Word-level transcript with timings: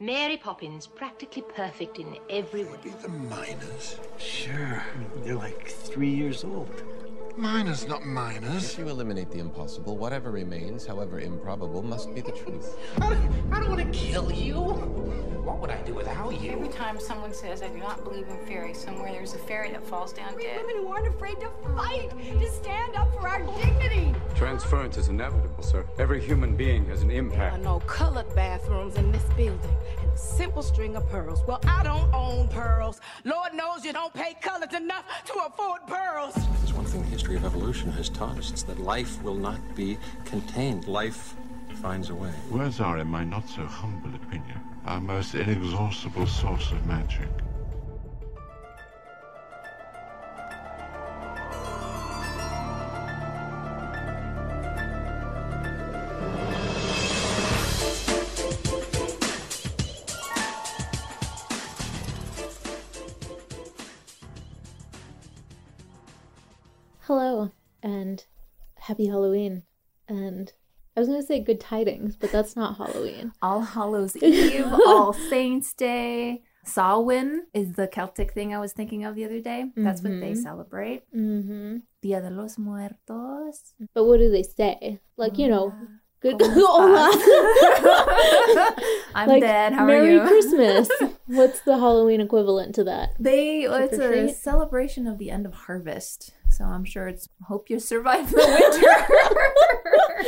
Mary 0.00 0.36
Poppins, 0.36 0.88
practically 0.88 1.42
perfect 1.42 2.00
in 2.00 2.16
every 2.28 2.64
way. 2.64 2.76
Be 2.82 2.90
the 2.90 3.08
miners. 3.08 4.00
Sure. 4.18 4.82
They're 5.22 5.36
like 5.36 5.68
three 5.68 6.10
years 6.10 6.42
old. 6.42 6.82
Miners, 7.36 7.86
not 7.86 8.04
miners. 8.04 8.72
If 8.72 8.78
you 8.78 8.88
eliminate 8.88 9.30
the 9.30 9.38
impossible, 9.38 9.96
whatever 9.96 10.32
remains, 10.32 10.84
however 10.84 11.20
improbable, 11.20 11.82
must 11.82 12.12
be 12.12 12.20
the 12.20 12.32
truth. 12.32 12.76
I 12.96 13.10
don't, 13.10 13.52
I 13.52 13.60
don't 13.60 13.70
want 13.70 13.92
to 13.92 13.98
kill 13.98 14.32
you. 14.32 15.33
What 15.44 15.58
would 15.58 15.70
I 15.70 15.80
do 15.82 15.92
without 15.94 16.40
you? 16.40 16.52
Every 16.52 16.68
time 16.68 16.98
someone 16.98 17.34
says, 17.34 17.62
I 17.62 17.68
do 17.68 17.76
not 17.78 18.02
believe 18.02 18.26
in 18.28 18.38
fairies, 18.46 18.78
somewhere 18.78 19.12
there's 19.12 19.34
a 19.34 19.38
fairy 19.38 19.70
that 19.72 19.86
falls 19.86 20.12
down 20.14 20.38
dead. 20.38 20.64
Women 20.64 20.76
who 20.82 20.88
aren't 20.88 21.06
afraid 21.06 21.38
to 21.40 21.50
fight, 21.76 22.10
to 22.40 22.50
stand 22.50 22.96
up 22.96 23.12
for 23.12 23.28
our 23.28 23.42
dignity. 23.62 24.14
Transference 24.34 24.96
is 24.96 25.08
inevitable, 25.08 25.62
sir. 25.62 25.84
Every 25.98 26.22
human 26.24 26.56
being 26.56 26.86
has 26.86 27.02
an 27.02 27.08
There 27.08 27.18
are 27.18 27.20
impact. 27.20 27.62
no 27.62 27.80
colored 27.80 28.34
bathrooms 28.34 28.96
in 28.96 29.12
this 29.12 29.22
building. 29.36 29.76
And 30.00 30.10
a 30.10 30.16
simple 30.16 30.62
string 30.62 30.96
of 30.96 31.06
pearls. 31.10 31.42
Well, 31.46 31.60
I 31.66 31.82
don't 31.82 32.12
own 32.14 32.48
pearls. 32.48 33.02
Lord 33.24 33.52
knows 33.52 33.84
you 33.84 33.92
don't 33.92 34.14
pay 34.14 34.34
colors 34.40 34.72
enough 34.74 35.04
to 35.26 35.34
afford 35.46 35.86
pearls. 35.86 36.34
There's 36.34 36.72
one 36.72 36.86
thing 36.86 37.02
the 37.02 37.08
history 37.08 37.36
of 37.36 37.44
evolution 37.44 37.92
has 37.92 38.08
taught 38.08 38.38
us. 38.38 38.50
It's 38.50 38.62
that 38.62 38.78
life 38.80 39.22
will 39.22 39.34
not 39.34 39.60
be 39.76 39.98
contained. 40.24 40.88
Life 40.88 41.34
finds 41.82 42.08
a 42.08 42.14
way. 42.14 42.32
Words 42.50 42.80
are, 42.80 42.96
in 42.98 43.08
my 43.08 43.24
not 43.24 43.46
so 43.46 43.66
humble 43.66 44.14
opinion, 44.14 44.58
our 44.86 45.00
most 45.00 45.34
inexhaustible 45.34 46.26
source 46.26 46.70
of 46.72 46.86
magic. 46.86 47.28
Hello 67.00 67.50
and 67.82 68.24
happy 68.76 69.06
Halloween. 69.06 69.62
And 70.08 70.52
I 70.96 71.00
was 71.00 71.08
going 71.08 71.20
to 71.20 71.26
say 71.26 71.40
good 71.40 71.60
tidings, 71.60 72.16
but 72.16 72.30
that's 72.30 72.54
not 72.54 72.76
Halloween. 72.76 73.32
All 73.42 73.60
Hallows 73.62 74.16
Eve, 74.22 74.66
All 74.86 75.12
Saints 75.12 75.72
Day. 75.74 76.42
Samhain 76.64 77.42
is 77.52 77.72
the 77.72 77.86
Celtic 77.86 78.32
thing 78.32 78.54
I 78.54 78.58
was 78.58 78.72
thinking 78.72 79.04
of 79.04 79.14
the 79.16 79.24
other 79.24 79.40
day. 79.40 79.66
That's 79.76 80.02
what 80.02 80.18
they 80.20 80.32
Mhm. 80.32 80.42
celebrate. 80.42 81.02
hmm 81.12 81.76
Dia 82.00 82.20
de 82.22 82.30
los 82.30 82.56
Muertos. 82.58 83.74
But 83.92 84.04
what 84.04 84.18
do 84.18 84.30
they 84.30 84.42
say? 84.44 85.00
Like, 85.18 85.36
you 85.38 85.48
know, 85.48 85.74
good. 86.20 86.36
Hola. 86.42 87.10
I'm 89.14 89.28
Like, 89.28 89.42
dead. 89.42 89.72
How 89.74 89.84
Merry 89.86 90.16
are 90.18 90.22
you? 90.22 90.28
Christmas. 90.28 90.88
What's 91.26 91.60
the 91.60 91.78
Halloween 91.78 92.20
equivalent 92.20 92.74
to 92.76 92.84
that? 92.84 93.10
They 93.18 93.62
it's 93.64 93.98
a 93.98 94.08
treat? 94.08 94.34
celebration 94.36 95.06
of 95.06 95.18
the 95.18 95.30
end 95.30 95.46
of 95.46 95.52
harvest. 95.54 96.32
So 96.54 96.64
I'm 96.64 96.84
sure 96.84 97.08
it's 97.08 97.28
hope 97.48 97.68
you 97.68 97.80
survive 97.80 98.30
the 98.30 98.36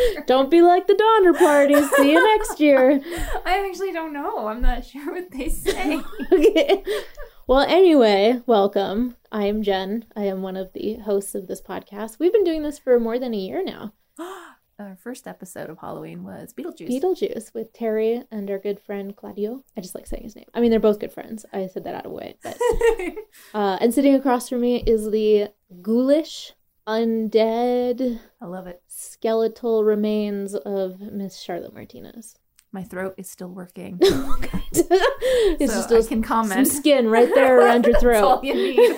winter. 0.08 0.22
Don't 0.26 0.50
be 0.50 0.60
like 0.60 0.88
the 0.88 0.94
Donner 0.94 1.32
Party. 1.34 1.80
See 1.80 2.10
you 2.10 2.36
next 2.36 2.58
year. 2.58 3.00
I 3.46 3.64
actually 3.64 3.92
don't 3.92 4.12
know. 4.12 4.48
I'm 4.48 4.60
not 4.60 4.84
sure 4.84 5.12
what 5.12 5.30
they 5.30 5.48
say. 5.48 6.00
okay. 6.32 6.82
Well, 7.46 7.60
anyway, 7.60 8.42
welcome. 8.44 9.14
I 9.30 9.44
am 9.44 9.62
Jen. 9.62 10.04
I 10.16 10.24
am 10.24 10.42
one 10.42 10.56
of 10.56 10.72
the 10.72 10.94
hosts 10.96 11.36
of 11.36 11.46
this 11.46 11.62
podcast. 11.62 12.18
We've 12.18 12.32
been 12.32 12.42
doing 12.42 12.64
this 12.64 12.80
for 12.80 12.98
more 12.98 13.20
than 13.20 13.32
a 13.32 13.38
year 13.38 13.62
now. 13.64 13.92
Our 14.78 14.94
first 15.02 15.26
episode 15.26 15.70
of 15.70 15.78
Halloween 15.78 16.22
was 16.22 16.52
Beetlejuice. 16.52 16.90
Beetlejuice 16.90 17.54
with 17.54 17.72
Terry 17.72 18.22
and 18.30 18.50
our 18.50 18.58
good 18.58 18.78
friend 18.78 19.16
Claudio. 19.16 19.64
I 19.74 19.80
just 19.80 19.94
like 19.94 20.06
saying 20.06 20.24
his 20.24 20.36
name. 20.36 20.44
I 20.52 20.60
mean, 20.60 20.70
they're 20.70 20.78
both 20.78 20.98
good 21.00 21.12
friends. 21.12 21.46
I 21.50 21.66
said 21.66 21.84
that 21.84 21.94
out 21.94 22.04
of 22.04 22.12
way. 22.12 22.36
But 22.42 22.58
uh, 23.54 23.78
and 23.80 23.94
sitting 23.94 24.14
across 24.14 24.50
from 24.50 24.60
me 24.60 24.82
is 24.86 25.10
the 25.10 25.48
ghoulish, 25.80 26.52
undead, 26.86 28.20
I 28.38 28.44
love 28.44 28.66
it. 28.66 28.82
skeletal 28.86 29.82
remains 29.82 30.54
of 30.54 31.00
Miss 31.00 31.38
Charlotte 31.40 31.72
Martinez. 31.72 32.36
My 32.70 32.82
throat 32.82 33.14
is 33.16 33.30
still 33.30 33.48
working. 33.48 33.96
it's 34.02 35.72
So 35.72 35.88
just 35.88 35.90
I 35.90 35.96
can 36.00 36.06
some 36.06 36.22
comment. 36.22 36.68
skin 36.68 37.08
right 37.08 37.34
there 37.34 37.58
around 37.60 37.86
your 37.86 37.98
throat. 37.98 38.44
you 38.44 38.52
need. 38.52 38.94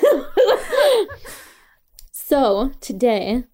So, 2.11 2.73
today 2.81 3.45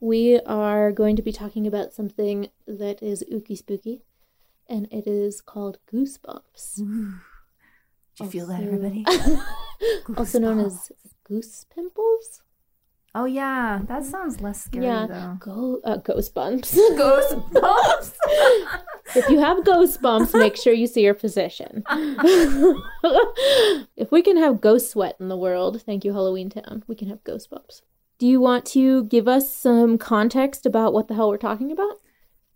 we 0.00 0.40
are 0.40 0.92
going 0.92 1.16
to 1.16 1.22
be 1.22 1.32
talking 1.32 1.66
about 1.66 1.92
something 1.92 2.48
that 2.66 3.02
is 3.02 3.24
ooky 3.32 3.56
spooky, 3.56 4.02
and 4.68 4.86
it 4.92 5.06
is 5.06 5.40
called 5.40 5.78
goosebumps. 5.92 6.76
Did 6.76 8.24
you 8.24 8.30
feel 8.30 8.46
that, 8.46 8.62
everybody? 8.62 9.04
also 10.16 10.38
known 10.38 10.60
as 10.60 10.92
goose 11.24 11.66
pimples. 11.74 12.42
Oh 13.14 13.24
yeah, 13.24 13.80
that 13.86 14.04
sounds 14.04 14.40
less 14.40 14.64
scary 14.64 14.84
yeah, 14.86 15.06
though. 15.08 15.36
go 15.40 15.80
uh, 15.82 15.96
ghost 15.96 16.34
bumps. 16.34 16.74
Ghost 16.74 17.36
bumps. 17.52 18.12
if 19.16 19.28
you 19.28 19.40
have 19.40 19.64
ghost 19.64 20.00
bumps, 20.02 20.34
make 20.34 20.56
sure 20.56 20.72
you 20.72 20.86
see 20.86 21.02
your 21.02 21.14
physician. 21.14 21.82
if 23.96 24.12
we 24.12 24.22
can 24.22 24.36
have 24.36 24.60
ghost 24.60 24.90
sweat 24.90 25.16
in 25.18 25.28
the 25.28 25.36
world, 25.36 25.82
thank 25.82 26.04
you, 26.04 26.12
Halloween 26.12 26.50
Town, 26.50 26.84
we 26.86 26.94
can 26.94 27.08
have 27.08 27.24
ghost 27.24 27.50
bumps. 27.50 27.82
Do 28.18 28.26
you 28.26 28.40
want 28.40 28.66
to 28.66 29.04
give 29.04 29.28
us 29.28 29.52
some 29.54 29.96
context 29.98 30.66
about 30.66 30.92
what 30.92 31.08
the 31.08 31.14
hell 31.14 31.28
we're 31.28 31.36
talking 31.36 31.70
about? 31.72 32.00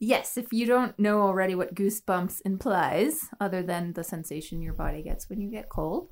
yes, 0.04 0.36
if 0.36 0.52
you 0.52 0.66
don't 0.66 0.98
know 0.98 1.22
already 1.22 1.54
what 1.54 1.76
goosebumps 1.76 2.40
implies, 2.44 3.28
other 3.40 3.62
than 3.62 3.92
the 3.92 4.02
sensation 4.02 4.60
your 4.60 4.72
body 4.72 5.00
gets 5.00 5.30
when 5.30 5.40
you 5.40 5.48
get 5.48 5.68
cold, 5.68 6.08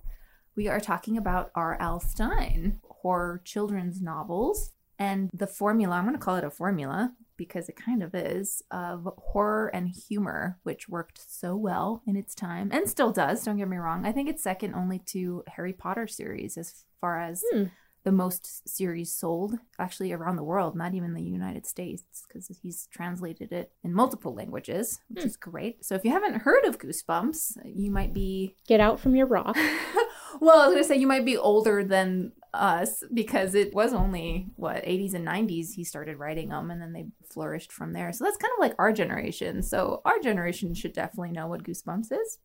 we 0.55 0.69
are 0.69 0.79
talking 0.79 1.17
about 1.19 1.51
R.L. 1.57 1.99
Stine, 1.99 2.79
horror 2.89 3.43
children's 3.45 4.01
novels, 4.01 4.71
and 4.97 5.29
the 5.35 5.49
formula. 5.49 5.97
I'm 5.97 6.05
going 6.05 6.15
to 6.15 6.25
call 6.25 6.37
it 6.37 6.45
a 6.45 6.51
formula 6.53 7.13
because 7.37 7.69
it 7.69 7.75
kind 7.75 8.03
of 8.05 8.15
is 8.15 8.63
of 8.71 9.09
horror 9.19 9.69
and 9.75 9.89
humor, 9.89 10.61
which 10.63 10.89
worked 10.89 11.21
so 11.29 11.57
well 11.57 12.03
in 12.07 12.15
its 12.15 12.33
time 12.35 12.71
and 12.73 12.89
still 12.89 13.11
does. 13.11 13.43
Don't 13.43 13.57
get 13.57 13.67
me 13.69 13.79
wrong. 13.79 14.07
I 14.07 14.13
think 14.13 14.29
it's 14.29 14.43
second 14.43 14.75
only 14.75 15.01
to 15.07 15.43
Harry 15.49 15.73
Potter 15.73 16.07
series 16.07 16.57
as 16.57 16.85
far 17.01 17.19
as 17.19 17.43
Hmm. 17.51 17.65
The 18.03 18.13
most 18.13 18.69
series 18.69 19.13
sold 19.13 19.57
actually 19.79 20.13
around 20.13 20.37
the 20.37 20.43
world, 20.43 20.75
not 20.75 20.95
even 20.95 21.15
the 21.15 21.23
United 21.23 21.67
States, 21.67 22.25
because 22.27 22.51
he's 22.63 22.89
translated 22.91 23.53
it 23.53 23.73
in 23.85 23.93
multiple 23.93 24.35
languages, 24.35 25.01
which 25.09 25.23
hmm. 25.23 25.29
is 25.29 25.37
great. 25.37 25.85
So 25.85 25.95
if 25.95 26.05
you 26.05 26.11
haven't 26.11 26.43
heard 26.43 26.65
of 26.65 26.79
Goosebumps, 26.79 27.59
you 27.65 27.91
might 27.91 28.15
be 28.15 28.55
Get 28.67 28.81
out 28.81 29.01
from 29.01 29.15
your 29.15 29.27
rock. 29.27 29.57
well, 30.41 30.61
I 30.61 30.67
was 30.67 30.75
gonna 30.75 30.85
say 30.85 30.97
you 30.97 31.07
might 31.07 31.25
be 31.25 31.37
older 31.37 31.85
than 31.85 32.33
us 32.55 33.05
because 33.13 33.55
it 33.55 33.75
was 33.75 33.93
only 33.93 34.49
what 34.57 34.85
80s 34.85 35.15
and 35.15 35.27
90s 35.27 35.73
he 35.75 35.85
started 35.85 36.19
writing 36.19 36.49
them, 36.49 36.71
and 36.71 36.81
then 36.81 36.93
they 36.93 37.07
flourished 37.31 37.73
from 37.73 37.93
there. 37.93 38.13
So 38.13 38.25
that's 38.25 38.37
kind 38.37 38.53
of 38.57 38.61
like 38.61 38.75
our 38.79 38.93
generation. 38.93 39.63
So 39.63 40.01
our 40.05 40.19
generation 40.21 40.75
should 40.75 40.93
definitely 40.93 41.33
know 41.33 41.47
what 41.47 41.65
Goosebumps 41.65 42.13
is. 42.13 42.39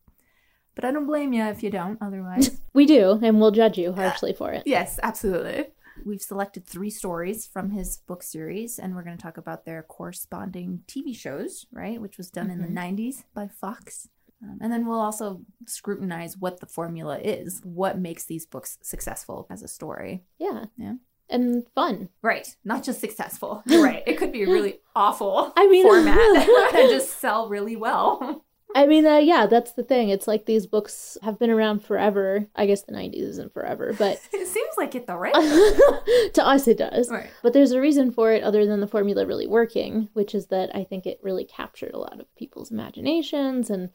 But 0.76 0.86
I 0.86 0.92
don't 0.92 1.06
blame 1.06 1.34
you 1.34 1.44
if 1.46 1.64
you 1.64 1.70
don't. 1.70 1.98
Otherwise, 2.02 2.60
We 2.74 2.86
do, 2.86 3.20
and 3.24 3.40
we'll 3.40 3.52
judge 3.52 3.78
you 3.78 3.94
harshly 3.94 4.34
for 4.34 4.52
it. 4.52 4.64
yes, 4.66 5.00
absolutely. 5.02 5.68
We've 6.06 6.22
selected 6.22 6.66
three 6.66 6.90
stories 6.90 7.48
from 7.48 7.70
his 7.72 7.98
book 8.06 8.22
series, 8.22 8.78
and 8.80 8.94
we're 8.96 9.04
going 9.04 9.16
to 9.18 9.22
talk 9.24 9.38
about 9.38 9.64
their 9.66 9.82
corresponding 9.84 10.84
TV 10.88 11.16
shows, 11.16 11.66
right? 11.72 12.02
Which 12.02 12.18
was 12.18 12.30
done 12.30 12.50
in 12.52 12.62
the 12.62 12.68
90s 12.68 13.24
by 13.34 13.48
Fox. 13.48 14.10
Um, 14.44 14.58
and 14.62 14.74
then 14.74 14.86
we'll 14.86 15.00
also 15.00 15.42
scrutinize 15.66 16.36
what 16.38 16.60
the 16.60 16.66
formula 16.66 17.18
is, 17.20 17.62
what 17.64 17.98
makes 17.98 18.26
these 18.26 18.46
books 18.46 18.78
successful 18.82 19.48
as 19.50 19.64
a 19.64 19.70
story. 19.70 20.26
Yeah. 20.38 20.66
Yeah. 20.78 20.96
And 21.30 21.64
fun. 21.74 22.10
Right. 22.22 22.56
Not 22.66 22.84
just 22.84 23.00
successful. 23.00 23.64
You're 23.66 23.84
right. 23.92 24.04
It 24.06 24.18
could 24.18 24.34
be 24.34 24.44
a 24.44 24.48
really 24.48 24.80
awful 24.96 25.54
I 25.56 25.68
mean- 25.68 25.84
format 25.88 26.20
and 26.76 26.90
just 26.90 27.20
sell 27.20 27.48
really 27.48 27.78
well. 27.78 28.45
I 28.76 28.88
mean, 28.88 29.06
uh, 29.06 29.20
yeah, 29.20 29.46
that's 29.46 29.72
the 29.72 29.84
thing. 29.84 30.10
It's 30.10 30.28
like 30.28 30.46
these 30.46 30.68
books 30.68 31.18
have 31.24 31.40
been 31.40 31.50
around 31.50 31.80
forever. 31.80 32.46
I 32.58 32.66
guess 32.66 32.82
the 32.82 32.92
90s 32.92 33.22
isn't 33.22 33.54
forever, 33.54 33.96
but 33.98 34.20
It 34.34 34.48
seems 34.48 34.74
like 34.78 34.94
it 34.96 35.08
though, 35.08 35.16
right? 35.16 35.34
to 36.34 36.46
us 36.46 36.68
it 36.68 36.78
does. 36.78 37.10
Right. 37.10 37.30
But 37.42 37.54
there's 37.54 37.72
a 37.72 37.80
reason 37.80 38.12
for 38.12 38.34
it 38.34 38.44
other 38.44 38.66
than 38.66 38.82
the 38.82 38.88
formula 38.88 39.26
really 39.26 39.48
working, 39.48 40.10
which 40.12 40.36
is 40.36 40.48
that 40.48 40.76
I 40.76 40.84
think 40.84 41.06
it 41.06 41.22
really 41.24 41.46
captured 41.46 41.94
a 41.94 42.00
lot 42.00 42.20
of 42.20 42.36
people's 42.36 42.70
imaginations 42.70 43.70
and 43.70 43.92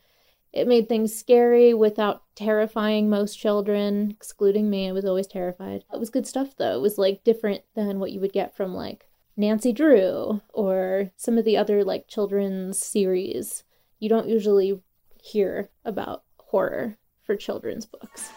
it 0.50 0.66
made 0.66 0.88
things 0.88 1.14
scary 1.14 1.74
without 1.74 2.22
terrifying 2.34 3.10
most 3.10 3.36
children, 3.36 4.10
excluding 4.10 4.70
me. 4.70 4.88
I 4.88 4.92
was 4.92 5.04
always 5.04 5.26
terrified. 5.26 5.84
It 5.92 6.00
was 6.00 6.08
good 6.08 6.26
stuff 6.26 6.56
though. 6.56 6.76
It 6.76 6.80
was 6.80 6.96
like 6.96 7.22
different 7.22 7.62
than 7.74 8.00
what 8.00 8.12
you 8.12 8.20
would 8.20 8.32
get 8.32 8.56
from 8.56 8.74
like 8.74 9.10
Nancy 9.36 9.72
Drew 9.74 10.40
or 10.54 11.10
some 11.18 11.36
of 11.36 11.44
the 11.44 11.58
other 11.58 11.84
like 11.84 12.08
children's 12.08 12.78
series. 12.78 13.62
You 14.00 14.08
don't 14.08 14.28
usually 14.28 14.80
hear 15.22 15.70
about 15.84 16.24
horror 16.38 16.96
for 17.22 17.36
children's 17.36 17.84
books. 17.86 18.30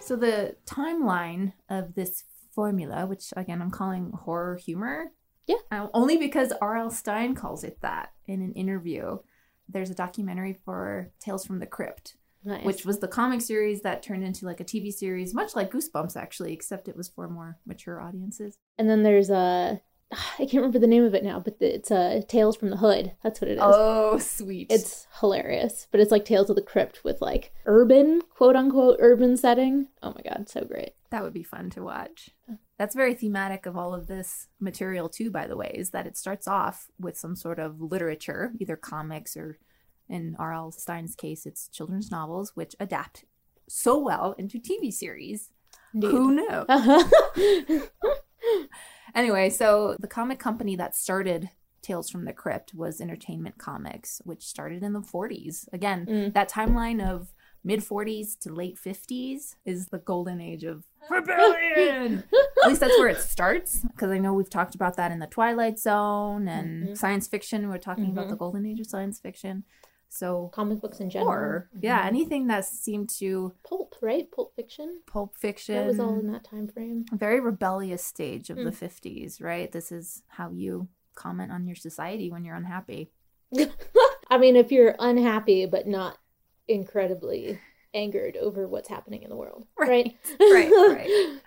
So 0.00 0.16
the 0.16 0.56
timeline 0.66 1.52
of 1.68 1.94
this 1.94 2.24
formula, 2.54 3.06
which 3.06 3.32
again 3.36 3.60
I'm 3.60 3.70
calling 3.70 4.10
horror 4.12 4.56
humor, 4.56 5.12
Yeah. 5.46 5.56
Uh, 5.70 5.88
only 5.94 6.16
because 6.16 6.52
R.L. 6.60 6.90
Stine 6.90 7.34
calls 7.34 7.62
it 7.62 7.78
that 7.82 8.12
in 8.26 8.40
an 8.42 8.52
interview. 8.54 9.18
There's 9.68 9.90
a 9.90 9.94
documentary 9.94 10.54
for 10.64 11.10
Tales 11.20 11.44
from 11.44 11.58
the 11.58 11.66
Crypt, 11.66 12.16
Nice. 12.44 12.64
which 12.64 12.84
was 12.86 13.00
the 13.00 13.08
comic 13.08 13.40
series 13.40 13.82
that 13.82 14.02
turned 14.02 14.24
into 14.24 14.46
like 14.46 14.60
a 14.60 14.64
TV 14.64 14.92
series, 14.92 15.34
much 15.34 15.56
like 15.56 15.72
Goosebumps 15.72 16.16
actually, 16.16 16.52
except 16.52 16.88
it 16.88 16.96
was 16.96 17.08
for 17.08 17.28
more 17.28 17.58
mature 17.66 18.00
audiences. 18.00 18.56
And 18.78 18.88
then 18.88 19.02
there's 19.02 19.30
a 19.30 19.80
I 20.12 20.38
can't 20.38 20.54
remember 20.54 20.78
the 20.78 20.86
name 20.86 21.04
of 21.04 21.14
it 21.14 21.24
now, 21.24 21.40
but 21.40 21.56
it's 21.60 21.90
uh, 21.90 22.22
Tales 22.28 22.56
from 22.56 22.70
the 22.70 22.76
Hood. 22.76 23.12
That's 23.22 23.40
what 23.40 23.50
it 23.50 23.54
is. 23.54 23.62
Oh, 23.62 24.18
sweet. 24.18 24.68
It's 24.70 25.06
hilarious, 25.20 25.86
but 25.90 26.00
it's 26.00 26.10
like 26.10 26.24
Tales 26.24 26.48
of 26.50 26.56
the 26.56 26.62
Crypt 26.62 27.04
with 27.04 27.20
like 27.20 27.52
urban, 27.66 28.22
quote 28.30 28.56
unquote, 28.56 28.96
urban 29.00 29.36
setting. 29.36 29.88
Oh 30.02 30.14
my 30.14 30.22
god, 30.22 30.48
so 30.48 30.64
great. 30.64 30.92
That 31.10 31.22
would 31.22 31.34
be 31.34 31.42
fun 31.42 31.70
to 31.70 31.82
watch. 31.82 32.30
That's 32.78 32.94
very 32.94 33.14
thematic 33.14 33.66
of 33.66 33.76
all 33.76 33.94
of 33.94 34.06
this 34.06 34.46
material, 34.60 35.08
too, 35.08 35.30
by 35.30 35.46
the 35.46 35.56
way, 35.56 35.72
is 35.74 35.90
that 35.90 36.06
it 36.06 36.16
starts 36.16 36.46
off 36.46 36.88
with 36.98 37.18
some 37.18 37.34
sort 37.34 37.58
of 37.58 37.80
literature, 37.80 38.52
either 38.60 38.76
comics 38.76 39.36
or, 39.36 39.58
in 40.08 40.36
R.L. 40.38 40.72
Stine's 40.72 41.14
case, 41.14 41.46
it's 41.46 41.68
children's 41.68 42.10
novels, 42.10 42.52
which 42.54 42.74
adapt 42.80 43.24
so 43.68 43.98
well 43.98 44.34
into 44.38 44.58
TV 44.58 44.92
series. 44.92 45.50
Indeed. 45.94 46.10
Who 46.10 46.32
knew? 46.34 47.80
anyway, 49.14 49.50
so 49.50 49.96
the 50.00 50.06
comic 50.08 50.38
company 50.38 50.76
that 50.76 50.96
started 50.96 51.50
Tales 51.82 52.10
from 52.10 52.24
the 52.24 52.32
Crypt 52.32 52.74
was 52.74 53.00
Entertainment 53.00 53.56
Comics, 53.58 54.20
which 54.24 54.44
started 54.46 54.82
in 54.82 54.92
the 54.92 55.00
40s. 55.00 55.66
Again, 55.72 56.06
Mm. 56.06 56.34
that 56.34 56.50
timeline 56.50 57.06
of 57.06 57.32
mid 57.64 57.80
40s 57.80 58.38
to 58.40 58.52
late 58.52 58.76
50s 58.78 59.54
is 59.64 59.86
the 59.86 59.98
golden 59.98 60.40
age 60.40 60.64
of 60.64 60.84
rebellion. 61.10 62.24
At 62.64 62.68
least 62.68 62.80
that's 62.80 62.98
where 62.98 63.08
it 63.08 63.18
starts, 63.18 63.80
because 63.82 64.10
I 64.10 64.18
know 64.18 64.32
we've 64.34 64.50
talked 64.50 64.74
about 64.74 64.96
that 64.96 65.12
in 65.12 65.18
the 65.20 65.26
Twilight 65.26 65.78
Zone 65.78 66.48
and 66.48 66.88
Mhm. 66.88 66.98
science 66.98 67.26
fiction. 67.28 67.68
We're 67.68 67.78
talking 67.78 68.06
about 68.10 68.26
Mhm. 68.26 68.30
the 68.30 68.36
golden 68.36 68.66
age 68.66 68.80
of 68.80 68.86
science 68.86 69.18
fiction. 69.20 69.64
So 70.10 70.48
Comic 70.54 70.80
books 70.80 71.00
in 71.00 71.10
general. 71.10 71.30
horror, 71.30 71.70
yeah, 71.80 72.02
Mhm. 72.04 72.06
anything 72.06 72.46
that 72.46 72.64
seemed 72.64 73.10
to 73.18 73.52
Pulp, 73.62 73.94
right? 74.00 74.30
Pulp 74.30 74.54
fiction. 74.56 75.02
pulp 75.06 75.36
fiction. 75.36 75.74
That 75.76 75.86
was 75.86 76.00
all 76.00 76.18
in 76.18 76.32
that 76.32 76.44
time 76.44 76.66
frame. 76.68 77.04
very 77.12 77.40
rebellious 77.40 78.04
stage 78.04 78.48
of 78.50 78.56
the 78.56 78.70
Mm. 78.70 78.74
50s, 78.74 79.40
right? 79.40 79.70
This 79.70 79.92
is 79.92 80.22
how 80.28 80.50
you 80.50 80.88
comment 81.14 81.52
on 81.52 81.66
your 81.66 81.76
society 81.76 82.30
when 82.30 82.44
you're 82.44 82.56
unhappy. 82.56 83.10
I 84.30 84.38
mean, 84.38 84.56
if 84.56 84.70
you're 84.72 84.94
unhappy 84.98 85.66
but 85.66 85.86
not 85.86 86.18
incredibly 86.66 87.58
angered 87.94 88.36
over 88.36 88.68
what's 88.68 88.88
happening 88.88 89.22
in 89.22 89.30
the 89.30 89.36
world, 89.36 89.66
right? 89.78 90.16
right, 90.40 90.70
right. 90.96 91.40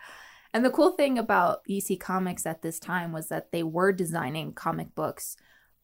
And 0.53 0.65
the 0.65 0.71
cool 0.71 0.91
thing 0.91 1.17
about 1.17 1.61
EC 1.67 1.95
Comics 1.97 2.45
at 2.45 2.61
this 2.61 2.79
time 2.79 3.11
was 3.13 3.29
that 3.29 3.51
they 3.51 3.63
were 3.63 3.91
designing 3.93 4.53
comic 4.53 4.93
books 4.95 5.37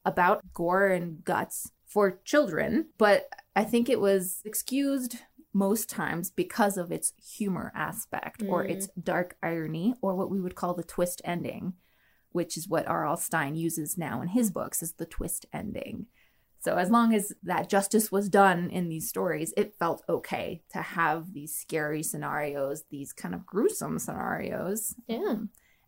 about 0.04 0.42
gore 0.54 0.88
and 0.88 1.24
guts 1.24 1.72
for 1.98 2.20
children, 2.24 2.86
but 3.00 3.28
I 3.56 3.64
think 3.64 3.90
it 3.90 4.00
was 4.00 4.44
excused 4.46 5.18
most 5.52 5.90
times 5.90 6.30
because 6.30 6.78
of 6.78 6.92
its 6.92 7.12
humor 7.38 7.72
aspect 7.74 8.44
or 8.48 8.64
Mm. 8.64 8.70
its 8.70 8.88
dark 9.02 9.36
irony 9.42 9.96
or 10.00 10.16
what 10.16 10.30
we 10.30 10.40
would 10.40 10.54
call 10.54 10.76
the 10.76 10.84
twist 10.84 11.24
ending, 11.26 11.74
which 12.32 12.56
is 12.56 12.70
what 12.70 12.88
R.L. 12.88 13.18
Stine 13.18 13.56
uses 13.56 13.98
now 13.98 14.22
in 14.22 14.28
his 14.28 14.52
books 14.52 14.84
is 14.84 14.94
the 14.94 15.08
twist 15.08 15.48
ending. 15.52 16.06
So 16.60 16.76
as 16.78 16.92
long 16.92 17.16
as 17.16 17.34
that 17.42 17.68
justice 17.68 18.12
was 18.12 18.30
done 18.30 18.70
in 18.70 18.90
these 18.90 19.10
stories, 19.10 19.52
it 19.58 19.74
felt 19.80 20.04
okay 20.08 20.62
to 20.74 20.84
have 20.84 21.34
these 21.34 21.56
scary 21.56 22.04
scenarios, 22.04 22.84
these 22.92 23.12
kind 23.12 23.34
of 23.34 23.44
gruesome 23.44 23.98
scenarios. 23.98 24.94
Yeah. 25.08 25.38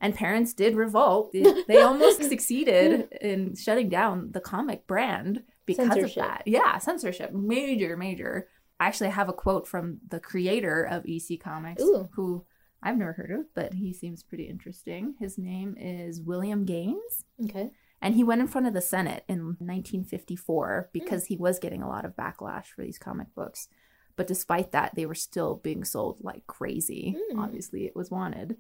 And 0.02 0.16
parents 0.16 0.56
did 0.56 0.76
revolt. 0.76 1.30
They, 1.34 1.64
they 1.68 1.82
almost 1.82 2.24
succeeded 2.24 3.10
in 3.22 3.56
shutting 3.56 3.90
down 3.90 4.32
the 4.32 4.40
comic 4.40 4.88
brand 4.88 5.44
because 5.74 5.88
Censorship. 5.94 6.24
of 6.24 6.30
that. 6.30 6.44
Yeah, 6.46 6.78
censorship. 6.78 7.34
Major, 7.34 7.96
major. 7.98 8.48
I 8.80 8.88
actually 8.88 9.10
have 9.10 9.30
a 9.30 9.34
quote 9.34 9.68
from 9.68 10.00
the 10.08 10.20
creator 10.20 10.84
of 10.84 11.06
EC 11.06 11.40
Comics, 11.40 11.82
Ooh. 11.82 12.10
who 12.14 12.46
I've 12.82 12.98
never 12.98 13.14
heard 13.14 13.32
of, 13.32 13.46
but 13.54 13.74
he 13.74 13.94
seems 13.94 14.24
pretty 14.24 14.46
interesting. 14.46 15.16
His 15.20 15.38
name 15.38 15.76
is 15.78 16.22
William 16.22 16.66
Gaines. 16.66 17.26
Okay. 17.44 17.72
And 18.02 18.16
he 18.16 18.24
went 18.24 18.40
in 18.40 18.48
front 18.48 18.68
of 18.68 18.74
the 18.74 18.82
Senate 18.82 19.26
in 19.28 19.58
1954 19.60 20.90
because 20.94 21.26
he 21.26 21.36
was 21.36 21.60
getting 21.60 21.84
a 21.84 21.90
lot 21.90 22.06
of 22.06 22.16
backlash 22.16 22.68
for 22.68 22.82
these 22.82 22.98
comic 22.98 23.28
books. 23.36 23.68
But 24.16 24.28
despite 24.28 24.72
that, 24.72 24.96
they 24.96 25.06
were 25.06 25.16
still 25.16 25.56
being 25.56 25.84
sold 25.84 26.18
like 26.22 26.48
crazy. 26.48 27.18
Mm. 27.34 27.44
Obviously, 27.44 27.86
it 27.86 27.96
was 27.96 28.10
wanted. 28.10 28.58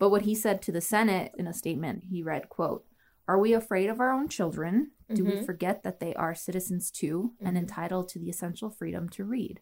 But 0.00 0.10
what 0.10 0.22
he 0.22 0.34
said 0.34 0.60
to 0.62 0.72
the 0.72 0.80
Senate 0.80 1.32
in 1.38 1.46
a 1.46 1.52
statement, 1.52 2.04
he 2.10 2.24
read, 2.24 2.48
quote, 2.48 2.84
Are 3.28 3.38
we 3.38 3.52
afraid 3.52 3.88
of 3.88 4.00
our 4.00 4.10
own 4.12 4.28
children? 4.28 4.92
Do 5.14 5.24
we 5.24 5.36
Mhm. 5.36 5.44
forget 5.46 5.82
that 5.82 6.00
they 6.00 6.14
are 6.14 6.34
citizens 6.34 6.90
too 6.90 7.34
and 7.40 7.56
Mhm. 7.56 7.60
entitled 7.60 8.08
to 8.10 8.18
the 8.18 8.30
essential 8.30 8.70
freedom 8.70 9.08
to 9.10 9.24
read? 9.24 9.60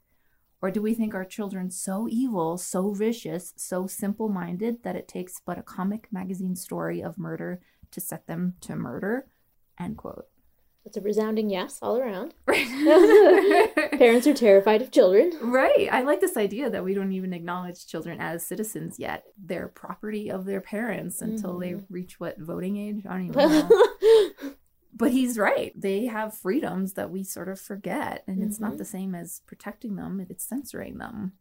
Or 0.62 0.70
do 0.70 0.82
we 0.82 0.94
think 0.94 1.14
our 1.14 1.24
children 1.24 1.70
so 1.70 2.06
evil, 2.08 2.58
so 2.58 2.92
vicious, 2.92 3.52
so 3.56 3.86
simple 3.86 4.28
minded 4.28 4.82
that 4.82 4.96
it 4.96 5.08
takes 5.08 5.40
but 5.40 5.58
a 5.58 5.62
comic 5.62 6.12
magazine 6.12 6.54
story 6.56 7.02
of 7.02 7.18
murder 7.18 7.62
to 7.90 8.00
set 8.00 8.26
them 8.26 8.56
to 8.60 8.76
murder? 8.76 9.28
End 9.78 9.96
quote. 9.96 10.28
That's 10.84 10.96
a 10.96 11.00
resounding 11.00 11.50
yes 11.50 11.78
all 11.82 11.98
around. 11.98 12.34
Right. 12.46 12.66
Parents 13.98 14.26
are 14.26 14.34
terrified 14.34 14.80
of 14.82 14.90
children. 14.90 15.32
right. 15.42 15.88
I 15.92 16.02
like 16.02 16.20
this 16.20 16.36
idea 16.36 16.70
that 16.70 16.82
we 16.84 16.94
don't 16.94 17.12
even 17.12 17.32
acknowledge 17.34 17.86
children 17.86 18.18
as 18.20 18.46
citizens 18.46 18.98
yet. 18.98 19.24
They're 19.38 19.68
property 19.68 20.30
of 20.30 20.46
their 20.46 20.60
parents 20.62 21.20
until 21.20 21.58
they 21.58 21.72
Mhm. 21.72 21.84
reach 21.90 22.18
what 22.18 22.38
voting 22.38 22.76
age? 22.78 23.04
I 23.06 23.10
don't 23.18 23.26
even 23.28 23.48
know. 23.50 23.68
but 24.94 25.10
he's 25.12 25.38
right. 25.38 25.72
They 25.78 26.06
have 26.06 26.34
freedoms 26.36 26.94
that 26.94 27.10
we 27.10 27.24
sort 27.24 27.48
of 27.48 27.60
forget, 27.60 28.24
and 28.26 28.42
it's 28.42 28.58
not 28.58 28.72
Mhm. 28.72 28.78
the 28.78 28.84
same 28.86 29.14
as 29.14 29.42
protecting 29.46 29.96
them, 29.96 30.24
it's 30.28 30.44
censoring 30.44 30.96
them. 30.98 31.32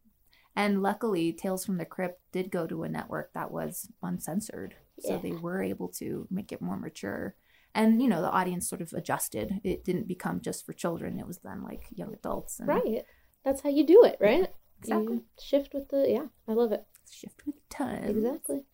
And 0.54 0.82
luckily, 0.82 1.32
Tales 1.32 1.64
from 1.64 1.78
the 1.78 1.84
Crypt 1.86 2.20
did 2.32 2.50
go 2.50 2.66
to 2.66 2.82
a 2.82 2.88
network 2.88 3.32
that 3.32 3.50
was 3.50 3.90
uncensored. 4.02 4.74
So 4.98 5.16
they 5.16 5.32
were 5.32 5.62
able 5.62 5.88
to 5.92 6.26
make 6.30 6.52
it 6.52 6.60
more 6.60 6.76
mature. 6.76 7.34
And, 7.74 8.02
you 8.02 8.08
know, 8.08 8.20
the 8.20 8.30
audience 8.30 8.68
sort 8.68 8.80
of 8.80 8.92
adjusted. 8.92 9.60
It 9.62 9.84
didn't 9.84 10.08
become 10.08 10.40
just 10.40 10.66
for 10.66 10.72
children, 10.72 11.18
it 11.18 11.26
was 11.26 11.38
then 11.38 11.62
like 11.62 11.86
young 11.90 12.12
adults. 12.12 12.58
And 12.58 12.68
right. 12.68 13.04
That's 13.44 13.62
how 13.62 13.70
you 13.70 13.86
do 13.86 14.04
it, 14.04 14.16
right? 14.20 14.48
Exactly. 14.78 15.16
You 15.16 15.24
shift 15.40 15.72
with 15.74 15.88
the 15.88 16.06
yeah. 16.08 16.26
I 16.48 16.52
love 16.52 16.72
it. 16.72 16.84
Shift 17.10 17.46
with 17.46 17.56
time. 17.68 18.04
Exactly. 18.04 18.64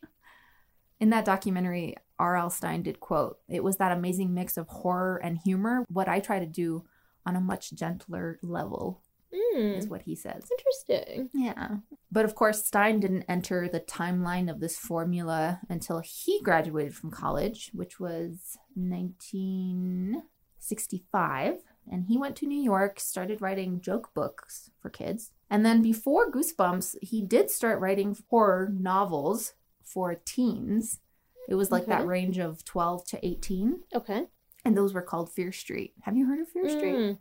In 0.99 1.11
that 1.11 1.25
documentary, 1.25 1.95
R.L. 2.19 2.51
Stine 2.51 2.83
did 2.83 3.01
quote, 3.01 3.39
It 3.49 3.63
was 3.63 3.77
that 3.77 3.93
amazing 3.93 4.33
mix 4.33 4.57
of 4.57 4.69
horror 4.69 5.21
and 5.23 5.39
humor, 5.39 5.85
what 5.89 6.09
I 6.09 6.21
try 6.21 6.39
to 6.39 6.47
do 6.47 6.85
on 7.27 7.37
a 7.37 7.41
much 7.41 7.73
gentler 7.73 8.39
level, 8.43 9.03
Mm, 9.37 9.77
is 9.77 9.89
what 9.89 10.03
he 10.03 10.15
says. 10.15 10.49
interesting. 10.59 11.31
Yeah. 11.35 11.77
But 12.11 12.25
of 12.25 12.35
course, 12.35 12.65
Stine 12.65 12.99
didn't 13.01 13.25
enter 13.29 13.69
the 13.69 13.81
timeline 13.81 14.51
of 14.51 14.61
this 14.61 14.79
formula 14.79 15.61
until 15.69 16.01
he 16.01 16.41
graduated 16.43 16.95
from 16.95 17.11
college, 17.11 17.71
which 17.75 18.01
was 18.01 18.57
1965. 18.75 21.63
And 21.91 22.07
he 22.07 22.17
went 22.19 22.37
to 22.37 22.47
New 22.47 22.61
York, 22.61 22.99
started 22.99 23.41
writing 23.43 23.81
joke 23.81 24.11
books 24.15 24.71
for 24.81 24.91
kids. 24.91 25.33
And 25.51 25.65
then 25.65 25.83
before 25.83 26.31
Goosebumps, 26.31 26.97
he 27.03 27.23
did 27.23 27.51
start 27.51 27.81
writing 27.81 28.17
horror 28.29 28.69
novels 28.73 29.55
for 29.85 30.15
teens. 30.15 31.01
It 31.49 31.55
was 31.55 31.71
like 31.71 31.87
that 31.87 32.07
range 32.07 32.39
of 32.39 32.65
12 32.65 33.07
to 33.09 33.25
18. 33.25 33.81
Okay. 33.95 34.27
And 34.65 34.77
those 34.77 34.93
were 34.93 35.03
called 35.03 35.31
Fear 35.31 35.53
Street. 35.53 35.95
Have 36.03 36.17
you 36.17 36.27
heard 36.27 36.41
of 36.41 36.49
Fear 36.49 36.69
Street? 36.69 37.19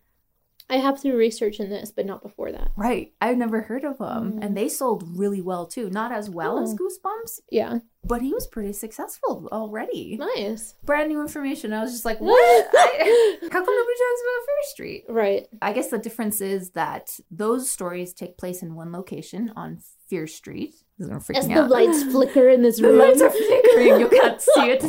I 0.70 0.78
have 0.78 1.00
through 1.00 1.16
research 1.16 1.60
in 1.60 1.70
this, 1.70 1.92
but 1.92 2.08
not 2.08 2.24
before 2.24 2.52
that. 2.52 2.72
Right. 2.76 3.14
I've 3.22 3.38
never 3.38 3.62
heard 3.62 3.84
of 3.84 4.00
them. 4.00 4.34
Mm. 4.34 4.44
And 4.46 4.58
they 4.58 4.68
sold 4.68 5.04
really 5.18 5.42
well 5.42 5.68
too. 5.68 5.90
Not 5.92 6.12
as 6.12 6.28
well 6.30 6.58
as 6.58 6.74
Oh. 6.74 6.76
Goosebumps, 6.78 7.40
Yeah. 7.52 7.80
but 8.04 8.22
he 8.24 8.34
was 8.34 8.48
pretty 8.48 8.74
successful 8.74 9.48
already. 9.52 10.18
Nice. 10.18 10.74
Brand 10.84 11.10
new 11.10 11.22
information. 11.22 11.72
I 11.72 11.82
was 11.84 11.92
just 11.92 12.04
like, 12.06 12.20
what? 12.20 12.36
I, 12.74 13.38
how 13.44 13.50
come 13.50 13.64
nobody 13.64 13.98
talks 13.98 14.22
about 14.22 14.46
Fear 14.46 14.64
Street? 14.64 15.06
Right. 15.08 15.48
I 15.62 15.72
guess 15.72 15.90
the 15.90 16.00
difference 16.00 16.42
is 16.42 16.72
that 16.72 17.20
those 17.30 17.70
stories 17.70 18.14
take 18.14 18.38
place 18.38 18.64
in 18.64 18.74
one 18.74 18.92
location 18.92 19.52
on 19.56 19.82
Fear 20.08 20.26
Street. 20.26 20.72
This 20.98 21.06
is 21.06 21.08
gonna 21.10 21.20
freak 21.20 21.38
As 21.38 21.48
the 21.48 21.62
out. 21.62 21.70
lights 21.70 22.04
flicker 22.06 22.50
in 22.50 22.64
this 22.64 22.78
The 22.82 22.88
room. 22.88 22.98
lights 23.00 23.22
are 23.22 23.30
flickering. 23.30 24.00
You 24.00 24.08
can't 24.10 24.42
see 24.42 24.72
it. 24.72 24.82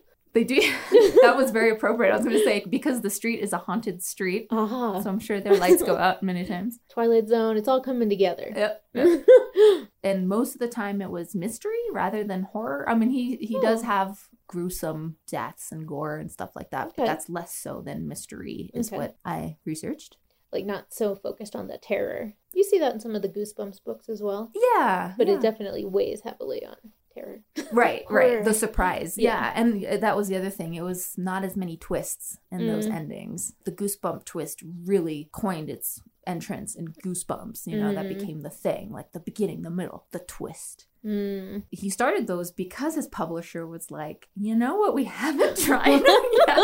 they 0.36 0.44
do. 0.44 0.60
that 1.22 1.34
was 1.34 1.50
very 1.50 1.70
appropriate. 1.70 2.12
I 2.12 2.16
was 2.16 2.26
going 2.26 2.36
to 2.36 2.44
say 2.44 2.62
because 2.68 3.00
the 3.00 3.08
street 3.08 3.40
is 3.40 3.54
a 3.54 3.58
haunted 3.58 4.02
street, 4.02 4.48
Aha. 4.50 5.00
so 5.00 5.08
I'm 5.08 5.18
sure 5.18 5.40
their 5.40 5.56
lights 5.56 5.82
go 5.82 5.96
out 6.06 6.22
many 6.22 6.44
times. 6.44 6.78
Twilight 6.90 7.26
Zone. 7.26 7.56
It's 7.56 7.66
all 7.68 7.80
coming 7.80 8.10
together. 8.10 8.52
Yep. 8.54 8.84
yep. 8.92 9.26
and 10.04 10.28
most 10.28 10.52
of 10.54 10.58
the 10.60 10.68
time 10.68 11.00
it 11.00 11.10
was 11.10 11.34
mystery 11.34 11.80
rather 11.90 12.22
than 12.22 12.42
horror. 12.42 12.86
I 12.86 12.94
mean, 12.94 13.08
he 13.08 13.36
he 13.36 13.56
oh. 13.56 13.62
does 13.62 13.80
Oh. 13.82 13.86
have 13.86 14.28
gruesome 14.46 15.16
deaths 15.26 15.72
and 15.72 15.88
gore 15.88 16.18
and 16.18 16.30
stuff 16.30 16.54
like 16.54 16.70
that, 16.70 16.92
but 16.96 17.06
that's 17.06 17.30
less 17.30 17.54
so 17.54 17.80
than 17.80 18.06
mystery, 18.06 18.70
is 18.74 18.88
Okay. 18.88 18.98
what 18.98 19.16
I 19.24 19.56
researched. 19.64 20.18
like 20.52 20.66
not 20.66 20.92
so 20.92 21.14
focused 21.14 21.56
on 21.56 21.66
the 21.66 21.78
terror. 21.78 22.34
You 22.52 22.62
see 22.62 22.78
that 22.78 22.92
in 22.92 23.00
some 23.00 23.16
of 23.16 23.22
the 23.22 23.28
Goosebumps 23.28 23.82
books 23.84 24.08
as 24.08 24.22
well, 24.22 24.50
Yeah, 24.74 25.14
but 25.18 25.26
yeah. 25.28 25.34
it 25.34 25.40
definitely 25.40 25.84
weighs 25.84 26.20
heavily 26.20 26.64
on 26.64 26.76
terror. 27.16 27.40
right 27.72 28.04
right 28.10 28.44
the 28.44 28.54
surprise 28.54 29.16
yeah. 29.18 29.40
Yeah. 29.40 29.52
and 29.60 29.84
uh, 29.84 29.96
that 30.04 30.16
was 30.16 30.28
the 30.28 30.36
other 30.36 30.50
thing 30.50 30.74
it 30.74 30.82
was 30.82 31.14
not 31.16 31.42
as 31.44 31.56
many 31.56 31.76
twists 31.76 32.38
in 32.52 32.66
those 32.66 32.86
Mm. 32.86 32.94
endings 32.94 33.54
the 33.64 33.72
goosebump 33.72 34.24
twist 34.24 34.62
really 34.84 35.28
coined 35.32 35.68
its 35.70 36.00
entrance 36.26 36.74
in 36.74 36.88
goosebumps 37.04 37.66
you 37.66 37.76
know 37.80 37.94
that 37.94 38.06
Mhm. 38.06 38.18
became 38.18 38.42
the 38.42 38.50
thing 38.50 38.90
like 38.90 39.12
the 39.12 39.20
beginning 39.20 39.62
the 39.62 39.70
middle 39.70 40.06
the 40.12 40.18
twist 40.20 40.86
Mm. 41.04 41.62
he 41.70 41.88
started 41.88 42.26
those 42.26 42.50
because 42.50 42.96
his 42.96 43.06
publisher 43.06 43.64
was 43.64 43.90
like 43.92 44.28
you 44.34 44.54
know 44.56 44.74
what 44.76 44.92
we 44.94 45.04
haven't 45.04 45.56
tried 45.68 46.02
yet? 46.48 46.58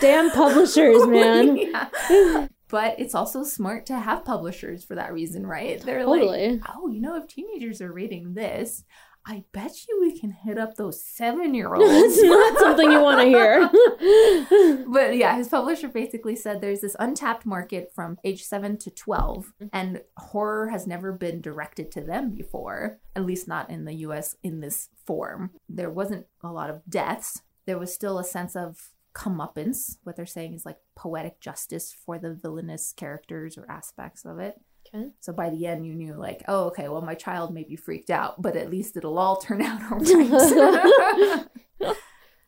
Damn 0.00 0.30
publishers, 0.30 1.06
man. 1.06 1.56
Yeah. 1.58 2.48
But 2.68 2.98
it's 2.98 3.14
also 3.14 3.44
smart 3.44 3.84
to 3.86 3.98
have 3.98 4.24
publishers 4.24 4.82
for 4.84 4.94
that 4.94 5.12
reason, 5.12 5.46
right? 5.46 5.78
They're 5.82 6.04
Totally. 6.04 6.52
like, 6.52 6.60
oh, 6.74 6.88
you 6.88 7.00
know, 7.02 7.16
if 7.16 7.26
teenagers 7.28 7.82
are 7.82 7.92
reading 7.92 8.32
this, 8.32 8.84
I 9.24 9.44
bet 9.52 9.86
you 9.88 10.00
we 10.00 10.18
can 10.18 10.30
hit 10.30 10.58
up 10.58 10.74
those 10.74 11.02
seven 11.04 11.54
year 11.54 11.74
olds. 11.74 12.16
That's 12.16 12.22
not 12.22 12.58
something 12.58 12.90
you 12.90 13.00
want 13.00 13.20
to 13.20 13.26
hear. 13.26 14.84
but 14.88 15.16
yeah, 15.16 15.36
his 15.36 15.48
publisher 15.48 15.88
basically 15.88 16.36
said 16.36 16.60
there's 16.60 16.80
this 16.80 16.96
untapped 16.98 17.46
market 17.46 17.92
from 17.94 18.18
age 18.24 18.44
7 18.44 18.78
to 18.78 18.90
12, 18.90 19.46
mm-hmm. 19.46 19.66
and 19.72 20.02
horror 20.16 20.68
has 20.68 20.86
never 20.86 21.12
been 21.12 21.40
directed 21.40 21.90
to 21.92 22.00
them 22.00 22.30
before, 22.30 22.98
at 23.14 23.24
least 23.24 23.46
not 23.46 23.70
in 23.70 23.84
the 23.84 23.94
US 23.94 24.36
in 24.42 24.60
this 24.60 24.88
form. 25.06 25.50
There 25.68 25.90
wasn't 25.90 26.26
a 26.42 26.52
lot 26.52 26.70
of 26.70 26.82
deaths. 26.88 27.42
There 27.66 27.78
was 27.78 27.94
still 27.94 28.18
a 28.18 28.24
sense 28.24 28.56
of 28.56 28.90
comeuppance. 29.14 29.96
What 30.02 30.16
they're 30.16 30.26
saying 30.26 30.54
is 30.54 30.66
like 30.66 30.78
poetic 30.96 31.40
justice 31.40 31.94
for 31.94 32.18
the 32.18 32.34
villainous 32.34 32.92
characters 32.96 33.56
or 33.56 33.70
aspects 33.70 34.24
of 34.24 34.38
it. 34.38 34.60
Okay. 34.94 35.08
So 35.20 35.32
by 35.32 35.48
the 35.50 35.66
end, 35.66 35.86
you 35.86 35.94
knew, 35.94 36.14
like, 36.14 36.42
oh, 36.48 36.64
okay, 36.66 36.88
well, 36.88 37.00
my 37.02 37.14
child 37.14 37.52
may 37.54 37.64
be 37.64 37.76
freaked 37.76 38.10
out, 38.10 38.40
but 38.42 38.56
at 38.56 38.70
least 38.70 38.96
it'll 38.96 39.18
all 39.18 39.36
turn 39.36 39.62
out 39.62 39.80
all 39.90 39.98
right. 40.00 41.44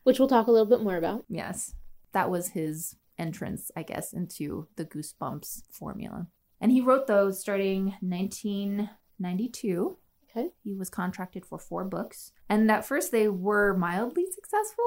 Which 0.05 0.19
we'll 0.19 0.29
talk 0.29 0.47
a 0.47 0.51
little 0.51 0.67
bit 0.67 0.83
more 0.83 0.97
about. 0.97 1.25
Yes. 1.29 1.75
That 2.13 2.31
was 2.31 2.49
his 2.49 2.97
entrance, 3.19 3.71
I 3.75 3.83
guess, 3.83 4.13
into 4.13 4.69
the 4.77 4.85
Goosebumps 4.85 5.63
formula. 5.71 6.27
And 6.61 6.71
he 6.71 6.81
wrote 6.83 7.07
those 7.07 7.41
starting 7.41 7.95
1992. 8.01 9.97
Okay. 10.31 10.51
He 10.63 10.75
was 10.75 10.91
contracted 10.91 11.47
for 11.47 11.59
four 11.59 11.85
books. 11.85 12.33
And 12.49 12.71
at 12.71 12.85
first 12.85 13.13
they 13.13 13.29
were 13.29 13.75
mildly 13.77 14.27
successful, 14.33 14.85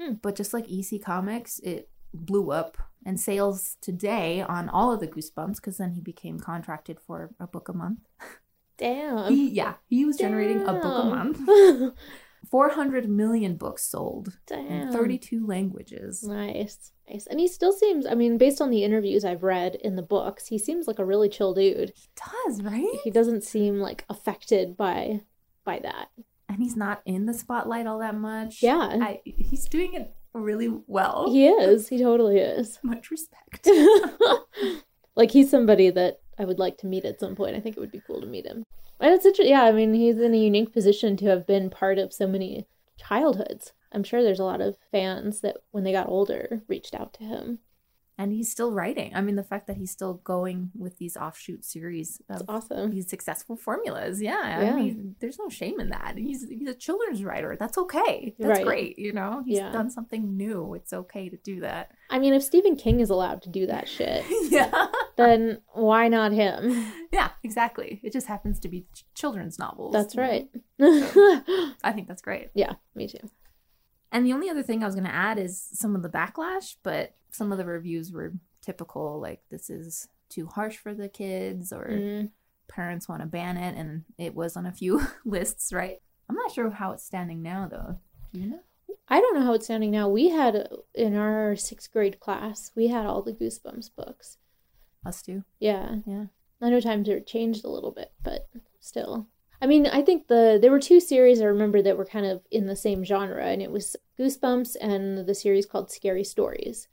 Hmm. 0.00 0.14
but 0.22 0.34
just 0.36 0.52
like 0.54 0.66
EC 0.70 1.00
Comics, 1.02 1.58
it 1.60 1.90
blew 2.14 2.50
up. 2.50 2.78
And 3.04 3.18
sales 3.18 3.76
today 3.80 4.42
on 4.42 4.68
all 4.68 4.92
of 4.92 5.00
the 5.00 5.08
Goosebumps, 5.08 5.56
because 5.56 5.78
then 5.78 5.92
he 5.92 6.00
became 6.00 6.38
contracted 6.38 6.98
for 7.00 7.30
a 7.40 7.46
book 7.46 7.68
a 7.68 7.72
month. 7.72 8.00
Damn. 8.76 9.32
He, 9.32 9.50
yeah, 9.50 9.74
he 9.88 10.04
was 10.04 10.16
generating 10.16 10.62
a 10.62 10.72
book 10.74 11.04
a 11.04 11.06
month. 11.06 11.94
400 12.50 13.08
million 13.08 13.56
books 13.56 13.84
sold 13.84 14.38
in 14.50 14.68
Damn. 14.68 14.92
32 14.92 15.46
languages. 15.46 16.22
Nice. 16.22 16.92
Nice. 17.08 17.26
And 17.26 17.40
he 17.40 17.48
still 17.48 17.72
seems, 17.72 18.06
I 18.06 18.14
mean, 18.14 18.38
based 18.38 18.60
on 18.60 18.70
the 18.70 18.84
interviews 18.84 19.24
I've 19.24 19.42
read 19.42 19.74
in 19.76 19.96
the 19.96 20.02
books, 20.02 20.46
he 20.46 20.58
seems 20.58 20.86
like 20.86 20.98
a 20.98 21.04
really 21.04 21.28
chill 21.28 21.54
dude. 21.54 21.92
He 21.94 22.08
does, 22.46 22.62
right? 22.62 22.98
He 23.02 23.10
doesn't 23.10 23.44
seem 23.44 23.80
like 23.80 24.04
affected 24.08 24.76
by 24.76 25.22
by 25.64 25.80
that. 25.80 26.08
And 26.48 26.58
he's 26.58 26.76
not 26.76 27.02
in 27.04 27.26
the 27.26 27.34
spotlight 27.34 27.86
all 27.86 27.98
that 27.98 28.14
much. 28.14 28.62
Yeah. 28.62 28.96
I, 29.02 29.20
he's 29.24 29.68
doing 29.68 29.92
it 29.92 30.14
really 30.32 30.70
well. 30.86 31.30
He 31.30 31.48
is. 31.48 31.88
He 31.88 31.98
totally 31.98 32.38
is. 32.38 32.78
Much 32.82 33.10
respect. 33.10 33.68
like 35.16 35.30
he's 35.30 35.50
somebody 35.50 35.90
that 35.90 36.20
I 36.38 36.44
would 36.44 36.58
like 36.58 36.78
to 36.78 36.86
meet 36.86 37.04
at 37.04 37.20
some 37.20 37.34
point. 37.34 37.56
I 37.56 37.60
think 37.60 37.76
it 37.76 37.80
would 37.80 37.92
be 37.92 38.02
cool 38.06 38.20
to 38.20 38.26
meet 38.26 38.46
him. 38.46 38.64
And 39.00 39.14
it's 39.14 39.26
interesting. 39.26 39.52
Yeah, 39.52 39.64
I 39.64 39.72
mean, 39.72 39.94
he's 39.94 40.18
in 40.18 40.34
a 40.34 40.38
unique 40.38 40.72
position 40.72 41.16
to 41.18 41.26
have 41.26 41.46
been 41.46 41.70
part 41.70 41.98
of 41.98 42.12
so 42.12 42.26
many 42.26 42.66
childhoods. 42.96 43.72
I'm 43.92 44.04
sure 44.04 44.22
there's 44.22 44.40
a 44.40 44.44
lot 44.44 44.60
of 44.60 44.76
fans 44.90 45.40
that, 45.40 45.58
when 45.70 45.84
they 45.84 45.92
got 45.92 46.08
older, 46.08 46.62
reached 46.68 46.94
out 46.94 47.14
to 47.14 47.24
him. 47.24 47.60
And 48.18 48.32
he's 48.32 48.50
still 48.50 48.72
writing. 48.72 49.14
I 49.14 49.20
mean, 49.20 49.36
the 49.36 49.44
fact 49.44 49.68
that 49.68 49.76
he's 49.76 49.92
still 49.92 50.14
going 50.24 50.72
with 50.76 50.98
these 50.98 51.16
offshoot 51.16 51.64
series 51.64 52.20
of 52.28 52.42
awesome. 52.48 52.90
these 52.90 53.08
successful 53.08 53.56
formulas. 53.56 54.20
Yeah. 54.20 54.60
Yeah. 54.62 54.72
I 54.72 54.74
mean, 54.74 55.14
there's 55.20 55.38
no 55.38 55.48
shame 55.48 55.78
in 55.78 55.90
that. 55.90 56.14
He's, 56.18 56.46
he's 56.48 56.68
a 56.68 56.74
children's 56.74 57.22
writer. 57.22 57.56
That's 57.58 57.78
okay. 57.78 58.34
That's 58.38 58.58
Right. 58.58 58.66
great. 58.66 58.98
You 58.98 59.12
know, 59.12 59.44
he's 59.46 59.58
Yeah. 59.58 59.70
done 59.70 59.88
something 59.90 60.36
new. 60.36 60.74
It's 60.74 60.92
okay 60.92 61.28
to 61.28 61.36
do 61.36 61.60
that. 61.60 61.92
I 62.10 62.18
mean, 62.18 62.34
if 62.34 62.42
Stephen 62.42 62.74
King 62.74 62.98
is 63.00 63.08
allowed 63.10 63.40
to 63.42 63.48
do 63.50 63.66
that 63.66 63.88
shit, 63.88 64.24
yeah. 64.50 64.88
then 65.16 65.62
why 65.72 66.08
not 66.08 66.32
him? 66.32 66.92
Yeah, 67.12 67.30
exactly. 67.44 68.00
It 68.02 68.12
just 68.12 68.26
happens 68.26 68.58
to 68.60 68.68
be 68.68 68.86
ch- 68.94 69.04
children's 69.14 69.58
novels. 69.60 69.92
That's 69.92 70.16
right. 70.16 70.48
I 70.80 71.92
think 71.94 72.08
that's 72.08 72.22
great. 72.22 72.48
yeah, 72.54 72.72
me 72.94 73.06
too. 73.08 73.30
And 74.10 74.24
the 74.26 74.32
only 74.32 74.48
other 74.48 74.62
thing 74.62 74.82
I 74.82 74.86
was 74.86 74.94
going 74.94 75.06
to 75.06 75.14
add 75.14 75.38
is 75.38 75.60
some 75.72 75.94
of 75.94 76.02
the 76.02 76.08
backlash, 76.08 76.76
but 76.82 77.14
some 77.30 77.52
of 77.52 77.58
the 77.58 77.64
reviews 77.64 78.12
were 78.12 78.32
typical 78.62 79.20
like 79.20 79.40
this 79.50 79.70
is 79.70 80.08
too 80.28 80.46
harsh 80.46 80.76
for 80.76 80.94
the 80.94 81.08
kids 81.08 81.72
or 81.72 81.86
Mm. 81.88 82.30
parents 82.68 83.08
want 83.08 83.22
to 83.22 83.26
ban 83.26 83.56
it 83.56 83.76
and 83.76 84.04
it 84.18 84.34
was 84.34 84.56
on 84.56 84.66
a 84.66 84.72
few 84.72 85.00
lists, 85.24 85.72
right? 85.72 85.98
I'm 86.28 86.36
not 86.36 86.52
sure 86.52 86.68
how 86.70 86.92
it's 86.92 87.04
standing 87.04 87.42
now 87.42 87.66
though. 87.70 87.98
Do 88.32 88.40
you 88.40 88.46
know? 88.50 88.60
I 89.08 89.20
don't 89.20 89.34
know 89.38 89.44
how 89.46 89.54
it's 89.54 89.64
standing 89.64 89.90
now. 89.90 90.08
We 90.08 90.28
had 90.28 90.68
in 90.94 91.16
our 91.16 91.56
sixth 91.56 91.90
grade 91.92 92.20
class, 92.20 92.70
we 92.74 92.88
had 92.88 93.06
all 93.06 93.22
the 93.22 93.32
Goosebumps 93.32 93.90
books. 93.96 94.36
Us 95.06 95.22
too. 95.22 95.44
Yeah. 95.58 95.96
Yeah. 96.06 96.26
I 96.60 96.68
know 96.70 96.80
times 96.80 97.08
have 97.08 97.24
changed 97.24 97.64
a 97.64 97.70
little 97.70 97.92
bit, 97.92 98.12
but 98.22 98.48
still. 98.80 99.28
I 99.62 99.66
mean, 99.66 99.86
I 99.86 100.02
think 100.02 100.26
the 100.28 100.58
there 100.60 100.70
were 100.70 100.78
two 100.80 101.00
series 101.00 101.40
I 101.40 101.46
remember 101.46 101.80
that 101.82 101.96
were 101.96 102.04
kind 102.04 102.26
of 102.26 102.42
in 102.50 102.66
the 102.66 102.76
same 102.76 103.02
genre, 103.04 103.44
and 103.46 103.62
it 103.62 103.70
was 103.70 103.96
Goosebumps 104.18 104.76
and 104.80 105.26
the 105.26 105.34
series 105.34 105.66
called 105.66 105.90
Scary 105.90 106.24
Stories, 106.24 106.88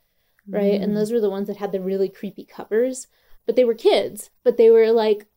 right? 0.48 0.80
And 0.82 0.92
Mm. 0.92 0.96
those 0.96 1.12
were 1.12 1.20
the 1.20 1.30
ones 1.30 1.48
that 1.48 1.58
had 1.58 1.72
the 1.72 1.80
really 1.82 2.10
creepy 2.10 2.46
covers, 2.46 3.08
but 3.46 3.56
they 3.56 3.64
were 3.66 3.74
kids, 3.74 4.30
but 4.44 4.58
they 4.58 4.70
were 4.70 4.92
like 4.92 5.28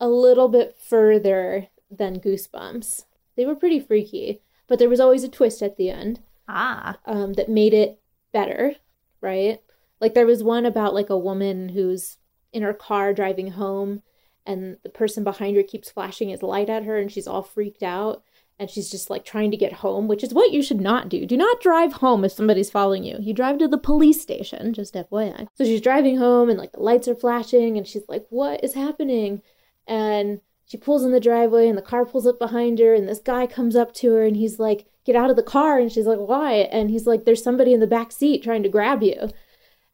a 0.00 0.08
little 0.08 0.48
bit 0.48 0.76
further 0.76 1.68
than 1.90 2.20
Goosebumps. 2.20 3.04
They 3.36 3.46
were 3.46 3.54
pretty 3.54 3.80
freaky, 3.80 4.42
but 4.66 4.78
there 4.78 4.88
was 4.88 5.00
always 5.00 5.24
a 5.24 5.28
twist 5.28 5.62
at 5.62 5.76
the 5.76 5.90
end 5.90 6.20
Ah. 6.48 6.98
um, 7.06 7.34
that 7.34 7.48
made 7.48 7.74
it 7.74 8.00
better, 8.32 8.74
right? 9.20 9.60
Like 10.00 10.14
there 10.14 10.26
was 10.26 10.42
one 10.42 10.66
about 10.66 10.94
like 10.94 11.10
a 11.10 11.18
woman 11.18 11.70
who's 11.70 12.18
in 12.52 12.62
her 12.62 12.74
car 12.74 13.12
driving 13.14 13.52
home, 13.52 14.02
and 14.44 14.78
the 14.82 14.88
person 14.88 15.24
behind 15.24 15.56
her 15.56 15.62
keeps 15.62 15.90
flashing 15.90 16.28
his 16.28 16.42
light 16.42 16.68
at 16.70 16.84
her, 16.84 16.98
and 16.98 17.10
she's 17.10 17.26
all 17.26 17.42
freaked 17.42 17.82
out, 17.82 18.22
and 18.58 18.70
she's 18.70 18.90
just 18.90 19.10
like 19.10 19.24
trying 19.24 19.50
to 19.50 19.56
get 19.56 19.74
home, 19.74 20.08
which 20.08 20.24
is 20.24 20.32
what 20.32 20.50
you 20.52 20.62
should 20.62 20.80
not 20.80 21.08
do. 21.08 21.26
Do 21.26 21.36
not 21.36 21.60
drive 21.60 21.94
home 21.94 22.24
if 22.24 22.32
somebody's 22.32 22.70
following 22.70 23.04
you. 23.04 23.16
You 23.20 23.32
drive 23.34 23.58
to 23.58 23.68
the 23.68 23.78
police 23.78 24.20
station, 24.20 24.72
just 24.72 24.94
FYI. 24.94 25.48
So 25.54 25.64
she's 25.64 25.80
driving 25.80 26.16
home, 26.18 26.48
and 26.48 26.58
like 26.58 26.72
the 26.72 26.80
lights 26.80 27.06
are 27.08 27.14
flashing, 27.14 27.76
and 27.76 27.86
she's 27.86 28.08
like, 28.08 28.26
"What 28.30 28.64
is 28.64 28.74
happening?" 28.74 29.42
And 29.86 30.40
she 30.68 30.76
pulls 30.76 31.04
in 31.04 31.12
the 31.12 31.20
driveway 31.20 31.68
and 31.68 31.78
the 31.78 31.82
car 31.82 32.04
pulls 32.04 32.26
up 32.26 32.40
behind 32.40 32.80
her 32.80 32.92
and 32.92 33.08
this 33.08 33.20
guy 33.20 33.46
comes 33.46 33.76
up 33.76 33.94
to 33.94 34.12
her 34.14 34.24
and 34.24 34.36
he's 34.36 34.58
like 34.58 34.84
get 35.04 35.14
out 35.14 35.30
of 35.30 35.36
the 35.36 35.42
car 35.44 35.78
and 35.78 35.92
she's 35.92 36.06
like 36.06 36.18
why 36.18 36.54
and 36.54 36.90
he's 36.90 37.06
like 37.06 37.24
there's 37.24 37.40
somebody 37.40 37.72
in 37.72 37.78
the 37.78 37.86
back 37.86 38.10
seat 38.10 38.42
trying 38.42 38.64
to 38.64 38.68
grab 38.68 39.00
you 39.00 39.30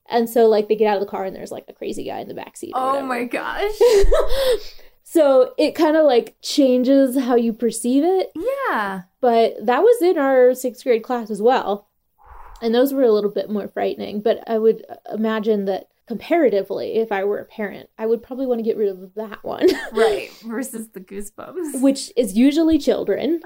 and 0.09 0.31
so 0.31 0.47
like 0.47 0.69
they 0.69 0.75
get 0.75 0.87
out 0.89 0.97
of 0.97 1.03
the 1.05 1.11
car 1.11 1.27
and 1.27 1.37
there's 1.37 1.53
like 1.53 1.67
a 1.69 1.75
crazy 1.75 2.05
guy 2.05 2.21
in 2.21 2.29
the 2.29 2.33
back 2.33 2.57
seat 2.57 2.73
Oh 2.75 2.87
whatever. 2.93 3.07
my 3.07 3.25
gosh. 3.25 3.79
so 5.05 5.53
it 5.59 5.75
kind 5.75 5.97
of 5.97 6.05
like 6.05 6.37
changes 6.43 7.19
how 7.19 7.35
you 7.35 7.53
perceive 7.53 8.03
it 8.05 8.31
yeah. 8.71 9.03
but 9.21 9.55
that 9.65 9.83
was 9.83 10.01
in 10.03 10.19
our 10.19 10.55
sixth 10.55 10.85
grade 10.85 11.03
class 11.03 11.31
as 11.31 11.43
well 11.43 11.89
and 12.61 12.75
those 12.75 12.93
were 12.95 13.03
a 13.03 13.13
little 13.13 13.31
bit 13.31 13.51
more 13.51 13.69
frightening 13.69 14.21
but 14.21 14.43
i 14.49 14.57
would 14.59 14.85
uh, 14.89 14.95
imagine 15.15 15.65
that 15.65 15.89
comparatively 16.07 16.97
if 16.97 17.11
i 17.13 17.23
were 17.25 17.39
a 17.39 17.45
parent 17.45 17.89
i 17.99 18.07
would 18.07 18.23
probably 18.23 18.47
want 18.47 18.59
to 18.59 18.65
get 18.65 18.77
rid 18.77 18.89
of 18.89 19.15
that 19.15 19.43
one 19.45 19.67
Right. 19.93 20.31
Versus 20.45 20.89
the 20.91 21.01
goosebumps. 21.01 21.81
which 21.81 22.13
is 22.17 22.37
usually 22.37 22.79
children, 22.79 23.41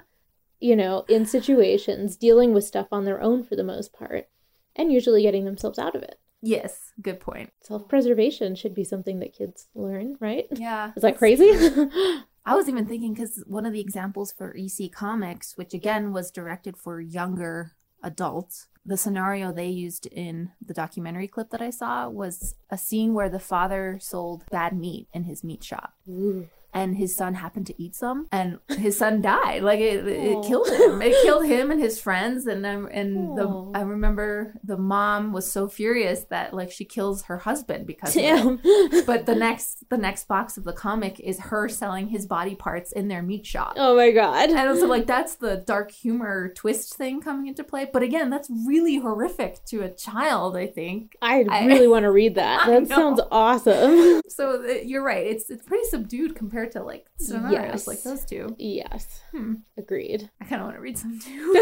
you 0.61 0.75
know, 0.77 1.05
in 1.09 1.27
situations 1.27 2.17
dealing 2.17 2.55
with 2.55 2.65
stuff 2.65 2.87
on 2.91 3.05
their 3.05 3.21
own 3.21 3.45
for 3.45 3.57
the 3.57 3.65
most 3.65 3.93
part, 3.93 4.29
and 4.75 4.91
usually 4.93 5.23
getting 5.23 5.45
themselves 5.45 5.79
out 5.79 5.95
of 5.95 6.03
it. 6.03 6.19
Yes. 6.47 6.93
Good 7.01 7.21
point. 7.21 7.53
Self 7.63 7.89
preservation 7.89 8.55
should 8.55 8.75
be 8.75 8.85
something 8.85 9.19
that 9.21 9.35
kids 9.35 9.69
learn, 9.75 10.17
right? 10.21 10.47
Yeah. 10.51 10.93
Is 10.97 11.03
that 11.03 11.19
crazy? 11.19 11.51
I 12.47 12.55
was 12.55 12.69
even 12.69 12.87
thinking 12.87 13.13
because 13.13 13.43
one 13.47 13.67
of 13.67 13.73
the 13.73 13.81
examples 13.81 14.33
for 14.33 14.57
EC 14.57 14.93
Comics, 14.93 15.57
which 15.57 15.75
again 15.75 16.13
was 16.13 16.31
directed 16.31 16.77
for 16.77 17.01
younger 17.01 17.73
adults, 18.03 18.69
the 18.85 18.97
scenario 18.97 19.53
they 19.53 19.67
used 19.67 20.07
in 20.07 20.53
the 20.65 20.73
documentary 20.73 21.27
clip 21.27 21.51
that 21.51 21.61
I 21.61 21.71
saw 21.71 22.09
was 22.09 22.55
a 22.71 22.79
scene 22.79 23.15
where 23.15 23.29
the 23.29 23.41
father 23.41 23.99
sold 24.01 24.45
bad 24.49 24.79
meat 24.79 25.09
in 25.13 25.25
his 25.25 25.43
meat 25.43 25.65
shop. 25.65 25.95
Ooh. 26.09 26.49
And 26.75 26.97
his 26.97 27.15
son 27.17 27.35
happened 27.35 27.67
to 27.67 27.83
eat 27.83 27.95
some 27.95 28.27
and 28.33 28.59
his 28.69 28.99
son 28.99 29.23
died 29.23 29.63
like 29.63 29.81
it, 29.81 30.07
it 30.07 30.45
killed 30.47 30.69
him 30.69 31.01
it 31.01 31.15
killed 31.23 31.47
him 31.47 31.71
and 31.71 31.81
his 31.81 32.01
friends 32.01 32.47
and 32.47 32.67
um, 32.67 32.87
and 32.93 33.37
the 33.39 33.71
I 33.75 33.81
remember 33.83 34.55
the 34.65 34.77
mom 34.77 35.33
was 35.33 35.51
so 35.51 35.69
furious 35.69 36.25
that 36.31 36.53
like 36.53 36.71
she 36.71 36.85
kills 36.85 37.23
her 37.25 37.39
husband 37.39 37.87
because 37.87 38.15
of 38.17 38.23
Damn. 38.23 38.61
it. 38.63 39.07
but 39.07 39.27
the 39.27 39.35
next 39.35 39.89
the 39.89 39.97
next 39.97 40.29
box 40.29 40.57
of 40.59 40.65
the 40.65 40.73
comic 40.73 41.19
is 41.21 41.39
her 41.39 41.69
selling 41.69 42.09
his 42.09 42.27
body 42.27 42.55
parts 42.55 42.93
in 42.93 43.09
their 43.09 43.23
meat 43.23 43.47
shop 43.47 43.75
Oh 43.77 43.97
my 43.97 44.11
god. 44.11 44.51
and 44.51 44.79
so 44.79 44.87
like 44.87 45.07
that's 45.15 45.37
the 45.37 45.57
dark 45.67 45.91
humor 45.93 46.53
twist 46.55 46.95
thing 46.97 47.21
coming 47.21 47.47
into 47.47 47.65
play 47.65 47.89
but 47.91 48.03
again 48.03 48.29
that's 48.31 48.51
really 48.67 48.97
horrific 48.97 49.65
to 49.67 49.83
a 49.83 49.89
child 49.91 50.57
i 50.57 50.67
think 50.67 51.17
I 51.23 51.45
I- 51.49 51.67
really 51.67 51.89
want 51.89 52.03
to 52.03 52.11
read 52.11 52.35
that. 52.43 52.67
That 52.67 52.89
sounds 52.89 53.21
awesome. 53.31 54.21
so 54.29 54.63
uh, 54.63 54.73
you're 54.85 55.03
right 55.05 55.27
it's 55.27 55.49
it's 55.51 55.65
pretty 55.65 55.85
subdued 55.89 56.35
compared 56.35 56.56
to 56.65 56.83
like 56.83 57.07
scenarios 57.19 57.53
Yes. 57.53 57.87
like 57.87 58.03
those 58.03 58.25
two 58.25 58.55
yes. 58.59 59.21
Hmm. 59.33 59.55
Agreed. 59.77 60.31
i 60.41 60.45
kind 60.47 60.63
of 60.63 60.67
want 60.69 60.77
to 60.77 60.81
read 60.81 60.97
some 60.97 61.21
too 61.21 61.53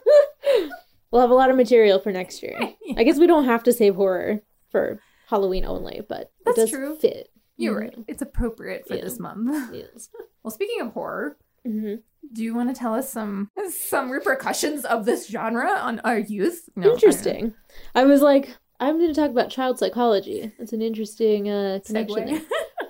We'll 1.10 1.20
have 1.20 1.30
a 1.30 1.34
lot 1.34 1.50
of 1.50 1.56
material 1.56 1.98
for 1.98 2.10
next 2.10 2.42
year. 2.42 2.58
I 2.96 3.04
guess 3.04 3.18
we 3.18 3.26
don't 3.26 3.44
have 3.44 3.62
to 3.64 3.72
save 3.72 3.96
horror 3.96 4.40
for 4.70 4.98
Halloween 5.28 5.66
only, 5.66 6.00
but 6.08 6.32
That's 6.46 6.56
it 6.56 6.60
does 6.62 6.70
true. 6.70 6.96
fit. 6.96 7.28
you're 7.58 7.74
Mhm. 7.74 7.80
right 7.80 7.98
it's 8.08 8.22
appropriate 8.22 8.88
for 8.88 8.94
Yeah. 8.96 9.02
this 9.04 9.18
month 9.20 9.74
Yes. 9.74 10.08
well 10.42 10.50
speaking 10.50 10.80
of 10.80 10.92
horror 10.94 11.36
Mhm. 11.66 12.02
do 12.32 12.42
you 12.42 12.54
want 12.54 12.74
to 12.74 12.78
tell 12.78 12.94
us 12.94 13.12
some 13.12 13.50
some 13.70 14.10
repercussions 14.10 14.86
of 14.86 15.04
this 15.04 15.28
genre 15.28 15.68
on 15.70 16.00
our 16.00 16.18
youth 16.18 16.70
No, 16.76 16.90
I. 16.90 16.94
Interesting. 16.94 17.54
I 17.94 18.04
was 18.04 18.22
like, 18.22 18.56
I'm 18.80 18.96
going 18.98 19.12
to 19.12 19.20
talk 19.20 19.30
about 19.30 19.50
child 19.50 19.78
psychology. 19.78 20.50
That's 20.58 20.72
an 20.72 20.80
interesting 20.82 21.48
uh, 21.50 21.80
connection. 21.86 22.42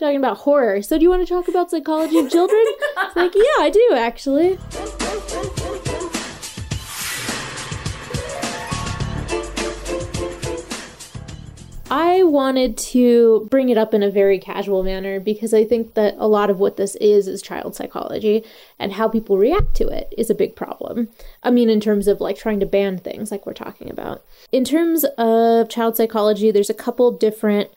Talking 0.03 0.17
about 0.17 0.39
horror. 0.39 0.83
So, 0.83 0.99
do 0.99 1.05
you 1.05 1.11
want 1.11 1.25
to 1.25 1.33
talk 1.33 1.47
about 1.47 1.71
psychology 1.71 2.19
of 2.19 2.29
children? 2.29 2.61
it's 2.61 3.15
like, 3.15 3.33
yeah, 3.37 3.43
I 3.61 3.71
do 3.71 3.91
actually. 3.95 4.59
I 11.89 12.25
wanted 12.25 12.77
to 12.79 13.47
bring 13.49 13.69
it 13.69 13.79
up 13.79 13.95
in 13.95 14.03
a 14.03 14.11
very 14.11 14.41
casual 14.41 14.83
manner 14.83 15.21
because 15.21 15.55
I 15.55 15.65
think 15.65 15.95
that 15.95 16.17
a 16.19 16.27
lot 16.27 16.51
of 16.51 16.59
what 16.59 16.77
this 16.77 16.97
is 16.97 17.29
is 17.29 17.41
child 17.41 17.77
psychology 17.77 18.43
and 18.81 18.95
how 18.95 19.09
people 19.09 19.39
react 19.39 19.77
to 19.77 19.87
it 19.87 20.13
is 20.19 20.29
a 20.29 20.35
big 20.35 20.57
problem. 20.57 21.11
I 21.45 21.53
mean, 21.53 21.71
in 21.71 21.79
terms 21.79 22.09
of 22.09 22.21
like 22.21 22.37
trying 22.37 22.59
to 22.59 22.67
ban 22.67 22.99
things 22.99 23.31
like 23.31 23.47
we're 23.47 23.53
talking 23.53 23.89
about. 23.89 24.25
In 24.51 24.65
terms 24.65 25.05
of 25.17 25.69
child 25.69 25.97
psychology, 25.97 26.51
there's 26.51 26.71
a 26.71 26.75
couple 26.75 27.13
different 27.13 27.71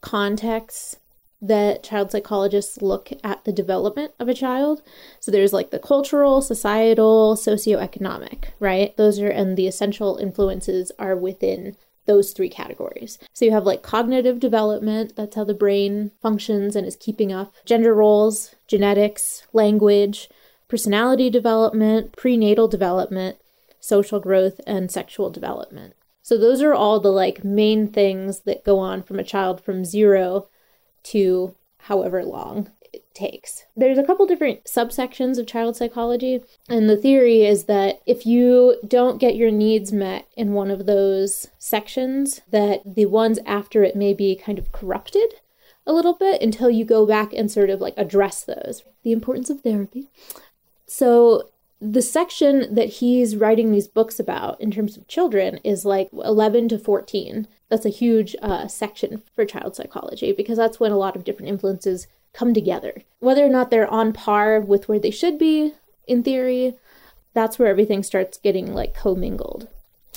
contexts 0.00 0.96
that 1.40 1.82
child 1.82 2.10
psychologists 2.10 2.82
look 2.82 3.10
at 3.22 3.44
the 3.44 3.52
development 3.52 4.12
of 4.18 4.28
a 4.28 4.34
child. 4.34 4.82
So 5.20 5.30
there's 5.30 5.52
like 5.52 5.70
the 5.70 5.78
cultural, 5.78 6.42
societal, 6.42 7.36
socioeconomic, 7.36 8.46
right? 8.58 8.96
Those 8.96 9.20
are, 9.20 9.28
and 9.28 9.56
the 9.56 9.68
essential 9.68 10.16
influences 10.16 10.90
are 10.98 11.16
within 11.16 11.76
those 12.06 12.32
three 12.32 12.48
categories. 12.48 13.18
So 13.34 13.44
you 13.44 13.52
have 13.52 13.66
like 13.66 13.82
cognitive 13.82 14.40
development, 14.40 15.14
that's 15.14 15.36
how 15.36 15.44
the 15.44 15.54
brain 15.54 16.10
functions 16.22 16.74
and 16.74 16.86
is 16.86 16.96
keeping 16.96 17.32
up, 17.32 17.54
gender 17.64 17.94
roles, 17.94 18.54
genetics, 18.66 19.46
language, 19.52 20.28
personality 20.68 21.30
development, 21.30 22.16
prenatal 22.16 22.66
development, 22.66 23.36
social 23.78 24.20
growth, 24.20 24.60
and 24.66 24.90
sexual 24.90 25.30
development. 25.30 25.94
So 26.22 26.36
those 26.36 26.62
are 26.62 26.74
all 26.74 26.98
the 26.98 27.12
like 27.12 27.44
main 27.44 27.88
things 27.88 28.40
that 28.40 28.64
go 28.64 28.78
on 28.78 29.02
from 29.02 29.18
a 29.18 29.24
child 29.24 29.62
from 29.62 29.84
zero 29.84 30.48
to 31.04 31.54
however 31.82 32.24
long 32.24 32.70
it 32.92 33.04
takes. 33.14 33.64
There's 33.76 33.98
a 33.98 34.04
couple 34.04 34.26
different 34.26 34.64
subsections 34.64 35.38
of 35.38 35.46
child 35.46 35.76
psychology, 35.76 36.42
and 36.68 36.88
the 36.88 36.96
theory 36.96 37.44
is 37.44 37.64
that 37.64 38.00
if 38.06 38.26
you 38.26 38.76
don't 38.86 39.18
get 39.18 39.36
your 39.36 39.50
needs 39.50 39.92
met 39.92 40.26
in 40.36 40.52
one 40.52 40.70
of 40.70 40.86
those 40.86 41.48
sections, 41.58 42.40
that 42.50 42.80
the 42.84 43.06
ones 43.06 43.38
after 43.46 43.82
it 43.82 43.96
may 43.96 44.14
be 44.14 44.34
kind 44.36 44.58
of 44.58 44.72
corrupted 44.72 45.34
a 45.86 45.92
little 45.92 46.14
bit 46.14 46.42
until 46.42 46.70
you 46.70 46.84
go 46.84 47.06
back 47.06 47.32
and 47.32 47.50
sort 47.50 47.70
of 47.70 47.80
like 47.80 47.94
address 47.96 48.44
those. 48.44 48.82
The 49.02 49.12
importance 49.12 49.48
of 49.48 49.62
therapy. 49.62 50.08
So 50.86 51.48
the 51.80 52.02
section 52.02 52.74
that 52.74 52.88
he's 52.88 53.36
writing 53.36 53.70
these 53.70 53.88
books 53.88 54.18
about 54.18 54.60
in 54.60 54.70
terms 54.70 54.96
of 54.96 55.06
children 55.06 55.58
is 55.64 55.84
like 55.84 56.08
11 56.12 56.68
to 56.70 56.78
14 56.78 57.46
that's 57.68 57.86
a 57.86 57.90
huge 57.90 58.34
uh, 58.42 58.66
section 58.66 59.22
for 59.34 59.44
child 59.44 59.76
psychology 59.76 60.32
because 60.32 60.56
that's 60.56 60.80
when 60.80 60.90
a 60.90 60.96
lot 60.96 61.14
of 61.14 61.24
different 61.24 61.50
influences 61.50 62.06
come 62.32 62.54
together. 62.54 63.02
Whether 63.18 63.44
or 63.44 63.50
not 63.50 63.70
they're 63.70 63.90
on 63.90 64.12
par 64.12 64.58
with 64.58 64.88
where 64.88 64.98
they 64.98 65.10
should 65.10 65.38
be 65.38 65.74
in 66.06 66.22
theory 66.22 66.76
that's 67.34 67.58
where 67.58 67.68
everything 67.68 68.02
starts 68.02 68.38
getting 68.38 68.74
like 68.74 68.94
commingled. 68.94 69.68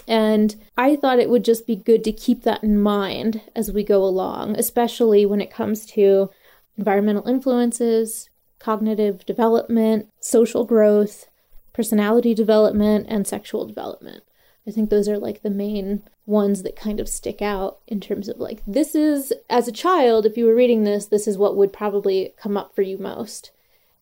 And 0.07 0.55
I 0.75 0.95
thought 0.95 1.19
it 1.19 1.29
would 1.29 1.45
just 1.45 1.67
be 1.67 1.75
good 1.75 2.03
to 2.05 2.11
keep 2.11 2.41
that 2.43 2.63
in 2.63 2.81
mind 2.81 3.41
as 3.55 3.71
we 3.71 3.83
go 3.83 4.03
along, 4.03 4.55
especially 4.57 5.25
when 5.25 5.39
it 5.39 5.51
comes 5.51 5.85
to 5.87 6.31
environmental 6.77 7.27
influences, 7.27 8.29
cognitive 8.57 9.23
development, 9.25 10.07
social 10.19 10.65
growth, 10.65 11.27
personality 11.73 12.33
development, 12.33 13.07
and 13.09 13.27
sexual 13.27 13.65
development. 13.65 14.23
I 14.67 14.71
think 14.71 14.89
those 14.89 15.09
are 15.09 15.17
like 15.17 15.41
the 15.41 15.49
main 15.49 16.03
ones 16.25 16.63
that 16.63 16.75
kind 16.75 16.99
of 16.99 17.09
stick 17.09 17.41
out 17.41 17.79
in 17.87 17.99
terms 17.99 18.29
of 18.29 18.37
like, 18.37 18.61
this 18.67 18.93
is, 18.93 19.33
as 19.49 19.67
a 19.67 19.71
child, 19.71 20.25
if 20.25 20.37
you 20.37 20.45
were 20.45 20.55
reading 20.55 20.83
this, 20.83 21.05
this 21.05 21.27
is 21.27 21.37
what 21.37 21.55
would 21.55 21.73
probably 21.73 22.33
come 22.37 22.57
up 22.57 22.75
for 22.75 22.83
you 22.83 22.97
most. 22.97 23.51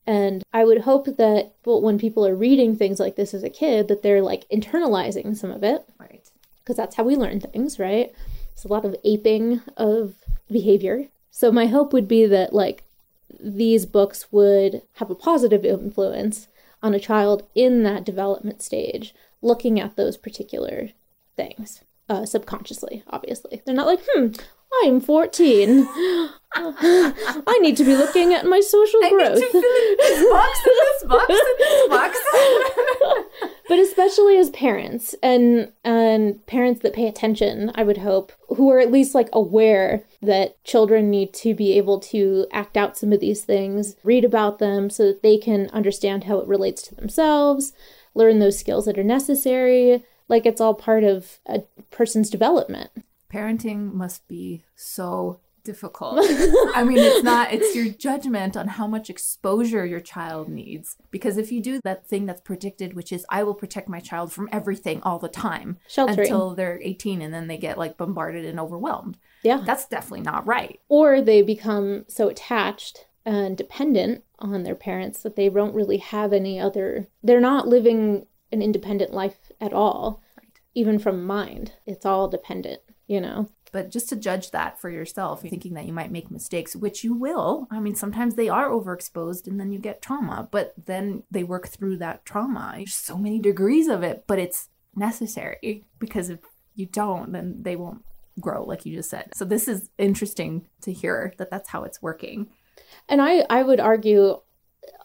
And 0.05 0.43
I 0.51 0.65
would 0.65 0.82
hope 0.82 1.05
that 1.05 1.51
well, 1.65 1.82
when 1.82 1.99
people 1.99 2.25
are 2.25 2.36
reading 2.36 2.75
things 2.75 2.99
like 2.99 3.15
this 3.15 3.34
as 3.34 3.43
a 3.43 3.49
kid, 3.49 3.88
that 3.88 4.03
they're 4.03 4.21
like 4.21 4.49
internalizing 4.49 5.38
some 5.38 5.51
of 5.51 5.63
it. 5.63 5.86
Right. 5.99 6.27
Because 6.63 6.75
that's 6.75 6.95
how 6.95 7.03
we 7.03 7.15
learn 7.15 7.39
things, 7.39 7.79
right? 7.79 8.12
It's 8.53 8.65
a 8.65 8.67
lot 8.67 8.86
of 8.86 8.95
aping 9.05 9.62
of 9.77 10.15
behavior. 10.51 11.05
So 11.32 11.51
my 11.51 11.67
hope 11.67 11.93
would 11.93 12.08
be 12.08 12.25
that 12.25 12.53
like 12.53 12.84
these 13.39 13.86
books 13.86 14.32
would 14.32 14.82
have 14.95 15.10
a 15.10 15.15
positive 15.15 15.63
influence 15.63 16.48
on 16.81 16.93
a 16.93 16.99
child 16.99 17.47
in 17.55 17.83
that 17.83 18.05
development 18.05 18.61
stage, 18.61 19.13
looking 19.41 19.79
at 19.79 19.95
those 19.95 20.17
particular 20.17 20.89
things 21.35 21.83
uh, 22.09 22.25
subconsciously, 22.25 23.03
obviously. 23.07 23.61
They're 23.65 23.75
not 23.75 23.87
like, 23.87 24.01
hmm, 24.11 24.31
I'm 24.84 25.01
14. 25.01 25.88
I 26.55 27.60
need 27.62 27.77
to 27.77 27.84
be 27.84 27.95
looking 27.95 28.34
at 28.34 28.45
my 28.45 28.60
social 28.60 29.03
I 29.03 29.10
growth. 29.10 29.36
need 29.36 29.41
to 29.41 29.51
fill 29.51 29.62
in 29.62 29.95
this 29.97 30.29
box 30.32 30.60
and 30.65 30.75
this 30.75 31.03
box 31.03 31.29
and 31.29 31.60
this 31.60 31.89
box. 31.89 32.19
but 33.69 33.79
especially 33.79 34.38
as 34.38 34.49
parents 34.49 35.15
and 35.21 35.71
and 35.86 36.45
parents 36.47 36.82
that 36.82 36.93
pay 36.93 37.08
attention 37.08 37.71
i 37.75 37.84
would 37.84 37.99
hope 37.99 38.34
who 38.49 38.69
are 38.69 38.79
at 38.79 38.91
least 38.91 39.15
like 39.15 39.29
aware 39.32 40.03
that 40.21 40.62
children 40.63 41.10
need 41.10 41.32
to 41.34 41.53
be 41.53 41.77
able 41.77 41.99
to 41.99 42.47
act 42.51 42.75
out 42.75 42.97
some 42.97 43.13
of 43.13 43.19
these 43.19 43.43
things 43.45 43.95
read 44.03 44.25
about 44.25 44.58
them 44.60 44.89
so 44.89 45.05
that 45.05 45.21
they 45.21 45.38
can 45.38 45.69
understand 45.69 46.23
how 46.25 46.39
it 46.39 46.47
relates 46.47 46.82
to 46.82 46.95
themselves 46.95 47.71
learn 48.15 48.39
those 48.39 48.60
skills 48.60 48.86
that 48.86 48.97
are 48.97 49.03
necessary 49.03 50.03
like 50.27 50.45
it's 50.45 50.60
all 50.60 50.73
part 50.73 51.03
of 51.03 51.38
a 51.45 51.62
person's 51.91 52.29
development 52.29 52.89
Parenting 53.31 53.93
must 53.93 54.27
be 54.27 54.63
so 54.75 55.39
difficult. 55.63 56.19
I 56.75 56.83
mean, 56.83 56.97
it's 56.97 57.23
not, 57.23 57.53
it's 57.53 57.75
your 57.75 57.89
judgment 57.89 58.57
on 58.57 58.67
how 58.67 58.87
much 58.87 59.09
exposure 59.09 59.85
your 59.85 59.99
child 59.99 60.49
needs. 60.49 60.95
Because 61.11 61.37
if 61.37 61.51
you 61.51 61.61
do 61.61 61.79
that 61.83 62.07
thing 62.07 62.25
that's 62.25 62.41
predicted, 62.41 62.93
which 62.93 63.11
is, 63.11 63.25
I 63.29 63.43
will 63.43 63.53
protect 63.53 63.87
my 63.89 63.99
child 63.99 64.31
from 64.31 64.49
everything 64.51 65.01
all 65.03 65.19
the 65.19 65.27
time 65.27 65.77
Sheltering. 65.87 66.19
until 66.19 66.55
they're 66.55 66.79
18 66.81 67.21
and 67.21 67.33
then 67.33 67.47
they 67.47 67.57
get 67.57 67.77
like 67.77 67.97
bombarded 67.97 68.45
and 68.45 68.59
overwhelmed. 68.59 69.17
yeah 69.43 69.61
That's 69.65 69.87
definitely 69.87 70.21
not 70.21 70.47
right. 70.47 70.79
or 70.87 71.21
they 71.21 71.41
become 71.41 72.05
so 72.07 72.29
attached 72.29 73.05
and 73.25 73.55
dependent 73.57 74.23
on 74.39 74.63
their 74.63 74.75
parents 74.75 75.21
that 75.21 75.35
they 75.35 75.49
don't 75.49 75.75
really 75.75 75.97
have 75.97 76.31
any 76.31 76.59
other 76.59 77.09
they're 77.21 77.41
not 77.41 77.67
living 77.67 78.25
an 78.51 78.61
independent 78.61 79.13
life 79.13 79.51
at 79.59 79.73
all 79.73 80.21
even 80.73 80.97
from 80.97 81.25
mind 81.25 81.73
it's 81.85 82.05
all 82.05 82.29
dependent 82.29 82.79
you 83.10 83.19
know 83.19 83.50
But 83.72 83.91
just 83.91 84.10
to 84.10 84.15
judge 84.15 84.50
that 84.52 84.80
for 84.82 84.89
yourself, 84.89 85.41
thinking 85.41 85.74
that 85.76 85.86
you 85.86 85.93
might 85.93 86.12
make 86.12 86.32
mistakes, 86.32 86.76
which 86.76 87.04
you 87.04 87.13
will. 87.13 87.67
I 87.69 87.80
mean, 87.80 87.93
sometimes 87.95 88.34
they 88.36 88.50
are 88.50 88.69
overexposed 88.69 89.45
and 89.48 89.60
then 89.60 89.72
you 89.72 89.80
get 89.80 90.02
trauma, 90.02 90.48
but 90.50 90.74
then 90.91 91.24
they 91.30 91.43
work 91.43 91.67
through 91.67 91.98
that 91.98 92.24
trauma. 92.26 92.74
There's 92.78 92.95
so 92.95 93.17
many 93.17 93.39
degrees 93.39 93.88
of 93.88 94.02
it, 94.02 94.24
but 94.26 94.39
it's 94.39 94.69
necessary 94.95 95.86
because 96.00 96.30
if 96.30 96.39
you 96.76 96.88
don't, 96.88 97.32
then 97.32 97.48
they 97.62 97.76
won't 97.76 98.04
grow, 98.39 98.63
like 98.63 98.86
you 98.86 98.95
just 98.95 99.10
said. 99.12 99.26
So 99.36 99.45
this 99.45 99.67
is 99.67 99.89
interesting 99.98 100.65
to 100.82 100.91
hear 100.91 101.34
that 101.38 101.52
that's 101.52 101.69
how 101.69 101.84
it's 101.84 102.02
working. 102.02 102.48
and 103.08 103.22
i 103.22 103.43
i 103.50 103.62
would 103.67 103.80
argue 103.80 104.39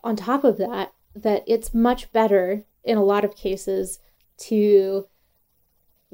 on 0.03 0.17
top 0.17 0.43
of 0.45 0.57
that 0.59 0.93
that 1.27 1.43
it's 1.47 1.75
much 1.75 2.13
better 2.13 2.65
in 2.85 2.97
a 2.99 3.05
lot 3.05 3.25
of 3.25 3.37
cases 3.37 3.99
to 4.49 5.07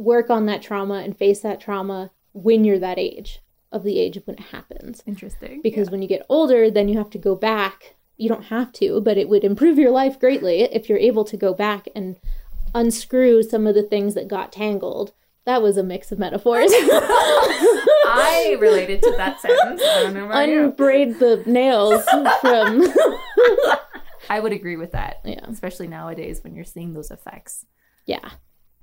work 0.00 0.30
on 0.30 0.46
that 0.46 0.62
trauma 0.62 1.02
and 1.04 1.16
face 1.16 1.40
that 1.40 1.60
trauma 1.60 2.10
when 2.32 2.64
you're 2.64 2.78
that 2.78 2.98
age 2.98 3.40
of 3.70 3.84
the 3.84 3.98
age 3.98 4.16
of 4.16 4.26
when 4.26 4.36
it 4.36 4.46
happens. 4.52 5.02
Interesting. 5.06 5.60
Because 5.62 5.90
when 5.90 6.02
you 6.02 6.08
get 6.08 6.26
older, 6.28 6.70
then 6.70 6.88
you 6.88 6.98
have 6.98 7.10
to 7.10 7.18
go 7.18 7.34
back. 7.34 7.96
You 8.16 8.28
don't 8.28 8.44
have 8.46 8.72
to, 8.74 9.00
but 9.00 9.16
it 9.18 9.28
would 9.28 9.44
improve 9.44 9.78
your 9.78 9.90
life 9.90 10.18
greatly 10.18 10.62
if 10.62 10.88
you're 10.88 10.98
able 10.98 11.24
to 11.24 11.36
go 11.36 11.54
back 11.54 11.88
and 11.94 12.16
unscrew 12.74 13.42
some 13.42 13.66
of 13.66 13.74
the 13.74 13.82
things 13.82 14.14
that 14.14 14.28
got 14.28 14.52
tangled. 14.52 15.12
That 15.44 15.62
was 15.62 15.76
a 15.76 15.82
mix 15.82 16.12
of 16.12 16.18
metaphors. 16.18 16.70
I 16.72 18.56
related 18.60 19.02
to 19.02 19.14
that 19.16 19.40
sentence. 19.40 19.82
I 19.82 20.02
don't 20.02 20.14
know 20.14 20.26
about 20.26 20.48
you. 20.48 20.64
Unbraid 20.66 21.18
the 21.18 21.42
nails 21.46 22.04
from. 22.40 22.86
I 24.28 24.40
would 24.40 24.52
agree 24.52 24.76
with 24.76 24.92
that. 24.92 25.20
Yeah. 25.24 25.44
Especially 25.48 25.88
nowadays 25.88 26.42
when 26.42 26.54
you're 26.54 26.64
seeing 26.64 26.92
those 26.94 27.10
effects. 27.10 27.66
yeah. 28.06 28.30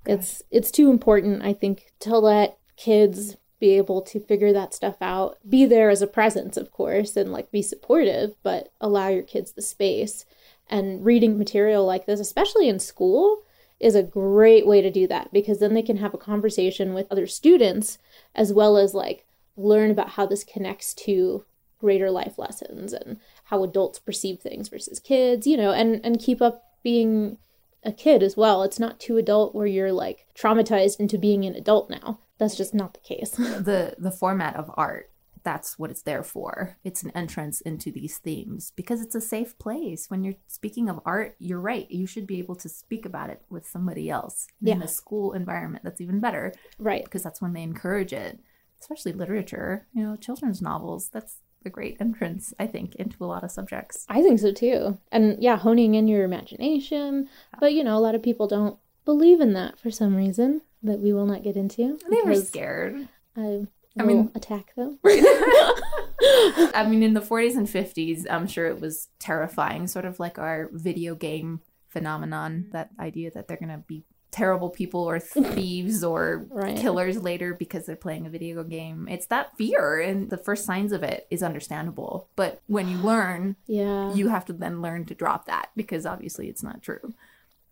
It's 0.07 0.41
it's 0.49 0.71
too 0.71 0.89
important, 0.89 1.43
I 1.43 1.53
think, 1.53 1.91
to 1.99 2.17
let 2.17 2.57
kids 2.77 3.35
be 3.59 3.71
able 3.71 4.01
to 4.03 4.19
figure 4.19 4.53
that 4.53 4.73
stuff 4.73 4.95
out. 5.01 5.37
Be 5.47 5.65
there 5.65 5.89
as 5.89 6.01
a 6.01 6.07
presence, 6.07 6.57
of 6.57 6.71
course, 6.71 7.15
and 7.17 7.31
like 7.31 7.51
be 7.51 7.61
supportive, 7.61 8.35
but 8.43 8.71
allow 8.79 9.09
your 9.09 9.23
kids 9.23 9.51
the 9.51 9.61
space. 9.61 10.25
And 10.69 11.03
reading 11.03 11.37
material 11.37 11.85
like 11.85 12.05
this, 12.05 12.19
especially 12.19 12.67
in 12.69 12.79
school, 12.79 13.43
is 13.79 13.95
a 13.95 14.03
great 14.03 14.65
way 14.65 14.81
to 14.81 14.91
do 14.91 15.07
that 15.07 15.31
because 15.31 15.59
then 15.59 15.73
they 15.73 15.81
can 15.81 15.97
have 15.97 16.13
a 16.13 16.19
conversation 16.19 16.93
with 16.93 17.07
other 17.11 17.27
students 17.27 17.97
as 18.35 18.51
well 18.51 18.77
as 18.77 18.93
like 18.93 19.25
learn 19.55 19.91
about 19.91 20.11
how 20.11 20.25
this 20.25 20.43
connects 20.43 20.93
to 20.93 21.45
greater 21.79 22.09
life 22.09 22.37
lessons 22.37 22.91
and 22.93 23.19
how 23.45 23.63
adults 23.63 23.99
perceive 23.99 24.39
things 24.39 24.67
versus 24.69 24.99
kids, 24.99 25.45
you 25.45 25.57
know, 25.57 25.71
and 25.71 26.01
and 26.03 26.19
keep 26.19 26.41
up 26.41 26.63
being 26.83 27.37
a 27.83 27.91
kid 27.91 28.23
as 28.23 28.35
well. 28.37 28.63
It's 28.63 28.79
not 28.79 28.99
too 28.99 29.17
adult 29.17 29.55
where 29.55 29.67
you're 29.67 29.91
like 29.91 30.27
traumatized 30.35 30.99
into 30.99 31.17
being 31.17 31.45
an 31.45 31.55
adult 31.55 31.89
now. 31.89 32.19
That's 32.37 32.55
just 32.57 32.73
not 32.73 32.93
the 32.93 32.99
case. 32.99 33.31
the 33.31 33.95
the 33.97 34.11
format 34.11 34.55
of 34.55 34.71
art 34.75 35.09
that's 35.43 35.79
what 35.79 35.89
it's 35.89 36.01
there 36.01 36.23
for 36.23 36.75
it's 36.83 37.03
an 37.03 37.11
entrance 37.11 37.61
into 37.61 37.89
these 37.89 38.17
themes 38.17 38.73
because 38.75 38.99
it's 39.01 39.15
a 39.15 39.21
safe 39.21 39.57
place 39.59 40.09
when 40.09 40.21
you're 40.21 40.33
speaking 40.47 40.89
of 40.89 40.99
art 41.05 41.37
you're 41.39 41.61
right 41.61 41.89
you 41.89 42.05
should 42.05 42.27
be 42.27 42.39
able 42.39 42.55
to 42.55 42.67
speak 42.67 43.05
about 43.05 43.29
it 43.29 43.41
with 43.49 43.65
somebody 43.65 44.09
else 44.09 44.47
in 44.61 44.79
Yeah. 44.79 44.83
a 44.83 44.87
school 44.89 45.31
environment 45.31 45.85
that's 45.85 46.01
even 46.01 46.19
better 46.19 46.53
right. 46.79 47.05
because 47.05 47.23
that's 47.23 47.41
when 47.41 47.53
they 47.53 47.61
encourage 47.63 48.11
it 48.11 48.39
especially 48.81 49.13
literature 49.13 49.87
you 49.93 50.03
know 50.03 50.17
children's 50.17 50.61
novels 50.61 51.07
that's 51.13 51.37
a 51.67 51.69
great 51.69 51.97
entrance 51.99 52.53
i 52.59 52.65
think 52.65 52.95
into 52.95 53.23
a 53.23 53.27
lot 53.27 53.43
of 53.43 53.51
subjects 53.51 54.07
I 54.09 54.21
think 54.21 54.39
so 54.39 54.51
too. 54.51 54.97
And 55.11 55.41
yeah, 55.41 55.57
honing 55.57 55.95
in 55.95 56.07
your 56.07 56.23
imagination. 56.23 57.29
But 57.59 57.73
you 57.73 57.83
know, 57.83 57.97
a 57.97 57.99
lot 57.99 58.15
of 58.15 58.23
people 58.23 58.47
don't 58.47 58.77
believe 59.05 59.41
in 59.41 59.53
that 59.53 59.79
for 59.79 59.91
some 59.91 60.15
reason 60.15 60.61
that 60.83 60.99
we 60.99 61.13
will 61.13 61.25
not 61.25 61.43
get 61.43 61.55
into. 61.55 61.99
they 62.09 62.21
were 62.23 62.35
scared 62.35 63.07
I 63.35 63.67
I 63.99 64.03
mean- 64.03 64.31
attack 64.35 64.75
them. 64.75 64.99
I 65.05 66.85
mean, 66.89 67.03
in 67.03 67.13
the 67.13 67.21
40s 67.21 67.55
and 67.55 67.67
50s, 67.67 68.25
I'm 68.29 68.47
sure 68.47 68.67
it 68.67 68.79
was 68.79 69.07
terrifying, 69.19 69.87
sort 69.87 70.05
of 70.05 70.19
like 70.19 70.37
our 70.37 70.69
video 70.71 71.15
game 71.15 71.61
phenomenon 71.87 72.61
mm-hmm. 72.61 72.71
that 72.71 72.89
idea 72.99 73.31
that 73.31 73.47
they're 73.47 73.57
going 73.57 73.69
to 73.69 73.83
be 73.87 74.03
terrible 74.31 74.69
people 74.69 75.01
or 75.09 75.19
thieves 75.19 76.03
or 76.03 76.45
Right. 76.49 76.77
killers 76.77 77.21
later 77.21 77.53
because 77.53 77.85
they're 77.85 77.95
playing 77.95 78.25
a 78.25 78.29
video 78.29 78.63
game. 78.63 79.07
It's 79.09 79.27
that 79.27 79.55
fear, 79.57 79.99
and 79.99 80.29
the 80.29 80.37
first 80.37 80.65
signs 80.65 80.91
of 80.91 81.03
it 81.03 81.27
is 81.31 81.41
understandable. 81.43 82.29
But 82.35 82.61
when 82.67 82.89
you 82.89 82.97
learn, 82.97 83.55
Yeah. 83.67 84.13
you 84.13 84.27
have 84.29 84.45
to 84.45 84.53
then 84.53 84.81
learn 84.81 85.05
to 85.05 85.15
drop 85.15 85.45
that 85.45 85.69
because 85.75 86.05
obviously 86.05 86.47
it's 86.49 86.63
not 86.63 86.81
true. 86.81 87.13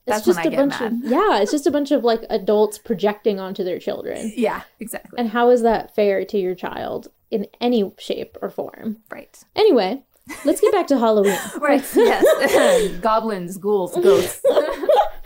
it's 0.08 0.18
That's 0.24 0.28
when 0.28 0.36
just 0.36 0.46
a 0.46 0.50
get 0.52 0.58
bunch 0.58 0.80
mad. 0.80 0.92
of 0.92 1.12
yeah, 1.12 1.40
it's 1.42 1.52
just 1.52 1.66
a 1.68 1.72
bunch 1.72 1.90
of 1.92 2.04
like 2.04 2.22
adults 2.30 2.78
projecting 2.78 3.40
onto 3.40 3.64
their 3.64 3.80
children. 3.80 4.32
Yeah, 4.38 4.62
exactly. 4.80 5.18
And 5.20 5.30
how 5.30 5.50
is 5.50 5.62
that 5.64 5.96
fair 5.96 6.24
to 6.26 6.38
your 6.38 6.54
child 6.56 7.08
in 7.32 7.48
any 7.60 7.92
shape 7.98 8.38
or 8.42 8.50
form? 8.52 8.98
right. 9.12 9.36
Anyway, 9.56 10.04
let's 10.46 10.62
get 10.62 10.72
back 10.72 10.86
to 10.88 10.98
Halloween. 11.06 11.38
Right. 11.60 11.84
Yes. 11.96 12.98
Goblins, 13.00 13.58
ghouls, 13.58 13.96
ghosts. 13.96 14.42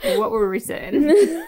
What 0.02 0.30
were 0.30 0.48
we 0.48 0.58
saying? 0.58 0.92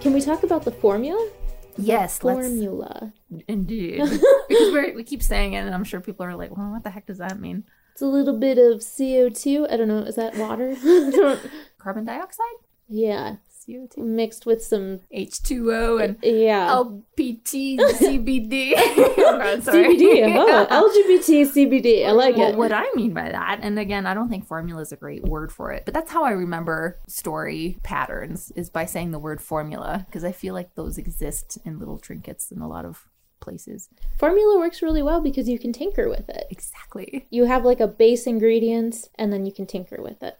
Can 0.00 0.14
we 0.14 0.20
talk 0.22 0.42
about 0.42 0.64
the 0.64 0.72
formula? 0.72 1.30
Yes, 1.76 2.24
let's 2.24 2.46
Formula. 2.48 3.12
indeed. 3.48 3.98
because 4.48 4.72
we're, 4.72 4.94
we 4.94 5.04
keep 5.04 5.22
saying 5.22 5.52
it, 5.52 5.58
and 5.58 5.74
I'm 5.74 5.84
sure 5.84 6.00
people 6.00 6.26
are 6.26 6.34
like, 6.34 6.56
"Well, 6.56 6.70
what 6.70 6.84
the 6.84 6.90
heck 6.90 7.06
does 7.06 7.18
that 7.18 7.38
mean?" 7.38 7.64
It's 7.92 8.02
a 8.02 8.06
little 8.06 8.38
bit 8.38 8.58
of 8.58 8.80
CO2. 8.80 9.70
I 9.70 9.76
don't 9.76 9.88
know. 9.88 9.98
Is 9.98 10.16
that 10.16 10.36
water? 10.36 10.74
Carbon 11.78 12.04
dioxide, 12.04 12.46
yeah. 12.88 13.36
CO2, 13.70 13.96
Mixed 13.98 14.46
with 14.46 14.62
some. 14.64 15.00
H2O, 15.14 16.02
and 16.02 16.16
Yeah. 16.22 16.68
LPT, 16.68 17.78
CBD. 17.78 18.72
oh. 18.76 19.38
CBD. 19.60 20.68
LGBT 20.68 21.46
CBD. 21.52 22.06
I 22.06 22.10
like 22.12 22.36
Well, 22.36 22.50
it. 22.50 22.56
what 22.56 22.72
I 22.72 22.86
mean 22.94 23.12
by 23.14 23.30
that, 23.30 23.60
and 23.62 23.78
again, 23.78 24.06
I 24.06 24.14
don't 24.14 24.28
think 24.28 24.46
formula 24.46 24.80
is 24.82 24.92
a 24.92 24.96
great 24.96 25.22
word 25.24 25.52
for 25.52 25.72
it, 25.72 25.84
but 25.84 25.94
that's 25.94 26.10
how 26.10 26.24
I 26.24 26.30
remember 26.30 26.98
story 27.08 27.78
patterns 27.82 28.50
is 28.56 28.70
by 28.70 28.84
saying 28.86 29.10
the 29.12 29.18
word 29.18 29.40
formula 29.40 30.04
because 30.06 30.24
I 30.24 30.32
feel 30.32 30.54
like 30.54 30.74
those 30.74 30.98
exist 30.98 31.58
in 31.64 31.78
little 31.78 31.98
trinkets 31.98 32.50
in 32.50 32.60
a 32.60 32.68
lot 32.68 32.84
of 32.84 33.06
places. 33.40 33.88
Formula 34.18 34.58
works 34.58 34.82
really 34.82 35.02
well 35.02 35.20
because 35.22 35.48
you 35.48 35.58
can 35.58 35.72
tinker 35.72 36.08
with 36.10 36.28
it. 36.28 36.44
Exactly. 36.50 37.26
You 37.30 37.44
have 37.44 37.64
like 37.64 37.80
a 37.80 37.86
base 37.88 38.26
ingredient 38.26 39.08
and 39.14 39.32
then 39.32 39.46
you 39.46 39.52
can 39.52 39.66
tinker 39.66 40.02
with 40.02 40.22
it. 40.22 40.36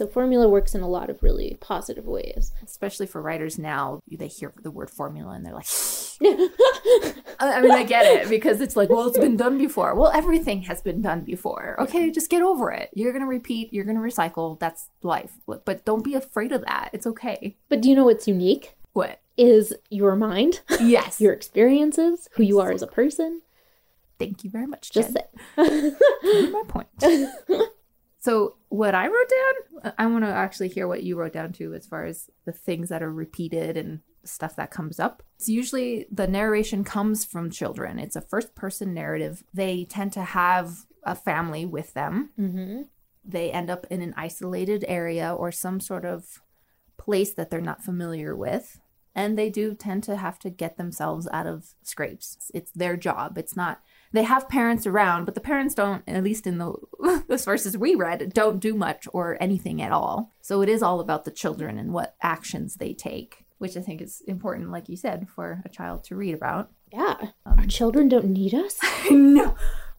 So 0.00 0.06
formula 0.06 0.48
works 0.48 0.74
in 0.74 0.80
a 0.80 0.88
lot 0.88 1.10
of 1.10 1.22
really 1.22 1.58
positive 1.60 2.06
ways. 2.06 2.52
Especially 2.64 3.06
for 3.06 3.20
writers 3.20 3.58
now, 3.58 4.00
they 4.10 4.28
hear 4.28 4.50
the 4.62 4.70
word 4.70 4.88
formula 4.88 5.32
and 5.32 5.44
they're 5.44 5.52
like, 5.52 5.66
I 7.38 7.60
mean, 7.60 7.70
I 7.70 7.84
get 7.86 8.06
it 8.06 8.30
because 8.30 8.62
it's 8.62 8.76
like, 8.76 8.88
well, 8.88 9.08
it's 9.08 9.18
been 9.18 9.36
done 9.36 9.58
before. 9.58 9.94
Well, 9.94 10.10
everything 10.10 10.62
has 10.62 10.80
been 10.80 11.02
done 11.02 11.20
before. 11.20 11.76
Okay, 11.80 12.10
just 12.10 12.30
get 12.30 12.40
over 12.40 12.72
it. 12.72 12.88
You're 12.94 13.12
going 13.12 13.20
to 13.20 13.28
repeat, 13.28 13.74
you're 13.74 13.84
going 13.84 13.98
to 13.98 14.02
recycle. 14.02 14.58
That's 14.58 14.88
life. 15.02 15.32
But 15.44 15.84
don't 15.84 16.02
be 16.02 16.14
afraid 16.14 16.52
of 16.52 16.64
that. 16.64 16.88
It's 16.94 17.06
okay. 17.06 17.58
But 17.68 17.82
do 17.82 17.90
you 17.90 17.94
know 17.94 18.06
what's 18.06 18.26
unique? 18.26 18.76
What? 18.94 19.20
Is 19.36 19.74
your 19.90 20.16
mind, 20.16 20.62
Yes. 20.80 21.20
your 21.20 21.34
experiences, 21.34 22.26
who 22.32 22.42
you 22.42 22.58
are 22.58 22.72
as 22.72 22.80
a 22.80 22.86
person. 22.86 23.42
Thank 24.18 24.44
you 24.44 24.50
very 24.50 24.66
much. 24.66 24.92
Just 24.92 25.14
Jen. 25.58 25.94
My 26.52 26.62
point. 26.66 26.88
So 28.20 28.56
what 28.68 28.94
I 28.94 29.06
wrote 29.06 29.30
down, 29.30 29.92
I 29.98 30.06
want 30.06 30.24
to 30.24 30.30
actually 30.30 30.68
hear 30.68 30.86
what 30.86 31.02
you 31.02 31.16
wrote 31.16 31.32
down 31.32 31.52
too, 31.52 31.74
as 31.74 31.86
far 31.86 32.04
as 32.04 32.30
the 32.44 32.52
things 32.52 32.90
that 32.90 33.02
are 33.02 33.12
repeated 33.12 33.76
and 33.76 34.00
stuff 34.24 34.56
that 34.56 34.70
comes 34.70 35.00
up. 35.00 35.22
It's 35.36 35.48
usually 35.48 36.06
the 36.10 36.26
narration 36.26 36.84
comes 36.84 37.24
from 37.24 37.50
children. 37.50 37.98
It's 37.98 38.16
a 38.16 38.20
first 38.20 38.54
person 38.54 38.92
narrative. 38.92 39.42
They 39.54 39.84
tend 39.84 40.12
to 40.12 40.22
have 40.22 40.84
a 41.02 41.14
family 41.14 41.64
with 41.64 41.94
them. 41.94 42.30
mm-hmm. 42.38 42.82
They 43.24 43.50
end 43.52 43.70
up 43.70 43.86
in 43.90 44.02
an 44.02 44.14
isolated 44.16 44.84
area 44.88 45.34
or 45.34 45.52
some 45.52 45.78
sort 45.80 46.04
of 46.04 46.42
place 46.98 47.32
that 47.34 47.50
they're 47.50 47.60
not 47.60 47.84
familiar 47.84 48.36
with. 48.36 48.80
And 49.14 49.36
they 49.38 49.50
do 49.50 49.74
tend 49.74 50.04
to 50.04 50.16
have 50.16 50.38
to 50.40 50.50
get 50.50 50.76
themselves 50.76 51.28
out 51.32 51.46
of 51.46 51.74
scrapes. 51.82 52.50
It's 52.54 52.70
their 52.72 52.96
job. 52.96 53.36
It's 53.36 53.56
not 53.56 53.80
they 54.12 54.24
have 54.24 54.48
parents 54.48 54.86
around, 54.86 55.24
but 55.24 55.34
the 55.34 55.40
parents 55.40 55.74
don't, 55.74 56.02
at 56.08 56.24
least 56.24 56.46
in 56.46 56.58
the 56.58 56.74
the 57.28 57.38
sources 57.38 57.76
we 57.76 57.94
read, 57.94 58.32
don't 58.32 58.60
do 58.60 58.74
much 58.74 59.06
or 59.12 59.36
anything 59.40 59.80
at 59.80 59.92
all. 59.92 60.32
So 60.40 60.62
it 60.62 60.68
is 60.68 60.82
all 60.82 61.00
about 61.00 61.24
the 61.24 61.30
children 61.30 61.78
and 61.78 61.92
what 61.92 62.16
actions 62.22 62.76
they 62.76 62.92
take, 62.92 63.44
which 63.58 63.76
I 63.76 63.80
think 63.80 64.00
is 64.00 64.22
important, 64.26 64.70
like 64.70 64.88
you 64.88 64.96
said, 64.96 65.28
for 65.28 65.62
a 65.64 65.68
child 65.68 66.04
to 66.04 66.16
read 66.16 66.34
about. 66.34 66.70
Yeah. 66.92 67.16
Um, 67.46 67.58
Our 67.58 67.66
children 67.66 68.08
don't 68.08 68.30
need 68.30 68.54
us. 68.54 68.78
no. 69.10 69.54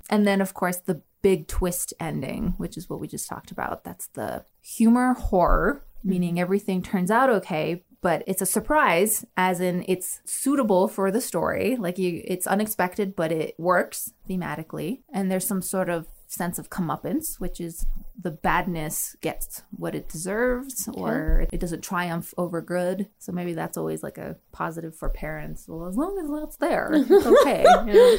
And 0.10 0.28
then, 0.28 0.42
of 0.42 0.54
course, 0.54 0.78
the 0.78 1.02
big 1.22 1.48
twist 1.48 1.94
ending, 2.00 2.56
which 2.58 2.78
is 2.78 2.90
what 2.90 3.00
we 3.00 3.08
just 3.08 3.30
talked 3.30 3.52
about. 3.52 3.84
That's 3.84 4.08
the 4.08 4.44
humor 4.62 5.14
horror, 5.14 5.86
meaning 6.04 6.40
everything 6.40 6.82
turns 6.82 7.12
out 7.12 7.30
okay, 7.30 7.84
but 8.02 8.24
it's 8.26 8.42
a 8.42 8.46
surprise, 8.48 9.26
as 9.38 9.62
in 9.62 9.86
it's 9.88 10.22
suitable 10.26 10.88
for 10.88 11.12
the 11.12 11.22
story. 11.22 11.76
Like 11.78 11.98
you, 11.98 12.22
it's 12.26 12.48
unexpected, 12.48 13.16
but 13.16 13.32
it 13.32 13.56
works 13.60 14.12
thematically. 14.28 15.02
And 15.14 15.32
there's 15.32 15.46
some 15.46 15.62
sort 15.62 15.90
of 15.90 16.08
sense 16.28 16.58
of 16.58 16.70
comeuppance, 16.70 17.40
which 17.40 17.60
is 17.60 17.86
the 18.20 18.32
badness 18.32 19.16
gets 19.22 19.64
what 19.72 19.94
it 19.94 20.10
deserves, 20.10 20.88
or 20.94 21.46
it 21.52 21.60
doesn't 21.60 21.84
triumph 21.84 22.34
over 22.38 22.62
good. 22.62 23.08
So 23.20 23.32
maybe 23.32 23.54
that's 23.54 23.78
always 23.78 24.02
like 24.02 24.18
a 24.18 24.38
positive 24.52 24.96
for 24.96 25.10
parents. 25.10 25.66
Well, 25.68 25.88
as 25.88 25.98
long 25.98 26.18
as 26.24 26.42
that's 26.42 26.58
there, 26.58 26.90
it's 26.94 27.26
okay. 27.42 27.66
you 27.86 27.94
know? 27.94 28.18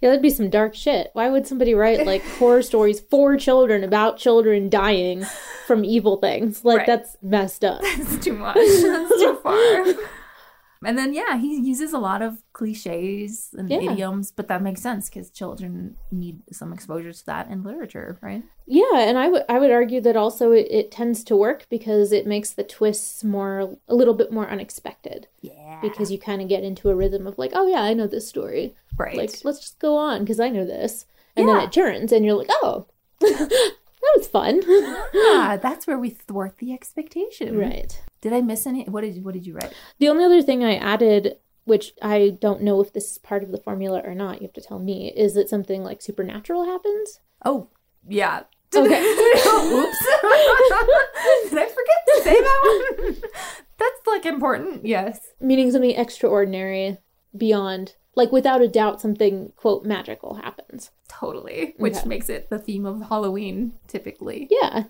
Yeah, 0.00 0.10
that'd 0.10 0.22
be 0.22 0.30
some 0.30 0.48
dark 0.48 0.74
shit. 0.74 1.10
Why 1.12 1.28
would 1.28 1.46
somebody 1.46 1.74
write 1.74 2.06
like 2.06 2.22
horror 2.38 2.62
stories 2.62 3.00
for 3.00 3.36
children 3.36 3.82
about 3.82 4.16
children 4.16 4.68
dying 4.68 5.24
from 5.66 5.84
evil 5.84 6.18
things? 6.18 6.64
Like 6.64 6.78
Right. 6.78 6.86
that's 6.86 7.16
messed 7.22 7.64
up. 7.64 7.80
It's 7.84 8.24
too 8.24 8.34
much. 8.34 8.54
That's 8.56 9.18
too 9.18 9.38
far. 9.42 9.84
And 10.84 10.96
then, 10.96 11.12
yeah, 11.12 11.36
he 11.38 11.56
uses 11.58 11.92
a 11.92 11.98
lot 11.98 12.22
of 12.22 12.42
cliches 12.52 13.50
and 13.58 13.68
Yeah. 13.70 13.78
idioms, 13.80 14.30
but 14.30 14.46
that 14.48 14.62
makes 14.62 14.80
sense 14.80 15.08
because 15.08 15.28
children 15.30 15.96
need 16.12 16.40
some 16.52 16.72
exposure 16.72 17.12
to 17.12 17.26
that 17.26 17.48
in 17.50 17.64
literature, 17.64 18.18
right? 18.22 18.42
Yeah, 18.66 18.98
and 19.00 19.18
I 19.18 19.28
would 19.28 19.44
I 19.48 19.58
would 19.58 19.70
argue 19.72 20.00
that 20.02 20.16
also 20.16 20.52
it, 20.52 20.68
it 20.70 20.90
tends 20.92 21.24
to 21.24 21.36
work 21.36 21.66
because 21.68 22.12
it 22.12 22.26
makes 22.26 22.50
the 22.50 22.62
twists 22.64 23.24
more 23.24 23.76
a 23.88 23.94
little 23.94 24.14
bit 24.14 24.30
more 24.30 24.48
unexpected. 24.48 25.26
Yeah. 25.40 25.80
Because 25.82 26.12
you 26.12 26.18
kind 26.18 26.42
of 26.42 26.48
get 26.48 26.62
into 26.64 26.90
a 26.90 26.94
rhythm 26.94 27.26
of 27.26 27.38
like, 27.38 27.52
oh 27.54 27.66
yeah, 27.66 27.82
I 27.82 27.94
know 27.94 28.06
this 28.06 28.28
story. 28.28 28.74
Right. 28.96 29.16
Like 29.16 29.32
let's 29.44 29.60
just 29.60 29.78
go 29.78 29.96
on 29.96 30.20
because 30.20 30.38
I 30.40 30.48
know 30.48 30.64
this, 30.64 31.06
and 31.34 31.46
Yeah. 31.48 31.54
then 31.54 31.62
it 31.64 31.72
turns, 31.72 32.12
and 32.12 32.24
you're 32.24 32.34
like, 32.34 32.50
oh, 32.62 32.86
that 34.14 34.18
was 34.18 34.26
fun. 34.28 34.62
yeah, 35.12 35.56
that's 35.62 35.86
where 35.86 35.98
we 35.98 36.10
thwart 36.10 36.58
the 36.58 36.72
expectation. 36.72 37.56
right. 37.58 38.00
Did 38.20 38.32
I 38.32 38.40
miss 38.40 38.66
any? 38.66 38.84
What 38.84 39.02
did 39.02 39.24
What 39.24 39.34
did 39.34 39.46
you 39.46 39.54
write? 39.54 39.72
The 39.98 40.08
only 40.08 40.24
other 40.24 40.42
thing 40.42 40.64
I 40.64 40.74
added, 40.76 41.36
which 41.64 41.92
I 42.02 42.36
don't 42.40 42.62
know 42.62 42.80
if 42.80 42.92
this 42.92 43.12
is 43.12 43.18
part 43.18 43.42
of 43.44 43.52
the 43.52 43.58
formula 43.58 44.00
or 44.04 44.14
not, 44.14 44.40
you 44.40 44.46
have 44.48 44.54
to 44.54 44.60
tell 44.60 44.78
me, 44.78 45.12
is 45.16 45.34
that 45.34 45.48
something 45.48 45.84
like 45.84 46.02
supernatural 46.02 46.64
happens? 46.64 47.20
Oh, 47.44 47.68
yeah. 48.08 48.42
Okay. 48.74 49.00
Oops. 49.02 49.98
Did 51.50 51.58
I 51.58 51.68
forget 51.68 52.00
to 52.06 52.20
say 52.22 52.40
that 52.40 52.94
one? 53.00 53.16
That's 53.78 54.06
like 54.06 54.26
important. 54.26 54.84
Yes. 54.84 55.20
Meaning 55.40 55.70
something 55.70 55.90
extraordinary 55.96 56.98
beyond, 57.36 57.94
like 58.18 58.30
without 58.32 58.60
a 58.60 58.68
doubt, 58.68 59.00
something, 59.00 59.52
quote, 59.56 59.84
magical 59.86 60.34
happens. 60.34 60.90
Totally. 61.08 61.74
Which 61.78 61.96
Okay. 61.96 62.08
makes 62.08 62.28
it 62.28 62.50
the 62.50 62.58
theme 62.58 62.84
of 62.84 63.08
Halloween, 63.08 63.72
typically. 63.86 64.46
Yeah. 64.50 64.84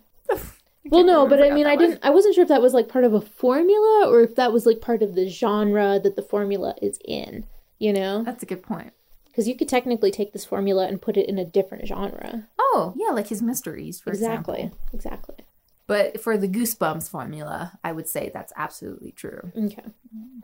Well, 0.91 1.05
no, 1.05 1.29
but 1.29 1.43
I 1.43 1.51
mean, 1.51 1.67
I 1.67 1.77
didn't. 1.77 2.01
I 2.03 2.11
wasn't 2.11 2.35
sure 2.35 2.43
if 2.43 2.49
that 2.49 2.62
was 2.62 2.73
like 2.73 2.88
part 2.88 3.05
of 3.05 3.12
a 3.12 3.21
formula 3.21 4.09
or 4.09 4.23
if 4.23 4.35
that 4.37 4.53
was 4.53 4.64
like 4.64 4.81
part 4.81 5.03
of 5.03 5.14
the 5.14 5.29
genre 5.29 6.01
that 6.03 6.17
the 6.17 6.23
formula 6.23 6.75
is 6.81 6.99
in. 7.05 7.45
You 7.79 7.93
know, 7.93 8.25
That's 8.25 8.43
a 8.43 8.47
good 8.47 8.62
point. 8.62 8.93
because 9.27 9.47
you 9.47 9.55
could 9.55 9.69
technically 9.69 10.11
take 10.11 10.33
this 10.33 10.45
formula 10.45 10.87
and 10.88 11.01
put 11.01 11.17
it 11.17 11.29
in 11.29 11.38
a 11.38 11.45
different 11.45 11.87
genre. 11.87 12.49
Oh, 12.59 12.93
yeah, 12.97 13.11
like 13.14 13.29
his 13.29 13.41
mysteries, 13.43 14.01
for 14.01 14.11
exactly. 14.11 14.55
example. 14.62 14.79
Exactly. 14.95 15.37
But 15.87 16.21
for 16.21 16.37
the 16.37 16.49
Goosebumps 16.49 17.09
formula, 17.09 17.79
I 17.85 17.93
would 17.93 18.09
say 18.09 18.31
that's 18.33 18.53
absolutely 18.57 19.12
true. 19.12 19.53
Okay. 19.57 19.85
Mm. 20.17 20.43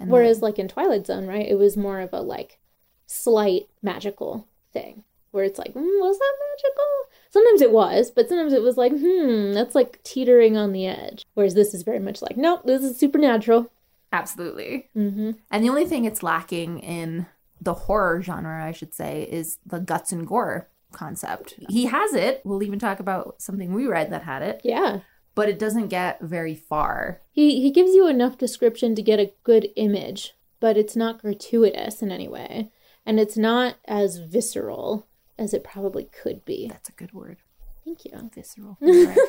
And 0.00 0.10
Whereas, 0.10 0.42
like 0.42 0.58
in 0.58 0.66
Twilight 0.66 1.06
Zone, 1.06 1.26
right, 1.26 1.46
it 1.46 1.58
was 1.58 1.76
more 1.76 2.00
of 2.00 2.12
a 2.12 2.20
like 2.22 2.58
slight 3.06 3.68
magical 3.82 4.48
thing 4.72 5.04
where 5.30 5.44
it's 5.44 5.58
like, 5.58 5.74
mm, 5.74 6.00
was 6.00 6.18
that 6.18 6.32
magical? 6.52 6.84
Sometimes 7.30 7.60
it 7.60 7.70
was, 7.70 8.10
but 8.10 8.28
sometimes 8.28 8.52
it 8.52 8.62
was 8.62 8.76
like, 8.76 8.92
hmm, 8.92 9.52
that's 9.52 9.74
like 9.74 10.02
teetering 10.02 10.56
on 10.56 10.72
the 10.72 10.86
edge. 10.86 11.24
Whereas 11.34 11.54
this 11.54 11.74
is 11.74 11.82
very 11.82 12.00
much 12.00 12.22
like, 12.22 12.36
nope, 12.36 12.62
this 12.64 12.82
is 12.82 12.98
supernatural. 12.98 13.70
Absolutely. 14.12 14.88
Mm-hmm. 14.96 15.32
And 15.50 15.64
the 15.64 15.68
only 15.68 15.86
thing 15.86 16.04
it's 16.04 16.22
lacking 16.22 16.80
in 16.80 17.26
the 17.60 17.74
horror 17.74 18.22
genre, 18.22 18.64
I 18.64 18.72
should 18.72 18.94
say, 18.94 19.28
is 19.30 19.58
the 19.64 19.78
guts 19.78 20.10
and 20.10 20.26
gore 20.26 20.68
concept. 20.92 21.54
He 21.68 21.86
has 21.86 22.14
it. 22.14 22.40
We'll 22.44 22.62
even 22.62 22.78
talk 22.80 22.98
about 22.98 23.40
something 23.40 23.72
we 23.72 23.86
read 23.86 24.10
that 24.10 24.24
had 24.24 24.42
it, 24.42 24.62
Yeah. 24.64 25.00
But 25.34 25.48
it 25.48 25.58
doesn't 25.58 25.88
get 25.88 26.20
very 26.20 26.54
far. 26.54 27.20
He 27.30 27.60
he 27.62 27.70
gives 27.70 27.94
you 27.94 28.06
enough 28.06 28.38
description 28.38 28.94
to 28.94 29.02
get 29.02 29.20
a 29.20 29.32
good 29.44 29.68
image, 29.76 30.34
but 30.60 30.76
it's 30.76 30.96
not 30.96 31.20
gratuitous 31.20 32.02
in 32.02 32.10
any 32.10 32.28
way, 32.28 32.70
and 33.06 33.18
it's 33.20 33.36
not 33.36 33.76
as 33.86 34.18
visceral 34.18 35.06
as 35.38 35.54
it 35.54 35.64
probably 35.64 36.04
could 36.04 36.44
be. 36.44 36.68
That's 36.68 36.88
a 36.88 36.92
good 36.92 37.12
word. 37.12 37.38
Thank 37.84 38.04
you. 38.04 38.30
Visceral. 38.34 38.76
Right. 38.80 39.16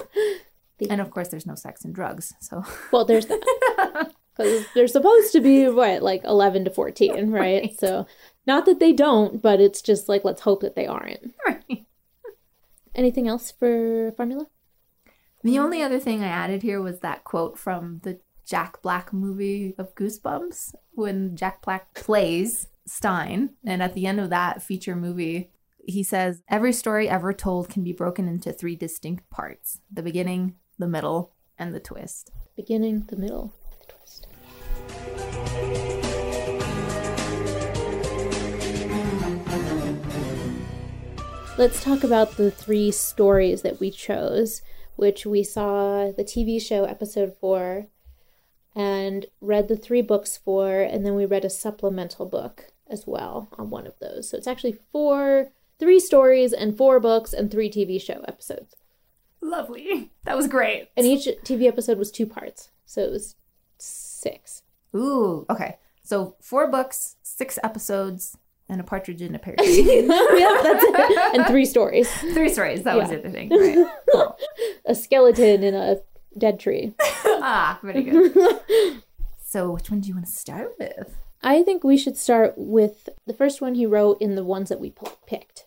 And 0.89 0.99
of 0.99 1.11
course, 1.11 1.27
there's 1.27 1.45
no 1.45 1.53
sex 1.53 1.85
and 1.85 1.93
drugs. 1.93 2.33
So, 2.39 2.63
Well, 2.91 3.05
there's 3.05 3.27
that. 3.27 4.11
Because 4.35 4.65
they're 4.73 4.87
supposed 4.87 5.31
to 5.33 5.41
be, 5.41 5.67
what, 5.67 6.01
like 6.01 6.23
11 6.23 6.63
to 6.65 6.71
14, 6.71 7.29
right? 7.29 7.39
Right. 7.61 7.79
So, 7.79 8.07
not 8.47 8.65
that 8.65 8.79
they 8.79 8.93
don't, 8.93 9.41
but 9.41 9.59
it's 9.61 9.81
just 9.81 10.09
like, 10.09 10.23
let's 10.23 10.41
hope 10.41 10.61
that 10.61 10.73
they 10.75 10.87
aren't. 10.87 11.35
right. 11.45 11.85
Anything 12.95 13.27
else 13.27 13.51
for 13.51 14.11
formula? 14.17 14.47
The 15.43 15.51
mm-hmm. 15.51 15.63
only 15.63 15.81
other 15.81 15.99
thing 15.99 16.23
I 16.23 16.27
added 16.27 16.61
here 16.61 16.81
was 16.81 16.99
that 16.99 17.23
quote 17.23 17.57
from 17.57 17.99
the 18.03 18.19
Jack 18.45 18.81
Black 18.81 19.11
movie 19.11 19.73
of 19.77 19.95
Goosebumps 19.95 20.75
when 20.91 21.35
Jack 21.35 21.61
Black 21.63 21.93
plays 21.95 22.67
Stine. 22.85 23.51
And 23.65 23.81
at 23.81 23.95
the 23.95 24.05
end 24.05 24.19
of 24.19 24.29
that 24.29 24.61
feature 24.61 24.95
movie, 24.95 25.51
he 25.87 26.03
says, 26.03 26.43
Every 26.47 26.73
story 26.73 27.09
ever 27.09 27.33
told 27.33 27.69
can 27.69 27.83
be 27.83 27.91
broken 27.93 28.27
into 28.27 28.53
three 28.53 28.75
distinct 28.75 29.29
parts 29.31 29.79
the 29.91 30.03
beginning, 30.03 30.55
the 30.77 30.87
middle, 30.87 31.33
and 31.57 31.73
the 31.73 31.79
twist. 31.79 32.31
Beginning, 32.55 33.05
the 33.09 33.17
middle, 33.17 33.53
the 33.79 33.93
twist. 33.93 34.27
Let's 41.57 41.83
talk 41.83 42.03
about 42.03 42.37
the 42.37 42.51
three 42.51 42.91
stories 42.91 43.61
that 43.63 43.79
we 43.79 43.91
chose, 43.91 44.61
which 45.01 45.25
we 45.25 45.43
saw 45.43 46.11
the 46.11 46.23
TV 46.23 46.61
show 46.61 46.83
episode 46.83 47.35
four 47.41 47.87
and 48.75 49.25
read 49.41 49.67
the 49.67 49.75
three 49.75 50.03
books 50.03 50.37
for, 50.37 50.79
and 50.79 51.03
then 51.03 51.15
we 51.15 51.25
read 51.25 51.43
a 51.43 51.49
supplemental 51.49 52.27
book 52.27 52.67
as 52.87 53.07
well 53.07 53.49
on 53.57 53.71
one 53.71 53.87
of 53.87 53.97
those. 53.97 54.29
So 54.29 54.37
it's 54.37 54.45
actually 54.45 54.77
four, 54.91 55.49
three 55.79 55.99
stories 55.99 56.53
and 56.53 56.77
four 56.77 56.99
books 56.99 57.33
and 57.33 57.49
three 57.49 57.67
TV 57.67 57.99
show 57.99 58.23
episodes. 58.27 58.75
Lovely. 59.41 60.11
That 60.23 60.37
was 60.37 60.47
great. 60.47 60.89
And 60.95 61.07
each 61.07 61.27
TV 61.43 61.67
episode 61.67 61.97
was 61.97 62.11
two 62.11 62.27
parts. 62.27 62.69
So 62.85 63.01
it 63.01 63.09
was 63.09 63.35
six. 63.79 64.61
Ooh, 64.95 65.47
okay. 65.49 65.79
So 66.03 66.35
four 66.39 66.67
books, 66.69 67.15
six 67.23 67.57
episodes, 67.63 68.37
and 68.71 68.81
a 68.81 68.83
partridge 68.83 69.21
in 69.21 69.35
a 69.35 69.39
pear 69.39 69.55
tree. 69.59 70.01
yeah, 70.07 70.59
that's 70.63 70.83
it. 70.83 71.33
And 71.39 71.45
three 71.47 71.65
stories. 71.65 72.09
Three 72.33 72.49
stories. 72.49 72.83
That 72.83 72.97
was 72.97 73.11
Yeah. 73.11 73.17
it, 73.17 73.25
I 73.27 73.29
think. 73.31 73.51
Right. 73.51 73.87
Cool. 74.11 74.37
A 74.85 74.95
skeleton 74.95 75.63
in 75.63 75.75
a 75.75 75.97
dead 76.37 76.59
tree. 76.59 76.93
ah, 77.25 77.79
very 77.83 78.03
good. 78.03 79.03
So, 79.43 79.71
which 79.71 79.91
one 79.91 79.99
do 79.99 80.07
you 80.07 80.15
want 80.15 80.25
to 80.25 80.31
start 80.31 80.73
with? 80.79 81.15
I 81.43 81.61
think 81.63 81.83
we 81.83 81.97
should 81.97 82.17
start 82.17 82.53
with 82.57 83.09
the 83.27 83.33
first 83.33 83.61
one 83.61 83.75
he 83.75 83.85
wrote 83.85 84.21
in 84.21 84.35
the 84.35 84.43
ones 84.45 84.69
that 84.69 84.79
we 84.79 84.91
p- 84.91 85.07
picked, 85.27 85.65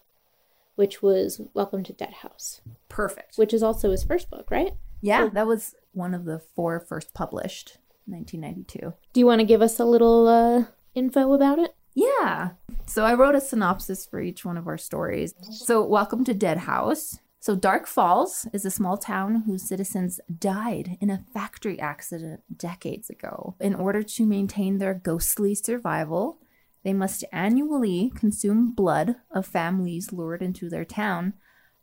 which 0.77 1.03
was 1.03 1.41
Welcome 1.53 1.83
to 1.85 1.93
Dead 1.93 2.15
House, 2.23 2.61
Perfect. 2.89 3.37
which 3.37 3.53
is 3.53 3.63
also 3.63 3.91
his 3.91 4.03
first 4.05 4.31
book, 4.31 4.51
right? 4.51 4.73
Yeah, 5.03 5.29
that 5.35 5.47
was 5.47 5.75
one 5.93 6.15
of 6.15 6.25
the 6.25 6.39
four 6.39 6.81
first 6.81 7.13
published, 7.13 7.79
1992. 8.07 8.95
Do 9.13 9.21
you 9.21 9.27
want 9.27 9.41
to 9.41 9.47
give 9.47 9.61
us 9.63 9.79
a 9.79 9.85
little 9.85 10.27
uh, 10.29 10.65
info 10.95 11.33
about 11.35 11.59
it? 11.59 11.75
Yeah. 11.95 12.51
So 12.87 13.05
I 13.05 13.15
wrote 13.15 13.35
a 13.35 13.41
synopsis 13.41 14.05
for 14.05 14.21
each 14.21 14.45
one 14.45 14.57
of 14.57 14.67
our 14.67 14.79
stories. 14.79 15.35
So, 15.51 15.85
welcome 15.85 16.25
to 16.25 16.35
Dead 16.35 16.59
House. 16.59 17.19
So, 17.41 17.55
Dark 17.55 17.87
Falls 17.87 18.47
is 18.53 18.65
a 18.65 18.71
small 18.71 18.97
town 18.97 19.45
whose 19.47 19.69
citizens 19.69 20.21
died 20.39 20.97
in 21.01 21.11
a 21.11 21.25
factory 21.33 21.79
accident 21.79 22.41
decades 22.57 23.11
ago. 23.11 23.55
In 23.61 23.75
order 23.75 24.03
to 24.03 24.27
maintain 24.27 24.79
their 24.79 24.95
ghostly 24.95 25.55
survival, 25.55 26.39
they 26.85 26.93
must 26.93 27.25
annually 27.33 28.13
consume 28.15 28.75
blood 28.75 29.17
of 29.31 29.47
families 29.47 30.13
lured 30.13 30.43
into 30.43 30.69
their 30.69 30.85
town 30.85 31.35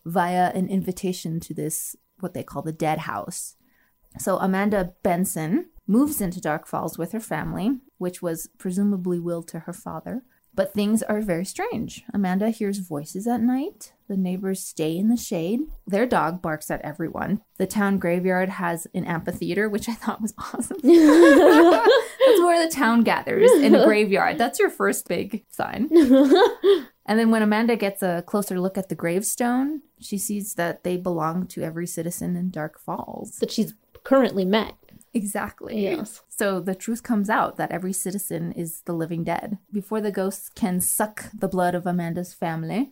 via 0.06 0.52
an 0.54 0.67
invitation 0.67 1.39
to 1.39 1.54
this, 1.54 1.95
what 2.19 2.34
they 2.34 2.43
call 2.43 2.62
the 2.62 2.71
Dead 2.71 3.00
House. 3.00 3.56
So 4.17 4.38
Amanda 4.38 4.93
Benson 5.04 5.69
moves 5.91 6.21
into 6.21 6.41
Dark 6.41 6.65
Falls 6.67 6.97
with 6.97 7.12
her 7.12 7.19
family, 7.19 7.80
which 7.97 8.21
was 8.21 8.49
presumably 8.58 9.19
willed 9.19 9.47
to 9.49 9.60
her 9.60 9.73
father. 9.73 10.23
But 10.54 10.73
things 10.73 11.01
are 11.04 11.21
very 11.21 11.45
strange. 11.45 12.04
Amanda 12.13 12.49
hears 12.49 12.80
voices 12.80 13.25
at 13.25 13.41
night. 13.41 13.93
The 14.10 14.17
neighbors 14.17 14.62
stay 14.62 14.97
in 14.97 15.08
the 15.08 15.15
shade. 15.15 15.62
Their 15.88 16.06
dog 16.06 16.41
barks 16.41 16.69
at 16.69 16.82
everyone. 16.82 17.41
The 17.58 17.67
town 17.67 17.99
graveyard 17.99 18.49
has 18.49 18.86
an 18.93 19.06
amphitheater, 19.06 19.69
which 19.69 19.88
I 19.88 19.93
thought 19.93 20.21
was 20.21 20.34
awesome. 20.38 20.77
That's 20.84 22.41
where 22.41 22.65
the 22.65 22.73
town 22.73 23.04
gathers 23.04 23.49
in 23.51 23.75
a 23.75 23.86
graveyard. 23.86 24.38
That's 24.38 24.60
your 24.60 24.69
first 24.69 25.08
big 25.08 25.45
sign. 25.49 25.89
And 27.04 27.19
then 27.19 27.32
when 27.32 27.41
Amanda 27.41 27.75
gets 27.75 28.04
a 28.04 28.23
closer 28.25 28.60
look 28.60 28.77
at 28.77 28.88
the 28.88 28.95
gravestone, 28.95 29.82
she 29.99 30.17
sees 30.17 30.54
that 30.54 30.84
they 30.84 30.95
belong 30.95 31.47
to 31.47 31.62
every 31.62 31.88
citizen 31.88 32.38
in 32.38 32.51
Dark 32.51 32.80
Falls. 32.80 33.38
That 33.39 33.51
she's 33.51 33.73
currently 34.04 34.45
met. 34.45 34.75
Exactly. 35.13 35.82
Yes. 35.82 36.21
So 36.30 36.60
the 36.60 36.76
truth 36.76 37.04
comes 37.04 37.30
out 37.30 37.58
that 37.58 37.71
every 37.71 37.93
citizen 37.93 38.52
is 38.54 38.82
the 38.86 38.93
living 38.93 39.24
dead. 39.24 39.58
Before 39.71 40.02
the 40.02 40.12
ghosts 40.12 40.50
can 40.50 40.80
suck 40.80 41.26
the 41.38 41.47
blood 41.50 41.76
of 41.76 41.86
Amanda's 41.86 42.34
family, 42.34 42.91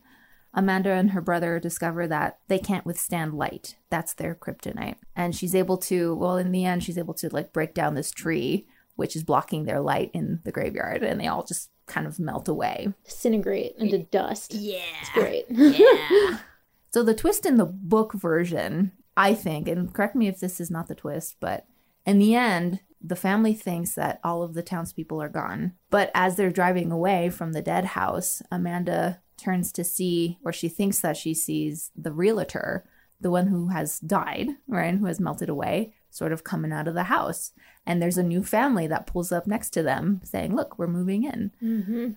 Amanda 0.53 0.91
and 0.91 1.11
her 1.11 1.21
brother 1.21 1.59
discover 1.59 2.07
that 2.07 2.39
they 2.47 2.59
can't 2.59 2.85
withstand 2.85 3.33
light. 3.33 3.75
That's 3.89 4.13
their 4.13 4.35
kryptonite. 4.35 4.95
And 5.15 5.35
she's 5.35 5.55
able 5.55 5.77
to, 5.77 6.15
well, 6.15 6.37
in 6.37 6.51
the 6.51 6.65
end, 6.65 6.83
she's 6.83 6.97
able 6.97 7.13
to 7.15 7.29
like 7.29 7.53
break 7.53 7.73
down 7.73 7.93
this 7.95 8.11
tree, 8.11 8.67
which 8.95 9.15
is 9.15 9.23
blocking 9.23 9.65
their 9.65 9.79
light 9.79 10.11
in 10.13 10.39
the 10.43 10.51
graveyard, 10.51 11.03
and 11.03 11.21
they 11.21 11.27
all 11.27 11.43
just 11.43 11.69
kind 11.85 12.07
of 12.07 12.19
melt 12.19 12.47
away. 12.47 12.93
Disintegrate 13.05 13.75
into 13.77 13.99
dust. 13.99 14.53
Yeah. 14.53 14.79
It's 15.01 15.11
great. 15.11 15.45
Yeah. 15.49 16.39
so 16.93 17.03
the 17.03 17.13
twist 17.13 17.45
in 17.45 17.57
the 17.57 17.65
book 17.65 18.13
version, 18.13 18.91
I 19.15 19.35
think, 19.35 19.67
and 19.67 19.93
correct 19.93 20.15
me 20.15 20.27
if 20.27 20.39
this 20.39 20.59
is 20.59 20.71
not 20.71 20.87
the 20.87 20.95
twist, 20.95 21.37
but 21.39 21.65
in 22.09 22.19
the 22.19 22.35
end, 22.35 22.79
the 23.01 23.15
family 23.15 23.53
thinks 23.53 23.93
that 23.95 24.19
all 24.23 24.43
of 24.43 24.53
the 24.53 24.63
townspeople 24.63 25.21
are 25.21 25.29
gone. 25.29 25.73
But 25.89 26.11
as 26.13 26.35
they're 26.35 26.49
driving 26.51 26.91
away 26.91 27.29
from 27.29 27.53
the 27.53 27.61
dead 27.61 27.85
house, 27.85 28.41
Amanda 28.51 29.21
turns 29.37 29.71
to 29.73 29.83
see, 29.83 30.37
or 30.43 30.51
she 30.51 30.67
thinks 30.67 30.99
that 30.99 31.15
she 31.15 31.33
sees 31.33 31.91
the 31.95 32.11
realtor, 32.11 32.83
the 33.21 33.31
one 33.31 33.47
who 33.47 33.69
has 33.69 33.99
died, 33.99 34.49
right, 34.67 34.93
who 34.95 35.05
has 35.05 35.19
melted 35.19 35.47
away, 35.49 35.93
sort 36.09 36.33
of 36.33 36.43
coming 36.43 36.73
out 36.73 36.87
of 36.89 36.93
the 36.93 37.03
house. 37.03 37.51
And 37.85 38.01
there's 38.01 38.17
a 38.17 38.23
new 38.23 38.43
family 38.43 38.85
that 38.87 39.07
pulls 39.07 39.31
up 39.31 39.47
next 39.47 39.69
to 39.71 39.83
them 39.83 40.19
saying, 40.23 40.55
Look, 40.55 40.77
we're 40.77 40.87
moving 40.87 41.23
in. 41.23 41.51
Mm-hmm. 41.63 42.09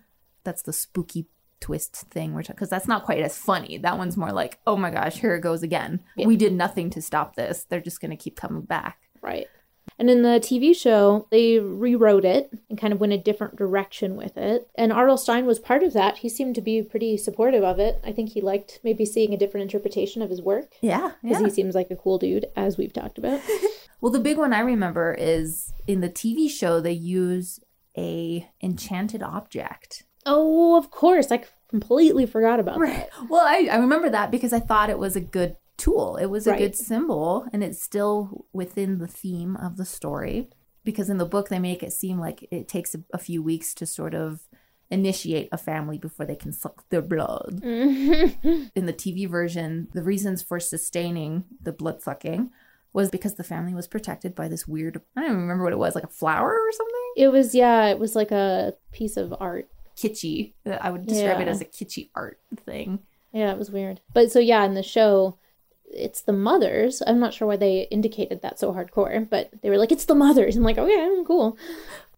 That's 0.45 0.63
the 0.63 0.73
spooky 0.73 1.27
twist 1.61 1.95
thing 2.11 2.35
we're 2.35 2.43
because 2.43 2.69
that's 2.69 2.89
not 2.89 3.05
quite 3.05 3.23
as 3.23 3.39
funny 3.39 3.79
that 3.79 3.97
one's 3.97 4.17
more 4.17 4.33
like 4.33 4.59
oh 4.67 4.77
my 4.77 4.91
gosh 4.91 5.21
here 5.21 5.37
it 5.37 5.43
goes 5.43 5.63
again 5.63 6.03
Yeah. 6.17 6.27
we 6.27 6.37
did 6.37 6.53
nothing 6.53 6.91
to 6.91 7.01
stop 7.01 7.37
this 7.37 7.63
they're 7.69 7.81
just 7.81 8.01
going 8.01 8.11
to 8.11 8.17
keep 8.17 8.35
coming 8.35 8.63
back 8.63 8.99
Right. 9.23 9.47
And 9.99 10.11
in 10.11 10.23
the 10.23 10.41
TV 10.41 10.75
show, 10.75 11.27
they 11.31 11.59
rewrote 11.59 12.25
it 12.25 12.51
and 12.69 12.79
kind 12.79 12.93
of 12.93 13.01
went 13.01 13.13
a 13.13 13.19
different 13.19 13.57
direction 13.57 14.17
with 14.17 14.37
it. 14.37 14.69
And 14.75 14.93
Arnold 14.93 15.21
Stine 15.21 15.47
was 15.47 15.59
part 15.59 15.83
of 15.83 15.93
that. 15.93 16.19
He 16.19 16.29
seemed 16.29 16.55
to 16.57 16.61
be 16.61 16.83
pretty 16.83 17.17
supportive 17.17 17.63
of 17.63 17.79
it. 17.79 18.01
I 18.05 18.13
think 18.13 18.31
he 18.31 18.41
liked 18.41 18.81
maybe 18.83 19.05
seeing 19.05 19.33
a 19.33 19.37
different 19.37 19.63
interpretation 19.63 20.23
of 20.23 20.31
his 20.31 20.43
work 20.43 20.75
yeah 20.81 21.13
because 21.23 21.41
yeah 21.41 21.47
he 21.47 21.53
seems 21.53 21.75
like 21.75 21.91
a 21.91 21.97
cool 21.97 22.19
dude, 22.19 22.47
as 22.57 22.77
we've 22.77 22.93
talked 22.93 23.19
about. 23.19 23.41
well 24.01 24.11
the 24.13 24.19
big 24.19 24.37
one 24.37 24.53
i 24.53 24.61
remember 24.61 25.15
is 25.19 25.73
in 25.87 26.01
the 26.01 26.09
tv 26.09 26.51
show 26.51 26.81
they 26.81 26.93
use 26.93 27.61
a 27.97 28.49
enchanted 28.63 29.23
object 29.23 30.05
oh, 30.25 30.77
of 30.77 30.91
course. 30.91 31.33
I 31.33 31.43
completely 31.69 32.27
forgot 32.27 32.61
about 32.61 32.79
Right. 32.79 33.09
that. 33.11 33.29
Well, 33.29 33.45
I, 33.47 33.69
I 33.71 33.77
remember 33.79 34.09
that 34.11 34.31
because 34.31 34.53
I 34.53 34.61
thought 34.61 34.89
it 34.91 34.99
was 34.99 35.17
a 35.17 35.21
good 35.21 35.57
tool. 35.83 36.17
It 36.17 36.27
was 36.27 36.47
a 36.47 36.51
Right. 36.53 36.59
good 36.59 36.77
symbol, 36.77 37.47
and 37.53 37.63
it's 37.65 37.83
still 37.83 38.47
within 38.53 38.99
the 38.99 39.07
theme 39.09 39.57
of 39.57 39.77
the 39.77 39.85
story. 39.85 40.49
Because 40.85 41.09
in 41.11 41.19
the 41.19 41.27
book, 41.27 41.49
they 41.49 41.59
make 41.61 41.83
it 41.83 41.93
seem 41.93 42.19
like 42.19 42.47
it 42.51 42.67
takes 42.69 42.95
a, 42.95 43.01
a 43.13 43.19
few 43.19 43.43
weeks 43.43 43.73
to 43.75 43.87
sort 43.87 44.15
of 44.15 44.49
initiate 44.91 45.49
a 45.53 45.57
family 45.59 45.97
before 45.97 46.27
they 46.27 46.35
can 46.37 46.53
suck 46.53 46.89
their 46.91 47.01
blood. 47.03 47.61
In 47.65 48.87
the 48.87 48.93
TV 48.93 49.29
version, 49.29 49.89
the 49.95 50.03
reasons 50.03 50.43
for 50.43 50.61
sustaining 50.61 51.45
the 51.63 51.73
blood 51.73 52.03
sucking 52.03 52.51
was 52.93 53.09
because 53.11 53.35
the 53.37 53.45
family 53.45 53.73
was 53.73 53.87
protected 53.89 54.35
by 54.35 54.49
this 54.49 54.69
weird, 54.69 55.01
I 55.17 55.21
don't 55.23 55.31
even 55.31 55.41
remember 55.43 55.65
what 55.65 55.73
it 55.73 55.79
was, 55.79 55.95
like 55.95 56.05
a 56.05 56.09
flower 56.09 56.51
or 56.53 56.73
something? 56.73 57.13
It 57.17 57.29
was, 57.29 57.55
yeah, 57.55 57.87
it 57.87 57.99
was 57.99 58.15
like 58.15 58.33
a 58.33 58.75
piece 58.93 59.17
of 59.17 59.33
art. 59.41 59.69
Kitschy. 59.97 60.53
I 60.67 60.91
would 60.91 61.07
describe 61.07 61.41
it 61.41 61.49
as 61.49 61.61
a 61.63 61.65
kitschy 61.65 62.11
art 62.15 62.39
thing. 62.67 62.99
Yeah, 63.33 63.51
it 63.53 63.59
was 63.59 63.71
weird. 63.71 64.01
But 64.13 64.31
so, 64.31 64.41
yeah, 64.41 64.63
in 64.65 64.75
the 64.75 64.83
show, 64.83 65.39
it's 65.93 66.23
the 66.23 66.33
mothers. 66.33 67.03
I'm 67.07 67.21
not 67.21 67.35
sure 67.35 67.49
why 67.49 67.57
they 67.57 67.89
indicated 67.91 68.43
that 68.43 68.59
so 68.59 68.73
hardcore, 68.73 69.29
but 69.29 69.51
they 69.63 69.71
were 69.71 69.79
like, 69.79 69.93
it's 69.93 70.05
the 70.05 70.15
mothers. 70.15 70.57
I'm 70.57 70.63
like, 70.63 70.79
okay, 70.79 71.23
cool. 71.27 71.57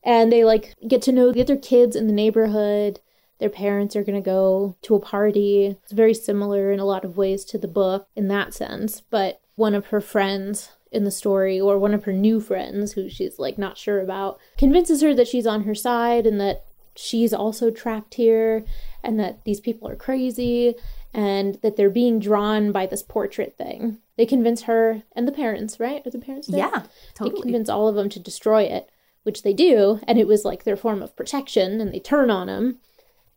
And 0.03 0.31
they 0.31 0.45
like 0.45 0.75
get 0.87 1.03
to 1.03 1.13
know 1.13 1.33
the 1.33 1.41
other 1.41 1.57
kids 1.57 1.97
in 1.97 2.07
the 2.07 2.13
neighborhood. 2.13 3.01
Their 3.39 3.51
parents 3.51 3.97
are 3.97 4.05
going 4.05 4.23
to 4.23 4.25
go 4.25 4.77
to 4.83 4.95
a 4.95 5.01
party. 5.01 5.77
It's 5.83 5.93
very 5.93 6.15
similar 6.15 6.71
in 6.71 6.79
a 6.79 6.85
lot 6.85 7.05
of 7.05 7.17
ways 7.17 7.45
to 7.47 7.59
the 7.59 7.69
book 7.69 8.07
in 8.15 8.29
that 8.29 8.55
sense. 8.55 9.01
But 9.01 9.41
one 9.57 9.75
of 9.75 9.87
her 9.87 10.01
friends 10.01 10.71
in 10.93 11.05
the 11.05 11.11
story, 11.11 11.61
or 11.61 11.77
one 11.77 11.93
of 11.93 12.05
her 12.05 12.13
new 12.13 12.41
friends 12.41 12.93
who 12.93 13.09
she's 13.09 13.39
like 13.39 13.59
not 13.59 13.77
sure 13.77 14.01
about, 14.01 14.39
convinces 14.57 15.03
her 15.03 15.13
that 15.15 15.27
she's 15.27 15.47
on 15.47 15.65
her 15.65 15.75
side 15.75 16.27
and 16.27 16.41
that 16.41 16.65
she's 16.97 17.33
also 17.33 17.71
trapped 17.71 18.15
here 18.15 18.65
and 19.03 19.19
that 19.21 19.45
these 19.45 19.61
people 19.61 19.89
are 19.89 19.97
crazy 19.97 20.75
and 21.13 21.57
that 21.63 21.77
they're 21.77 21.91
being 21.91 22.19
drawn 22.19 22.73
by 22.73 22.87
this 22.87 23.03
portrait 23.03 23.57
thing. 23.57 23.99
They 24.17 24.27
convince 24.27 24.63
her 24.63 25.03
and 25.15 25.27
the 25.29 25.33
parents, 25.33 25.79
right? 25.79 26.05
Are 26.07 26.11
the 26.11 26.19
parents 26.19 26.49
there? 26.49 26.61
Yeah, 26.61 26.83
They 27.21 27.31
convince 27.43 27.69
all 27.69 27.89
of 27.89 27.95
them 27.95 28.09
to 28.11 28.21
destroy 28.21 28.63
it, 28.63 28.91
which 29.23 29.43
they 29.43 29.53
do, 29.53 30.01
and 30.07 30.19
it 30.19 30.27
was 30.27 30.45
like 30.45 30.65
their 30.65 30.77
form 30.77 31.03
of 31.03 31.17
protection, 31.17 31.81
and 31.81 31.93
they 31.93 32.01
turn 32.01 32.31
on 32.31 32.49
him, 32.49 32.79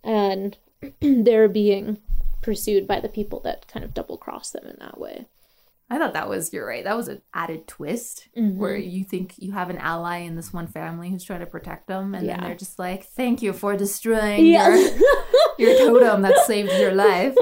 and 0.04 0.58
they're 1.02 1.48
being 1.48 1.98
pursued 2.42 2.88
by 2.88 3.00
the 3.00 3.10
people 3.10 3.40
that 3.42 3.68
kind 3.68 3.84
of 3.84 3.94
double 3.94 4.18
cross 4.18 4.52
them 4.52 4.66
in 4.66 4.78
that 4.80 5.00
way. 5.00 5.26
I 5.90 5.98
thought 5.98 6.14
that 6.14 6.28
was, 6.28 6.52
you're 6.52 6.68
right, 6.68 6.84
that 6.84 6.98
was 6.98 7.08
an 7.08 7.22
added 7.34 7.66
twist 7.68 8.28
Mhm. 8.38 8.58
where 8.58 8.76
you 8.76 9.04
think 9.06 9.36
you 9.38 9.54
have 9.54 9.70
an 9.70 9.78
ally 9.78 10.18
in 10.18 10.36
this 10.36 10.52
one 10.52 10.68
family 10.68 11.10
who's 11.10 11.24
trying 11.24 11.40
to 11.40 11.46
protect 11.46 11.88
them, 11.88 12.14
and 12.14 12.28
then 12.28 12.42
they're 12.42 12.56
just 12.56 12.78
like, 12.78 13.06
thank 13.06 13.42
you 13.42 13.54
for 13.54 13.78
destroying 13.78 14.46
Yeah. 14.46 14.76
your, 14.76 14.90
your 15.58 15.78
totem 15.78 16.24
that 16.24 16.40
saved 16.46 16.72
your 16.74 16.94
life. 16.94 17.36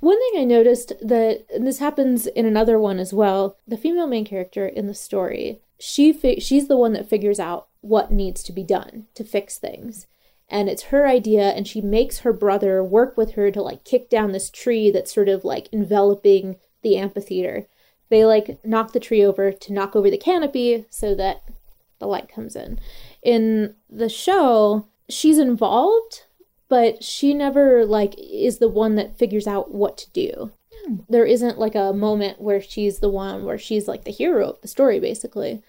One 0.00 0.18
thing 0.18 0.40
I 0.42 0.44
noticed 0.44 0.92
that 1.00 1.44
and 1.54 1.66
this 1.66 1.78
happens 1.78 2.26
in 2.26 2.44
another 2.46 2.78
one 2.78 2.98
as 2.98 3.12
well. 3.12 3.56
The 3.68 3.76
female 3.76 4.06
main 4.08 4.24
character 4.24 4.66
in 4.66 4.86
the 4.88 4.94
story, 4.94 5.60
she 5.78 6.12
fi- 6.12 6.38
she's 6.40 6.66
the 6.68 6.76
one 6.76 6.92
that 6.94 7.08
figures 7.08 7.38
out 7.40 7.68
what 7.82 8.10
needs 8.12 8.42
to 8.44 8.52
be 8.52 8.62
done 8.64 9.06
to 9.14 9.22
fix 9.24 9.58
things. 9.58 10.06
And 10.48 10.68
it's 10.68 10.84
her 10.84 11.06
idea 11.06 11.50
and 11.50 11.66
she 11.68 11.80
makes 11.80 12.18
her 12.20 12.32
brother 12.32 12.82
work 12.82 13.16
with 13.16 13.32
her 13.32 13.50
to 13.52 13.62
like 13.62 13.84
kick 13.84 14.10
down 14.10 14.32
this 14.32 14.50
tree 14.50 14.90
that's 14.90 15.12
sort 15.14 15.28
of 15.28 15.44
like 15.44 15.68
enveloping 15.72 16.56
the 16.82 16.96
amphitheater. 16.96 17.66
They 18.08 18.24
like 18.24 18.62
knock 18.64 18.92
the 18.92 19.00
tree 19.00 19.24
over 19.24 19.52
to 19.52 19.72
knock 19.72 19.96
over 19.96 20.10
the 20.10 20.18
canopy 20.18 20.84
so 20.90 21.14
that 21.14 21.42
the 21.98 22.06
light 22.06 22.28
comes 22.28 22.54
in. 22.54 22.78
In 23.22 23.74
the 23.88 24.08
show, 24.08 24.86
she's 25.08 25.38
involved, 25.38 26.24
but 26.68 27.02
she 27.02 27.32
never 27.32 27.86
like 27.86 28.14
is 28.18 28.58
the 28.58 28.68
one 28.68 28.96
that 28.96 29.16
figures 29.16 29.46
out 29.46 29.72
what 29.72 29.96
to 29.98 30.10
do. 30.10 30.52
Hmm. 30.84 30.96
There 31.08 31.24
isn't 31.24 31.58
like 31.58 31.74
a 31.74 31.92
moment 31.92 32.40
where 32.40 32.60
she's 32.60 32.98
the 32.98 33.08
one 33.08 33.44
where 33.44 33.58
she's 33.58 33.88
like 33.88 34.04
the 34.04 34.10
hero 34.10 34.50
of 34.50 34.60
the 34.60 34.68
story 34.68 35.00
basically, 35.00 35.62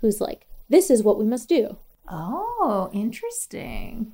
who's 0.00 0.20
like 0.20 0.46
this 0.68 0.90
is 0.90 1.02
what 1.02 1.18
we 1.18 1.24
must 1.24 1.48
do. 1.48 1.76
Oh, 2.08 2.90
interesting. 2.92 4.12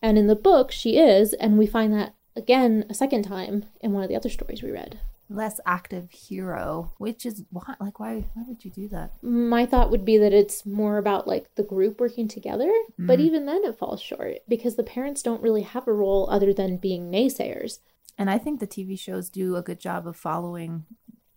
And 0.00 0.18
in 0.18 0.26
the 0.26 0.34
book 0.34 0.72
she 0.72 0.98
is 0.98 1.34
and 1.34 1.58
we 1.58 1.66
find 1.66 1.92
that 1.92 2.14
again 2.34 2.84
a 2.88 2.94
second 2.94 3.24
time 3.24 3.66
in 3.80 3.92
one 3.92 4.02
of 4.02 4.08
the 4.08 4.16
other 4.16 4.30
stories 4.30 4.62
we 4.62 4.70
read. 4.70 4.98
Less 5.28 5.60
active 5.64 6.10
hero, 6.10 6.92
which 6.98 7.24
is 7.24 7.44
why, 7.50 7.74
like, 7.80 7.98
why, 7.98 8.24
why 8.34 8.42
would 8.46 8.64
you 8.64 8.70
do 8.70 8.88
that? 8.88 9.12
My 9.22 9.64
thought 9.64 9.90
would 9.90 10.04
be 10.04 10.18
that 10.18 10.32
it's 10.32 10.66
more 10.66 10.98
about 10.98 11.26
like 11.26 11.54
the 11.54 11.62
group 11.62 12.00
working 12.00 12.28
together, 12.28 12.70
but 12.98 13.18
Mhm. 13.18 13.22
even 13.22 13.46
then 13.46 13.64
it 13.64 13.78
falls 13.78 14.02
short 14.02 14.38
because 14.48 14.76
the 14.76 14.82
parents 14.82 15.22
don't 15.22 15.42
really 15.42 15.62
have 15.62 15.88
a 15.88 15.92
role 15.92 16.28
other 16.28 16.52
than 16.52 16.76
being 16.76 17.10
naysayers. 17.10 17.78
And 18.18 18.28
I 18.28 18.36
think 18.36 18.60
the 18.60 18.66
TV 18.66 18.94
shows 18.98 19.30
do 19.30 19.56
a 19.56 19.62
good 19.62 19.80
job 19.80 20.06
of 20.06 20.16
following 20.16 20.84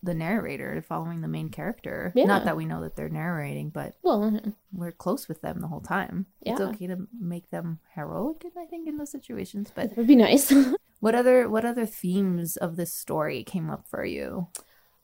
the 0.03 0.13
narrator, 0.13 0.81
following 0.81 1.21
the 1.21 1.27
main 1.27 1.49
character. 1.49 2.11
Yeah. 2.15 2.25
Not 2.25 2.43
that 2.45 2.57
we 2.57 2.65
know 2.65 2.81
that 2.81 2.95
they're 2.95 3.09
narrating, 3.09 3.69
but 3.69 3.95
Well, 4.03 4.39
we're 4.73 4.91
close 4.91 5.27
with 5.27 5.41
them 5.41 5.61
the 5.61 5.67
whole 5.67 5.81
time. 5.81 6.25
It's 6.41 6.59
okay 6.61 6.85
to 6.87 7.07
make 7.17 7.49
them 7.49 7.79
heroic, 7.95 8.45
I 8.57 8.65
think, 8.65 8.87
in 8.87 8.97
those 8.97 9.09
situations. 9.11 9.71
But 9.73 9.91
it 9.91 9.97
would 9.97 10.05
be 10.07 10.15
nice. 10.17 10.51
what 11.05 11.13
other 11.13 11.47
what 11.47 11.63
other 11.63 11.85
themes 11.85 12.57
of 12.57 12.77
this 12.77 12.91
story 12.91 13.43
came 13.43 13.69
up 13.69 13.87
for 13.87 14.03
you? 14.03 14.47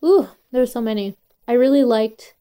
Ooh, 0.04 0.30
there's 0.52 0.72
so 0.72 0.82
many. 0.82 1.16
I 1.48 1.54
really 1.54 1.84
liked 1.84 2.34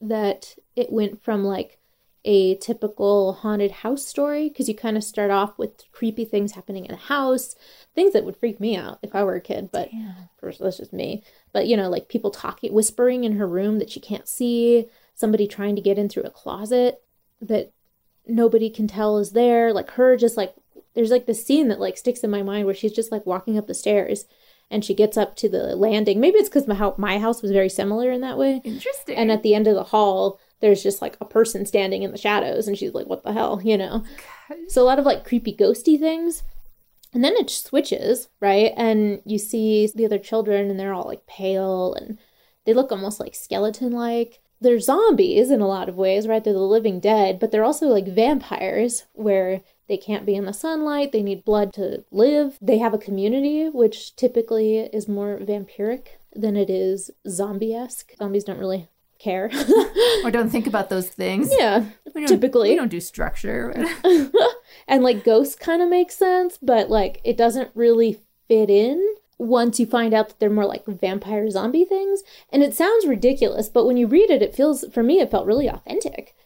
that 0.00 0.56
it 0.74 0.90
went 0.90 1.22
from 1.22 1.44
like 1.44 1.76
a 2.24 2.54
typical 2.54 3.34
haunted 3.34 3.70
house 3.70 4.06
story 4.06 4.48
because 4.48 4.66
you 4.66 4.74
kind 4.74 4.96
of 4.96 5.04
start 5.04 5.30
off 5.30 5.58
with 5.58 5.84
creepy 5.92 6.24
things 6.24 6.52
happening 6.52 6.86
in 6.86 6.92
a 6.92 6.96
house, 6.96 7.54
things 7.94 8.14
that 8.14 8.24
would 8.24 8.38
freak 8.38 8.60
me 8.60 8.76
out 8.76 8.98
if 9.02 9.14
I 9.14 9.24
were 9.24 9.34
a 9.34 9.42
kid, 9.42 9.68
but 9.70 9.90
course 10.40 10.56
that's 10.56 10.78
just 10.78 10.94
me. 10.94 11.22
But 11.52 11.66
you 11.66 11.76
know, 11.76 11.90
like 11.90 12.08
people 12.08 12.30
talking, 12.30 12.72
whispering 12.72 13.24
in 13.24 13.36
her 13.36 13.46
room 13.46 13.78
that 13.80 13.90
she 13.90 14.00
can't 14.00 14.26
see, 14.26 14.86
somebody 15.14 15.46
trying 15.46 15.76
to 15.76 15.82
get 15.82 15.98
in 15.98 16.08
through 16.08 16.22
a 16.22 16.30
closet 16.30 17.02
that 17.42 17.72
nobody 18.26 18.70
can 18.70 18.88
tell 18.88 19.18
is 19.18 19.32
there, 19.32 19.70
like 19.74 19.90
her 19.90 20.16
just 20.16 20.38
like 20.38 20.54
there's 20.94 21.10
like 21.10 21.26
the 21.26 21.34
scene 21.34 21.68
that 21.68 21.80
like 21.80 21.96
sticks 21.96 22.20
in 22.20 22.30
my 22.30 22.42
mind 22.42 22.66
where 22.66 22.74
she's 22.74 22.92
just 22.92 23.12
like 23.12 23.26
walking 23.26 23.56
up 23.56 23.66
the 23.66 23.74
stairs 23.74 24.24
and 24.70 24.84
she 24.84 24.94
gets 24.94 25.16
up 25.16 25.36
to 25.36 25.48
the 25.48 25.74
landing. 25.76 26.20
Maybe 26.20 26.38
it's 26.38 26.48
because 26.48 26.68
my, 26.68 26.92
my 26.96 27.18
house 27.18 27.42
was 27.42 27.50
very 27.50 27.68
similar 27.68 28.10
in 28.10 28.20
that 28.20 28.38
way. 28.38 28.60
Interesting. 28.64 29.16
And 29.16 29.30
at 29.32 29.42
the 29.42 29.54
end 29.54 29.66
of 29.66 29.74
the 29.74 29.84
hall, 29.84 30.38
there's 30.60 30.82
just 30.82 31.00
like 31.02 31.16
a 31.20 31.24
person 31.24 31.66
standing 31.66 32.02
in 32.02 32.12
the 32.12 32.18
shadows, 32.18 32.68
and 32.68 32.76
she's 32.76 32.92
like, 32.92 33.06
"What 33.06 33.24
the 33.24 33.32
hell?" 33.32 33.60
You 33.64 33.78
know. 33.78 34.04
So 34.68 34.82
a 34.82 34.84
lot 34.84 34.98
of 34.98 35.06
like 35.06 35.24
creepy, 35.24 35.56
ghosty 35.56 35.98
things. 35.98 36.42
And 37.12 37.24
then 37.24 37.34
it 37.36 37.50
switches, 37.50 38.28
right? 38.40 38.72
And 38.76 39.20
you 39.24 39.38
see 39.38 39.90
the 39.92 40.04
other 40.04 40.18
children, 40.18 40.70
and 40.70 40.78
they're 40.78 40.94
all 40.94 41.06
like 41.06 41.26
pale, 41.26 41.94
and 41.94 42.18
they 42.66 42.74
look 42.74 42.92
almost 42.92 43.18
like 43.18 43.34
skeleton-like. 43.34 44.40
They're 44.60 44.78
zombies 44.78 45.50
in 45.50 45.62
a 45.62 45.66
lot 45.66 45.88
of 45.88 45.96
ways, 45.96 46.28
right? 46.28 46.44
They're 46.44 46.52
the 46.52 46.60
living 46.60 47.00
dead, 47.00 47.40
but 47.40 47.50
they're 47.50 47.64
also 47.64 47.86
like 47.86 48.06
vampires, 48.06 49.06
where 49.14 49.62
they 49.90 49.96
can't 49.96 50.24
be 50.24 50.36
in 50.36 50.44
the 50.44 50.52
sunlight. 50.52 51.10
They 51.10 51.20
need 51.20 51.44
blood 51.44 51.72
to 51.72 52.04
live. 52.12 52.56
They 52.62 52.78
have 52.78 52.94
a 52.94 52.98
community, 52.98 53.68
which 53.68 54.14
typically 54.14 54.78
is 54.78 55.08
more 55.08 55.36
vampiric 55.38 56.20
than 56.32 56.56
it 56.56 56.70
is 56.70 57.10
zombie 57.28 57.74
esque. 57.74 58.12
Zombies 58.16 58.44
don't 58.44 58.60
really 58.60 58.88
care. 59.18 59.50
or 60.24 60.30
don't 60.30 60.48
think 60.48 60.68
about 60.68 60.90
those 60.90 61.08
things. 61.08 61.50
Yeah, 61.58 61.86
We 62.14 62.24
typically. 62.24 62.70
we 62.70 62.76
don't 62.76 62.88
do 62.88 63.00
structure. 63.00 63.74
and 64.86 65.02
like 65.02 65.24
ghosts 65.24 65.56
kind 65.56 65.82
of 65.82 65.88
make 65.88 66.12
sense, 66.12 66.56
but 66.62 66.88
like 66.88 67.20
it 67.24 67.36
doesn't 67.36 67.72
really 67.74 68.20
fit 68.46 68.70
in 68.70 69.16
once 69.38 69.80
you 69.80 69.86
find 69.86 70.14
out 70.14 70.28
that 70.28 70.38
they're 70.38 70.50
more 70.50 70.66
like 70.66 70.86
vampire 70.86 71.50
zombie 71.50 71.84
things. 71.84 72.22
And 72.52 72.62
it 72.62 72.74
sounds 72.74 73.06
ridiculous, 73.08 73.68
but 73.68 73.86
when 73.86 73.96
you 73.96 74.06
read 74.06 74.30
it, 74.30 74.40
it 74.40 74.54
feels, 74.54 74.84
for 74.92 75.02
me, 75.02 75.18
it 75.18 75.32
felt 75.32 75.46
really 75.46 75.66
authentic. 75.66 76.36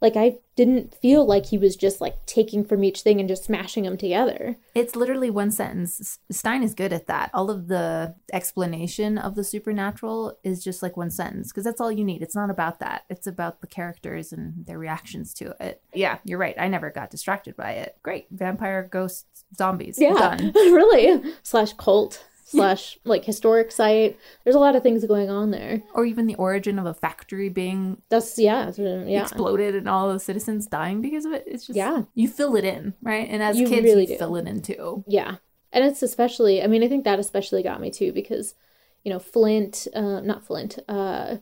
Like 0.00 0.16
I 0.16 0.36
didn't 0.56 0.94
feel 0.94 1.24
like 1.26 1.46
he 1.46 1.58
was 1.58 1.76
just 1.76 2.00
like 2.00 2.26
taking 2.26 2.64
from 2.64 2.84
each 2.84 3.00
thing 3.00 3.20
and 3.20 3.28
just 3.28 3.44
smashing 3.44 3.84
them 3.84 3.96
together. 3.96 4.56
It's 4.74 4.94
literally 4.94 5.30
one 5.30 5.50
sentence. 5.50 6.18
Stine 6.30 6.62
is 6.62 6.74
good 6.74 6.92
at 6.92 7.06
that. 7.06 7.30
All 7.32 7.50
of 7.50 7.68
the 7.68 8.14
explanation 8.32 9.18
of 9.18 9.34
the 9.34 9.44
supernatural 9.44 10.38
is 10.44 10.62
just 10.62 10.82
like 10.82 10.96
one 10.96 11.10
sentence 11.10 11.48
because 11.48 11.64
that's 11.64 11.80
all 11.80 11.90
you 11.90 12.04
need. 12.04 12.22
It's 12.22 12.36
not 12.36 12.50
about 12.50 12.80
that. 12.80 13.04
It's 13.08 13.26
about 13.26 13.60
the 13.60 13.66
characters 13.66 14.32
and 14.32 14.66
their 14.66 14.78
reactions 14.78 15.32
to 15.34 15.54
it. 15.60 15.82
Yeah, 15.92 16.18
you're 16.24 16.38
right. 16.38 16.54
I 16.58 16.68
never 16.68 16.90
got 16.90 17.10
distracted 17.10 17.56
by 17.56 17.72
it. 17.72 17.96
Great. 18.02 18.26
Vampire, 18.30 18.88
ghosts, 18.90 19.44
zombies. 19.56 19.98
Yeah, 19.98 20.14
Done. 20.14 20.52
really. 20.54 21.34
Slash 21.42 21.72
cult 21.74 22.24
slash 22.44 22.98
like 23.04 23.24
historic 23.24 23.72
site. 23.72 24.18
There's 24.44 24.54
a 24.56 24.60
lot 24.60 24.76
of 24.76 24.82
things 24.82 25.04
going 25.06 25.30
on 25.30 25.50
there. 25.50 25.82
Or 25.94 26.04
even 26.04 26.26
the 26.26 26.34
origin 26.36 26.78
of 26.78 26.86
a 26.86 26.94
factory 26.94 27.48
being 27.48 28.00
That's 28.10 28.38
yeah, 28.38 28.70
yeah. 28.76 29.22
exploded 29.22 29.74
and 29.74 29.88
all 29.88 30.12
the 30.12 30.20
citizens 30.20 30.66
dying 30.66 31.00
because 31.00 31.24
of 31.24 31.32
it. 31.32 31.44
It's 31.46 31.66
just 31.66 31.76
Yeah. 31.76 32.02
you 32.14 32.28
fill 32.28 32.54
it 32.56 32.64
in, 32.64 32.94
right? 33.02 33.28
And 33.28 33.42
as 33.42 33.58
You 33.58 33.66
kids, 33.66 33.84
really 33.84 34.02
you 34.02 34.08
do. 34.08 34.16
fill 34.18 34.36
it 34.36 34.46
in 34.46 34.62
too. 34.62 35.04
Yeah. 35.08 35.36
And 35.72 35.84
it's 35.84 36.02
especially, 36.02 36.62
I 36.62 36.66
mean, 36.68 36.84
I 36.84 36.88
think 36.88 37.04
that 37.04 37.18
especially 37.18 37.62
got 37.62 37.80
me 37.80 37.90
too 37.90 38.12
because, 38.12 38.54
you 39.02 39.10
know, 39.12 39.18
Flint, 39.18 39.88
uh, 39.94 40.20
not 40.20 40.44
Flint, 40.46 40.78
uh, 40.88 41.36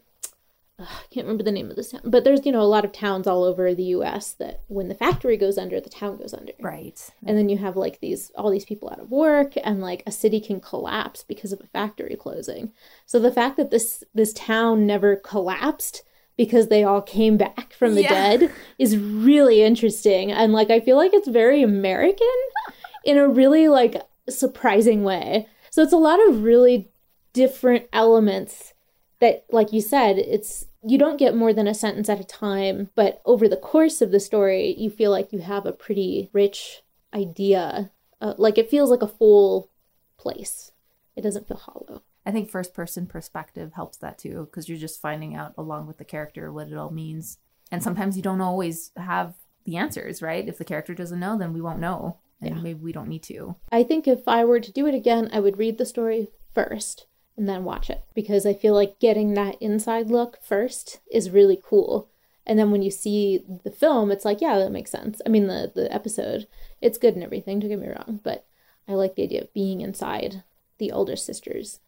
I 0.83 1.03
can't 1.15 1.27
remember 1.27 1.43
the 1.45 1.53
name 1.53 1.71
of 1.71 1.77
this 1.77 1.91
town, 1.93 2.03
but 2.05 2.25
there's, 2.25 2.45
you 2.45 2.53
know, 2.53 2.61
a 2.63 2.65
lot 2.65 2.85
of 2.85 2.93
towns 2.93 3.27
all 3.27 3.45
over 3.45 3.75
the 3.75 3.85
US 3.85 4.33
that 4.35 4.61
when 4.69 4.89
the 4.89 4.95
factory 4.95 5.37
goes 5.37 5.59
under, 5.59 5.81
the 5.81 5.91
town 5.91 6.17
goes 6.17 6.35
under. 6.35 6.53
Right. 6.61 6.99
And 7.27 7.37
then 7.39 7.49
you 7.49 7.59
have 7.59 7.77
like 7.77 8.01
these, 8.01 8.31
all 8.37 8.51
these 8.51 8.65
people 8.65 8.91
out 8.91 9.01
of 9.01 9.11
work 9.11 9.55
and 9.63 9.81
like 9.81 10.03
a 10.07 10.13
city 10.13 10.41
can 10.41 10.61
collapse 10.61 11.23
because 11.23 11.53
of 11.53 11.61
a 11.61 11.67
factory 11.67 12.17
closing. 12.17 12.73
So 13.07 13.19
the 13.19 13.33
fact 13.33 13.57
that 13.57 13.71
this, 13.71 14.05
this 14.15 14.33
town 14.33 14.87
never 14.87 15.17
collapsed 15.17 16.03
because 16.37 16.69
they 16.69 16.83
all 16.83 17.03
came 17.03 17.37
back 17.37 17.73
from 17.75 17.95
the 17.95 18.03
Yeah. 18.03 18.09
dead 18.39 18.53
is 18.79 18.97
really 18.97 19.63
interesting. 19.63 20.33
And 20.33 20.53
like, 20.53 20.71
I 20.71 20.81
feel 20.81 20.97
like 20.97 21.13
it's 21.13 21.29
very 21.29 21.63
American 21.63 22.27
in 23.05 23.19
a 23.19 23.29
really 23.29 23.69
like 23.69 23.97
surprising 24.29 25.05
way. 25.05 25.47
So 25.71 25.83
it's 25.83 25.93
a 25.93 25.99
lot 25.99 26.27
of 26.29 26.43
really 26.43 26.91
different 27.33 27.87
elements 27.93 28.75
that 29.21 29.45
like 29.51 29.73
you 29.73 29.81
said, 29.81 30.19
it's 30.19 30.67
you 30.85 30.99
don't 30.99 31.17
get 31.19 31.37
more 31.37 31.53
than 31.53 31.67
a 31.69 31.75
sentence 31.75 32.09
at 32.09 32.21
a 32.21 32.25
time, 32.25 32.91
but 32.95 33.23
over 33.25 33.49
the 33.49 33.57
course 33.57 34.03
of 34.03 34.11
the 34.11 34.21
story, 34.21 34.75
you 34.77 34.91
feel 34.91 35.11
like 35.11 35.33
you 35.33 35.39
have 35.41 35.67
a 35.67 35.73
pretty 35.73 36.29
rich 36.33 36.83
idea. 37.15 37.91
Uh, 38.21 38.35
like 38.39 38.59
it 38.59 38.71
feels 38.71 38.91
like 38.91 39.03
a 39.03 39.09
full 39.09 39.71
place. 40.17 40.73
It 41.17 41.23
doesn't 41.23 41.47
feel 41.49 41.57
hollow. 41.59 42.03
I 42.25 42.31
think 42.31 42.51
first 42.51 42.73
person 42.75 43.07
perspective 43.07 43.73
helps 43.75 43.99
that 43.99 44.19
too, 44.19 44.47
because 44.51 44.69
you're 44.69 44.79
just 44.79 45.01
finding 45.01 45.35
out 45.35 45.55
along 45.59 45.87
with 45.87 45.99
the 45.99 46.05
character 46.05 46.53
what 46.53 46.69
it 46.69 46.77
all 46.77 46.91
means. 46.91 47.39
And 47.71 47.83
sometimes 47.83 48.17
you 48.17 48.23
don't 48.23 48.41
always 48.41 48.93
have 48.97 49.35
the 49.65 49.77
answers, 49.77 50.23
right? 50.23 50.47
If 50.49 50.59
the 50.59 50.65
character 50.65 50.95
doesn't 50.95 51.19
know, 51.21 51.39
then 51.39 51.53
we 51.53 51.61
won't 51.61 51.81
know. 51.81 52.19
And 52.41 52.57
Yeah. 52.57 52.63
maybe 52.63 52.81
we 52.81 52.93
don't 52.93 53.09
need 53.09 53.23
to. 53.25 53.55
I 53.71 53.83
think 53.85 54.09
if 54.09 54.27
I 54.27 54.45
were 54.45 54.61
to 54.61 54.73
do 54.73 54.87
it 54.87 54.95
again, 54.95 55.31
I 55.33 55.39
would 55.41 55.59
read 55.59 55.79
the 55.79 55.87
story 55.87 56.29
first 56.55 57.07
and 57.37 57.49
then 57.49 57.65
watch 57.65 57.91
it 57.91 58.05
because 58.15 58.45
I 58.45 58.55
feel 58.55 58.75
like 58.75 59.01
getting 59.01 59.35
that 59.35 59.61
inside 59.61 60.11
look 60.11 60.39
first 60.43 61.01
is 61.11 61.31
really 61.31 61.59
cool. 61.63 62.09
And 62.47 62.59
then 62.59 62.71
when 62.71 62.83
you 62.83 62.91
see 62.91 63.45
the 63.65 63.71
film, 63.71 64.11
it's 64.11 64.25
like, 64.25 64.41
yeah, 64.41 64.59
that 64.59 64.73
makes 64.73 64.91
sense. 64.91 65.21
I 65.25 65.29
mean, 65.29 65.47
the 65.47 65.71
the 65.75 65.93
episode, 65.93 66.47
it's 66.81 66.99
good 66.99 67.15
and 67.15 67.23
everything. 67.23 67.61
Don't 67.61 67.71
get 67.71 67.79
me 67.79 67.89
wrong, 67.89 68.21
but 68.23 68.47
I 68.89 68.95
like 68.95 69.15
the 69.15 69.23
idea 69.23 69.43
of 69.43 69.55
being 69.55 69.81
inside 69.81 70.43
the 70.79 70.91
older 70.91 71.17
sister's 71.17 71.81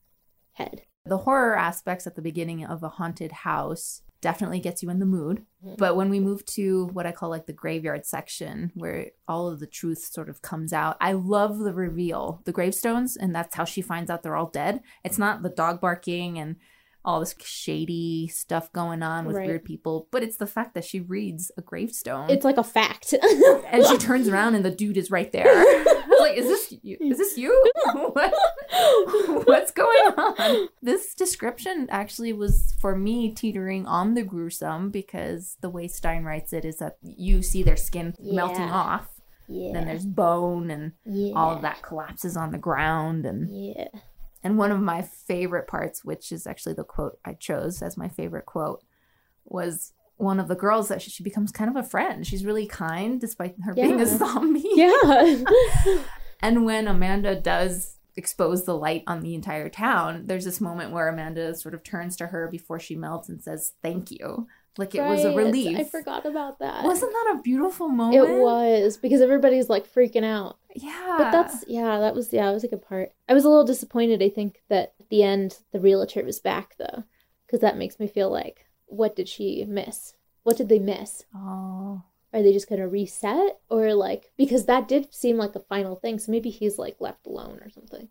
head. 0.53 0.83
The 1.05 1.19
horror 1.19 1.57
aspects 1.57 2.07
at 2.07 2.15
the 2.15 2.23
beginning 2.23 2.65
of 2.65 2.83
a 2.83 2.89
haunted 2.89 3.33
house 3.33 4.03
definitely 4.25 4.59
gets 4.59 4.83
you 4.83 4.89
in 4.89 5.01
the 5.01 5.05
mood. 5.05 5.45
But 5.77 5.97
when 5.97 6.09
we 6.09 6.19
move 6.19 6.47
to 6.47 6.87
what 6.95 7.05
I 7.07 7.13
call 7.13 7.29
like 7.29 7.45
the 7.45 7.53
graveyard 7.53 8.07
section, 8.07 8.73
where 8.75 9.11
all 9.29 9.49
of 9.49 9.61
the 9.61 9.67
truth 9.67 9.99
sort 9.99 10.31
of 10.31 10.41
comes 10.41 10.73
out, 10.73 10.97
I 10.99 11.13
love 11.13 11.59
the 11.59 11.75
reveal, 11.75 12.41
the 12.47 12.53
gravestones, 12.53 13.19
and 13.19 13.35
that's 13.35 13.55
how 13.55 13.65
she 13.67 13.83
finds 13.83 14.11
out 14.11 14.23
they're 14.23 14.35
all 14.35 14.49
dead. 14.49 14.81
It's 15.05 15.19
not 15.19 15.43
the 15.43 15.51
dog 15.51 15.79
barking 15.83 16.39
and 16.39 16.57
all 17.05 17.21
this 17.21 17.35
shady 17.45 18.29
stuff 18.29 18.73
going 18.73 19.03
on 19.03 19.27
with 19.27 19.37
Right. 19.37 19.47
weird 19.47 19.65
people, 19.67 20.09
but 20.11 20.23
it's 20.23 20.39
the 20.39 20.47
fact 20.47 20.73
that 20.75 20.87
she 20.87 21.01
reads 21.01 21.53
a 21.59 21.61
gravestone 21.61 22.31
It's 22.31 22.47
like 22.47 22.57
a 22.57 22.65
fact. 22.65 23.13
and 23.13 23.85
she 23.85 23.99
turns 23.99 24.27
around 24.27 24.55
and 24.55 24.65
the 24.65 24.71
dude 24.71 24.97
is 24.97 25.11
right 25.11 25.31
there. 25.31 25.45
Like, 26.19 26.39
is 26.39 26.47
this 26.47 26.73
you? 26.83 26.97
Is 27.03 27.19
this 27.19 27.37
you? 27.37 27.51
what? 28.15 28.33
What's 29.45 29.71
going 29.73 30.13
on? 30.17 30.69
This 30.83 31.15
description 31.15 31.87
actually 31.91 32.33
was 32.33 32.75
for 32.81 32.97
me 32.97 33.31
teetering 33.33 33.87
on 33.87 34.15
the 34.15 34.23
gruesome 34.23 34.91
because 34.91 35.57
the 35.61 35.71
way 35.71 35.89
Stine 35.89 36.25
writes 36.25 36.53
it 36.53 36.65
is 36.65 36.77
that 36.79 36.97
you 37.03 37.43
see 37.43 37.63
their 37.63 37.77
skin 37.77 38.15
melting 38.21 38.71
off. 38.71 39.09
yeah. 39.49 39.73
Then 39.73 39.87
there's 39.87 40.07
bone 40.07 40.71
and 40.71 40.93
yeah. 41.05 41.35
all 41.35 41.55
of 41.55 41.63
that 41.63 41.83
collapses 41.83 42.37
on 42.37 42.51
the 42.53 42.59
ground 42.59 43.27
and 43.27 43.49
Yeah. 43.51 43.89
and 44.43 44.59
one 44.59 44.73
of 44.73 44.81
my 44.81 45.03
favorite 45.03 45.67
parts, 45.69 46.05
which 46.05 46.33
is 46.33 46.47
actually 46.47 46.75
the 46.75 46.85
quote 46.85 47.19
I 47.25 47.35
chose 47.35 47.83
as 47.83 47.97
my 47.97 48.09
favorite 48.09 48.47
quote, 48.47 48.83
was 49.45 49.93
one 50.17 50.39
of 50.39 50.49
the 50.49 50.55
girls 50.55 50.89
that 50.89 51.03
she, 51.03 51.11
she 51.11 51.23
becomes 51.25 51.51
kind 51.51 51.69
of 51.69 51.77
a 51.77 51.83
friend. 51.89 52.27
She's 52.27 52.45
really 52.45 52.67
kind 52.67 53.21
despite 53.21 53.57
her 53.65 53.75
being 53.75 54.01
a 54.01 54.07
zombie. 54.07 54.63
Yeah. 54.75 55.43
And 56.41 56.67
when 56.67 56.89
Amanda 56.89 57.41
does 57.41 57.97
expose 58.17 58.65
the 58.65 58.77
light 58.77 59.03
on 59.07 59.21
the 59.21 59.35
entire 59.35 59.69
town, 59.69 60.23
there's 60.27 60.45
this 60.45 60.61
moment 60.61 60.93
where 60.93 61.09
Amanda 61.09 61.55
sort 61.55 61.75
of 61.75 61.83
turns 61.83 62.17
to 62.17 62.29
her 62.29 62.49
before 62.49 62.79
she 62.79 62.97
melts 62.97 63.29
and 63.29 63.43
says, 63.43 63.73
Thank 63.83 64.11
you. 64.11 64.47
Like 64.77 64.95
it 64.95 65.03
was 65.03 65.25
a 65.25 65.35
relief. 65.35 65.79
I 65.79 65.85
forgot 65.85 66.27
about 66.27 66.59
that. 66.59 66.83
Wasn't 66.83 67.13
that 67.13 67.37
a 67.39 67.43
beautiful 67.43 67.89
moment? 67.89 68.29
It 68.29 68.43
was 68.43 68.97
because 68.97 69.21
everybody's 69.21 69.69
like 69.69 69.93
freaking 69.93 70.25
out. 70.25 70.59
Yeah. 70.75 71.15
But 71.17 71.31
that's 71.31 71.65
yeah, 71.69 72.01
that 72.01 72.15
was 72.15 72.33
yeah, 72.33 72.47
that 72.47 72.55
was 72.55 72.65
a 72.65 72.69
good 72.69 72.83
part. 72.83 73.13
I 73.29 73.35
was 73.35 73.45
a 73.45 73.49
little 73.49 73.65
disappointed. 73.65 74.21
I 74.21 74.29
think 74.31 74.63
that 74.69 74.95
at 74.99 75.09
the 75.11 75.23
end 75.23 75.59
the 75.71 75.79
realtor 75.79 76.25
was 76.25 76.41
back 76.41 76.75
though, 76.77 77.05
because 77.47 77.61
that 77.61 77.77
makes 77.77 78.01
me 78.01 78.09
feel 78.09 78.31
like 78.31 78.67
what 78.87 79.15
did 79.15 79.29
she 79.29 79.65
miss? 79.65 80.15
What 80.43 80.57
did 80.57 80.69
they 80.69 80.81
miss? 80.81 81.25
Oh. 81.35 82.03
Are 82.35 82.43
they 82.43 82.53
just 82.53 82.69
gonna 82.69 82.89
reset 82.89 83.61
or 83.71 83.95
like 83.95 84.33
because 84.37 84.67
that 84.67 84.89
did 84.89 85.15
seem 85.15 85.37
like 85.39 85.55
a 85.55 85.61
final 85.61 85.95
thing? 85.97 86.19
So 86.19 86.33
maybe 86.33 86.51
he's 86.51 86.79
like 86.79 86.97
left 87.01 87.27
alone 87.27 87.61
or 87.63 87.71
something. 87.71 88.09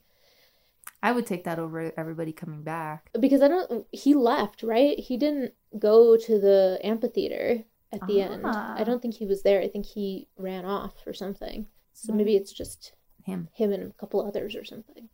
I 1.03 1.11
would 1.11 1.26
take 1.26 1.43
that 1.43 1.59
over 1.59 1.91
everybody 1.97 2.32
coming 2.32 2.63
back. 2.63 3.09
Because 3.19 3.41
I 3.41 3.49
don't. 3.49 3.86
He 3.91 4.13
left 4.13 4.63
right. 4.63 4.97
He 4.97 5.17
didn't 5.17 5.53
go 5.78 6.15
to 6.15 6.39
the 6.39 6.80
amphitheater 6.82 7.65
at 7.91 8.07
the 8.07 8.21
end. 8.21 8.43
Ah. 8.45 8.76
I 8.78 8.86
don't 8.86 9.01
think 9.01 9.15
he 9.15 9.26
was 9.26 9.43
there. 9.43 9.61
I 9.61 9.67
think 9.67 9.86
he 9.86 10.30
ran 10.38 10.63
off 10.63 10.95
or 11.05 11.13
something. 11.13 11.67
So 11.91 12.13
maybe 12.13 12.36
it's 12.36 12.53
just 12.53 12.93
Him. 13.26 13.49
him 13.53 13.71
and 13.74 13.91
a 13.91 13.93
couple 13.93 14.26
others 14.26 14.55
or 14.55 14.63
something. 14.63 15.09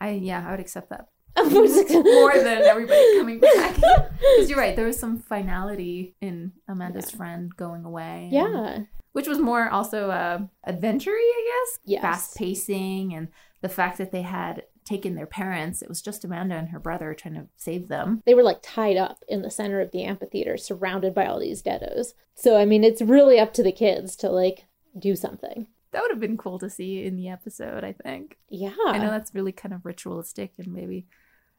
I 0.00 0.10
yeah, 0.10 0.46
I 0.46 0.50
would 0.50 0.60
accept 0.60 0.90
that. 0.90 1.08
More 1.36 2.32
than 2.38 2.62
everybody 2.62 3.18
coming 3.18 3.40
back. 3.40 3.76
Because 4.36 4.48
you're 4.48 4.58
right, 4.58 4.74
there 4.74 4.86
was 4.86 4.98
some 4.98 5.18
finality 5.18 6.14
in 6.20 6.52
Amanda's 6.66 7.10
friend 7.10 7.54
going 7.56 7.84
away. 7.84 8.30
and- 8.32 8.32
Yeah. 8.32 8.78
which 9.12 9.28
was 9.28 9.38
more 9.38 9.68
also 9.68 10.10
uh, 10.10 10.40
adventure 10.64 11.10
I 11.12 11.44
guess. 11.66 11.78
Yes. 11.84 12.02
Fast 12.02 12.36
pacing 12.36 13.14
and 13.14 13.28
the 13.60 13.68
fact 13.68 13.98
that 13.98 14.12
they 14.12 14.22
had 14.22 14.64
taken 14.84 15.14
their 15.14 15.26
parents. 15.26 15.82
It 15.82 15.88
was 15.88 16.02
just 16.02 16.24
Amanda 16.24 16.54
and 16.56 16.68
her 16.70 16.78
brother 16.78 17.14
trying 17.14 17.34
to 17.34 17.46
save 17.56 17.88
them. 17.88 18.22
They 18.26 18.34
were 18.34 18.42
like 18.42 18.58
tied 18.62 18.96
up 18.96 19.18
in 19.28 19.42
the 19.42 19.50
center 19.50 19.80
of 19.80 19.90
the 19.92 20.04
amphitheater, 20.04 20.56
surrounded 20.56 21.14
by 21.14 21.26
all 21.26 21.38
these 21.40 21.62
deados. 21.62 22.08
So 22.34 22.56
I 22.58 22.64
mean, 22.64 22.82
it's 22.84 23.00
really 23.02 23.38
up 23.38 23.52
to 23.54 23.62
the 23.62 23.72
kids 23.72 24.16
to 24.16 24.28
like 24.30 24.64
do 24.98 25.14
something. 25.16 25.66
That 25.92 26.02
would 26.02 26.10
have 26.10 26.20
been 26.20 26.36
cool 26.36 26.58
to 26.58 26.68
see 26.68 27.04
in 27.04 27.16
the 27.16 27.28
episode, 27.28 27.84
I 27.84 27.92
think. 27.92 28.36
Yeah. 28.50 28.74
I 28.86 28.98
know 28.98 29.10
that's 29.10 29.34
really 29.34 29.52
kind 29.52 29.72
of 29.74 29.84
ritualistic 29.86 30.52
and 30.58 30.68
maybe 30.72 31.06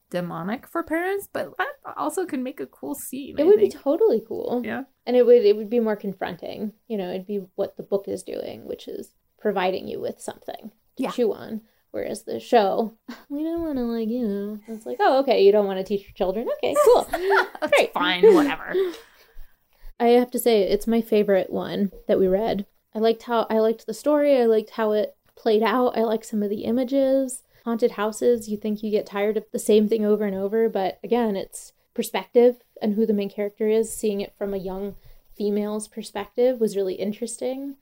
demonic 0.10 0.68
for 0.68 0.84
parents, 0.84 1.28
but 1.32 1.56
that 1.58 1.74
also 1.98 2.26
can 2.26 2.44
make 2.44 2.60
a 2.60 2.66
cool 2.68 2.96
scene. 2.96 3.36
It 3.38 3.42
I 3.42 3.46
would 3.46 3.60
be 3.60 3.70
totally 3.70 4.22
cool. 4.28 4.62
Yeah. 4.64 4.84
And 5.06 5.16
it 5.16 5.26
would 5.26 5.44
it 5.46 5.56
would 5.58 5.70
be 5.70 5.80
more 5.80 5.96
confronting. 5.96 6.74
You 6.88 6.98
know, 6.98 7.10
it'd 7.10 7.28
be 7.28 7.42
what 7.56 7.78
the 7.78 7.84
book 7.84 8.08
is 8.08 8.24
doing, 8.24 8.66
which 8.66 8.88
is 8.88 9.14
providing 9.40 9.88
you 9.88 10.00
with 10.00 10.20
something 10.22 10.72
to 10.98 11.04
Yeah. 11.04 11.12
chew 11.12 11.34
on. 11.34 11.62
Whereas 11.92 12.24
the 12.24 12.40
show, 12.42 12.98
we 13.30 13.44
don't 13.44 13.62
want 13.62 13.78
to 13.78 13.84
like, 13.84 14.10
you 14.10 14.28
know, 14.28 14.60
it's 14.68 14.86
like, 14.86 14.98
oh, 15.00 15.20
okay, 15.20 15.44
you 15.46 15.52
don't 15.52 15.66
want 15.68 15.80
to 15.80 15.84
teach 15.84 16.04
your 16.04 16.14
children. 16.14 16.48
Okay, 16.58 16.76
cool. 16.86 17.08
Great. 17.70 17.94
fine, 17.94 18.34
whatever. 18.34 18.74
I 20.00 20.08
have 20.08 20.30
to 20.32 20.40
say, 20.40 20.62
it's 20.64 20.88
my 20.88 21.00
favorite 21.02 21.50
one 21.52 21.92
that 22.08 22.20
we 22.20 22.28
read. 22.28 22.66
I 22.94 23.00
liked 23.00 23.24
how 23.24 23.48
I 23.50 23.60
liked 23.60 23.86
the 23.86 23.94
story. 23.94 24.38
I 24.38 24.46
liked 24.46 24.72
how 24.72 24.92
it 24.92 25.16
played 25.38 25.64
out. 25.64 25.98
I 25.98 26.02
like 26.02 26.24
some 26.26 26.44
of 26.44 26.50
the 26.50 26.64
images. 26.66 27.44
Haunted 27.66 27.92
houses, 27.92 28.48
you 28.48 28.58
think 28.58 28.84
you 28.84 28.92
get 28.92 29.08
tired 29.08 29.38
of 29.38 29.46
the 29.52 29.58
same 29.58 29.90
thing 29.90 30.06
over 30.06 30.24
and 30.24 30.36
over, 30.36 30.70
but 30.70 31.00
again, 31.04 31.36
it's 31.36 31.74
perspective 31.96 32.58
and 32.80 32.94
who 32.94 33.08
the 33.08 33.14
main 33.14 33.30
character 33.30 33.68
is. 33.68 33.92
Seeing 33.92 34.22
it 34.22 34.36
from 34.38 34.54
a 34.54 34.58
young 34.58 34.96
female's 35.36 35.88
perspective 35.88 36.60
was 36.60 36.76
really 36.76 36.94
interesting. 36.94 37.78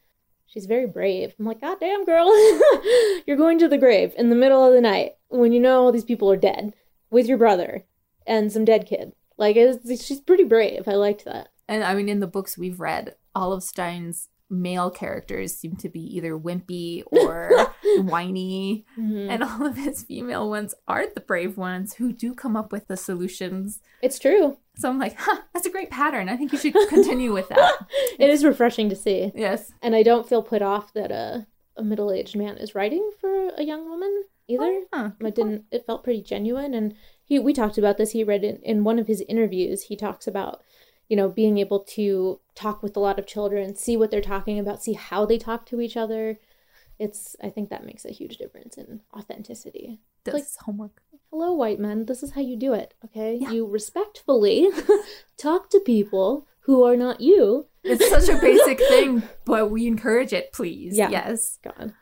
She's 0.46 0.68
very 0.68 0.88
brave. 0.88 1.36
I'm 1.38 1.46
like, 1.46 1.60
God 1.60 1.82
damn, 1.82 2.06
girl. 2.06 2.28
You're 3.28 3.36
going 3.36 3.60
to 3.60 3.68
the 3.68 3.78
grave 3.78 4.14
in 4.18 4.30
the 4.30 4.38
middle 4.38 4.66
of 4.66 4.74
the 4.74 4.80
night 4.80 5.16
when 5.28 5.52
you 5.52 5.60
know 5.60 5.84
all 5.84 5.92
these 5.92 6.06
people 6.06 6.32
are 6.32 6.38
dead 6.38 6.74
with 7.10 7.28
your 7.28 7.38
brother 7.38 7.84
and 8.26 8.54
some 8.54 8.64
dead 8.64 8.86
kid. 8.86 9.12
Like, 9.38 9.58
it's, 9.58 10.06
she's 10.06 10.22
pretty 10.22 10.46
brave. 10.46 10.88
I 10.88 10.94
liked 10.94 11.26
that. 11.26 11.50
And 11.68 11.84
I 11.84 11.94
mean, 11.94 12.08
in 12.08 12.22
the 12.22 12.28
books 12.28 12.58
we've 12.58 12.80
read, 12.80 13.16
all 13.36 13.52
of 13.52 13.64
Stine's 13.64 14.30
male 14.50 14.92
characters 14.92 15.56
seem 15.58 15.76
to 15.78 15.90
be 15.90 16.00
either 16.16 16.38
wimpy 16.38 17.04
or 17.08 17.74
whiny, 18.02 18.86
Mhm. 18.98 19.30
and 19.30 19.44
all 19.44 19.66
of 19.66 19.78
his 19.78 20.04
female 20.04 20.50
ones 20.50 20.74
are 20.88 21.06
the 21.08 21.22
brave 21.22 21.58
ones 21.58 21.96
who 21.96 22.12
do 22.12 22.34
come 22.34 22.56
up 22.56 22.72
with 22.72 22.88
the 22.88 22.98
solutions. 22.98 23.80
It's 24.02 24.20
true. 24.20 24.58
So 24.76 24.89
I'm 24.89 25.00
like, 25.00 25.16
huh, 25.18 25.41
that's 25.54 25.66
a 25.68 25.70
great 25.72 25.89
pattern. 25.91 26.30
I 26.30 26.36
think 26.38 26.52
you 26.52 26.58
should 26.58 26.74
continue 26.89 27.32
with 27.34 27.50
that. 27.50 27.74
It 28.20 28.30
is 28.30 28.44
refreshing 28.46 28.89
to 28.89 28.96
see. 28.96 29.32
Yes. 29.36 29.72
And 29.82 29.96
I 29.96 30.04
don't 30.04 30.28
feel 30.30 30.44
put 30.44 30.62
off 30.62 30.94
that 30.94 31.12
a, 31.12 31.48
a 31.78 31.84
middle 31.84 32.12
aged 32.12 32.36
man 32.36 32.58
is 32.58 32.76
writing 32.76 33.12
for 33.20 33.50
a 33.58 33.64
young 33.64 33.89
woman 33.89 34.24
either. 34.48 34.82
Huh. 34.94 35.12
It 35.20 35.36
didn't 35.36 35.66
it 35.72 35.86
felt 35.86 36.04
pretty 36.04 36.22
genuine 36.22 36.74
and 36.74 36.94
he 37.24 37.39
we 37.39 37.54
talked 37.54 37.78
about 37.78 37.98
this. 37.98 38.12
He 38.12 38.24
read 38.24 38.44
in, 38.44 38.58
in 38.58 38.84
one 38.84 39.00
of 39.00 39.08
his 39.08 39.22
interviews, 39.28 39.84
he 39.84 39.96
talks 39.96 40.28
about, 40.28 40.62
you 41.08 41.16
know, 41.18 41.30
being 41.30 41.58
able 41.58 41.80
to 41.96 42.39
talk 42.56 42.84
with 42.84 42.96
a 42.98 43.00
lot 43.00 43.18
of 43.18 43.26
children, 43.26 43.76
see 43.76 43.96
what 43.98 44.12
they're 44.12 44.22
talking 44.22 44.60
about, 44.60 44.84
see 44.84 44.94
how 44.94 45.26
they 45.26 45.38
talk 45.38 45.66
to 45.68 45.82
each 45.82 45.98
other. 45.98 46.39
It's 47.00 47.36
I 47.41 47.50
think 47.50 47.70
that 47.70 47.86
makes 47.86 48.06
a 48.06 48.12
huge 48.12 48.38
difference 48.38 48.78
in 48.78 49.02
authenticity. 49.16 50.00
Does 50.24 50.34
Like- 50.34 50.44
homework. 50.66 51.02
Hello, 51.32 51.52
white 51.54 51.80
men. 51.80 52.06
This 52.06 52.22
is 52.22 52.32
how 52.34 52.41
you 52.41 52.56
do 52.56 52.74
it, 52.74 52.94
okay? 53.06 53.36
You 53.50 53.66
respectfully 53.66 54.70
talk 55.38 55.70
to 55.72 55.80
people 55.80 56.48
who 56.62 56.84
are 56.84 56.96
not 56.96 57.20
you. 57.22 57.66
It's 57.84 58.08
such 58.08 58.30
a 58.30 58.39
basic 58.39 58.78
thing, 58.88 59.24
but 59.44 59.72
we 59.72 59.88
encourage 59.88 60.32
it, 60.32 60.54
please. 60.54 60.96
Yeah. 60.96 61.10
Yes. 61.10 61.58
God. 61.64 61.94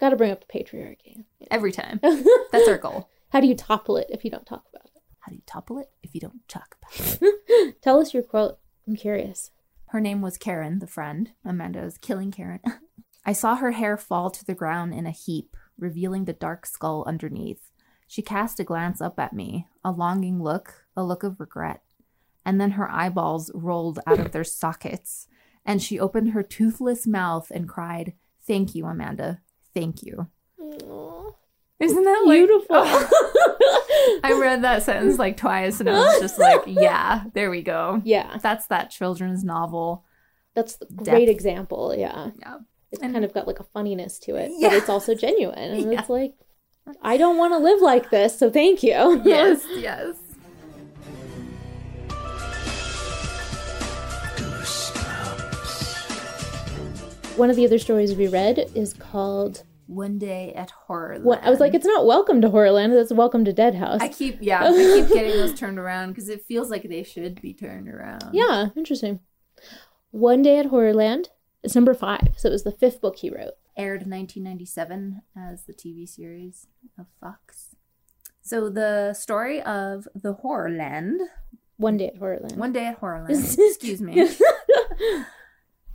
Gotta 0.00 0.16
bring 0.16 0.30
up 0.32 0.40
the 0.40 0.46
patriarchy. 0.58 1.24
Every 1.50 1.70
time. 1.70 2.00
That's 2.50 2.66
our 2.66 2.78
goal. 2.78 3.10
How 3.28 3.40
do 3.40 3.46
you 3.46 3.54
topple 3.54 3.98
it 3.98 4.06
if 4.08 4.24
you 4.24 4.30
don't 4.30 4.46
talk 4.46 4.64
about 4.72 4.86
it 4.86 5.02
How 5.20 5.30
do 5.30 5.36
you 5.36 5.42
topple 5.46 5.78
it 5.78 5.90
if 6.02 6.14
you 6.14 6.20
don't 6.22 6.46
talk 6.48 6.76
about 6.82 7.22
it? 7.22 7.34
it? 7.46 7.82
Tell 7.82 8.00
us 8.00 8.14
your 8.14 8.22
quote. 8.22 8.58
I'm 8.88 8.96
curious. 8.96 9.50
Her 9.88 10.00
name 10.00 10.22
was 10.22 10.38
Karen, 10.38 10.78
the 10.78 10.86
friend. 10.86 11.30
Amanda 11.44 11.82
was 11.82 11.98
killing 11.98 12.30
Karen. 12.32 12.60
I 13.24 13.32
saw 13.32 13.56
her 13.56 13.72
hair 13.72 13.96
fall 13.96 14.30
to 14.30 14.44
the 14.44 14.54
ground 14.54 14.94
in 14.94 15.06
a 15.06 15.10
heap, 15.10 15.56
revealing 15.78 16.24
the 16.24 16.32
dark 16.32 16.66
skull 16.66 17.04
underneath. 17.06 17.70
She 18.06 18.20
cast 18.22 18.60
a 18.60 18.64
glance 18.64 19.00
up 19.00 19.18
at 19.18 19.32
me, 19.32 19.66
a 19.84 19.90
longing 19.92 20.42
look, 20.42 20.84
a 20.96 21.04
look 21.04 21.22
of 21.22 21.38
regret. 21.40 21.82
And 22.44 22.60
then 22.60 22.72
her 22.72 22.90
eyeballs 22.90 23.50
rolled 23.54 24.00
out 24.06 24.18
of 24.18 24.32
their 24.32 24.44
sockets, 24.44 25.28
and 25.64 25.80
she 25.80 25.98
opened 26.00 26.30
her 26.32 26.42
toothless 26.42 27.06
mouth 27.06 27.50
and 27.54 27.68
cried, 27.68 28.14
Thank 28.44 28.74
you, 28.74 28.86
Amanda. 28.86 29.40
Thank 29.72 30.02
you. 30.02 30.26
Isn't 30.58 32.04
that 32.04 32.22
like- 32.26 32.38
Beautiful. 32.38 32.76
I 34.24 34.36
read 34.40 34.62
that 34.62 34.82
sentence 34.82 35.18
like 35.18 35.36
twice, 35.36 35.78
and 35.80 35.88
I 35.88 35.92
was 35.94 36.20
just 36.20 36.38
like, 36.38 36.62
Yeah, 36.66 37.24
there 37.34 37.50
we 37.50 37.62
go. 37.62 38.00
yeah, 38.04 38.38
That's 38.42 38.66
that 38.66 38.90
children's 38.90 39.44
novel. 39.44 40.04
that's 40.54 40.78
a 40.80 40.92
great 40.92 41.26
Depth. 41.26 41.30
example. 41.30 41.94
Yeah. 41.96 42.30
Yeah. 42.40 42.58
It's 42.92 43.02
And- 43.02 43.12
kind 43.12 43.24
of 43.24 43.32
got 43.32 43.46
like 43.46 43.58
a 43.60 43.64
funniness 43.64 44.18
to 44.20 44.36
it, 44.36 44.50
Yeah. 44.54 44.68
but 44.68 44.76
it's 44.78 44.88
also 44.88 45.14
genuine. 45.26 45.58
And 45.58 45.92
Yeah. 45.92 46.00
it's 46.00 46.08
like, 46.10 46.34
I 47.02 47.16
don't 47.16 47.36
want 47.38 47.52
to 47.54 47.58
live 47.58 47.80
like 47.80 48.10
this, 48.10 48.38
so 48.38 48.50
thank 48.50 48.82
you. 48.82 48.92
Yes, 49.24 49.64
yes. 49.76 50.16
One 57.36 57.48
of 57.48 57.56
the 57.56 57.64
other 57.64 57.78
stories 57.78 58.14
we 58.14 58.28
read 58.28 58.70
is 58.74 58.92
called. 58.92 59.64
One 59.86 60.18
day 60.18 60.52
at 60.54 60.70
Horrorland. 60.88 61.22
What 61.22 61.42
I 61.42 61.50
was 61.50 61.60
like, 61.60 61.74
it's 61.74 61.84
not 61.86 62.06
Welcome 62.06 62.40
to 62.42 62.48
Horrorland. 62.48 62.92
It's 62.98 63.12
Welcome 63.12 63.44
to 63.46 63.52
Dead 63.52 63.74
House. 63.74 64.00
I 64.00 64.08
keep 64.08 64.38
yeah, 64.40 64.64
I 64.66 64.70
keep 64.72 65.08
getting 65.08 65.32
those 65.32 65.58
turned 65.58 65.78
around 65.78 66.10
because 66.10 66.28
it 66.28 66.44
feels 66.46 66.70
like 66.70 66.82
they 66.84 67.02
should 67.02 67.40
be 67.42 67.52
turned 67.54 67.88
around. 67.88 68.22
Yeah, 68.32 68.68
interesting. 68.76 69.20
One 70.10 70.42
Day 70.42 70.58
at 70.58 70.66
Horrorland. 70.66 71.26
It's 71.62 71.74
number 71.74 71.94
five, 71.94 72.34
so 72.36 72.48
it 72.48 72.52
was 72.52 72.64
the 72.64 72.72
fifth 72.72 73.00
book 73.00 73.16
he 73.18 73.30
wrote. 73.30 73.54
Aired 73.76 74.02
in 74.02 74.10
1997 74.10 75.22
as 75.36 75.64
the 75.64 75.72
TV 75.72 76.08
series 76.08 76.66
of 76.98 77.06
Fox. 77.20 77.76
So 78.42 78.68
the 78.68 79.14
story 79.14 79.62
of 79.62 80.08
the 80.14 80.34
Horrorland. 80.34 81.18
One 81.76 81.96
Day 81.96 82.08
at 82.08 82.18
Horrorland. 82.18 82.56
One 82.56 82.72
day 82.72 82.86
at 82.86 83.00
Horrorland. 83.00 83.58
Excuse 83.58 84.02
me. 84.02 84.28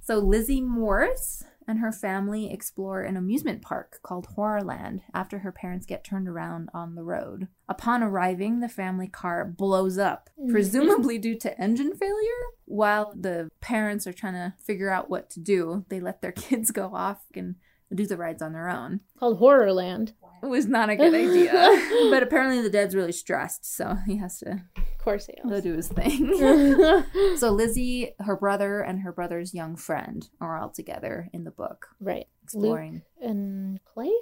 So 0.08 0.20
Lizzie 0.20 0.62
Morris 0.62 1.44
and 1.68 1.80
her 1.80 1.92
family 1.92 2.52
explore 2.52 3.02
an 3.02 3.18
amusement 3.18 3.62
park 3.62 4.00
called 4.02 4.30
Horrorland 4.38 5.02
after 5.14 5.40
her 5.40 5.52
parents 5.52 5.86
get 5.86 6.04
turned 6.04 6.28
around 6.28 6.70
on 6.74 6.96
the 6.96 7.04
road. 7.04 7.48
Upon 7.68 8.02
arriving, 8.02 8.60
the 8.60 8.70
family 8.70 9.08
car 9.08 9.44
blows 9.46 9.98
up, 9.98 10.30
mm-hmm. 10.40 10.52
presumably 10.52 11.18
due 11.18 11.38
to 11.40 11.60
engine 11.60 11.96
failure. 11.96 12.30
While 12.66 13.14
the 13.16 13.50
parents 13.60 14.08
are 14.08 14.14
trying 14.14 14.34
to 14.34 14.54
figure 14.64 14.90
out 14.90 15.10
what 15.10 15.30
to 15.32 15.40
do, 15.40 15.86
they 15.90 16.00
let 16.00 16.22
their 16.22 16.32
kids 16.34 16.72
go 16.72 16.92
off 16.94 17.24
and 17.36 17.56
do 17.94 18.06
the 18.06 18.18
rides 18.18 18.42
on 18.42 18.54
their 18.54 18.70
own. 18.70 19.02
Called 19.20 19.40
Horrorland. 19.40 20.14
It 20.44 20.48
was 20.48 20.68
not 20.68 20.90
a 20.90 20.96
good 20.98 21.14
idea. 21.14 21.52
but 22.12 22.24
apparently 22.24 22.62
the 22.62 22.70
dad's 22.70 22.96
really 22.96 23.12
stressed, 23.12 23.66
so 23.66 23.98
he 24.06 24.18
has 24.18 24.40
to 24.40 24.62
Of 24.78 24.98
course 25.00 25.28
he 25.28 25.50
go 25.50 25.62
do 25.62 25.74
his 25.74 25.88
thing. 25.88 27.04
so 27.38 27.52
Lizzie, 27.52 28.14
her 28.20 28.36
brother, 28.36 28.82
and 28.82 29.02
her 29.02 29.12
brother's 29.12 29.54
young 29.54 29.76
friend 29.76 30.28
are 30.42 30.58
all 30.58 30.70
together 30.70 31.30
in 31.34 31.44
the 31.44 31.52
book, 31.52 31.90
right. 32.00 32.28
exploring. 32.44 33.04
Luke 33.20 33.30
and 33.30 33.80
Clay? 33.86 34.14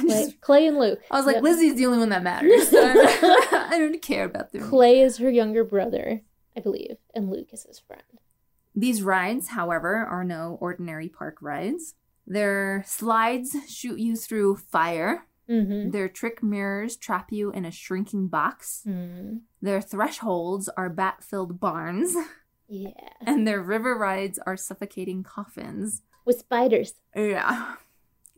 Clay, 0.00 0.32
Clay 0.40 0.66
and 0.68 0.78
Luke. 0.78 1.00
I 1.10 1.16
was 1.16 1.26
like, 1.26 1.36
Yep. 1.36 1.42
Lizzie's 1.42 1.74
the 1.74 1.86
only 1.86 1.98
one 1.98 2.10
that 2.10 2.22
matters. 2.22 2.68
So 2.68 2.78
I 2.80 3.76
don't 3.76 4.00
care 4.00 4.24
about 4.24 4.52
them. 4.52 4.68
Clay 4.68 5.00
is 5.00 5.18
her 5.18 5.30
younger 5.30 5.64
brother, 5.64 6.22
I 6.56 6.60
believe, 6.60 6.96
and 7.12 7.28
Luke 7.28 7.48
is 7.52 7.64
his 7.64 7.80
friend. 7.80 8.02
These 8.74 9.02
rides, 9.02 9.48
however, 9.48 9.96
are 9.96 10.22
no 10.22 10.56
ordinary 10.60 11.08
park 11.08 11.38
rides. 11.40 11.94
Their 12.30 12.84
slides 12.86 13.56
shoot 13.66 13.98
you 13.98 14.14
through 14.14 14.54
fire. 14.56 15.26
Mm-hmm. 15.50 15.90
Their 15.90 16.08
trick 16.08 16.44
mirrors 16.44 16.96
trap 16.96 17.32
you 17.32 17.50
in 17.50 17.64
a 17.64 17.72
shrinking 17.72 18.28
box. 18.28 18.82
Mm. 18.86 19.40
Their 19.60 19.80
thresholds 19.80 20.68
are 20.68 20.88
bat 20.88 21.22
filled 21.22 21.60
barns. 21.60 22.16
Yeah. 22.72 22.92
And 23.26 23.48
their 23.48 23.60
river 23.60 23.96
rides 23.96 24.38
are 24.46 24.56
suffocating 24.56 25.24
coffins. 25.24 26.02
With 26.24 26.38
spiders. 26.38 26.94
Yeah. 27.16 27.74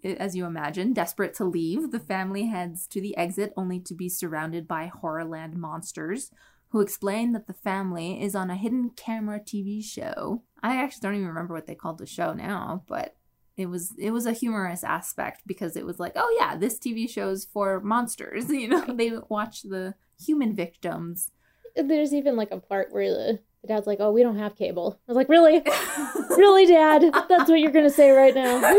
As 0.03 0.35
you 0.35 0.47
imagine, 0.47 0.95
desperate 0.95 1.35
to 1.35 1.45
leave, 1.45 1.91
the 1.91 2.01
family 2.01 2.47
heads 2.47 2.87
to 2.87 3.01
the 3.03 3.15
exit 3.19 3.53
only 3.59 3.79
to 3.81 3.95
be 3.95 4.09
surrounded 4.09 4.67
by 4.67 4.91
Horrorland 4.91 5.57
monsters 5.57 6.31
who 6.71 6.81
explain 6.81 7.33
that 7.33 7.47
the 7.47 7.53
family 7.53 8.23
is 8.23 8.35
on 8.35 8.49
a 8.49 8.57
hidden 8.57 8.89
camera 8.97 9.39
TV 9.39 9.85
show. 9.85 10.43
I 10.63 10.77
actually 10.77 11.03
don't 11.03 11.17
even 11.17 11.29
remember 11.29 11.53
what 11.53 11.67
they 11.67 11.75
called 11.75 11.99
the 11.99 12.07
show 12.07 12.33
now, 12.33 12.85
but 12.89 13.15
it 13.63 13.67
was 13.69 13.95
it 13.99 14.11
was 14.11 14.27
a 14.27 14.33
humorous 14.33 14.85
aspect 14.85 15.43
because 15.47 15.77
it 15.77 15.87
was 15.87 15.99
like, 15.99 16.13
oh 16.17 16.37
yeah, 16.39 16.57
this 16.57 16.79
TV 16.79 17.09
show's 17.09 17.45
for 17.45 17.81
monsters. 17.81 18.51
You 18.63 18.69
know, 18.69 18.85
they 18.85 19.13
watch 19.29 19.63
the 19.63 19.95
human 20.21 20.55
victims. 20.55 21.31
There's 21.75 22.13
even 22.13 22.37
like 22.37 22.51
a 22.51 22.61
part 22.61 22.93
where 22.93 23.09
the, 23.09 23.41
the 23.63 23.69
dad's 23.69 23.87
like, 23.87 23.99
"Oh, 23.99 24.13
we 24.13 24.23
don't 24.23 24.39
have 24.39 24.57
cable." 24.57 25.01
I 25.09 25.11
was 25.11 25.17
like, 25.17 25.29
"Really, 25.29 25.63
really, 26.31 26.67
Dad? 26.67 27.03
That's 27.29 27.49
what 27.49 27.61
you're 27.61 27.73
gonna 27.73 27.91
say 27.91 28.11
right 28.11 28.35
now?" 28.35 28.61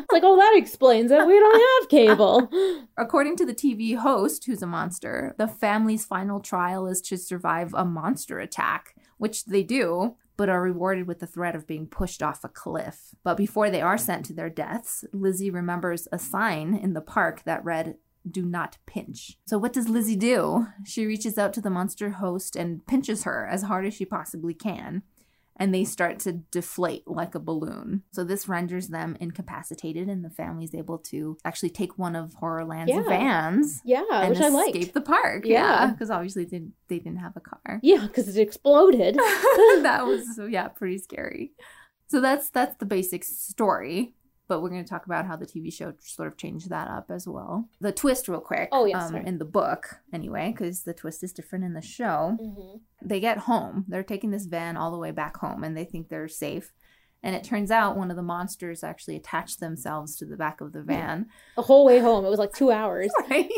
It's 0.00 0.12
like, 0.12 0.22
"Oh, 0.24 0.36
that 0.36 0.54
explains 0.56 1.10
it. 1.10 1.26
We 1.26 1.38
don't 1.38 1.82
have 1.82 1.90
cable." 1.90 2.48
According 2.96 3.36
to 3.36 3.46
the 3.46 3.54
TV 3.54 3.96
host, 3.96 4.44
who's 4.44 4.62
a 4.62 4.66
monster, 4.66 5.34
the 5.38 5.48
family's 5.48 6.04
final 6.04 6.40
trial 6.40 6.86
is 6.86 7.00
to 7.02 7.16
survive 7.16 7.74
a 7.74 7.84
monster 7.84 8.38
attack, 8.38 8.94
which 9.18 9.44
they 9.44 9.62
do, 9.62 10.16
but 10.40 10.48
are 10.48 10.62
rewarded 10.62 11.06
with 11.06 11.18
the 11.18 11.26
threat 11.26 11.54
of 11.54 11.66
being 11.66 11.86
pushed 11.86 12.22
off 12.22 12.44
a 12.44 12.48
cliff. 12.48 13.14
But 13.22 13.36
before 13.36 13.68
they 13.68 13.82
are 13.82 13.98
sent 13.98 14.24
to 14.24 14.32
their 14.32 14.48
deaths, 14.48 15.04
Lizzie 15.12 15.50
remembers 15.50 16.08
a 16.12 16.18
sign 16.18 16.74
in 16.74 16.94
the 16.94 17.02
park 17.02 17.42
that 17.44 17.62
read, 17.62 17.96
do 18.28 18.46
not 18.46 18.78
pinch. 18.86 19.36
So, 19.46 19.58
what 19.58 19.74
does 19.74 19.90
Lizzie 19.90 20.16
do? 20.16 20.68
She 20.86 21.04
reaches 21.04 21.36
out 21.36 21.52
to 21.52 21.60
the 21.60 21.68
monster 21.68 22.08
host 22.08 22.56
and 22.56 22.86
pinches 22.86 23.24
her 23.24 23.46
as 23.46 23.64
hard 23.64 23.84
as 23.84 23.92
she 23.92 24.06
possibly 24.06 24.54
can, 24.54 25.02
and 25.60 25.72
they 25.72 25.84
start 25.84 26.18
to 26.20 26.32
deflate 26.32 27.06
like 27.06 27.36
a 27.36 27.38
balloon. 27.38 28.02
So, 28.10 28.24
this 28.24 28.48
renders 28.48 28.88
them 28.88 29.16
incapacitated, 29.20 30.08
and 30.08 30.24
the 30.24 30.30
family's 30.30 30.74
able 30.74 30.98
to 31.10 31.36
actually 31.44 31.70
take 31.70 31.96
one 31.98 32.16
of 32.16 32.32
Horrorland's 32.40 32.88
Yeah. 32.88 33.02
vans 33.02 33.80
Yeah, 33.84 34.02
and 34.10 34.30
which 34.30 34.40
I 34.40 34.48
escape 34.48 34.74
liked. 34.74 34.94
the 34.94 35.00
park. 35.02 35.44
Yeah. 35.46 35.60
Yeah, 35.84 35.90
because 35.92 36.10
obviously 36.10 36.46
they, 36.46 36.62
they 36.88 36.98
didn't 36.98 37.18
have 37.20 37.36
a 37.36 37.40
car. 37.40 37.78
Yeah, 37.82 38.06
because 38.08 38.26
it 38.34 38.40
exploded. 38.40 39.14
that 39.82 40.02
was 40.06 40.26
yeah 40.48 40.66
pretty 40.68 40.98
scary. 40.98 41.52
So 42.08 42.20
that's 42.20 42.50
that's 42.50 42.76
the 42.78 42.86
basic 42.86 43.22
story. 43.22 44.14
But 44.50 44.62
we're 44.62 44.70
going 44.70 44.82
to 44.82 44.90
talk 44.90 45.06
about 45.06 45.26
how 45.26 45.36
the 45.36 45.46
TV 45.46 45.72
show 45.72 45.94
sort 46.00 46.26
of 46.26 46.36
changed 46.36 46.70
that 46.70 46.88
up 46.88 47.08
as 47.08 47.28
well. 47.28 47.68
The 47.80 47.92
twist, 47.92 48.26
real 48.26 48.40
quick. 48.40 48.68
Oh, 48.72 48.84
yes, 48.84 49.10
um, 49.10 49.14
in 49.14 49.38
the 49.38 49.44
book 49.44 50.00
anyway, 50.12 50.50
because 50.50 50.82
the 50.82 50.92
twist 50.92 51.22
is 51.22 51.32
different 51.32 51.64
in 51.64 51.74
the 51.74 51.80
show. 51.80 52.36
Mm-hmm. 52.42 52.78
They 53.00 53.20
get 53.20 53.38
home. 53.38 53.84
They're 53.86 54.02
taking 54.02 54.32
this 54.32 54.46
van 54.46 54.76
all 54.76 54.90
the 54.90 54.98
way 54.98 55.12
back 55.12 55.36
home, 55.36 55.62
and 55.62 55.76
they 55.76 55.84
think 55.84 56.08
they're 56.08 56.26
safe. 56.26 56.72
And 57.22 57.36
it 57.36 57.44
turns 57.44 57.70
out 57.70 57.98
one 57.98 58.10
of 58.10 58.16
the 58.16 58.22
monsters 58.22 58.82
actually 58.82 59.16
attached 59.16 59.60
themselves 59.60 60.16
to 60.16 60.24
the 60.24 60.36
back 60.36 60.62
of 60.62 60.72
the 60.72 60.82
van. 60.82 61.26
The 61.54 61.62
whole 61.62 61.84
way 61.84 61.98
home, 61.98 62.24
it 62.24 62.30
was 62.30 62.38
like 62.38 62.54
two 62.54 62.70
hours. 62.70 63.10
Right. 63.30 63.50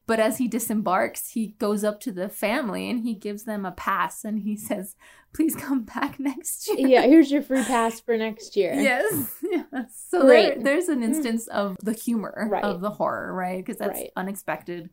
but 0.06 0.18
as 0.18 0.38
he 0.38 0.48
disembarks, 0.48 1.30
he 1.30 1.48
goes 1.58 1.84
up 1.84 2.00
to 2.00 2.12
the 2.12 2.28
family 2.28 2.90
and 2.90 3.02
he 3.02 3.14
gives 3.14 3.44
them 3.44 3.64
a 3.64 3.70
pass 3.70 4.24
and 4.24 4.40
he 4.40 4.56
says, 4.56 4.96
Please 5.34 5.54
come 5.54 5.82
back 5.82 6.18
next 6.18 6.68
year. 6.68 6.88
yeah, 6.88 7.02
here's 7.06 7.30
your 7.30 7.42
free 7.42 7.62
pass 7.62 8.00
for 8.00 8.16
next 8.16 8.56
year. 8.56 8.74
Yes. 8.74 9.34
yes. 9.42 10.06
So 10.08 10.26
there, 10.26 10.56
there's 10.58 10.88
an 10.88 11.00
mm. 11.00 11.04
instance 11.04 11.46
of 11.48 11.76
the 11.82 11.92
humor 11.92 12.48
Right. 12.50 12.64
of 12.64 12.80
the 12.80 12.90
horror, 12.90 13.32
right? 13.32 13.58
Because 13.64 13.78
that's 13.78 13.98
Right. 13.98 14.10
unexpected, 14.16 14.90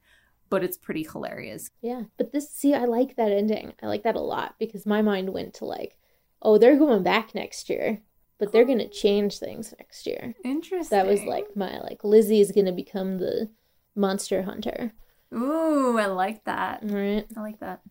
but 0.50 0.64
it's 0.64 0.78
pretty 0.78 1.04
hilarious. 1.04 1.72
Yeah, 1.82 2.04
but 2.18 2.32
this, 2.32 2.52
see, 2.52 2.74
I 2.74 2.86
like 2.86 3.16
that 3.16 3.32
ending. 3.32 3.74
I 3.82 3.88
like 3.88 4.04
that 4.04 4.16
a 4.16 4.22
lot 4.22 4.56
because 4.60 4.86
my 4.86 5.02
mind 5.02 5.34
went 5.34 5.56
to 5.56 5.66
like, 5.66 5.98
oh, 6.42 6.58
they're 6.58 6.78
going 6.78 7.04
back 7.04 7.34
next 7.36 7.70
year, 7.70 8.02
but 8.40 8.52
they're 8.52 8.66
going 8.66 8.80
to 8.80 8.90
change 8.90 9.38
things 9.38 9.74
next 9.78 10.08
year. 10.08 10.34
Interesting. 10.44 10.98
That 10.98 11.06
was 11.06 11.24
like 11.24 11.56
my, 11.56 11.80
like, 11.80 12.04
Lizzie 12.04 12.42
is 12.42 12.52
going 12.52 12.66
to 12.66 12.72
become 12.72 13.18
the 13.18 13.50
monster 13.96 14.44
hunter. 14.44 14.94
Ooh, 15.34 16.00
I 16.00 16.08
like 16.08 16.46
that. 16.46 16.80
Right. 16.84 17.26
I 17.38 17.42
like 17.42 17.60
that. 17.60 17.82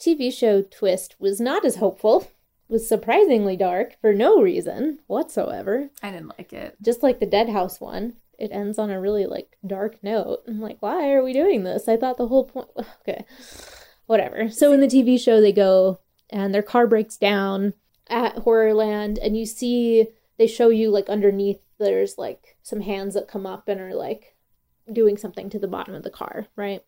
TV 0.00 0.32
show 0.32 0.62
twist 0.62 1.16
was 1.18 1.40
not 1.40 1.64
as 1.64 1.76
hopeful, 1.76 2.30
was 2.68 2.88
surprisingly 2.88 3.56
dark 3.56 3.96
for 4.00 4.12
no 4.12 4.40
reason 4.40 5.00
whatsoever. 5.06 5.90
I 6.02 6.10
didn't 6.10 6.38
like 6.38 6.52
it. 6.52 6.76
Just 6.82 7.02
like 7.02 7.20
the 7.20 7.26
Dead 7.26 7.48
House 7.48 7.80
one, 7.80 8.14
it 8.38 8.50
ends 8.52 8.78
on 8.78 8.90
a 8.90 9.00
really 9.00 9.26
like 9.26 9.56
dark 9.66 10.02
note. 10.02 10.40
I'm 10.46 10.60
like, 10.60 10.78
why 10.80 11.12
are 11.12 11.22
we 11.22 11.32
doing 11.32 11.64
this? 11.64 11.88
I 11.88 11.96
thought 11.96 12.16
the 12.16 12.28
whole 12.28 12.44
point. 12.44 12.68
Okay, 13.02 13.24
whatever. 14.06 14.50
So 14.50 14.72
in 14.72 14.80
the 14.80 14.86
TV 14.86 15.20
show, 15.20 15.40
they 15.40 15.52
go 15.52 16.00
and 16.30 16.54
their 16.54 16.62
car 16.62 16.86
breaks 16.86 17.16
down 17.16 17.74
at 18.08 18.36
Horrorland, 18.36 19.18
and 19.22 19.36
you 19.36 19.46
see 19.46 20.08
they 20.38 20.46
show 20.46 20.68
you 20.68 20.90
like 20.90 21.08
underneath. 21.08 21.60
There's 21.78 22.18
like 22.18 22.56
some 22.62 22.80
hands 22.80 23.14
that 23.14 23.28
come 23.28 23.46
up 23.46 23.68
and 23.68 23.80
are 23.80 23.94
like 23.94 24.34
doing 24.92 25.16
something 25.16 25.50
to 25.50 25.58
the 25.58 25.68
bottom 25.68 25.94
of 25.94 26.02
the 26.02 26.10
car, 26.10 26.46
right? 26.56 26.82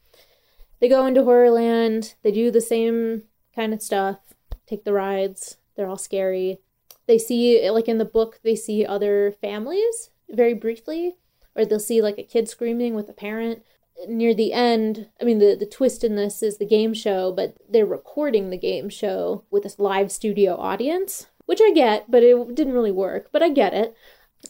They 0.81 0.89
go 0.89 1.07
into 1.07 1.23
Horrorland. 1.23 2.14
They 2.23 2.33
do 2.33 2.51
the 2.51 2.61
same 2.61 3.25
kind 3.55 3.75
of 3.75 3.83
stuff. 3.83 4.18
Take 4.66 4.85
the 4.85 4.93
rides. 4.93 5.59
They're 5.77 5.89
all 5.89 5.99
scary. 5.99 6.59
They 7.07 7.18
see, 7.18 7.68
like 7.71 7.89
in 7.89 7.99
the 7.99 8.05
book, 8.05 8.41
they 8.43 8.57
see 8.57 8.87
other 8.87 9.33
families 9.41 10.11
very 10.29 10.55
briefly, 10.55 11.16
or 11.57 11.64
they'll 11.64 11.81
see 11.81 12.01
like 12.01 12.18
a 12.18 12.23
kid 12.23 12.49
screaming 12.49 12.95
with 12.95 13.09
a 13.09 13.12
parent. 13.12 13.62
Near 14.09 14.34
the 14.34 14.53
end, 14.53 15.09
I 15.20 15.24
mean, 15.24 15.38
the, 15.38 15.57
the 15.59 15.66
twist 15.66 16.05
in 16.05 16.16
this 16.16 16.42
is 16.42 16.59
the 16.59 16.66
game 16.66 16.94
show, 16.94 17.32
but 17.32 17.55
they're 17.68 17.86
recording 17.86 18.51
the 18.51 18.57
game 18.57 18.88
show 18.88 19.44
with 19.51 19.64
a 19.64 19.82
live 19.82 20.11
studio 20.11 20.57
audience, 20.57 21.26
which 21.46 21.61
I 21.62 21.70
get, 21.72 22.11
but 22.11 22.22
it 22.22 22.55
didn't 22.55 22.72
really 22.72 22.92
work, 22.92 23.28
but 23.32 23.42
I 23.42 23.51
get 23.51 23.74
it. 23.74 23.94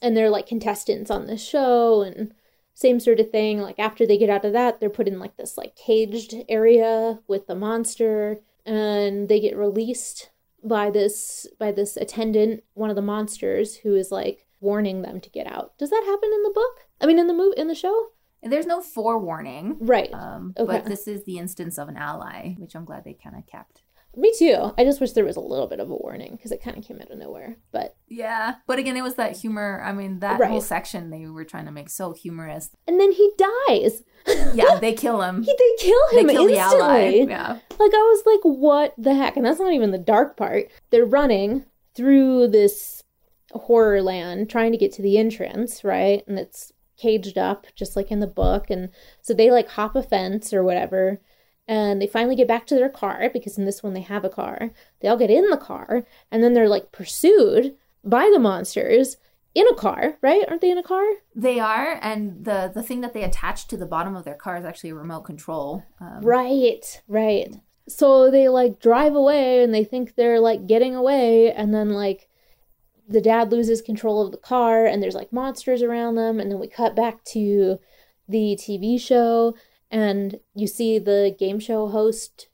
And 0.01 0.17
they're 0.17 0.31
like 0.31 0.47
contestants 0.47 1.11
on 1.11 1.27
this 1.27 1.43
show, 1.43 2.03
and 2.03 2.33
same 2.75 3.01
sort 3.01 3.19
of 3.19 3.31
thing. 3.31 3.61
Like 3.61 3.79
after 3.79 4.07
they 4.07 4.17
get 4.17 4.31
out 4.31 4.45
of 4.45 4.53
that, 4.53 4.79
they're 4.79 4.89
put 4.89 5.09
in 5.09 5.19
like 5.19 5.37
this 5.37 5.59
like 5.59 5.75
caged 5.75 6.35
area 6.49 7.19
with 7.27 7.47
the 7.47 7.55
monster, 7.55 8.39
and 8.65 9.29
they 9.29 9.41
get 9.41 9.57
released 9.57 10.31
by 10.63 10.91
this 10.91 11.47
by 11.59 11.73
this 11.73 11.97
attendant, 11.97 12.63
one 12.75 12.91
of 12.91 12.97
the 12.97 13.03
monsters, 13.03 13.77
who 13.79 13.97
is 13.97 14.13
like 14.13 14.47
warning 14.61 15.03
them 15.03 15.21
to 15.21 15.31
get 15.31 15.47
out. 15.47 15.77
Does 15.79 15.91
that 15.91 16.05
happen 16.07 16.31
in 16.33 16.43
the 16.43 16.53
book? 16.55 16.87
I 17.01 17.07
mean, 17.07 17.19
in 17.19 17.27
the 17.27 17.35
movie, 17.35 17.59
in 17.59 17.69
the 17.69 17.75
show, 17.75 18.09
There's 18.43 18.67
no 18.67 18.81
forewarning. 18.81 19.77
right? 19.81 20.13
Um, 20.13 20.55
Okay. 20.59 20.79
But 20.79 20.85
this 20.87 21.07
is 21.09 21.25
the 21.25 21.39
instance 21.39 21.79
of 21.79 21.89
an 21.89 21.97
ally, 21.97 22.55
which 22.59 22.75
I'm 22.75 22.85
glad 22.85 23.05
they 23.05 23.15
kind 23.15 23.37
of 23.37 23.47
kept. 23.47 23.83
Me 24.17 24.33
too. 24.37 24.73
I 24.77 24.83
just 24.83 25.01
wish 25.01 25.13
there 25.13 25.25
was 25.25 25.37
a 25.37 25.41
little 25.41 25.69
bit 25.69 25.79
of 25.79 25.89
a 25.89 25.95
warning 25.95 26.33
because 26.35 26.51
it 26.51 26.61
kind 26.61 26.77
of 26.77 26.83
came 26.85 26.99
out 27.01 27.13
of 27.13 27.19
nowhere. 27.19 27.59
But 27.71 27.95
Yeah. 28.09 28.57
But 28.67 28.81
again, 28.81 28.97
it 28.97 29.03
was 29.03 29.15
that 29.15 29.37
humor. 29.37 29.81
I 29.85 29.93
mean, 29.93 30.19
that 30.19 30.43
whole 30.43 30.61
section 30.61 31.11
they 31.11 31.27
were 31.27 31.45
trying 31.45 31.67
to 31.67 31.71
make 31.71 31.89
so 31.91 32.13
humorous. 32.13 32.71
and 32.89 32.99
then 32.99 33.13
he 33.13 33.31
dies. 33.69 34.03
Yeah, 34.55 34.79
they 34.81 34.93
kill 34.95 35.23
him. 35.23 35.43
He, 35.45 35.55
they 35.57 35.85
kill 35.87 35.99
They 36.13 36.21
him 36.23 36.29
kill 36.29 36.47
the 36.47 36.59
ally. 36.59 37.01
instantly. 37.05 37.31
Yeah. 37.31 37.53
Like 37.53 37.95
I 37.95 38.13
was 38.13 38.23
like, 38.27 38.41
what 38.43 38.95
the 38.99 39.15
heck? 39.15 39.37
And 39.37 39.47
that's 39.47 39.61
not 39.61 39.73
even 39.73 39.93
the 39.93 39.99
dark 39.99 40.37
part. 40.37 40.67
They're 40.91 41.07
running 41.07 41.65
through 41.95 42.49
this 42.49 43.03
horror 43.53 44.03
land 44.03 44.51
trying 44.51 44.73
to 44.73 44.79
get 44.79 44.93
to 44.95 45.03
the 45.03 45.19
entrance, 45.19 45.85
right? 45.85 46.23
And 46.27 46.39
it's 46.39 46.73
caged 47.01 47.39
up 47.39 47.67
just 47.75 47.97
like 47.97 48.11
in 48.11 48.21
the 48.21 48.27
book. 48.27 48.71
And 48.71 48.91
so 49.23 49.35
they 49.35 49.51
like 49.51 49.69
hop 49.69 49.97
a 49.97 50.03
fence 50.03 50.53
or 50.53 50.63
whatever. 50.63 51.21
And 51.67 52.03
they 52.03 52.07
finally 52.07 52.35
get 52.37 52.49
back 52.49 52.67
to 52.67 52.75
their 52.75 52.89
car 52.89 53.31
because 53.33 53.57
in 53.57 53.65
this 53.65 53.83
one 53.83 53.95
they 53.95 54.01
have 54.01 54.25
a 54.25 54.29
car. 54.29 54.73
They 55.01 55.09
all 55.09 55.17
get 55.17 55.31
in 55.31 55.49
the 55.51 55.57
car 55.57 56.05
and 56.31 56.43
then 56.43 56.53
they're 56.55 56.69
like 56.69 56.93
pursued 56.93 57.77
by 58.05 58.31
the 58.33 58.41
monsters 58.41 59.17
in 59.55 59.67
a 59.67 59.75
car, 59.75 60.17
right? 60.23 60.45
Aren't 60.49 60.61
they 60.61 60.71
in 60.71 60.79
a 60.79 60.83
car? 60.83 61.05
They 61.35 61.59
are, 61.59 61.99
and 62.03 62.45
the 62.45 62.71
the 62.73 62.83
thing 62.83 63.01
that 63.01 63.15
they 63.15 63.25
attach 63.25 63.67
to 63.69 63.77
the 63.77 63.87
bottom 63.87 64.15
of 64.15 64.25
their 64.25 64.35
car 64.35 64.57
is 64.57 64.65
actually 64.65 64.91
a 64.91 64.95
remote 64.95 65.23
control. 65.23 65.85
Um, 66.01 66.21
Right, 66.23 67.03
right. 67.09 67.55
So 67.89 68.31
they 68.31 68.49
like 68.49 68.81
drive 68.81 69.15
away 69.17 69.63
and 69.63 69.75
they 69.75 69.85
think 69.85 70.15
they're 70.15 70.41
like 70.41 70.67
getting 70.67 70.95
away, 70.95 71.53
and 71.53 71.75
then 71.75 71.91
like 71.91 72.29
the 73.11 73.21
dad 73.21 73.51
loses 73.51 73.83
control 73.83 74.25
of 74.25 74.31
the 74.31 74.39
car 74.39 74.87
and 74.87 75.03
there's 75.03 75.17
like 75.17 75.33
monsters 75.33 75.83
around 75.83 76.15
them, 76.15 76.39
and 76.39 76.51
then 76.51 76.61
we 76.61 76.69
cut 76.69 76.95
back 76.95 77.25
to 77.25 77.79
the 78.29 78.57
TV 78.57 78.99
show 79.01 79.55
and 79.91 80.39
you 80.55 80.69
see 80.69 80.99
the 81.01 81.35
game 81.37 81.59
show 81.59 81.89
host 81.89 82.47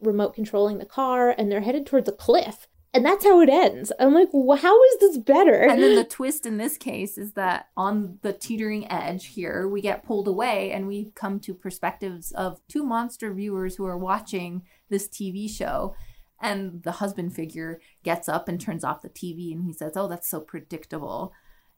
remote 0.00 0.34
controlling 0.34 0.78
the 0.78 0.86
car 0.86 1.34
and 1.36 1.50
they're 1.50 1.62
headed 1.62 1.84
towards 1.84 2.08
a 2.08 2.12
cliff. 2.12 2.68
And 2.92 3.04
that's 3.04 3.24
how 3.24 3.40
it 3.40 3.48
ends. 3.48 3.90
I'm 3.98 4.14
like, 4.14 4.28
"Wh- 4.30 4.62
how 4.62 4.80
is 4.84 5.00
this 5.00 5.18
better? 5.18 5.62
And 5.62 5.82
then 5.82 5.96
the 5.96 6.04
twist 6.08 6.46
in 6.46 6.58
this 6.58 6.78
case 6.78 7.18
is 7.18 7.32
that 7.32 7.66
on 7.76 8.20
the 8.22 8.32
teetering 8.32 8.88
edge 8.88 9.26
here, 9.26 9.66
we 9.66 9.80
get 9.80 10.04
pulled 10.04 10.28
away 10.28 10.70
and 10.70 10.86
we 10.86 11.10
come 11.16 11.40
to 11.40 11.54
perspectives 11.54 12.30
of 12.30 12.60
two 12.68 12.84
monster 12.84 13.34
viewers 13.34 13.74
who 13.74 13.84
are 13.84 13.98
watching 13.98 14.62
this 14.90 15.08
TV 15.08 15.50
show. 15.50 15.96
And 16.44 16.82
the 16.82 16.92
husband 16.92 17.34
figure 17.34 17.80
gets 18.02 18.28
up 18.28 18.48
and 18.48 18.60
turns 18.60 18.84
off 18.84 19.02
the 19.02 19.08
TV 19.08 19.52
and 19.52 19.64
he 19.64 19.72
says, 19.72 19.92
Oh, 19.96 20.06
that's 20.06 20.28
so 20.28 20.40
predictable. 20.40 21.32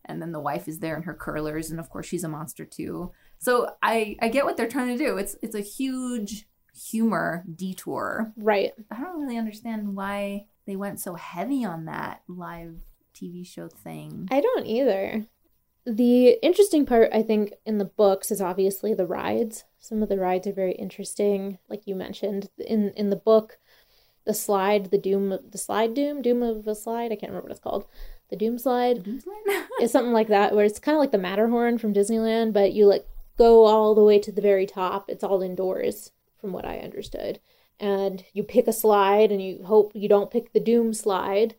And 0.04 0.20
then 0.20 0.32
the 0.32 0.40
wife 0.40 0.68
is 0.68 0.80
there 0.80 0.96
in 0.96 1.02
her 1.04 1.14
curlers, 1.14 1.70
and 1.70 1.80
of 1.80 1.90
course 1.90 2.06
she's 2.06 2.24
a 2.24 2.28
monster 2.28 2.64
too. 2.64 3.12
So 3.38 3.70
I 3.82 4.16
I 4.20 4.28
get 4.28 4.44
what 4.44 4.56
they're 4.56 4.68
trying 4.68 4.96
to 4.96 5.04
do. 5.04 5.16
It's 5.18 5.36
it's 5.42 5.54
a 5.54 5.60
huge 5.60 6.46
humor 6.74 7.44
detour. 7.54 8.32
right. 8.36 8.72
I 8.90 9.00
don't 9.00 9.20
really 9.20 9.38
understand 9.38 9.96
why 9.96 10.46
they 10.66 10.76
went 10.76 11.00
so 11.00 11.14
heavy 11.14 11.64
on 11.64 11.86
that 11.86 12.22
live 12.28 12.76
TV 13.14 13.46
show 13.46 13.68
thing. 13.68 14.28
I 14.30 14.40
don't 14.40 14.66
either. 14.66 15.26
The 15.86 16.30
interesting 16.42 16.84
part, 16.84 17.10
I 17.12 17.22
think, 17.22 17.52
in 17.64 17.78
the 17.78 17.84
books 17.84 18.30
is 18.32 18.40
obviously 18.40 18.92
the 18.92 19.06
rides. 19.06 19.64
Some 19.78 20.02
of 20.02 20.08
the 20.08 20.18
rides 20.18 20.46
are 20.48 20.52
very 20.52 20.72
interesting, 20.72 21.58
like 21.68 21.86
you 21.86 21.94
mentioned 21.94 22.48
in 22.58 22.90
in 22.90 23.10
the 23.10 23.16
book. 23.16 23.58
The 24.26 24.34
slide, 24.34 24.90
the 24.90 24.98
doom, 24.98 25.38
the 25.50 25.58
slide 25.58 25.94
doom, 25.94 26.20
doom 26.20 26.42
of 26.42 26.66
a 26.66 26.74
slide. 26.74 27.12
I 27.12 27.16
can't 27.16 27.30
remember 27.30 27.48
what 27.48 27.52
it's 27.52 27.60
called. 27.60 27.86
The 28.28 28.36
doom 28.36 28.58
slide 28.58 29.06
is 29.80 29.90
something 29.92 30.12
like 30.12 30.28
that, 30.28 30.54
where 30.54 30.64
it's 30.64 30.80
kind 30.80 30.96
of 30.96 31.00
like 31.00 31.12
the 31.12 31.18
Matterhorn 31.18 31.78
from 31.78 31.94
Disneyland, 31.94 32.52
but 32.52 32.72
you 32.72 32.86
like 32.86 33.06
go 33.38 33.64
all 33.64 33.94
the 33.94 34.04
way 34.04 34.18
to 34.18 34.32
the 34.32 34.40
very 34.40 34.66
top. 34.66 35.08
It's 35.08 35.22
all 35.22 35.42
indoors, 35.42 36.10
from 36.40 36.52
what 36.52 36.64
I 36.64 36.78
understood. 36.78 37.38
And 37.78 38.24
you 38.32 38.42
pick 38.42 38.66
a 38.66 38.72
slide, 38.72 39.30
and 39.30 39.40
you 39.40 39.64
hope 39.64 39.92
you 39.94 40.08
don't 40.08 40.30
pick 40.30 40.52
the 40.52 40.60
doom 40.60 40.92
slide 40.92 41.54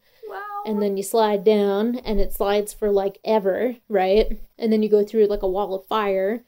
and 0.67 0.81
then 0.81 0.97
you 0.97 1.03
slide 1.03 1.45
down 1.45 1.95
and 1.99 2.19
it 2.19 2.33
slides 2.33 2.73
for 2.73 2.91
like 2.91 3.19
ever, 3.23 3.77
right? 3.87 4.37
And 4.57 4.71
then 4.71 4.83
you 4.83 4.89
go 4.89 5.03
through 5.03 5.27
like 5.27 5.41
a 5.41 5.47
wall 5.47 5.73
of 5.73 5.85
fire 5.85 6.43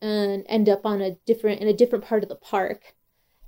and 0.00 0.44
end 0.48 0.68
up 0.68 0.84
on 0.84 1.00
a 1.00 1.12
different 1.26 1.60
in 1.60 1.68
a 1.68 1.72
different 1.72 2.04
part 2.04 2.24
of 2.24 2.28
the 2.28 2.34
park. 2.34 2.94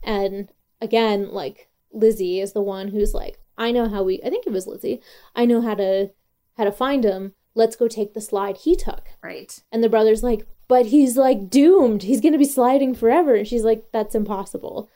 And 0.04 0.50
again, 0.80 1.30
like 1.30 1.68
Lizzie 1.94 2.40
is 2.40 2.52
the 2.52 2.62
one 2.62 2.88
who's 2.88 3.14
like, 3.14 3.38
I 3.56 3.70
know 3.70 3.88
how 3.88 4.02
we 4.02 4.20
I 4.22 4.30
think 4.30 4.46
it 4.46 4.52
was 4.52 4.66
Lizzie. 4.66 5.00
I 5.34 5.46
know 5.46 5.60
how 5.60 5.74
to 5.74 6.10
how 6.56 6.64
to 6.64 6.72
find 6.72 7.04
him. 7.04 7.34
Let's 7.54 7.76
go 7.76 7.88
take 7.88 8.14
the 8.14 8.20
slide 8.20 8.58
he 8.58 8.74
took. 8.74 9.08
Right. 9.22 9.62
And 9.70 9.82
the 9.82 9.88
brother's 9.88 10.22
like, 10.22 10.46
but 10.66 10.86
he's 10.86 11.16
like 11.16 11.48
doomed. 11.50 12.02
He's 12.02 12.20
going 12.20 12.32
to 12.32 12.38
be 12.38 12.44
sliding 12.44 12.94
forever. 12.94 13.34
And 13.36 13.46
she's 13.46 13.64
like, 13.64 13.86
that's 13.92 14.14
impossible. 14.14 14.90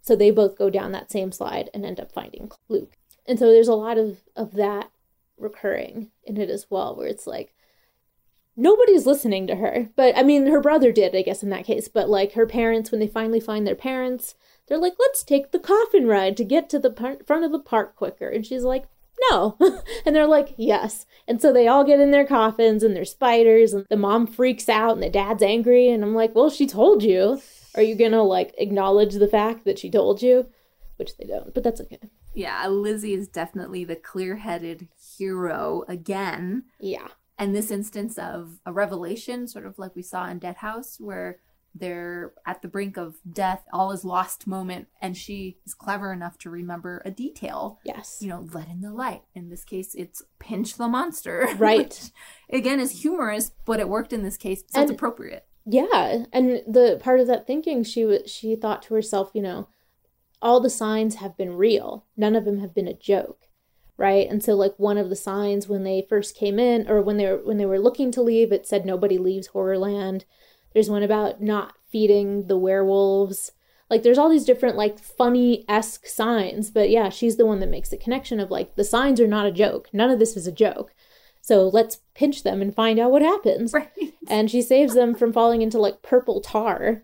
So 0.00 0.16
they 0.16 0.30
both 0.30 0.56
go 0.56 0.70
down 0.70 0.92
that 0.92 1.10
same 1.10 1.32
slide 1.32 1.70
and 1.74 1.84
end 1.84 2.00
up 2.00 2.10
finding 2.10 2.50
Luke. 2.68 2.96
And 3.26 3.38
so 3.38 3.46
there's 3.52 3.68
a 3.68 3.74
lot 3.74 3.98
of, 3.98 4.22
of 4.34 4.54
that 4.54 4.90
recurring 5.38 6.10
in 6.24 6.36
it 6.38 6.50
as 6.50 6.66
well, 6.70 6.96
where 6.96 7.08
it's 7.08 7.26
like, 7.26 7.54
nobody's 8.56 9.06
listening 9.06 9.46
to 9.46 9.56
her. 9.56 9.90
But 9.96 10.16
I 10.16 10.22
mean, 10.22 10.46
her 10.46 10.60
brother 10.60 10.92
did, 10.92 11.14
I 11.14 11.22
guess, 11.22 11.42
in 11.42 11.50
that 11.50 11.64
case. 11.64 11.88
But 11.88 12.08
like 12.08 12.32
her 12.32 12.46
parents, 12.46 12.90
when 12.90 13.00
they 13.00 13.06
finally 13.06 13.40
find 13.40 13.66
their 13.66 13.74
parents, 13.74 14.34
they're 14.72 14.80
like, 14.80 14.94
let's 14.98 15.22
take 15.22 15.52
the 15.52 15.58
coffin 15.58 16.06
ride 16.06 16.34
to 16.38 16.44
get 16.44 16.70
to 16.70 16.78
the 16.78 16.88
par- 16.88 17.18
front 17.26 17.44
of 17.44 17.52
the 17.52 17.58
park 17.58 17.94
quicker. 17.94 18.26
And 18.26 18.46
she's 18.46 18.62
like, 18.62 18.86
no. 19.30 19.58
and 20.06 20.16
they're 20.16 20.26
like, 20.26 20.54
yes. 20.56 21.04
And 21.28 21.42
so 21.42 21.52
they 21.52 21.68
all 21.68 21.84
get 21.84 22.00
in 22.00 22.10
their 22.10 22.24
coffins 22.24 22.82
and 22.82 22.96
their 22.96 23.04
spiders, 23.04 23.74
and 23.74 23.84
the 23.90 23.98
mom 23.98 24.26
freaks 24.26 24.70
out 24.70 24.94
and 24.94 25.02
the 25.02 25.10
dad's 25.10 25.42
angry. 25.42 25.90
And 25.90 26.02
I'm 26.02 26.14
like, 26.14 26.34
well, 26.34 26.48
she 26.48 26.66
told 26.66 27.02
you. 27.02 27.42
Are 27.74 27.82
you 27.82 27.94
gonna 27.94 28.22
like 28.22 28.54
acknowledge 28.56 29.14
the 29.14 29.28
fact 29.28 29.66
that 29.66 29.78
she 29.78 29.90
told 29.90 30.22
you? 30.22 30.46
Which 30.96 31.18
they 31.18 31.26
don't, 31.26 31.52
but 31.52 31.62
that's 31.62 31.80
okay. 31.82 31.98
Yeah, 32.34 32.66
Lizzie 32.68 33.12
is 33.12 33.28
definitely 33.28 33.84
the 33.84 33.96
clear 33.96 34.36
headed 34.36 34.88
hero 35.18 35.84
again. 35.86 36.64
Yeah. 36.80 37.08
And 37.38 37.54
this 37.54 37.70
instance 37.70 38.16
of 38.16 38.58
a 38.64 38.72
revelation, 38.72 39.48
sort 39.48 39.66
of 39.66 39.78
like 39.78 39.94
we 39.94 40.02
saw 40.02 40.28
in 40.28 40.38
Dead 40.38 40.56
House, 40.56 40.98
where 40.98 41.40
they're 41.74 42.32
at 42.46 42.60
the 42.62 42.68
brink 42.68 42.96
of 42.96 43.16
death, 43.30 43.62
all 43.72 43.92
is 43.92 44.04
lost 44.04 44.46
moment, 44.46 44.88
and 45.00 45.16
she 45.16 45.58
is 45.66 45.74
clever 45.74 46.12
enough 46.12 46.36
to 46.38 46.50
remember 46.50 47.00
a 47.04 47.10
detail. 47.10 47.78
Yes. 47.84 48.18
You 48.20 48.28
know, 48.28 48.46
let 48.52 48.68
in 48.68 48.80
the 48.82 48.92
light. 48.92 49.22
In 49.34 49.48
this 49.48 49.64
case, 49.64 49.94
it's 49.94 50.22
pinch 50.38 50.76
the 50.76 50.88
monster. 50.88 51.48
Right. 51.58 52.10
again, 52.50 52.80
is 52.80 53.02
humorous, 53.02 53.52
but 53.64 53.80
it 53.80 53.88
worked 53.88 54.12
in 54.12 54.22
this 54.22 54.36
case, 54.36 54.62
so 54.68 54.80
And- 54.80 54.90
it's 54.90 54.96
appropriate. 54.96 55.46
Yeah, 55.64 56.24
and 56.32 56.60
the 56.66 56.98
part 57.00 57.20
of 57.20 57.28
that 57.28 57.46
thinking, 57.46 57.84
she 57.84 58.04
was 58.04 58.28
she 58.28 58.56
thought 58.56 58.82
to 58.82 58.94
herself, 58.94 59.30
you 59.32 59.40
know, 59.42 59.68
all 60.42 60.58
the 60.58 60.68
signs 60.68 61.14
have 61.16 61.36
been 61.36 61.52
real. 61.54 62.04
None 62.16 62.34
of 62.34 62.44
them 62.44 62.58
have 62.58 62.74
been 62.74 62.88
a 62.88 62.92
joke, 62.92 63.46
right? 63.96 64.28
And 64.28 64.42
so, 64.42 64.54
like 64.54 64.74
one 64.76 64.98
of 64.98 65.08
the 65.08 65.14
signs 65.14 65.68
when 65.68 65.84
they 65.84 66.04
first 66.08 66.34
came 66.36 66.58
in, 66.58 66.90
or 66.90 67.00
when 67.00 67.16
they 67.16 67.26
were 67.26 67.36
when 67.44 67.58
they 67.58 67.64
were 67.66 67.78
looking 67.78 68.10
to 68.10 68.20
leave, 68.22 68.50
it 68.50 68.66
said 68.66 68.84
nobody 68.84 69.18
leaves 69.18 69.50
Horrorland. 69.50 70.24
There's 70.74 70.90
one 70.90 71.02
about 71.02 71.40
not 71.42 71.74
feeding 71.90 72.46
the 72.46 72.56
werewolves. 72.58 73.52
Like 73.90 74.02
there's 74.02 74.18
all 74.18 74.30
these 74.30 74.44
different 74.46 74.76
like 74.76 74.98
funny 74.98 75.64
esque 75.68 76.06
signs, 76.06 76.70
but 76.70 76.88
yeah, 76.90 77.08
she's 77.10 77.36
the 77.36 77.46
one 77.46 77.60
that 77.60 77.68
makes 77.68 77.90
the 77.90 77.96
connection 77.98 78.40
of 78.40 78.50
like 78.50 78.74
the 78.74 78.84
signs 78.84 79.20
are 79.20 79.26
not 79.26 79.46
a 79.46 79.52
joke. 79.52 79.88
None 79.92 80.10
of 80.10 80.18
this 80.18 80.36
is 80.36 80.46
a 80.46 80.52
joke. 80.52 80.94
So 81.42 81.68
let's 81.68 81.98
pinch 82.14 82.42
them 82.44 82.62
and 82.62 82.74
find 82.74 82.98
out 82.98 83.10
what 83.10 83.22
happens. 83.22 83.74
Right. 83.74 83.88
And 84.28 84.50
she 84.50 84.62
saves 84.62 84.94
them 84.94 85.14
from 85.14 85.32
falling 85.32 85.60
into 85.62 85.78
like 85.78 86.00
purple 86.02 86.40
tar, 86.40 87.02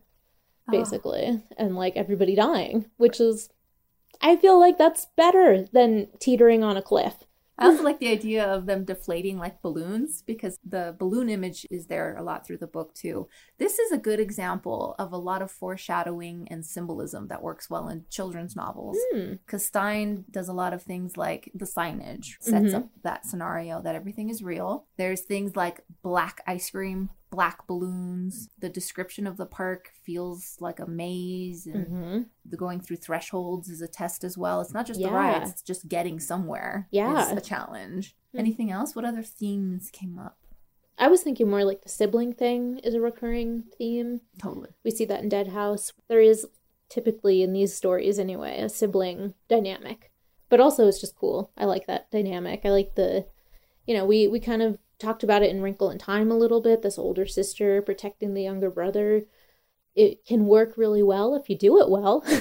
Oh. 0.69 0.73
basically, 0.73 1.43
and 1.57 1.77
like 1.77 1.97
everybody 1.97 2.35
dying, 2.35 2.87
which 2.99 3.21
is, 3.21 3.49
I 4.21 4.37
feel 4.37 4.59
like 4.61 4.79
that's 4.79 5.07
better 5.17 5.65
than 5.73 6.09
teetering 6.21 6.63
on 6.63 6.77
a 6.77 6.83
cliff. 6.83 7.25
I 7.59 7.67
also 7.67 7.83
like 7.83 7.99
the 7.99 8.09
idea 8.09 8.45
of 8.45 8.67
them 8.67 8.85
deflating 8.85 9.37
like 9.39 9.61
balloons 9.63 10.23
because 10.23 10.59
the 10.65 10.95
balloon 10.99 11.29
image 11.29 11.67
is 11.71 11.87
there 11.87 12.17
a 12.17 12.23
lot 12.23 12.47
through 12.47 12.59
the 12.59 12.67
book 12.69 12.95
too. 12.95 13.29
This 13.59 13.79
is 13.81 13.91
a 13.91 13.99
good 13.99 14.21
example 14.21 14.95
of 14.99 15.13
a 15.13 15.17
lot 15.17 15.43
of 15.43 15.51
foreshadowing 15.51 16.47
and 16.51 16.65
symbolism 16.65 17.29
that 17.29 17.43
works 17.43 17.69
well 17.69 17.89
in 17.89 18.05
children's 18.11 18.55
novels. 18.55 18.97
Hmm. 19.13 19.33
Because 19.45 19.65
Stine 19.67 20.25
does 20.31 20.49
a 20.49 20.53
lot 20.53 20.73
of 20.73 20.83
things 20.83 21.17
like 21.17 21.51
the 21.55 21.65
signage 21.65 22.37
sets 22.41 22.67
Mhm. 22.73 22.75
up 22.75 22.89
that 23.03 23.27
scenario 23.27 23.83
that 23.83 23.95
everything 23.97 24.29
is 24.31 24.43
real. 24.43 24.87
There's 24.97 25.23
things 25.23 25.57
like 25.57 25.81
black 26.03 26.41
ice 26.47 26.71
cream, 26.71 27.11
black 27.31 27.67
balloons. 27.67 28.49
The 28.59 28.69
description 28.69 29.27
of 29.27 29.37
the 29.37 29.47
park 29.47 29.93
feels 30.03 30.57
like 30.61 30.81
a 30.81 30.87
maze 30.87 31.67
and 31.67 31.87
Mhm. 31.87 32.27
the 32.45 32.57
going 32.57 32.81
through 32.81 32.97
thresholds 32.97 33.69
is 33.69 33.83
a 33.83 33.89
test 33.89 34.25
as 34.25 34.39
well. 34.39 34.61
It's 34.61 34.73
not 34.73 34.87
just 34.87 35.01
the 35.01 35.07
Yeah. 35.09 35.15
rides, 35.15 35.51
it's 35.51 35.63
just 35.63 35.89
getting 35.89 36.21
somewhere. 36.21 36.89
Yeah. 36.91 37.31
Is 37.31 37.37
a 37.37 37.41
challenge. 37.41 38.17
Hmm. 38.33 38.39
Anything 38.41 38.71
else? 38.71 38.97
What 38.97 39.05
other 39.05 39.23
themes 39.23 39.91
came 39.91 40.19
up? 40.19 40.39
I 40.99 41.09
was 41.09 41.23
thinking 41.23 41.49
more 41.49 41.65
like 41.65 41.83
the 41.83 41.89
sibling 41.89 42.33
thing 42.33 42.79
is 42.79 42.95
a 42.95 43.01
recurring 43.01 43.63
theme. 43.77 44.21
Totally. 44.39 44.71
We 44.85 44.91
see 44.91 45.05
that 45.05 45.23
in 45.23 45.29
Dead 45.29 45.49
House. 45.49 45.93
There 46.09 46.21
is 46.21 46.47
typically 46.89 47.43
in 47.43 47.53
these 47.53 47.75
stories 47.75 48.19
anyway 48.19 48.59
a 48.61 48.69
sibling 48.69 49.35
dynamic. 49.49 50.11
But 50.49 50.61
also 50.61 50.89
it's 50.89 51.01
just 51.01 51.15
cool. 51.15 51.53
I 51.59 51.67
like 51.67 51.87
that 51.87 52.11
dynamic. 52.11 52.63
I 52.65 52.71
like 52.71 52.95
the 52.95 53.27
you 53.87 53.95
know, 53.95 54.05
we 54.05 54.29
we 54.29 54.41
kind 54.41 54.61
of 54.63 54.79
talked 54.99 55.23
about 55.23 55.43
it 55.43 55.51
in 55.51 55.63
Wrinkle 55.63 55.91
in 55.91 55.99
Time 55.99 56.31
a 56.31 56.37
little 56.37 56.61
bit, 56.61 56.83
this 56.83 56.99
older 56.99 57.27
sister 57.27 57.81
protecting 57.83 58.35
the 58.35 58.43
younger 58.43 58.71
brother. 58.71 59.25
It 59.95 60.25
can 60.25 60.47
work 60.47 60.75
really 60.77 61.03
well 61.03 61.35
if 61.35 61.49
you 61.51 61.57
do 61.57 61.79
it 61.81 61.89
well. 61.89 62.25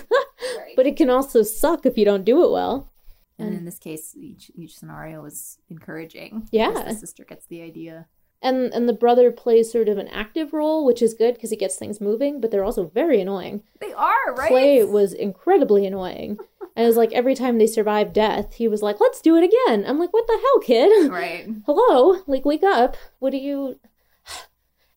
But 0.75 0.85
it 0.85 0.95
can 0.95 1.09
also 1.09 1.41
suck 1.41 1.87
if 1.87 1.97
you 1.97 2.05
don't 2.05 2.23
do 2.23 2.43
it 2.43 2.51
well. 2.51 2.91
And 3.39 3.47
And- 3.49 3.57
in 3.59 3.65
this 3.65 3.79
case, 3.79 4.13
each 4.15 4.51
each 4.55 4.77
scenario 4.77 5.25
is 5.25 5.57
encouraging. 5.69 6.47
Yeah. 6.51 6.71
The 6.71 6.93
sister 6.93 7.23
gets 7.25 7.47
the 7.47 7.63
idea. 7.63 8.07
And 8.43 8.71
and 8.73 8.87
the 8.87 8.93
brother 8.93 9.31
plays 9.31 9.71
sort 9.71 9.89
of 9.89 9.97
an 9.97 10.07
active 10.09 10.53
role, 10.53 10.85
which 10.85 11.01
is 11.01 11.15
good 11.15 11.33
because 11.33 11.49
he 11.49 11.55
gets 11.57 11.75
things 11.77 11.99
moving, 11.99 12.39
but 12.39 12.51
they're 12.51 12.63
also 12.63 12.85
very 12.85 13.19
annoying. 13.19 13.63
They 13.81 13.93
are, 13.93 14.35
right? 14.35 14.49
Clay 14.49 14.83
was 14.83 15.13
incredibly 15.13 15.87
annoying. 15.87 16.37
And 16.77 16.83
it 16.83 16.87
was 16.87 16.95
like 16.95 17.11
every 17.11 17.33
time 17.33 17.57
they 17.57 17.65
survived 17.65 18.13
death, 18.13 18.53
he 18.53 18.67
was 18.67 18.83
like, 18.83 19.01
let's 19.01 19.19
do 19.19 19.35
it 19.35 19.43
again. 19.43 19.83
I'm 19.87 19.97
like, 19.97 20.13
what 20.13 20.27
the 20.27 20.39
hell, 20.39 20.59
kid? 20.59 21.11
Right. 21.17 21.47
Hello? 21.65 22.21
Like, 22.27 22.45
wake 22.45 22.61
up. 22.63 22.95
What 23.17 23.31
do 23.31 23.37
you. 23.37 23.79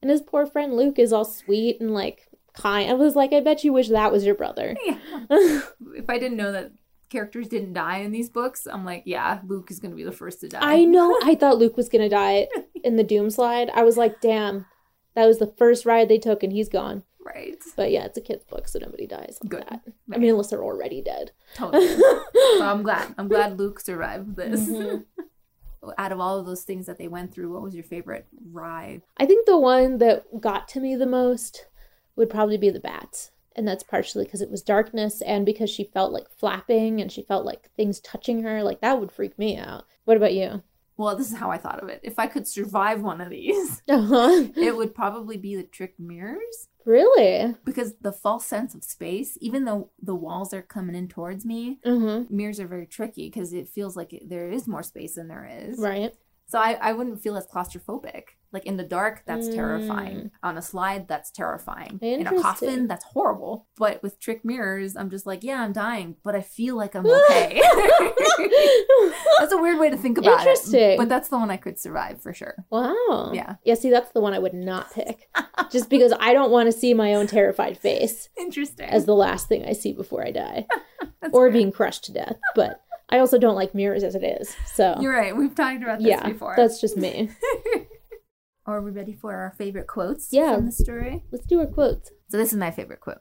And 0.03 0.11
his 0.11 0.22
poor 0.22 0.47
friend 0.47 0.78
Luke 0.78 0.99
is 0.99 1.12
all 1.12 1.26
sweet 1.26 1.78
and 1.78 1.93
like 1.93 2.26
kind. 2.55 2.91
I 2.91 2.95
was 2.95 3.16
like, 3.16 3.35
I 3.35 3.41
bet 3.41 3.64
you 3.64 3.72
wish 3.74 3.89
that 3.89 4.12
was 4.12 4.24
your 4.24 4.35
brother. 4.35 4.76
Yeah. 4.87 4.99
if 5.95 6.09
I 6.09 6.18
didn't 6.18 6.39
know 6.39 6.53
that 6.53 6.72
characters 7.11 7.49
didn't 7.49 7.74
die 7.74 7.99
in 7.99 8.12
these 8.12 8.31
books, 8.31 8.66
I'm 8.70 8.85
like, 8.85 9.03
yeah, 9.05 9.41
Luke 9.47 9.70
is 9.70 9.78
going 9.78 9.91
to 9.91 9.97
be 9.97 10.05
the 10.05 10.12
first 10.12 10.41
to 10.41 10.49
die. 10.49 10.59
I 10.62 10.85
know. 10.85 11.18
I 11.22 11.35
thought 11.35 11.59
Luke 11.59 11.76
was 11.76 11.89
going 11.89 12.03
to 12.03 12.09
die 12.09 12.49
in 12.83 12.97
the 12.97 13.05
Doom 13.05 13.31
slide. 13.31 13.70
I 13.74 13.83
was 13.83 13.99
like, 13.99 14.20
damn, 14.20 14.66
that 15.14 15.26
was 15.26 15.39
the 15.39 15.53
first 15.59 15.85
ride 15.85 16.09
they 16.09 16.18
took 16.18 16.43
and 16.43 16.53
he's 16.53 16.68
gone. 16.68 17.05
Right. 17.35 17.57
But 17.76 17.91
yeah, 17.91 18.05
it's 18.05 18.18
a 18.18 18.20
kid's 18.20 18.45
book, 18.45 18.68
so 18.68 18.78
nobody 18.78 19.07
dies 19.07 19.39
like 19.43 19.51
Good. 19.51 19.64
that. 19.68 19.83
I 20.12 20.18
mean, 20.18 20.31
unless 20.31 20.49
they're 20.49 20.64
already 20.64 21.03
dead. 21.03 21.33
Totally. 21.55 21.87
so 21.97 22.62
I'm 22.62 22.83
glad. 22.83 23.14
I'm 23.18 23.28
glad 23.28 23.59
Luke 23.59 23.81
survived 23.81 24.37
this. 24.37 24.61
Mhm. 24.68 25.05
Out 25.99 26.12
of 26.12 26.20
all 26.20 26.39
of 26.39 26.45
those 26.47 26.62
things 26.62 26.87
that 26.87 26.99
they 26.99 27.09
went 27.09 27.33
through, 27.33 27.53
what 27.53 27.62
was 27.62 27.74
your 27.74 27.85
favorite 27.85 28.26
ride? 28.53 29.01
I 29.16 29.24
think 29.24 29.47
the 29.47 29.59
one 29.59 29.97
that 29.99 30.41
got 30.41 30.68
to 30.68 30.81
me 30.81 30.95
the 30.95 31.07
most 31.07 31.66
would 32.16 32.28
probably 32.28 32.59
be 32.59 32.68
the 32.68 32.81
bats. 32.81 33.31
And 33.57 33.66
that's 33.66 33.83
partially 33.83 34.24
because 34.24 34.43
it 34.43 34.51
was 34.51 34.62
darkness 34.62 35.22
and 35.22 35.45
because 35.47 35.70
she 35.70 35.85
felt 35.85 36.12
like 36.12 36.28
flapping 36.31 37.01
and 37.01 37.11
she 37.11 37.22
felt 37.22 37.45
like 37.47 37.70
things 37.76 37.99
touching 38.01 38.43
her. 38.43 38.62
Like 38.62 38.81
that 38.83 39.01
would 39.01 39.11
freak 39.11 39.39
me 39.39 39.57
out. 39.57 39.85
What 40.05 40.16
about 40.18 40.35
you? 40.35 40.62
Well, 41.01 41.16
this 41.16 41.32
is 41.32 41.38
how 41.38 41.51
I 41.51 41.57
thought 41.57 41.82
of 41.82 41.88
it. 41.88 42.01
If 42.03 42.18
I 42.18 42.26
could 42.26 42.46
survive 42.46 43.01
one 43.01 43.22
of 43.22 43.30
these, 43.30 43.82
Uh-huh. 43.88 44.48
it 44.55 44.76
would 44.76 44.94
probably 44.94 45.38
be 45.38 45.57
the 45.57 45.62
trick 45.62 45.94
mirrors. 45.98 46.68
Really? 46.84 47.55
Because 47.64 47.94
the 48.03 48.12
false 48.12 48.44
sense 48.44 48.74
of 48.74 48.84
space, 48.84 49.38
even 49.40 49.64
though 49.64 49.90
the 50.03 50.14
walls 50.14 50.53
are 50.53 50.61
coming 50.62 50.94
in 50.94 51.09
towards 51.09 51.44
me, 51.46 51.78
Mm-hmm. 51.86 52.34
mirrors 52.36 52.61
are 52.61 52.66
very 52.66 52.86
tricky 52.86 53.28
because 53.30 53.55
it 53.55 53.68
feels 53.68 53.96
like 53.96 54.12
there 54.26 54.51
is 54.51 54.68
more 54.68 54.82
space 54.82 55.14
than 55.14 55.28
there 55.28 55.48
is. 55.51 55.78
Right. 55.78 56.12
So 56.51 56.59
I, 56.59 56.72
I 56.82 56.92
wouldn't 56.92 57.22
feel 57.22 57.36
as 57.36 57.46
claustrophobic. 57.46 58.24
Like 58.53 58.66
in 58.66 58.76
the 58.76 58.82
dark, 58.82 59.22
that's 59.26 59.46
Mm. 59.48 59.55
terrifying. 59.55 60.30
On 60.42 60.59
a 60.59 60.62
slide, 60.62 61.07
that's 61.07 61.30
terrifying. 61.30 62.01
In 62.03 62.26
a 62.26 62.42
coffin, 62.42 62.88
that's 62.88 63.05
horrible. 63.05 63.68
But 63.76 64.03
with 64.03 64.18
trick 64.18 64.44
mirrors, 64.44 64.96
I'm 64.96 65.09
just 65.09 65.24
like, 65.24 65.44
yeah, 65.44 65.62
I'm 65.62 65.72
dying, 65.72 66.16
but 66.24 66.34
I 66.34 66.40
feel 66.42 66.74
like 66.76 66.96
I'm 66.96 67.07
okay. 67.30 67.62
that's 69.38 69.53
a 69.53 69.57
weird 69.59 69.78
way 69.78 69.90
to 69.90 69.96
think 69.96 70.18
about 70.18 70.40
Interesting. 70.40 70.80
it. 70.80 70.98
But 70.98 71.09
that's 71.09 71.28
the 71.28 71.38
one 71.38 71.51
I 71.51 71.57
could 71.57 71.78
survive 71.78 72.20
for 72.20 72.32
sure. 72.34 72.57
Wow. 72.70 73.30
Yeah. 73.32 73.55
Yeah, 73.64 73.74
see, 73.74 73.90
that's 73.90 74.11
the 74.12 74.20
one 74.20 74.34
I 74.34 74.38
would 74.40 74.55
not 74.55 74.92
pick. 74.92 75.28
Just 75.70 75.88
because 75.88 76.12
I 76.18 76.32
don't 76.32 76.51
want 76.51 76.66
to 76.66 76.72
see 76.76 76.92
my 76.94 77.14
own 77.14 77.28
terrified 77.28 77.78
face 77.78 78.28
Interesting. 78.36 78.88
as 78.88 79.07
the 79.07 79.14
last 79.14 79.48
thing 79.48 79.64
I 79.64 79.72
see 79.72 79.92
before 79.92 80.26
I 80.26 80.32
die. 80.32 80.66
or 81.32 81.51
being 81.51 81.70
crushed 81.70 82.05
to 82.07 82.12
death. 82.12 82.36
But 82.57 82.82
I 83.11 83.18
also 83.18 83.38
don't 83.38 83.56
like 83.56 83.74
mirrors 83.74 84.04
as 84.04 84.14
it 84.14 84.22
is. 84.22 84.54
So, 84.74 84.96
You're 85.00 85.12
right. 85.14 85.36
We've 85.36 85.54
talked 85.54 85.82
about 85.82 85.98
this 85.98 86.08
yeah, 86.08 86.28
before. 86.28 86.54
that's 86.56 86.80
just 86.80 86.96
me. 86.96 87.30
Are 88.66 88.80
we 88.82 88.90
ready 88.92 89.12
for 89.12 89.34
our 89.34 89.52
favorite 89.58 89.86
quotes 89.88 90.28
Yeah. 90.32 90.54
from 90.56 90.66
the 90.66 90.72
story? 90.72 91.24
Let's 91.32 91.46
do 91.46 91.58
our 91.61 91.66
quotes. 91.66 92.11
So 92.28 92.36
this 92.36 92.52
is 92.52 92.58
my 92.58 92.70
favorite 92.70 93.00
quote. 93.00 93.18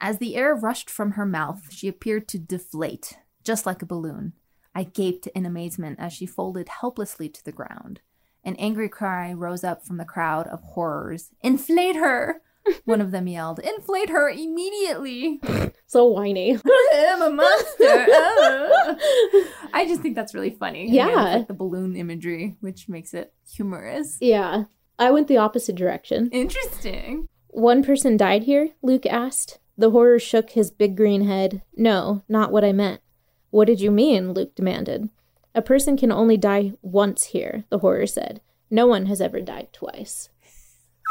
As 0.00 0.18
the 0.18 0.36
air 0.36 0.54
rushed 0.54 0.90
from 0.90 1.12
her 1.12 1.24
mouth, 1.24 1.72
she 1.72 1.88
appeared 1.88 2.28
to 2.28 2.38
deflate, 2.38 3.16
just 3.44 3.66
like 3.66 3.82
a 3.82 3.86
balloon. 3.86 4.34
I 4.74 4.84
gaped 4.84 5.26
in 5.28 5.46
amazement 5.46 5.98
as 5.98 6.12
she 6.12 6.26
folded 6.26 6.68
helplessly 6.68 7.28
to 7.30 7.44
the 7.44 7.52
ground. 7.52 8.00
An 8.44 8.56
angry 8.56 8.88
cry 8.88 9.32
rose 9.32 9.64
up 9.64 9.84
from 9.84 9.96
the 9.96 10.04
crowd 10.04 10.46
of 10.48 10.60
horrors. 10.62 11.30
Inflate 11.40 11.96
her! 11.96 12.42
One 12.84 13.00
of 13.00 13.10
them 13.10 13.26
yelled. 13.28 13.58
Inflate 13.60 14.10
her 14.10 14.28
immediately! 14.30 15.40
So 15.90 16.04
whiny. 16.04 16.52
I'm 16.94 17.22
a 17.22 17.30
monster! 17.30 18.06
Ah. 18.12 18.96
I 19.72 19.86
just 19.88 20.02
think 20.02 20.14
that's 20.16 20.34
really 20.34 20.50
funny. 20.50 20.82
Again, 20.82 21.08
Yeah. 21.08 21.34
like 21.36 21.48
the 21.48 21.54
balloon 21.54 21.96
imagery, 21.96 22.56
which 22.60 22.90
makes 22.90 23.14
it 23.14 23.32
humorous. 23.50 24.18
Yeah. 24.20 24.64
I 24.98 25.10
went 25.10 25.28
the 25.28 25.38
opposite 25.38 25.76
direction. 25.76 26.28
Interesting. 26.30 27.26
One 27.48 27.82
person 27.82 28.18
died 28.18 28.42
here? 28.42 28.70
Luke 28.82 29.06
asked. 29.06 29.58
The 29.78 29.90
horror 29.92 30.18
shook 30.18 30.50
his 30.50 30.70
big 30.70 30.94
green 30.94 31.22
head. 31.22 31.62
No, 31.74 32.22
not 32.28 32.52
what 32.52 32.64
I 32.66 32.72
meant. 32.72 33.00
What 33.48 33.64
did 33.66 33.80
you 33.80 33.90
mean? 33.90 34.32
Luke 34.34 34.54
demanded. 34.54 35.08
A 35.54 35.62
person 35.62 35.96
can 35.96 36.12
only 36.12 36.36
die 36.36 36.72
once 36.82 37.24
here, 37.24 37.64
the 37.70 37.78
horror 37.78 38.06
said. 38.06 38.42
No 38.70 38.86
one 38.86 39.06
has 39.06 39.22
ever 39.22 39.40
died 39.40 39.68
twice. 39.72 40.28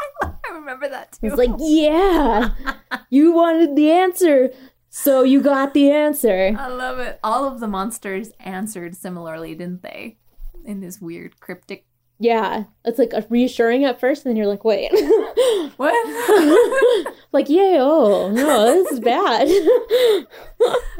I 0.22 0.52
remember 0.52 0.88
that 0.88 1.12
too. 1.12 1.18
It's 1.26 1.36
like, 1.36 1.50
yeah, 1.58 2.50
you 3.10 3.32
wanted 3.32 3.76
the 3.76 3.90
answer, 3.90 4.50
so 4.90 5.22
you 5.22 5.40
got 5.40 5.74
the 5.74 5.90
answer. 5.90 6.54
I 6.58 6.68
love 6.68 6.98
it. 6.98 7.18
All 7.22 7.44
of 7.46 7.60
the 7.60 7.68
monsters 7.68 8.30
answered 8.40 8.94
similarly, 8.96 9.54
didn't 9.54 9.82
they? 9.82 10.16
In 10.64 10.80
this 10.80 11.00
weird 11.00 11.38
cryptic 11.40 11.86
Yeah, 12.18 12.64
it's 12.84 12.98
like 12.98 13.12
reassuring 13.30 13.84
at 13.84 14.00
first, 14.00 14.24
and 14.24 14.30
then 14.30 14.36
you're 14.36 14.46
like, 14.46 14.64
wait, 14.64 14.90
what? 15.76 17.14
like, 17.32 17.48
yay, 17.48 17.76
oh 17.78 18.30
no, 18.30 18.82
this 18.82 18.92
is 18.92 19.00
bad. 19.00 19.48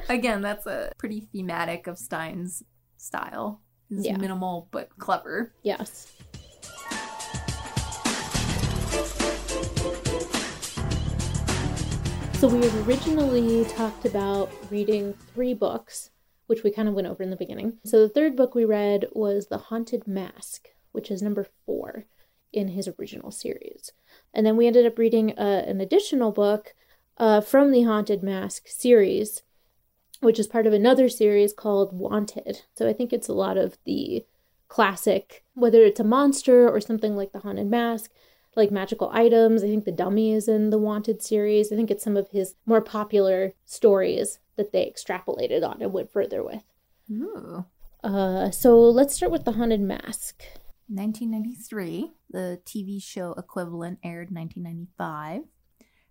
Again, 0.08 0.40
that's 0.40 0.66
a 0.66 0.92
pretty 0.98 1.20
thematic 1.32 1.86
of 1.86 1.98
Stine's 1.98 2.62
style. 2.96 3.60
It's 3.90 4.06
Yeah. 4.06 4.16
minimal 4.16 4.68
but 4.70 4.90
clever. 4.98 5.52
yes. 5.62 6.12
So 12.38 12.46
we 12.46 12.64
had 12.64 12.86
originally 12.86 13.64
talked 13.64 14.04
about 14.04 14.48
reading 14.70 15.12
three 15.34 15.54
books, 15.54 16.10
which 16.46 16.62
we 16.62 16.70
kind 16.70 16.86
of 16.86 16.94
went 16.94 17.08
over 17.08 17.20
in 17.20 17.30
the 17.30 17.36
beginning. 17.36 17.78
So 17.84 17.98
the 17.98 18.08
third 18.08 18.36
book 18.36 18.54
we 18.54 18.64
read 18.64 19.08
was 19.10 19.48
The 19.48 19.58
Haunted 19.58 20.06
Mask, 20.06 20.68
which 20.92 21.10
is 21.10 21.20
number 21.20 21.48
four 21.66 22.04
in 22.52 22.68
his 22.68 22.88
original 22.96 23.32
series. 23.32 23.90
And 24.32 24.46
then 24.46 24.56
we 24.56 24.68
ended 24.68 24.86
up 24.86 24.98
reading 24.98 25.36
uh, 25.36 25.64
an 25.66 25.80
additional 25.80 26.30
book 26.30 26.76
uh, 27.16 27.40
from 27.40 27.72
the 27.72 27.82
Haunted 27.82 28.22
Mask 28.22 28.68
series, 28.68 29.42
which 30.20 30.38
is 30.38 30.46
part 30.46 30.68
of 30.68 30.72
another 30.72 31.08
series 31.08 31.52
called 31.52 31.92
Wanted. 31.92 32.62
So 32.76 32.88
I 32.88 32.92
think 32.92 33.12
it's 33.12 33.28
a 33.28 33.32
lot 33.32 33.56
of 33.56 33.78
the 33.84 34.24
classic, 34.68 35.42
whether 35.54 35.82
it's 35.82 35.98
a 35.98 36.04
monster 36.04 36.68
or 36.68 36.80
something 36.80 37.16
like 37.16 37.32
the 37.32 37.40
Haunted 37.40 37.66
Mask, 37.66 38.12
like 38.58 38.70
magical 38.70 39.10
items. 39.12 39.64
I 39.64 39.68
think 39.68 39.84
the 39.84 39.92
dummy 39.92 40.32
is 40.32 40.48
in 40.48 40.70
the 40.70 40.78
Wanted 40.78 41.22
series. 41.22 41.72
I 41.72 41.76
think 41.76 41.90
it's 41.90 42.04
some 42.04 42.16
of 42.16 42.28
his 42.30 42.56
more 42.66 42.82
popular 42.82 43.54
stories 43.64 44.40
that 44.56 44.72
they 44.72 44.84
extrapolated 44.84 45.66
on 45.66 45.80
and 45.80 45.92
went 45.92 46.12
further 46.12 46.42
with. 46.42 46.64
Ooh. 47.10 47.64
Uh, 48.04 48.50
so 48.50 48.78
let's 48.78 49.14
start 49.14 49.32
with 49.32 49.44
the 49.44 49.52
Haunted 49.52 49.80
Mask. 49.80 50.42
1993, 50.88 52.12
the 52.30 52.60
TV 52.64 53.02
show 53.02 53.32
equivalent 53.36 53.98
aired 54.02 54.30
1995. 54.30 55.42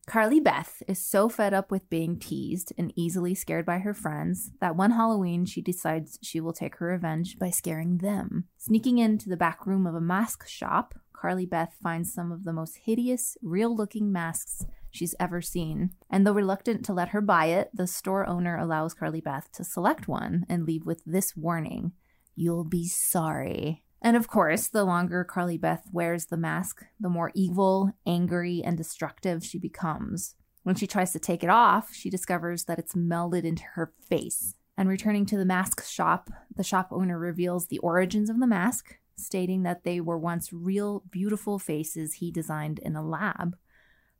Carly 0.05 0.39
Beth 0.39 0.81
is 0.87 0.99
so 0.99 1.27
fed 1.27 1.53
up 1.53 1.69
with 1.69 1.89
being 1.89 2.17
teased 2.17 2.71
and 2.77 2.93
easily 2.95 3.35
scared 3.35 3.65
by 3.65 3.79
her 3.79 3.93
friends 3.93 4.51
that 4.61 4.77
one 4.77 4.91
Halloween 4.91 5.45
she 5.45 5.61
decides 5.61 6.17
she 6.21 6.39
will 6.39 6.53
take 6.53 6.77
her 6.77 6.87
revenge 6.87 7.37
by 7.37 7.49
scaring 7.49 7.97
them. 7.97 8.45
Sneaking 8.57 8.99
into 8.99 9.27
the 9.27 9.35
back 9.35 9.67
room 9.67 9.85
of 9.85 9.95
a 9.95 10.01
mask 10.01 10.47
shop, 10.47 10.95
Carly 11.19 11.47
Beth 11.47 11.75
finds 11.81 12.13
some 12.13 12.31
of 12.31 12.43
the 12.43 12.53
most 12.53 12.77
hideous, 12.83 13.37
real 13.41 13.75
looking 13.75 14.11
masks 14.11 14.65
she's 14.91 15.15
ever 15.19 15.41
seen. 15.41 15.91
And 16.09 16.25
though 16.25 16.33
reluctant 16.33 16.85
to 16.85 16.93
let 16.93 17.09
her 17.09 17.21
buy 17.21 17.47
it, 17.47 17.71
the 17.73 17.87
store 17.87 18.27
owner 18.27 18.55
allows 18.57 18.93
Carly 18.93 19.21
Beth 19.21 19.51
to 19.53 19.63
select 19.63 20.07
one 20.07 20.45
and 20.47 20.65
leave 20.65 20.85
with 20.85 21.01
this 21.05 21.35
warning 21.35 21.93
You'll 22.35 22.65
be 22.65 22.87
sorry. 22.87 23.83
And 23.99 24.15
of 24.15 24.27
course, 24.27 24.67
the 24.67 24.83
longer 24.83 25.23
Carly 25.23 25.57
Beth 25.57 25.87
wears 25.91 26.27
the 26.27 26.37
mask, 26.37 26.85
the 26.99 27.09
more 27.09 27.31
evil, 27.33 27.93
angry, 28.05 28.61
and 28.63 28.77
destructive 28.77 29.43
she 29.43 29.57
becomes. 29.57 30.35
When 30.61 30.75
she 30.75 30.85
tries 30.85 31.13
to 31.13 31.19
take 31.19 31.43
it 31.43 31.49
off, 31.49 31.95
she 31.95 32.11
discovers 32.11 32.65
that 32.65 32.77
it's 32.77 32.93
melded 32.93 33.43
into 33.43 33.63
her 33.73 33.91
face. 34.07 34.53
And 34.77 34.87
returning 34.87 35.25
to 35.27 35.37
the 35.37 35.45
mask 35.45 35.83
shop, 35.83 36.29
the 36.55 36.63
shop 36.63 36.89
owner 36.91 37.17
reveals 37.17 37.67
the 37.67 37.79
origins 37.79 38.29
of 38.29 38.39
the 38.39 38.45
mask, 38.45 38.99
stating 39.17 39.63
that 39.63 39.83
they 39.83 39.99
were 39.99 40.17
once 40.17 40.53
real, 40.53 41.03
beautiful 41.09 41.59
faces 41.59 42.15
he 42.15 42.31
designed 42.31 42.79
in 42.79 42.95
a 42.95 43.05
lab. 43.05 43.57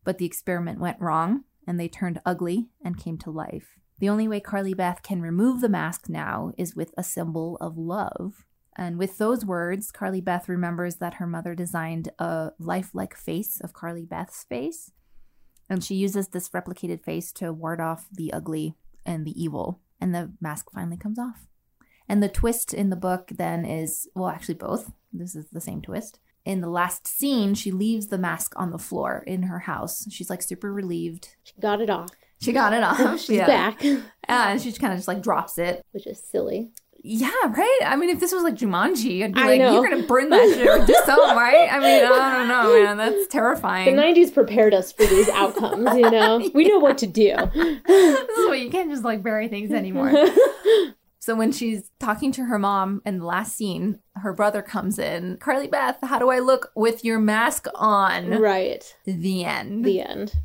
But 0.04 0.18
the 0.18 0.26
experiment 0.26 0.80
went 0.80 1.00
wrong, 1.00 1.44
and 1.68 1.80
they 1.80 1.88
turned 1.88 2.22
ugly 2.26 2.70
and 2.84 2.98
came 2.98 3.18
to 3.20 3.32
life. 3.32 3.78
The 4.00 4.10
only 4.10 4.28
way 4.28 4.40
Carly 4.40 4.74
Beth 4.74 5.02
can 5.02 5.22
remove 5.22 5.62
the 5.62 5.70
mask 5.70 6.08
now 6.08 6.52
is 6.58 6.76
with 6.76 6.94
a 6.98 7.04
symbol 7.04 7.58
of 7.60 7.78
love. 7.78 8.46
And 8.76 9.00
with 9.00 9.18
those 9.18 9.44
words, 9.44 9.92
Carly 9.92 10.22
Beth 10.22 10.48
remembers 10.48 10.98
that 10.98 11.16
her 11.16 11.26
mother 11.26 11.56
designed 11.56 12.10
a 12.20 12.52
lifelike 12.60 13.16
face 13.16 13.60
of 13.60 13.74
Carly 13.74 14.06
Beth's 14.06 14.44
face. 14.44 14.92
And 15.68 15.84
she 15.84 15.96
uses 15.96 16.28
this 16.28 16.50
replicated 16.50 17.04
face 17.04 17.32
to 17.34 17.52
ward 17.52 17.82
off 17.82 18.08
the 18.12 18.32
ugly 18.32 18.76
and 19.04 19.26
the 19.26 19.42
evil. 19.42 19.82
And 20.00 20.14
the 20.14 20.32
mask 20.40 20.72
finally 20.72 20.98
comes 20.98 21.18
off. 21.18 21.48
And 22.10 22.24
the 22.24 22.30
twist 22.30 22.74
in 22.74 22.90
the 22.90 22.96
book 22.96 23.32
then 23.36 23.66
is 23.66 24.08
well, 24.16 24.30
actually, 24.30 24.56
both. 24.56 24.92
This 25.14 25.36
is 25.36 25.46
the 25.52 25.62
same 25.62 25.82
twist. 25.82 26.20
In 26.46 26.62
the 26.62 26.70
last 26.70 27.08
scene, 27.08 27.54
she 27.56 27.72
leaves 27.72 28.08
the 28.08 28.18
mask 28.18 28.54
on 28.56 28.72
the 28.72 28.78
floor 28.78 29.24
in 29.28 29.44
her 29.44 29.60
house. 29.60 30.08
She's 30.10 30.30
like 30.30 30.42
super 30.42 30.72
relieved. 30.72 31.36
She 31.44 31.54
got 31.60 31.82
it 31.82 31.90
off. 31.90 32.10
She 32.40 32.54
got 32.54 32.72
it 32.74 32.84
off. 32.84 33.20
She's 33.20 33.38
yeah. 33.38 33.48
back, 33.48 33.84
And 34.28 34.62
she 34.62 34.70
just 34.70 34.80
kind 34.80 34.94
of 34.94 35.00
just 35.00 35.08
like 35.08 35.22
drops 35.22 35.58
it. 35.58 35.84
which 35.92 36.08
is 36.08 36.22
silly. 36.22 36.72
Yeah, 37.04 37.30
right. 37.50 37.80
I 37.86 37.96
mean, 37.96 38.10
if 38.10 38.20
this 38.20 38.32
was 38.34 38.44
like 38.44 38.56
Jumanji, 38.56 39.24
I'd 39.24 39.34
be 39.34 39.40
I 39.40 39.48
like, 39.48 39.60
know. 39.60 39.74
"You're 39.74 39.90
gonna 39.90 40.04
burn 40.04 40.30
that 40.30 40.50
shit 40.56 40.68
or 40.68 40.86
do 40.86 40.94
something, 41.06 41.36
right?" 41.38 41.70
I 41.72 41.80
mean, 41.80 42.04
I 42.04 42.38
don't 42.38 42.48
know, 42.48 42.84
man. 42.84 42.98
That's 42.98 43.28
terrifying. 43.28 43.96
The 43.96 44.02
90s 44.02 44.34
prepared 44.34 44.74
us 44.74 44.92
for 44.92 45.06
these 45.06 45.30
outcomes, 45.30 45.96
you 45.96 46.10
know? 46.10 46.50
We 46.54 46.68
know 46.68 46.80
what 46.80 46.98
to 47.00 47.08
do. 47.08 47.36
this 47.54 48.30
is 48.40 48.48
why 48.50 48.56
you 48.56 48.70
can't 48.72 48.90
just 48.90 49.04
like 49.04 49.22
bury 49.24 49.48
things 49.48 49.72
anymore. 49.72 50.12
So 51.28 51.36
when 51.36 51.52
she's 51.52 51.92
talking 52.00 52.32
to 52.32 52.46
her 52.46 52.58
mom 52.58 53.02
in 53.06 53.20
the 53.20 53.26
last 53.26 53.58
scene, 53.58 54.00
her 54.16 54.32
brother 54.32 54.62
comes 54.62 54.98
in. 54.98 55.36
Carly 55.42 55.68
Beth, 55.68 55.98
how 56.02 56.20
do 56.20 56.30
I 56.30 56.40
look 56.40 56.72
with 56.74 57.04
your 57.04 57.20
mask 57.20 57.68
on? 57.76 58.30
right. 58.40 58.96
The 59.04 59.44
end. 59.44 59.84
The 59.84 60.00
end. 60.00 60.36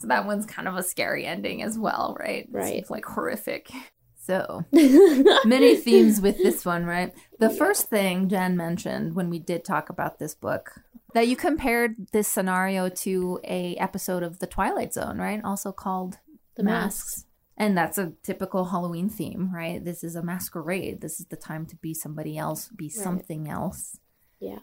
so 0.00 0.08
that 0.08 0.26
one's 0.26 0.44
kind 0.44 0.66
of 0.66 0.74
a 0.74 0.82
scary 0.82 1.24
ending 1.24 1.62
as 1.62 1.78
well, 1.78 2.16
right? 2.18 2.48
Right. 2.50 2.74
It's 2.74 2.90
like 2.90 3.04
horrific. 3.04 3.70
So 4.16 4.64
many 4.72 5.76
themes 5.76 6.20
with 6.20 6.38
this 6.38 6.64
one, 6.64 6.84
right? 6.84 7.14
The 7.38 7.48
first 7.48 7.88
thing 7.88 8.28
Jen 8.28 8.56
mentioned 8.56 9.14
when 9.14 9.30
we 9.30 9.38
did 9.38 9.64
talk 9.64 9.88
about 9.88 10.18
this 10.18 10.34
book 10.34 10.80
that 11.14 11.28
you 11.28 11.36
compared 11.36 12.08
this 12.10 12.26
scenario 12.26 12.88
to 12.88 13.38
a 13.44 13.76
episode 13.76 14.24
of 14.24 14.40
The 14.40 14.48
Twilight 14.48 14.92
Zone, 14.92 15.18
right? 15.18 15.40
Also 15.44 15.70
called 15.70 16.18
The 16.56 16.64
Masks. 16.64 17.24
And 17.60 17.76
that's 17.76 17.98
a 17.98 18.12
typical 18.22 18.66
Halloween 18.66 19.08
theme, 19.08 19.52
right? 19.52 19.84
This 19.84 20.04
is 20.04 20.14
a 20.14 20.22
masquerade. 20.22 21.00
This 21.00 21.18
is 21.18 21.26
the 21.26 21.36
time 21.36 21.66
to 21.66 21.76
be 21.76 21.92
somebody 21.92 22.38
else, 22.38 22.68
be 22.68 22.88
something 22.88 23.48
else. 23.48 23.98
Yeah. 24.38 24.60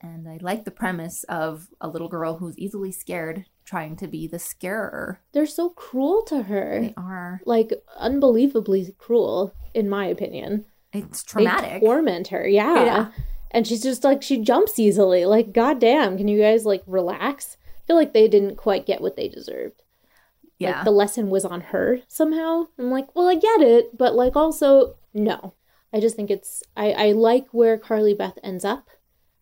And 0.00 0.28
I 0.28 0.38
like 0.40 0.64
the 0.64 0.70
premise 0.70 1.24
of 1.24 1.66
a 1.80 1.88
little 1.88 2.08
girl 2.08 2.36
who's 2.36 2.56
easily 2.56 2.92
scared 2.92 3.46
trying 3.64 3.96
to 3.96 4.06
be 4.06 4.28
the 4.28 4.38
scarer. 4.38 5.20
They're 5.32 5.46
so 5.46 5.70
cruel 5.70 6.22
to 6.28 6.44
her. 6.44 6.80
They 6.80 6.94
are. 6.96 7.40
Like, 7.44 7.72
unbelievably 7.96 8.94
cruel, 8.98 9.52
in 9.74 9.88
my 9.88 10.06
opinion. 10.06 10.66
It's 10.92 11.24
traumatic. 11.24 11.80
They 11.80 11.86
torment 11.86 12.28
her, 12.28 12.46
yeah. 12.46 12.84
Yeah. 12.84 13.08
And 13.50 13.66
she's 13.66 13.82
just 13.82 14.04
like, 14.04 14.22
she 14.22 14.38
jumps 14.38 14.78
easily. 14.78 15.24
Like, 15.24 15.52
goddamn, 15.52 16.16
can 16.16 16.28
you 16.28 16.40
guys, 16.40 16.64
like, 16.64 16.84
relax? 16.86 17.56
I 17.66 17.86
feel 17.88 17.96
like 17.96 18.12
they 18.12 18.28
didn't 18.28 18.56
quite 18.56 18.86
get 18.86 19.00
what 19.00 19.16
they 19.16 19.26
deserved. 19.26 19.82
Yeah. 20.58 20.76
Like, 20.76 20.84
the 20.84 20.90
lesson 20.90 21.30
was 21.30 21.44
on 21.44 21.60
her 21.60 22.00
somehow. 22.08 22.68
I'm 22.78 22.90
like, 22.90 23.14
well, 23.14 23.28
I 23.28 23.34
get 23.34 23.60
it, 23.60 23.96
but, 23.96 24.14
like, 24.14 24.36
also, 24.36 24.96
no. 25.14 25.54
I 25.92 26.00
just 26.00 26.16
think 26.16 26.30
it's, 26.30 26.62
I, 26.76 26.92
I 26.92 27.12
like 27.12 27.46
where 27.52 27.78
Carly 27.78 28.12
Beth 28.12 28.38
ends 28.42 28.64
up. 28.64 28.88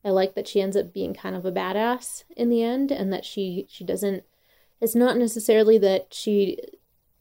I 0.05 0.11
like 0.11 0.37
that 0.37 0.47
she 0.47 0.61
ends 0.61 0.77
up 0.77 0.93
being 0.93 1.15
kind 1.15 1.35
of 1.35 1.45
a 1.45 1.51
badass 1.51 2.23
in 2.37 2.49
the 2.49 2.63
end 2.63 2.93
and 2.93 3.13
that 3.13 3.25
she, 3.25 3.67
she 3.69 3.83
doesn't, 3.83 4.23
it's 4.81 4.95
not 4.95 5.17
necessarily 5.17 5.79
that 5.79 6.15
she 6.15 6.59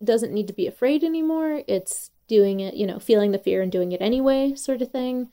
doesn't 0.03 0.33
need 0.33 0.45
to 0.47 0.53
be 0.53 0.67
afraid 0.67 1.03
anymore. 1.03 1.63
It's 1.67 2.11
doing 2.27 2.59
it, 2.59 2.75
you 2.75 2.85
know, 2.85 2.99
feeling 2.99 3.31
the 3.31 3.39
fear 3.39 3.63
and 3.63 3.71
doing 3.71 3.91
it 3.91 4.01
anyway, 4.01 4.53
sort 4.53 4.83
of 4.83 4.91
thing. 4.91 5.31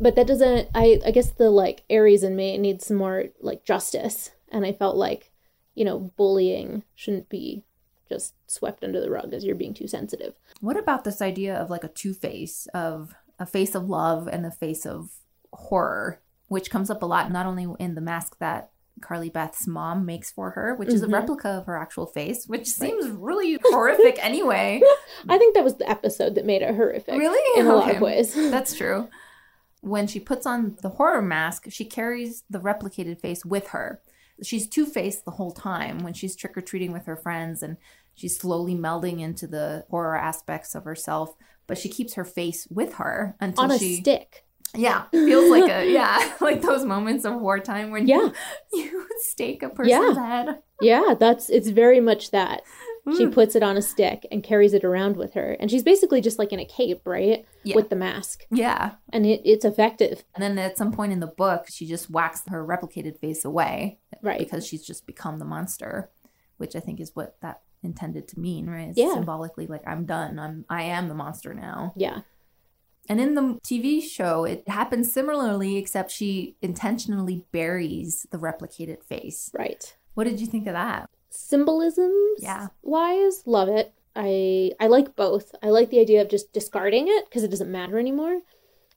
But 0.00 0.16
that 0.16 0.26
doesn't, 0.26 0.70
I, 0.74 1.00
I 1.04 1.10
guess 1.10 1.30
the 1.30 1.50
like 1.50 1.82
Aries 1.90 2.22
in 2.22 2.34
me 2.36 2.56
needs 2.56 2.86
some 2.86 2.96
more 2.96 3.26
like 3.40 3.64
justice. 3.64 4.30
And 4.50 4.64
I 4.64 4.72
felt 4.72 4.96
like, 4.96 5.30
you 5.74 5.84
know, 5.84 6.12
bullying 6.16 6.84
shouldn't 6.94 7.28
be 7.28 7.64
just 8.14 8.34
swept 8.46 8.84
under 8.84 9.00
the 9.00 9.10
rug 9.10 9.32
as 9.34 9.44
you're 9.44 9.56
being 9.56 9.74
too 9.74 9.88
sensitive. 9.88 10.34
What 10.60 10.76
about 10.76 11.04
this 11.04 11.20
idea 11.20 11.54
of 11.56 11.70
like 11.70 11.84
a 11.84 11.88
two 11.88 12.14
face 12.14 12.66
of 12.74 13.14
a 13.38 13.46
face 13.46 13.74
of 13.74 13.88
love 13.88 14.28
and 14.28 14.46
a 14.46 14.50
face 14.50 14.86
of 14.86 15.10
horror, 15.52 16.20
which 16.48 16.70
comes 16.70 16.90
up 16.90 17.02
a 17.02 17.06
lot, 17.06 17.30
not 17.32 17.46
only 17.46 17.66
in 17.78 17.94
the 17.94 18.00
mask 18.00 18.38
that 18.38 18.70
Carly 19.00 19.28
Beth's 19.28 19.66
mom 19.66 20.06
makes 20.06 20.30
for 20.30 20.50
her, 20.50 20.74
which 20.76 20.88
is 20.90 21.02
a 21.02 21.06
Mhm. 21.08 21.14
replica 21.14 21.48
of 21.48 21.66
her 21.66 21.76
actual 21.76 22.06
face, 22.06 22.46
which 22.46 22.68
seems 22.68 23.08
really 23.08 23.58
horrific 23.64 24.24
anyway. 24.24 24.80
I 25.28 25.36
think 25.36 25.54
that 25.56 25.64
was 25.64 25.74
the 25.76 25.90
episode 25.90 26.36
that 26.36 26.46
made 26.46 26.62
it 26.62 26.74
horrific. 26.76 27.18
Really? 27.18 27.60
In 27.60 27.66
a 27.66 27.74
lot 27.74 27.92
of 27.94 28.00
ways. 28.00 28.34
That's 28.54 28.74
true. 28.76 29.08
When 29.80 30.06
she 30.06 30.20
puts 30.20 30.46
on 30.46 30.76
the 30.80 30.90
horror 30.90 31.20
mask, 31.22 31.66
she 31.70 31.84
carries 31.84 32.44
the 32.48 32.60
replicated 32.60 33.20
face 33.20 33.44
with 33.44 33.68
her. 33.68 34.00
She's 34.42 34.66
two 34.66 34.86
faced 34.86 35.24
the 35.24 35.32
whole 35.32 35.52
time 35.52 35.98
when 36.04 36.12
she's 36.14 36.34
trick 36.36 36.56
or 36.56 36.60
treating 36.62 36.92
with 36.92 37.06
her 37.06 37.16
friends 37.16 37.62
and 37.62 37.76
she's 38.14 38.38
slowly 38.38 38.74
melding 38.74 39.20
into 39.20 39.46
the 39.46 39.84
horror 39.90 40.16
aspects 40.16 40.74
of 40.74 40.84
herself, 40.84 41.34
but 41.66 41.78
she 41.78 41.88
keeps 41.88 42.14
her 42.14 42.24
face 42.24 42.66
with 42.70 42.94
her 42.94 43.36
until 43.40 43.64
On 43.64 43.70
a 43.70 43.78
she. 43.78 43.96
stick. 43.96 44.44
Yeah, 44.76 45.04
feels 45.12 45.50
like 45.50 45.70
a 45.70 45.88
yeah, 45.88 46.32
like 46.40 46.60
those 46.60 46.84
moments 46.84 47.24
of 47.24 47.40
wartime 47.40 47.90
when 47.92 48.08
Yeah. 48.08 48.16
you, 48.16 48.32
you 48.72 49.08
stake 49.18 49.62
a 49.62 49.68
person's 49.68 50.16
head. 50.16 50.62
Yeah, 50.80 51.14
that's 51.18 51.48
it's 51.48 51.68
very 51.68 52.00
much 52.00 52.32
that. 52.32 52.62
She 53.16 53.26
mm. 53.26 53.34
puts 53.34 53.54
it 53.54 53.62
on 53.62 53.76
a 53.76 53.82
stick 53.82 54.26
and 54.32 54.42
carries 54.42 54.72
it 54.72 54.82
around 54.82 55.18
with 55.18 55.34
her. 55.34 55.58
And 55.60 55.70
she's 55.70 55.82
basically 55.82 56.22
just 56.22 56.38
like 56.38 56.54
in 56.54 56.58
a 56.58 56.64
cape, 56.64 57.02
right? 57.04 57.44
Yeah. 57.62 57.76
With 57.76 57.90
the 57.90 57.96
mask. 57.96 58.46
Yeah. 58.50 58.92
And 59.12 59.26
it, 59.26 59.42
it's 59.44 59.66
effective. 59.66 60.24
And 60.34 60.42
then 60.42 60.58
at 60.58 60.78
some 60.78 60.90
point 60.90 61.12
in 61.12 61.20
the 61.20 61.26
book, 61.26 61.66
she 61.68 61.86
just 61.86 62.08
whacks 62.08 62.42
her 62.48 62.66
replicated 62.66 63.18
face 63.18 63.44
away. 63.44 63.98
Right. 64.22 64.38
Because 64.38 64.66
she's 64.66 64.86
just 64.86 65.06
become 65.06 65.38
the 65.38 65.44
monster, 65.44 66.10
which 66.56 66.74
I 66.74 66.80
think 66.80 66.98
is 66.98 67.10
what 67.12 67.36
that 67.42 67.60
intended 67.84 68.28
to 68.28 68.40
mean, 68.40 68.66
right? 68.68 68.88
It's 68.88 68.98
Yeah. 68.98 69.14
Symbolically, 69.14 69.66
like 69.66 69.82
I'm 69.86 70.04
done. 70.06 70.38
I'm 70.38 70.64
I 70.68 70.82
am 70.84 71.08
the 71.08 71.14
monster 71.14 71.54
now. 71.54 71.92
Yeah. 71.96 72.20
And 73.08 73.20
in 73.20 73.34
the 73.34 73.60
TV 73.62 74.00
show, 74.02 74.44
it 74.44 74.66
happens 74.66 75.12
similarly, 75.12 75.76
except 75.76 76.10
she 76.10 76.56
intentionally 76.62 77.44
buries 77.52 78.26
the 78.30 78.38
replicated 78.38 79.02
face. 79.02 79.50
Right. 79.52 79.94
What 80.14 80.24
did 80.24 80.40
you 80.40 80.46
think 80.46 80.66
of 80.66 80.72
that? 80.72 81.10
Symbolisms 81.28 82.38
Yeah. 82.40 82.68
wise, 82.82 83.42
love 83.46 83.68
it. 83.68 83.92
I 84.16 84.72
I 84.80 84.86
like 84.86 85.16
both. 85.16 85.54
I 85.62 85.70
like 85.70 85.90
the 85.90 86.00
idea 86.00 86.22
of 86.22 86.28
just 86.28 86.52
discarding 86.52 87.08
it 87.08 87.26
because 87.26 87.42
it 87.42 87.50
doesn't 87.50 87.70
matter 87.70 87.98
anymore. 87.98 88.40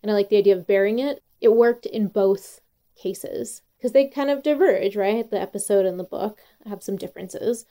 And 0.01 0.11
I 0.11 0.13
like 0.13 0.29
the 0.29 0.37
idea 0.37 0.55
of 0.55 0.67
burying 0.67 0.99
it. 0.99 1.21
It 1.41 1.49
worked 1.55 1.85
in 1.85 2.07
both 2.07 2.61
cases 2.95 3.61
because 3.77 3.91
they 3.91 4.07
kind 4.07 4.29
of 4.29 4.43
diverge, 4.43 4.95
right? 4.95 5.29
The 5.29 5.39
episode 5.41 5.85
and 5.85 5.99
the 5.99 6.03
book 6.03 6.39
have 6.65 6.81
some 6.83 6.95
differences. 6.97 7.65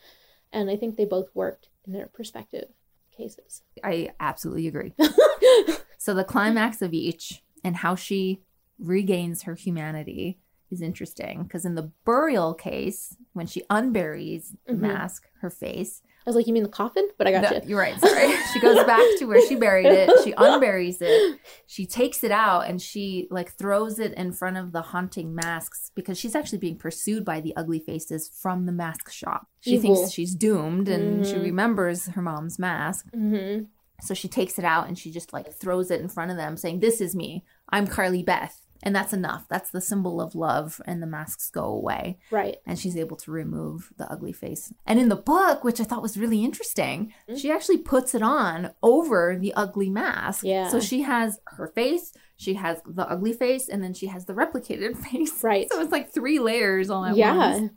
And 0.52 0.70
I 0.70 0.76
think 0.76 0.96
they 0.96 1.04
both 1.04 1.28
worked 1.34 1.68
in 1.86 1.92
their 1.92 2.06
perspective 2.06 2.68
cases. 3.16 3.62
I 3.84 4.10
absolutely 4.20 4.66
agree. 4.68 4.94
so 5.98 6.14
the 6.14 6.24
climax 6.24 6.82
of 6.82 6.92
each 6.92 7.42
and 7.64 7.76
how 7.76 7.94
she 7.94 8.42
regains 8.78 9.42
her 9.42 9.54
humanity 9.54 10.38
is 10.70 10.82
interesting 10.82 11.44
because 11.44 11.64
in 11.64 11.74
the 11.76 11.90
burial 12.04 12.52
case, 12.54 13.16
when 13.32 13.46
she 13.46 13.62
unburies 13.70 14.54
the 14.66 14.74
Mhm. 14.74 14.80
mask, 14.80 15.28
her 15.40 15.50
face. 15.50 16.02
I 16.26 16.30
was 16.30 16.34
like, 16.36 16.48
you 16.48 16.52
mean 16.52 16.64
the 16.64 16.68
coffin? 16.68 17.08
But 17.18 17.28
I 17.28 17.30
got 17.32 17.42
No, 17.42 17.50
you. 17.50 17.60
You're 17.68 17.78
right. 17.78 17.98
Sorry. 18.00 18.34
she 18.52 18.58
goes 18.58 18.82
back 18.84 19.00
to 19.18 19.26
where 19.26 19.40
she 19.46 19.54
buried 19.54 19.86
it. 19.86 20.10
She 20.24 20.32
unburies 20.36 20.96
it. 21.00 21.38
She 21.66 21.86
takes 21.86 22.24
it 22.24 22.32
out 22.32 22.62
and 22.68 22.82
she 22.82 23.28
like 23.30 23.52
throws 23.52 24.00
it 24.00 24.12
in 24.14 24.32
front 24.32 24.56
of 24.56 24.72
the 24.72 24.82
haunting 24.82 25.34
masks 25.36 25.92
because 25.94 26.18
she's 26.18 26.34
actually 26.34 26.58
being 26.58 26.76
pursued 26.78 27.24
by 27.24 27.40
the 27.40 27.54
ugly 27.56 27.78
faces 27.78 28.28
from 28.28 28.66
the 28.66 28.72
mask 28.72 29.08
shop. 29.10 29.46
She 29.60 29.74
Evil. 29.76 29.94
thinks 29.94 30.12
she's 30.12 30.34
doomed 30.34 30.88
and 30.88 31.24
she 31.24 31.34
Mhm. 31.34 31.42
remembers 31.44 32.06
her 32.06 32.22
mom's 32.22 32.58
mask. 32.58 33.06
Mm-hmm. 33.14 33.64
So 34.02 34.12
she 34.12 34.26
takes 34.28 34.58
it 34.58 34.64
out 34.64 34.88
and 34.88 34.98
she 34.98 35.12
just 35.12 35.32
like 35.32 35.52
throws 35.54 35.90
it 35.92 36.00
in 36.00 36.08
front 36.08 36.32
of 36.32 36.36
them, 36.36 36.56
saying, 36.56 36.80
This 36.80 37.00
is 37.00 37.14
me. 37.14 37.44
I'm 37.70 37.86
Carly 37.86 38.22
Beth. 38.24 38.60
And 38.82 38.94
that's 38.94 39.12
enough. 39.12 39.46
That's 39.48 39.70
the 39.70 39.80
symbol 39.80 40.20
of 40.20 40.34
love. 40.34 40.80
And 40.86 41.02
the 41.02 41.06
masks 41.06 41.50
go 41.50 41.64
away. 41.64 42.18
Right. 42.30 42.56
And 42.66 42.78
she's 42.78 42.96
able 42.96 43.16
to 43.18 43.30
remove 43.30 43.92
the 43.96 44.10
ugly 44.10 44.32
face. 44.32 44.72
And 44.86 44.98
in 44.98 45.08
the 45.08 45.16
book, 45.16 45.64
which 45.64 45.80
I 45.80 45.84
thought 45.84 46.02
was 46.02 46.16
really 46.16 46.44
interesting, 46.44 47.12
mm-hmm. 47.28 47.36
she 47.36 47.50
actually 47.50 47.78
puts 47.78 48.14
it 48.14 48.22
on 48.22 48.72
over 48.82 49.36
the 49.38 49.54
ugly 49.54 49.90
mask. 49.90 50.44
Yeah. 50.44 50.68
So 50.68 50.80
she 50.80 51.02
has 51.02 51.40
her 51.46 51.68
face, 51.68 52.12
she 52.36 52.54
has 52.54 52.80
the 52.86 53.08
ugly 53.08 53.32
face, 53.32 53.68
and 53.68 53.82
then 53.82 53.94
she 53.94 54.06
has 54.06 54.26
the 54.26 54.34
replicated 54.34 54.96
face. 55.10 55.42
Right. 55.42 55.68
So 55.72 55.80
it's 55.80 55.92
like 55.92 56.12
three 56.12 56.38
layers 56.38 56.90
all 56.90 57.04
at 57.04 57.16
Yeah. 57.16 57.36
once. 57.36 57.72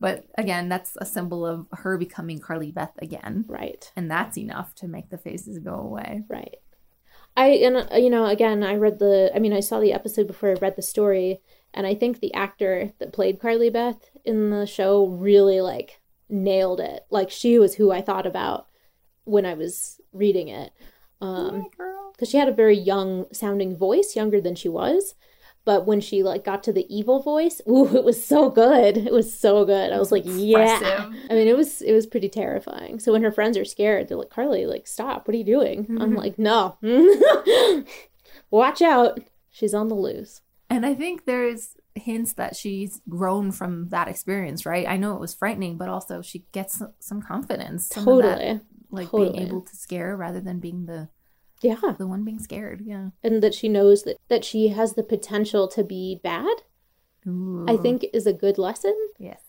But 0.00 0.26
again, 0.36 0.68
that's 0.68 0.96
a 1.00 1.04
symbol 1.04 1.44
of 1.44 1.66
her 1.72 1.98
becoming 1.98 2.38
Carly 2.38 2.70
Beth 2.70 2.92
again. 3.02 3.44
Right. 3.48 3.90
And 3.96 4.10
that's 4.10 4.38
enough 4.38 4.74
to 4.76 4.88
make 4.88 5.10
the 5.10 5.18
faces 5.18 5.58
go 5.58 5.74
away. 5.74 6.22
Right. 6.28 6.58
I 7.38 7.50
and 7.50 7.76
uh, 7.76 7.96
you 7.96 8.10
know 8.10 8.26
again 8.26 8.64
I 8.64 8.74
read 8.74 8.98
the 8.98 9.30
I 9.34 9.38
mean 9.38 9.52
I 9.52 9.60
saw 9.60 9.78
the 9.78 9.92
episode 9.92 10.26
before 10.26 10.50
I 10.50 10.54
read 10.54 10.74
the 10.74 10.82
story 10.82 11.40
and 11.72 11.86
I 11.86 11.94
think 11.94 12.18
the 12.18 12.34
actor 12.34 12.92
that 12.98 13.12
played 13.12 13.38
Carly 13.38 13.70
Beth 13.70 14.10
in 14.24 14.50
the 14.50 14.66
show 14.66 15.06
really 15.06 15.60
like 15.60 16.00
nailed 16.28 16.80
it. 16.80 17.06
Like 17.10 17.30
she 17.30 17.58
was 17.58 17.76
who 17.76 17.92
I 17.92 18.00
thought 18.02 18.26
about 18.26 18.66
when 19.22 19.46
I 19.46 19.54
was 19.54 20.00
reading 20.12 20.48
it. 20.48 20.72
Um 21.20 21.66
cuz 22.18 22.28
she 22.28 22.38
had 22.38 22.48
a 22.48 22.52
very 22.52 22.76
young 22.76 23.32
sounding 23.32 23.76
voice, 23.76 24.16
younger 24.16 24.40
than 24.40 24.56
she 24.56 24.68
was. 24.68 25.14
But 25.68 25.86
when 25.86 26.00
she 26.00 26.22
like 26.22 26.46
got 26.46 26.62
to 26.62 26.72
the 26.72 26.86
evil 26.88 27.20
voice, 27.20 27.60
ooh, 27.68 27.94
it 27.94 28.02
was 28.02 28.24
so 28.24 28.48
good. 28.48 28.96
It 28.96 29.12
was 29.12 29.38
so 29.38 29.66
good. 29.66 29.92
I 29.92 29.98
was 29.98 30.10
like, 30.10 30.22
yeah. 30.24 31.10
I 31.28 31.34
mean, 31.34 31.46
it 31.46 31.58
was 31.58 31.82
it 31.82 31.92
was 31.92 32.06
pretty 32.06 32.30
terrifying. 32.30 32.98
So 32.98 33.12
when 33.12 33.22
her 33.22 33.30
friends 33.30 33.58
are 33.58 33.66
scared, 33.66 34.08
they're 34.08 34.16
like, 34.16 34.30
Carly, 34.30 34.64
like, 34.64 34.86
stop. 34.86 35.28
What 35.28 35.34
are 35.34 35.36
you 35.36 35.44
doing? 35.44 35.84
I'm 35.90 35.98
mm-hmm. 35.98 36.14
like, 36.14 36.38
no. 36.38 36.78
Watch 38.50 38.80
out. 38.80 39.20
She's 39.50 39.74
on 39.74 39.88
the 39.88 39.94
loose. 39.94 40.40
And 40.70 40.86
I 40.86 40.94
think 40.94 41.26
there's 41.26 41.74
hints 41.94 42.32
that 42.32 42.56
she's 42.56 43.02
grown 43.06 43.52
from 43.52 43.90
that 43.90 44.08
experience, 44.08 44.64
right? 44.64 44.88
I 44.88 44.96
know 44.96 45.16
it 45.16 45.20
was 45.20 45.34
frightening, 45.34 45.76
but 45.76 45.90
also 45.90 46.22
she 46.22 46.46
gets 46.52 46.80
some 46.98 47.20
confidence. 47.20 47.88
Some 47.88 48.08
of 48.08 48.22
that, 48.22 48.38
Totally. 48.38 48.60
like 48.90 49.10
Totally. 49.10 49.32
being 49.32 49.48
able 49.48 49.60
to 49.60 49.76
scare 49.76 50.16
rather 50.16 50.40
than 50.40 50.60
being 50.60 50.86
the 50.86 51.10
Yeah. 51.62 51.76
the 51.98 52.06
one 52.06 52.24
being 52.24 52.38
scared. 52.38 52.82
Yeah. 52.84 53.10
And 53.22 53.42
that 53.42 53.54
she 53.54 53.68
knows 53.68 54.02
that 54.04 54.16
that 54.28 54.44
she 54.44 54.68
has 54.68 54.94
the 54.94 55.02
potential 55.02 55.68
to 55.68 55.82
be 55.84 56.20
bad. 56.22 56.62
I 57.68 57.76
think 57.76 58.06
is 58.14 58.26
a 58.26 58.32
good 58.32 58.56
lesson. 58.56 58.96
Yes. 59.18 59.42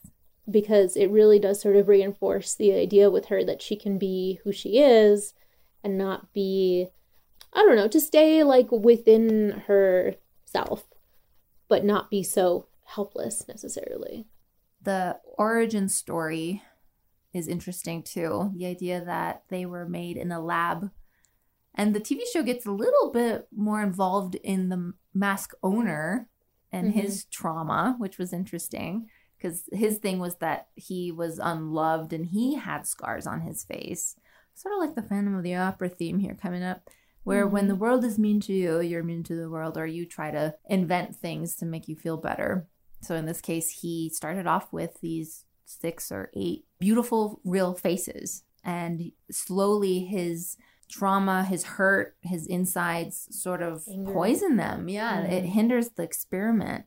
because 0.51 0.97
it 0.97 1.10
really 1.12 1.39
does 1.39 1.62
sort 1.62 1.76
of 1.78 1.88
reinforce 1.88 2.55
the 2.55 2.74
idea 2.74 3.10
with 3.10 3.28
her 3.28 3.43
that 3.45 3.62
she 3.62 3.76
can 3.78 3.97
be 3.97 4.39
who 4.43 4.51
she 4.51 4.80
is 4.80 5.34
and 5.84 5.97
not 5.97 6.34
be 6.34 6.88
I 7.53 7.60
don't 7.64 7.76
know, 7.78 7.88
to 7.88 8.01
stay 8.01 8.43
like 8.43 8.72
within 8.72 9.64
herself, 9.68 10.84
but 11.68 11.84
not 11.86 12.10
be 12.10 12.22
so 12.22 12.68
helpless 12.86 13.47
necessarily. 13.47 14.28
The 14.82 15.20
origin 15.38 15.88
story 15.89 16.62
is 17.34 17.47
interesting 17.47 18.03
too. 18.03 18.51
The 18.55 18.66
idea 18.66 19.03
that 19.05 19.43
they 19.49 19.66
were 19.66 19.88
made 19.88 20.18
in 20.18 20.32
a 20.32 20.39
lab. 20.41 20.91
And 21.76 21.95
the 21.95 21.99
TV 21.99 22.22
show 22.32 22.43
gets 22.43 22.65
a 22.65 22.72
little 22.72 23.11
bit 23.11 23.47
more 23.55 23.82
involved 23.82 24.36
in 24.36 24.70
the 24.70 24.93
mask 25.13 25.53
owner 25.63 26.28
and 26.72 26.89
Mhm. 26.89 27.01
his 27.01 27.26
trauma, 27.26 27.95
which 27.97 28.17
was 28.17 28.34
interesting 28.34 29.09
because 29.38 29.70
his 29.72 29.97
thing 29.99 30.20
was 30.20 30.36
that 30.38 30.67
he 30.76 31.11
was 31.11 31.39
unloved 31.39 32.11
and 32.11 32.26
he 32.28 32.55
had 32.55 32.86
scars 32.86 33.26
on 33.26 33.41
his 33.41 33.63
face. 33.63 34.15
Sort 34.53 34.74
of 34.74 34.80
like 34.82 34.95
the 34.95 35.01
Phantom 35.01 35.36
of 35.36 35.43
the 35.43 35.55
Opera 35.55 35.89
theme 35.89 36.20
here 36.20 36.36
coming 36.36 36.63
up, 36.63 36.89
where 37.24 37.47
when 37.47 37.67
the 37.70 37.76
world 37.76 38.03
is 38.03 38.20
mean 38.20 38.41
to 38.41 38.53
you, 38.53 38.82
you're 38.82 39.03
mean 39.03 39.24
to 39.24 39.36
the 39.36 39.49
world, 39.49 39.78
or 39.78 39.86
you 39.88 40.05
try 40.05 40.32
to 40.32 40.55
invent 40.65 41.15
things 41.15 41.55
to 41.55 41.65
make 41.65 41.88
you 41.88 41.95
feel 41.95 42.17
better. 42.17 42.67
So 43.01 43.15
in 43.15 43.26
this 43.26 43.39
case, 43.39 43.70
he 43.82 44.09
started 44.09 44.45
off 44.45 44.74
with 44.74 44.99
these 44.99 45.45
six 45.65 46.11
or 46.11 46.30
eight 46.34 46.65
beautiful, 46.80 47.39
real 47.45 47.74
faces. 47.74 48.43
And 48.63 49.13
slowly 49.32 49.99
his 49.99 50.57
trauma, 50.89 51.43
his 51.45 51.63
hurt, 51.63 52.15
his 52.21 52.47
insides 52.47 53.27
sort 53.31 53.61
of 53.61 53.83
Anger. 53.89 54.11
poison 54.11 54.57
them. 54.57 54.89
Yeah, 54.89 55.21
it 55.21 55.43
Mhm. 55.45 55.47
hinders 55.49 55.89
the 55.89 56.03
experiment 56.03 56.85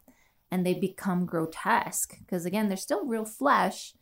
and 0.50 0.66
they 0.66 0.74
become 0.74 1.24
grotesque. 1.24 2.18
Because 2.18 2.44
again, 2.44 2.68
they're 2.68 2.76
still 2.76 3.07
real 3.07 3.24
flesh, 3.24 3.94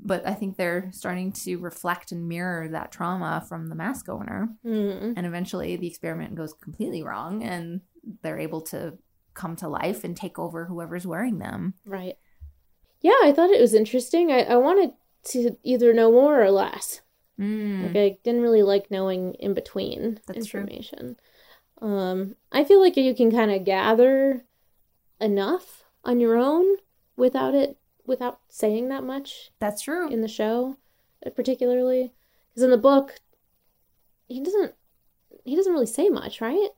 but 0.00 0.26
I 0.26 0.34
think 0.34 0.56
they're 0.56 0.90
starting 0.92 1.30
to 1.44 1.56
reflect 1.58 2.10
and 2.10 2.26
mirror 2.28 2.68
that 2.68 2.90
trauma 2.90 3.44
from 3.48 3.68
the 3.68 3.74
mask 3.74 4.08
owner. 4.08 4.48
Mm. 4.64 5.14
And 5.16 5.26
eventually 5.26 5.76
the 5.76 5.86
experiment 5.86 6.34
goes 6.34 6.54
completely 6.54 7.02
wrong 7.02 7.42
and 7.44 7.82
they're 8.22 8.38
able 8.38 8.62
to 8.62 8.96
come 9.34 9.54
to 9.56 9.68
life 9.68 10.02
and 10.04 10.16
take 10.16 10.38
over 10.38 10.64
whoever's 10.64 11.06
wearing 11.06 11.38
them. 11.38 11.74
Right. 11.84 12.16
Yeah, 13.00 13.14
I 13.22 13.32
thought 13.32 13.50
it 13.50 13.60
was 13.60 13.74
interesting. 13.74 14.32
I, 14.32 14.42
I 14.44 14.56
wanted 14.56 14.94
to 15.26 15.56
either 15.62 15.92
know 15.92 16.10
more 16.10 16.42
or 16.42 16.50
less. 16.50 17.02
Mm. 17.38 17.94
Like 17.94 17.96
I 17.96 18.18
didn't 18.24 18.42
really 18.42 18.62
like 18.62 18.90
knowing 18.90 19.34
in 19.34 19.54
between 19.54 20.20
That's 20.26 20.46
true. 20.46 20.60
information. 20.60 21.16
Um, 21.80 22.34
I 22.50 22.64
feel 22.64 22.80
like 22.80 22.96
you 22.96 23.14
can 23.14 23.30
kind 23.30 23.50
of 23.52 23.64
gather 23.64 24.44
enough 25.20 25.84
on 26.04 26.20
your 26.20 26.36
own 26.36 26.76
without 27.16 27.54
it 27.54 27.76
without 28.06 28.40
saying 28.48 28.88
that 28.88 29.04
much 29.04 29.50
That's 29.58 29.82
true. 29.82 30.08
in 30.08 30.22
the 30.22 30.28
show, 30.28 30.76
uh, 31.24 31.30
particularly 31.30 32.14
because 32.50 32.62
in 32.62 32.70
the 32.70 32.78
book 32.78 33.20
he 34.26 34.42
doesn't 34.42 34.74
he 35.44 35.54
doesn't 35.54 35.72
really 35.72 35.86
say 35.86 36.08
much, 36.08 36.40
right? 36.40 36.70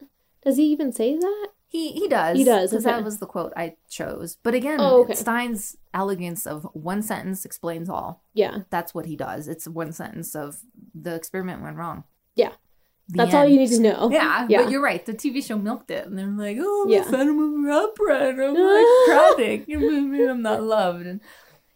Does 0.43 0.57
he 0.57 0.65
even 0.65 0.93
say 0.93 1.17
that? 1.17 1.49
He 1.73 1.93
he 1.93 2.09
does. 2.09 2.37
He 2.37 2.43
does, 2.45 2.71
Because 2.71 2.85
okay. 2.85 2.97
that 2.97 3.05
was 3.05 3.19
the 3.19 3.27
quote 3.27 3.53
I 3.57 3.77
chose. 3.89 4.37
But 4.43 4.55
again, 4.55 4.79
Oh, 4.81 5.03
okay. 5.05 5.15
Stine's 5.15 5.77
elegance 5.95 6.45
of 6.45 6.65
one 6.73 7.01
sentence 7.01 7.45
explains 7.45 7.89
all. 7.89 8.25
Yeah, 8.35 8.63
That's 8.71 8.93
what 8.93 9.07
he 9.07 9.15
does. 9.17 9.47
It's 9.47 9.69
one 9.69 9.93
sentence 9.93 10.35
of 10.35 10.59
the 10.95 11.15
experiment 11.15 11.63
went 11.63 11.77
wrong. 11.77 12.05
yeah. 12.35 12.53
The 13.13 13.17
That's 13.25 13.35
all 13.35 13.45
you 13.45 13.59
need 13.59 13.71
to 13.71 13.81
know. 13.81 14.09
Yeah, 14.13 14.47
yeah. 14.49 14.63
but 14.63 14.71
you're 14.71 14.81
right. 14.83 15.05
The 15.05 15.13
TV 15.15 15.45
show 15.45 15.59
milked 15.59 15.91
it, 15.91 16.07
and 16.07 16.17
they're 16.17 16.29
like, 16.29 16.59
"Oh, 16.61 16.87
Yeah. 16.89 17.03
Phantom 17.03 17.67
of 17.69 17.75
Opera, 17.75 18.29
and 18.29 18.41
I'm 18.41 18.55
like 18.55 18.87
tragic. 19.37 19.65
I'm 19.69 20.43
not 20.43 20.63
loved." 20.63 21.07
And 21.07 21.21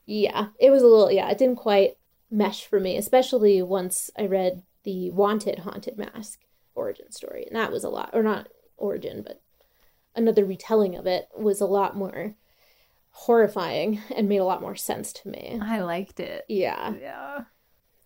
Yeah, 0.07 0.49
it 0.61 0.70
was 0.70 0.82
a 0.82 0.86
little, 0.86 1.11
yeah, 1.11 1.28
it 1.30 1.38
didn't 1.38 1.57
quite 1.57 1.97
mesh 2.30 2.64
for 2.66 2.78
me, 2.78 2.97
especially 2.97 3.62
once 3.62 4.11
I 4.16 4.26
read 4.26 4.62
the 4.84 5.11
Wanted 5.11 5.61
Haunted 5.61 5.99
Mask 5.99 6.38
origin 6.76 7.11
story. 7.11 7.47
And 7.49 7.57
that 7.57 7.72
was 7.72 7.82
a 7.82 7.88
lot, 7.88 8.11
or 8.12 8.22
not 8.22 8.49
origin, 8.76 9.22
but 9.26 9.40
another 10.16 10.44
retelling 10.44 10.96
of 10.96 11.06
it 11.06 11.28
was 11.36 11.60
a 11.60 11.66
lot 11.66 11.96
more 11.96 12.34
horrifying 13.10 14.00
and 14.16 14.28
made 14.28 14.38
a 14.38 14.44
lot 14.44 14.60
more 14.60 14.74
sense 14.76 15.12
to 15.12 15.28
me. 15.28 15.58
I 15.62 15.80
liked 15.80 16.20
it. 16.20 16.44
Yeah. 16.48 16.94
Yeah. 17.00 17.44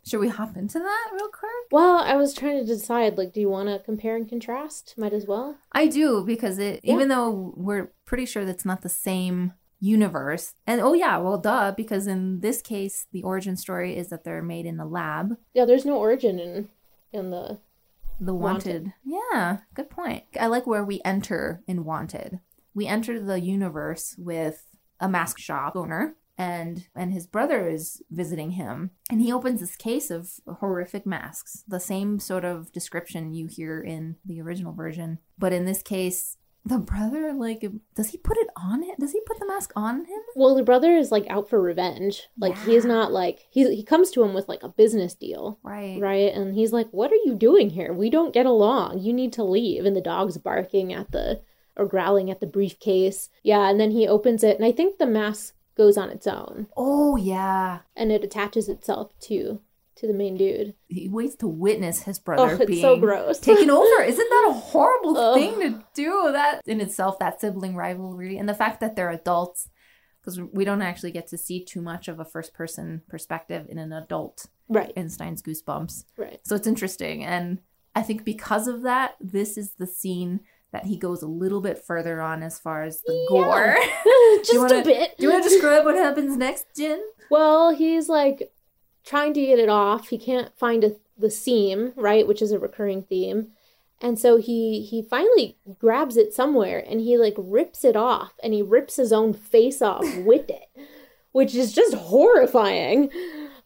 Should 0.06 0.20
we 0.20 0.28
hop 0.28 0.56
into 0.56 0.78
that 0.78 1.08
real 1.12 1.28
quick? 1.28 1.50
Well, 1.70 1.98
I 1.98 2.16
was 2.16 2.32
trying 2.32 2.58
to 2.58 2.64
decide 2.64 3.18
like, 3.18 3.32
do 3.32 3.40
you 3.40 3.48
want 3.50 3.68
to 3.68 3.78
compare 3.78 4.16
and 4.16 4.28
contrast? 4.28 4.94
Might 4.96 5.12
as 5.12 5.26
well. 5.26 5.58
I 5.72 5.86
do 5.86 6.24
because 6.24 6.58
it, 6.58 6.80
Yeah. 6.82 6.94
even 6.94 7.08
though 7.08 7.52
we're 7.56 7.92
pretty 8.06 8.24
sure 8.24 8.44
that's 8.44 8.64
not 8.64 8.80
the 8.82 8.88
same 8.88 9.52
universe, 9.80 10.54
and 10.66 10.80
oh 10.80 10.92
yeah, 10.94 11.18
well, 11.18 11.38
duh, 11.38 11.72
because 11.76 12.06
in 12.06 12.40
this 12.40 12.60
case, 12.62 13.06
the 13.12 13.22
origin 13.22 13.56
story 13.56 13.96
is 13.96 14.08
that 14.08 14.24
they're 14.24 14.42
made 14.42 14.66
in 14.66 14.76
the 14.76 14.84
lab. 14.86 15.36
Yeah, 15.54 15.66
there's 15.66 15.84
no 15.84 15.96
origin 15.96 16.38
in 16.40 16.68
in 17.12 17.30
the 17.30 17.58
The 18.20 18.34
wanted. 18.34 18.92
Yeah, 19.04 19.58
good 19.74 19.90
point. 19.90 20.24
I 20.38 20.46
like 20.46 20.66
where 20.66 20.84
we 20.84 21.00
enter 21.04 21.62
in 21.66 21.84
Wanted. 21.84 22.40
We 22.74 22.86
enter 22.86 23.20
the 23.20 23.40
universe 23.40 24.14
with 24.18 24.64
a 25.00 25.08
mask 25.08 25.38
shop 25.38 25.76
owner 25.76 26.16
and 26.36 26.86
and 26.94 27.12
his 27.12 27.26
brother 27.26 27.68
is 27.68 28.00
visiting 28.10 28.52
him 28.52 28.92
and 29.10 29.20
he 29.20 29.32
opens 29.32 29.60
this 29.60 29.76
case 29.76 30.10
of 30.10 30.30
horrific 30.60 31.04
masks. 31.04 31.64
The 31.66 31.80
same 31.80 32.18
sort 32.20 32.44
of 32.44 32.72
description 32.72 33.34
you 33.34 33.46
hear 33.46 33.80
in 33.80 34.16
the 34.24 34.40
original 34.40 34.72
version, 34.72 35.18
but 35.36 35.52
in 35.52 35.64
this 35.64 35.82
case 35.82 36.36
the 36.68 36.78
brother 36.78 37.32
like 37.32 37.64
does 37.94 38.10
he 38.10 38.18
put 38.18 38.36
it 38.38 38.48
on 38.56 38.82
it? 38.82 38.98
Does 38.98 39.12
he 39.12 39.20
put 39.26 39.38
the 39.38 39.46
mask 39.46 39.72
on 39.74 40.04
him? 40.04 40.20
Well, 40.36 40.54
the 40.54 40.62
brother 40.62 40.92
is 40.96 41.10
like 41.10 41.26
out 41.28 41.48
for 41.48 41.60
revenge. 41.60 42.28
Like 42.38 42.56
he's 42.64 42.84
not 42.84 43.12
like 43.12 43.46
he 43.50 43.74
he 43.74 43.82
comes 43.82 44.10
to 44.12 44.22
him 44.22 44.34
with 44.34 44.48
like 44.48 44.62
a 44.62 44.68
business 44.68 45.14
deal. 45.14 45.58
Right. 45.62 45.98
Right? 46.00 46.32
And 46.32 46.54
he's 46.54 46.72
like, 46.72 46.88
"What 46.90 47.12
are 47.12 47.22
you 47.24 47.34
doing 47.34 47.70
here? 47.70 47.92
We 47.92 48.10
don't 48.10 48.34
get 48.34 48.46
along. 48.46 49.00
You 49.00 49.12
need 49.12 49.32
to 49.34 49.44
leave." 49.44 49.84
And 49.84 49.96
the 49.96 50.00
dog's 50.00 50.38
barking 50.38 50.92
at 50.92 51.10
the 51.10 51.40
or 51.76 51.86
growling 51.86 52.30
at 52.30 52.40
the 52.40 52.46
briefcase. 52.46 53.30
Yeah, 53.42 53.68
and 53.70 53.78
then 53.80 53.92
he 53.92 54.06
opens 54.06 54.42
it 54.42 54.56
and 54.56 54.64
I 54.64 54.72
think 54.72 54.98
the 54.98 55.06
mask 55.06 55.54
goes 55.76 55.96
on 55.96 56.10
its 56.10 56.26
own 56.26 56.66
Oh 56.76 57.14
yeah. 57.16 57.78
and 57.94 58.10
it 58.10 58.24
attaches 58.24 58.68
itself 58.68 59.16
to 59.20 59.60
to 59.98 60.06
the 60.06 60.12
main 60.12 60.36
dude. 60.36 60.74
He 60.88 61.08
waits 61.08 61.36
to 61.36 61.48
witness 61.48 62.02
his 62.02 62.18
brother 62.18 62.42
Oh, 62.42 62.56
it's 62.56 62.64
being 62.66 62.80
so 62.82 62.96
gross. 62.98 63.38
taken 63.38 63.70
over. 63.70 64.02
Isn't 64.02 64.28
that 64.30 64.46
a 64.48 64.52
horrible 64.54 65.16
Ugh. 65.16 65.34
thing 65.38 65.60
to 65.60 65.84
do? 65.94 66.30
That 66.32 66.60
in 66.66 66.80
itself, 66.80 67.18
that 67.18 67.40
sibling 67.40 67.74
rivalry, 67.76 68.36
and 68.38 68.48
the 68.48 68.54
fact 68.54 68.80
that 68.80 68.96
they're 68.96 69.10
adults, 69.10 69.68
because 70.20 70.40
we 70.40 70.64
don't 70.64 70.82
actually 70.82 71.10
get 71.12 71.26
to 71.28 71.38
see 71.38 71.64
too 71.64 71.80
much 71.82 72.08
of 72.08 72.20
a 72.20 72.24
first 72.24 72.54
person 72.54 73.02
perspective 73.08 73.66
in 73.68 73.78
an 73.78 73.92
adult 73.92 74.46
Right. 74.68 74.92
in 74.96 75.08
Stine's 75.08 75.42
Goosebumps. 75.42 76.04
Right. 76.16 76.40
So 76.44 76.54
it's 76.54 76.66
interesting, 76.66 77.24
and 77.24 77.60
I 77.94 78.02
think 78.02 78.24
because 78.24 78.68
of 78.68 78.82
that, 78.82 79.14
this 79.20 79.56
is 79.58 79.72
the 79.78 79.86
scene 79.86 80.40
that 80.70 80.84
he 80.84 80.98
goes 80.98 81.22
a 81.22 81.26
little 81.26 81.62
bit 81.62 81.82
further 81.82 82.20
on 82.20 82.42
as 82.42 82.58
far 82.58 82.82
as 82.84 83.00
the 83.06 83.26
gore. 83.30 83.74
Just 84.44 84.58
wanna, 84.58 84.80
a 84.80 84.84
bit. 84.84 85.16
Do 85.16 85.24
you 85.26 85.32
want 85.32 85.42
to 85.44 85.48
describe 85.48 85.84
what 85.86 85.96
happens 85.96 86.36
next, 86.36 86.66
Jin? 86.76 87.00
Well, 87.30 87.74
he's 87.74 88.08
like 88.08 88.52
trying 89.08 89.32
to 89.32 89.40
get 89.40 89.58
it 89.58 89.70
off. 89.70 90.08
He 90.08 90.18
can't 90.18 90.56
find 90.58 90.84
a, 90.84 90.92
the 91.16 91.30
seam, 91.30 91.92
right, 91.96 92.26
which 92.26 92.42
is 92.42 92.52
a 92.52 92.58
recurring 92.58 93.02
theme. 93.02 93.48
And 94.00 94.18
so 94.18 94.36
he 94.36 94.82
he 94.82 95.02
finally 95.02 95.56
grabs 95.80 96.16
it 96.16 96.32
somewhere 96.32 96.84
and 96.88 97.00
he 97.00 97.16
like 97.16 97.34
rips 97.36 97.84
it 97.84 97.96
off 97.96 98.34
and 98.44 98.54
he 98.54 98.62
rips 98.62 98.94
his 98.94 99.12
own 99.12 99.32
face 99.32 99.82
off 99.82 100.04
with 100.18 100.48
it, 100.48 100.68
which 101.32 101.54
is 101.54 101.72
just 101.72 101.94
horrifying. 101.94 103.10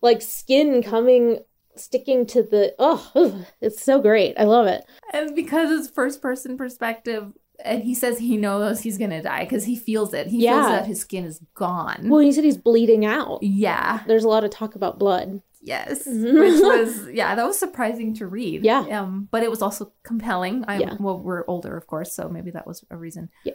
Like 0.00 0.22
skin 0.22 0.82
coming 0.82 1.40
sticking 1.76 2.24
to 2.26 2.42
the 2.42 2.74
oh, 2.78 3.44
it's 3.60 3.82
so 3.82 4.00
great. 4.00 4.34
I 4.38 4.44
love 4.44 4.66
it. 4.66 4.84
And 5.12 5.34
because 5.34 5.70
it's 5.70 5.92
first 5.92 6.22
person 6.22 6.56
perspective, 6.56 7.32
and 7.64 7.82
he 7.82 7.94
says 7.94 8.18
he 8.18 8.36
knows 8.36 8.80
he's 8.80 8.98
gonna 8.98 9.22
die 9.22 9.44
because 9.44 9.64
he 9.64 9.76
feels 9.76 10.12
it. 10.14 10.26
He 10.26 10.40
feels 10.42 10.66
that 10.66 10.86
his 10.86 11.00
skin 11.00 11.24
is 11.24 11.40
gone. 11.54 12.08
Well, 12.08 12.20
he 12.20 12.32
said 12.32 12.44
he's 12.44 12.56
bleeding 12.56 13.04
out. 13.04 13.40
yeah. 13.42 14.00
There's 14.06 14.24
a 14.24 14.28
lot 14.28 14.44
of 14.44 14.50
talk 14.50 14.74
about 14.74 14.98
blood. 14.98 15.42
Yes. 15.60 16.02
Which 16.06 16.60
was 16.60 17.08
yeah, 17.12 17.34
that 17.34 17.46
was 17.46 17.58
surprising 17.58 18.14
to 18.14 18.26
read. 18.26 18.64
Yeah. 18.64 18.80
Um, 19.00 19.28
but 19.30 19.42
it 19.42 19.50
was 19.50 19.62
also 19.62 19.92
compelling. 20.02 20.64
I'm 20.66 20.80
Yeah. 20.80 20.96
well, 20.98 21.18
we're 21.20 21.44
older, 21.46 21.76
of 21.76 21.86
course, 21.86 22.12
so 22.14 22.28
maybe 22.28 22.50
that 22.50 22.66
was 22.66 22.84
a 22.90 22.96
reason. 22.96 23.30
Yeah. 23.44 23.54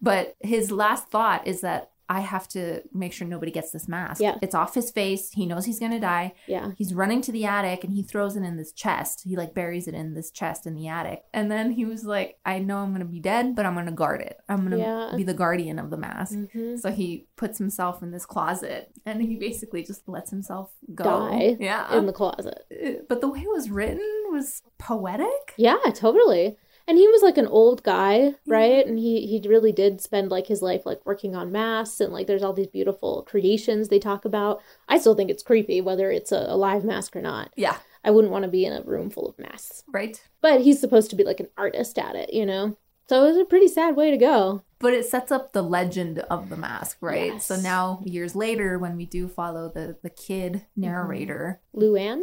But 0.00 0.36
his 0.40 0.70
last 0.70 1.08
thought 1.10 1.46
is 1.48 1.62
that 1.62 1.90
I 2.08 2.20
have 2.20 2.48
to 2.48 2.82
make 2.92 3.12
sure 3.12 3.26
nobody 3.28 3.52
gets 3.52 3.70
this 3.70 3.86
mask. 3.88 4.20
Yeah. 4.22 4.36
It's 4.40 4.54
off 4.54 4.74
his 4.74 4.90
face. 4.90 5.30
He 5.32 5.44
knows 5.46 5.66
he's 5.66 5.78
gonna 5.78 6.00
die. 6.00 6.34
Yeah. 6.46 6.70
He's 6.76 6.94
running 6.94 7.20
to 7.22 7.32
the 7.32 7.44
attic 7.44 7.84
and 7.84 7.92
he 7.92 8.02
throws 8.02 8.34
it 8.36 8.42
in 8.42 8.56
this 8.56 8.72
chest. 8.72 9.22
He 9.24 9.36
like 9.36 9.52
buries 9.54 9.86
it 9.88 9.94
in 9.94 10.14
this 10.14 10.30
chest 10.30 10.66
in 10.66 10.74
the 10.74 10.88
attic. 10.88 11.22
And 11.34 11.50
then 11.50 11.70
he 11.72 11.84
was 11.84 12.04
like, 12.04 12.38
I 12.46 12.60
know 12.60 12.78
I'm 12.78 12.92
gonna 12.92 13.04
be 13.04 13.20
dead, 13.20 13.54
but 13.54 13.66
I'm 13.66 13.74
gonna 13.74 13.92
guard 13.92 14.22
it. 14.22 14.38
I'm 14.48 14.62
gonna 14.62 14.78
Yeah. 14.78 15.12
be 15.16 15.22
the 15.22 15.34
guardian 15.34 15.78
of 15.78 15.90
the 15.90 15.96
mask. 15.98 16.32
Mhm. 16.34 16.80
So 16.80 16.90
he 16.90 17.26
puts 17.36 17.58
himself 17.58 18.02
in 18.02 18.10
this 18.10 18.24
closet 18.26 18.90
and 19.04 19.20
he 19.22 19.36
basically 19.36 19.82
just 19.82 20.08
lets 20.08 20.30
himself 20.30 20.70
go. 20.94 21.04
Die 21.04 21.56
Yeah. 21.60 21.94
in 21.96 22.06
the 22.06 22.12
closet. 22.12 22.64
Uh, 22.72 22.90
but 23.08 23.20
the 23.20 23.28
way 23.28 23.40
it 23.40 23.50
was 23.52 23.70
written 23.70 24.00
was 24.30 24.62
poetic. 24.78 25.54
Yeah, 25.56 25.76
totally. 25.94 26.56
And 26.88 26.96
he 26.98 27.06
was 27.06 27.22
like 27.22 27.36
an 27.38 27.46
old 27.46 27.82
guy, 27.84 28.34
right? 28.46 28.84
And 28.86 28.98
he 28.98 29.26
he 29.26 29.46
really 29.46 29.72
did 29.72 30.00
spend 30.00 30.30
like 30.30 30.46
his 30.46 30.62
life 30.62 30.86
like 30.86 31.04
working 31.04 31.36
on 31.36 31.52
masks 31.52 32.00
and 32.00 32.12
like 32.12 32.26
there's 32.26 32.42
all 32.42 32.54
these 32.54 32.66
beautiful 32.66 33.22
creations 33.28 33.88
they 33.88 33.98
talk 33.98 34.24
about. 34.24 34.60
I 34.88 34.98
still 34.98 35.14
think 35.14 35.30
it's 35.30 35.42
creepy 35.42 35.80
whether 35.82 36.10
it's 36.10 36.32
a, 36.32 36.46
a 36.48 36.56
live 36.56 36.84
mask 36.84 37.14
or 37.14 37.20
not. 37.20 37.52
Yeah. 37.56 37.76
I 38.02 38.10
wouldn't 38.10 38.32
want 38.32 38.44
to 38.44 38.50
be 38.50 38.64
in 38.64 38.72
a 38.72 38.80
room 38.82 39.10
full 39.10 39.28
of 39.28 39.38
masks. 39.38 39.84
Right. 39.92 40.20
But 40.40 40.62
he's 40.62 40.80
supposed 40.80 41.10
to 41.10 41.16
be 41.16 41.24
like 41.24 41.40
an 41.40 41.48
artist 41.58 41.98
at 41.98 42.16
it, 42.16 42.32
you 42.32 42.46
know? 42.46 42.76
So 43.08 43.24
it 43.24 43.28
was 43.28 43.36
a 43.38 43.44
pretty 43.44 43.68
sad 43.68 43.96
way 43.96 44.10
to 44.10 44.16
go. 44.16 44.62
But 44.78 44.94
it 44.94 45.04
sets 45.04 45.30
up 45.32 45.52
the 45.52 45.62
legend 45.62 46.20
of 46.30 46.48
the 46.48 46.56
mask, 46.56 46.98
right? 47.00 47.32
Yes. 47.34 47.46
So 47.46 47.56
now 47.56 48.00
years 48.04 48.34
later, 48.34 48.78
when 48.78 48.96
we 48.96 49.04
do 49.04 49.28
follow 49.28 49.68
the 49.68 49.98
the 50.02 50.10
kid 50.10 50.64
narrator, 50.74 51.60
Luann? 51.74 52.22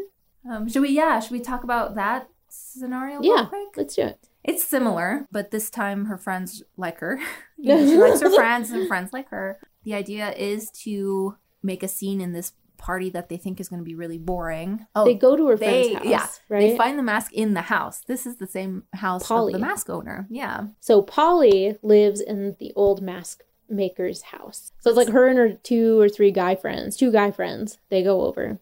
um, 0.50 0.68
should 0.70 0.82
we? 0.82 0.90
Yeah, 0.90 1.20
should 1.20 1.34
we 1.34 1.40
talk 1.40 1.64
about 1.64 1.96
that 1.96 2.30
scenario? 2.50 3.20
real 3.20 3.36
Yeah, 3.38 3.46
quick? 3.46 3.76
let's 3.78 3.96
do 3.96 4.04
it. 4.04 4.28
It's 4.48 4.64
similar, 4.64 5.28
but 5.32 5.52
this 5.52 5.70
time 5.70 6.06
her 6.06 6.18
friends 6.18 6.64
like 6.78 7.00
her. 7.00 7.20
You 7.58 7.74
know, 7.74 7.86
she 7.88 7.98
likes 7.98 8.22
her 8.22 8.30
friends, 8.36 8.70
and 8.72 8.86
friends 8.86 9.14
like 9.14 9.30
her. 9.30 9.58
The 9.86 9.94
idea 9.94 10.34
is 10.34 10.70
to 10.84 11.38
make 11.64 11.84
a 11.84 11.88
scene 11.88 12.20
in 12.20 12.34
this 12.34 12.52
party 12.78 13.10
that 13.12 13.30
they 13.30 13.38
think 13.38 13.60
is 13.60 13.70
going 13.70 13.80
to 13.80 13.86
be 13.86 13.96
really 13.96 14.18
boring. 14.18 14.86
Oh, 14.94 15.06
They 15.06 15.16
go 15.16 15.36
to 15.36 15.48
her 15.48 15.56
they, 15.58 15.94
friend's 15.94 16.10
house, 16.10 16.12
yeah, 16.12 16.28
right? 16.50 16.60
They 16.60 16.78
find 16.78 17.00
the 17.00 17.04
mask 17.04 17.34
in 17.34 17.54
the 17.54 17.62
house. 17.62 18.02
This 18.06 18.26
is 18.26 18.36
the 18.36 18.46
same 18.46 18.84
house 18.94 19.26
Polly. 19.26 19.54
of 19.54 19.60
the 19.60 19.66
mask 19.66 19.90
owner. 19.90 20.28
Yeah, 20.30 20.68
So 20.82 21.02
Polly 21.02 21.78
lives 21.82 22.20
in 22.20 22.58
the 22.60 22.74
old 22.76 23.02
mask 23.02 23.44
maker's 23.70 24.22
house. 24.22 24.72
So 24.82 24.90
it's 24.92 24.98
like 24.98 25.10
her 25.10 25.28
and 25.28 25.38
her 25.40 25.54
two 25.54 26.00
or 26.00 26.10
three 26.10 26.32
guy 26.32 26.56
friends, 26.56 26.98
two 26.98 27.12
guy 27.12 27.32
friends, 27.32 27.80
they 27.90 28.04
go 28.04 28.26
over 28.26 28.60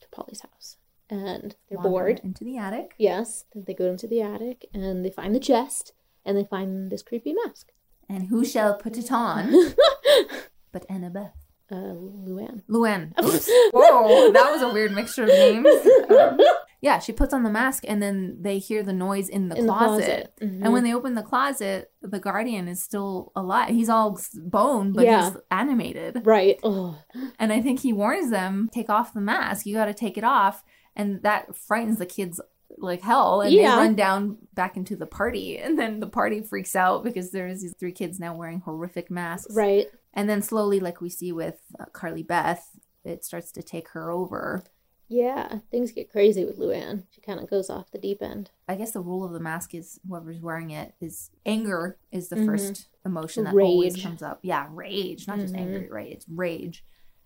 to 0.00 0.08
Polly's 0.10 0.40
house 0.40 0.76
and 1.12 1.54
they're 1.68 1.76
Wander 1.78 1.90
bored. 1.90 2.20
into 2.24 2.42
the 2.44 2.56
attic. 2.58 2.94
Yes, 2.98 3.44
then 3.52 3.64
they 3.66 3.74
go 3.74 3.86
into 3.86 4.06
the 4.06 4.22
attic 4.22 4.66
and 4.72 5.04
they 5.04 5.10
find 5.10 5.34
the 5.34 5.40
chest 5.40 5.92
and 6.24 6.36
they 6.36 6.44
find 6.44 6.90
this 6.90 7.02
creepy 7.02 7.34
mask. 7.44 7.70
And 8.08 8.28
who 8.28 8.44
shall 8.44 8.74
put 8.76 8.96
it 8.98 9.10
on? 9.12 9.52
but 10.72 10.88
Annabeth. 10.88 11.32
Uh, 11.70 11.94
Luann. 12.28 12.62
Luann. 12.68 13.12
Oops. 13.24 13.48
Whoa, 13.72 14.30
that 14.32 14.50
was 14.50 14.60
a 14.62 14.68
weird 14.72 14.92
mixture 14.92 15.22
of 15.22 15.28
names. 15.30 15.66
Um, 16.10 16.38
yeah, 16.82 16.98
she 16.98 17.12
puts 17.12 17.32
on 17.32 17.44
the 17.44 17.50
mask 17.50 17.84
and 17.88 18.02
then 18.02 18.36
they 18.42 18.58
hear 18.58 18.82
the 18.82 18.92
noise 18.92 19.28
in 19.30 19.48
the 19.48 19.56
In 19.56 19.66
the 19.66 19.72
closet. 19.72 20.04
closet. 20.04 20.32
Mhm. 20.42 20.64
And 20.64 20.72
when 20.74 20.84
they 20.84 20.92
open 20.92 21.14
the 21.14 21.22
closet, 21.22 21.90
the 22.02 22.18
guardian 22.20 22.68
is 22.68 22.82
still 22.82 23.32
alive. 23.34 23.70
He's 23.70 23.88
all 23.88 24.18
bone, 24.34 24.92
but 24.92 25.04
Yeah. 25.06 25.30
he's 25.30 25.38
animated. 25.50 26.26
Right. 26.26 26.58
Oh, 26.62 26.98
And 27.38 27.52
I 27.54 27.62
think 27.62 27.80
he 27.80 27.92
warns 27.94 28.30
them, 28.30 28.68
take 28.70 28.90
off 28.90 29.14
the 29.14 29.20
mask. 29.22 29.64
You 29.64 29.74
got 29.74 29.86
to 29.86 29.94
take 29.94 30.18
it 30.18 30.24
off. 30.24 30.62
And 30.96 31.22
that 31.22 31.56
frightens 31.56 31.98
the 31.98 32.06
kids 32.06 32.40
like 32.78 33.02
hell. 33.02 33.40
And 33.42 33.52
Yeah. 33.52 33.76
they 33.76 33.82
run 33.82 33.94
down 33.94 34.38
back 34.54 34.76
into 34.76 34.96
the 34.96 35.06
party. 35.06 35.58
And 35.58 35.78
then 35.78 36.00
the 36.00 36.06
party 36.06 36.40
freaks 36.40 36.74
out 36.76 37.04
because 37.04 37.30
there's 37.30 37.62
these 37.62 37.74
three 37.78 37.92
kids 37.92 38.18
now 38.20 38.34
wearing 38.34 38.60
horrific 38.60 39.10
masks. 39.10 39.54
right. 39.54 39.86
And 40.14 40.28
then 40.28 40.42
slowly, 40.42 40.78
like 40.80 41.00
we 41.00 41.08
see 41.08 41.32
with 41.32 41.58
uh, 41.80 41.86
Carly 41.92 42.22
Beth, 42.22 42.76
it 43.04 43.24
starts 43.24 43.50
to 43.52 43.62
take 43.62 43.88
her 43.90 44.10
over. 44.10 44.62
Yeah, 45.08 45.58
things 45.70 45.90
get 45.92 46.10
crazy 46.10 46.44
with 46.44 46.58
Luann. 46.58 47.04
She 47.10 47.20
kind 47.20 47.38
of 47.40 47.48
goes 47.50 47.68
off 47.68 47.90
the 47.90 47.98
deep 47.98 48.22
end. 48.22 48.50
I 48.68 48.76
guess 48.76 48.92
the 48.92 49.00
rule 49.00 49.24
of 49.24 49.32
the 49.32 49.40
mask 49.40 49.74
is 49.74 49.98
whoever's 50.08 50.40
wearing 50.40 50.70
it 50.70 50.94
is 51.00 51.30
anger 51.44 51.98
is 52.10 52.28
the 52.28 52.36
Mhm. 52.36 52.46
first 52.46 52.88
emotion 53.04 53.44
that 53.44 53.54
always 53.54 54.02
comes 54.02 54.22
up. 54.22 54.38
Yeah, 54.42 54.68
rage, 54.70 55.26
not 55.26 55.38
just 55.38 55.52
Mhm. 55.54 55.58
angry, 55.60 55.90
right? 55.90 56.12
It's 56.12 56.28
rage. 56.28 56.84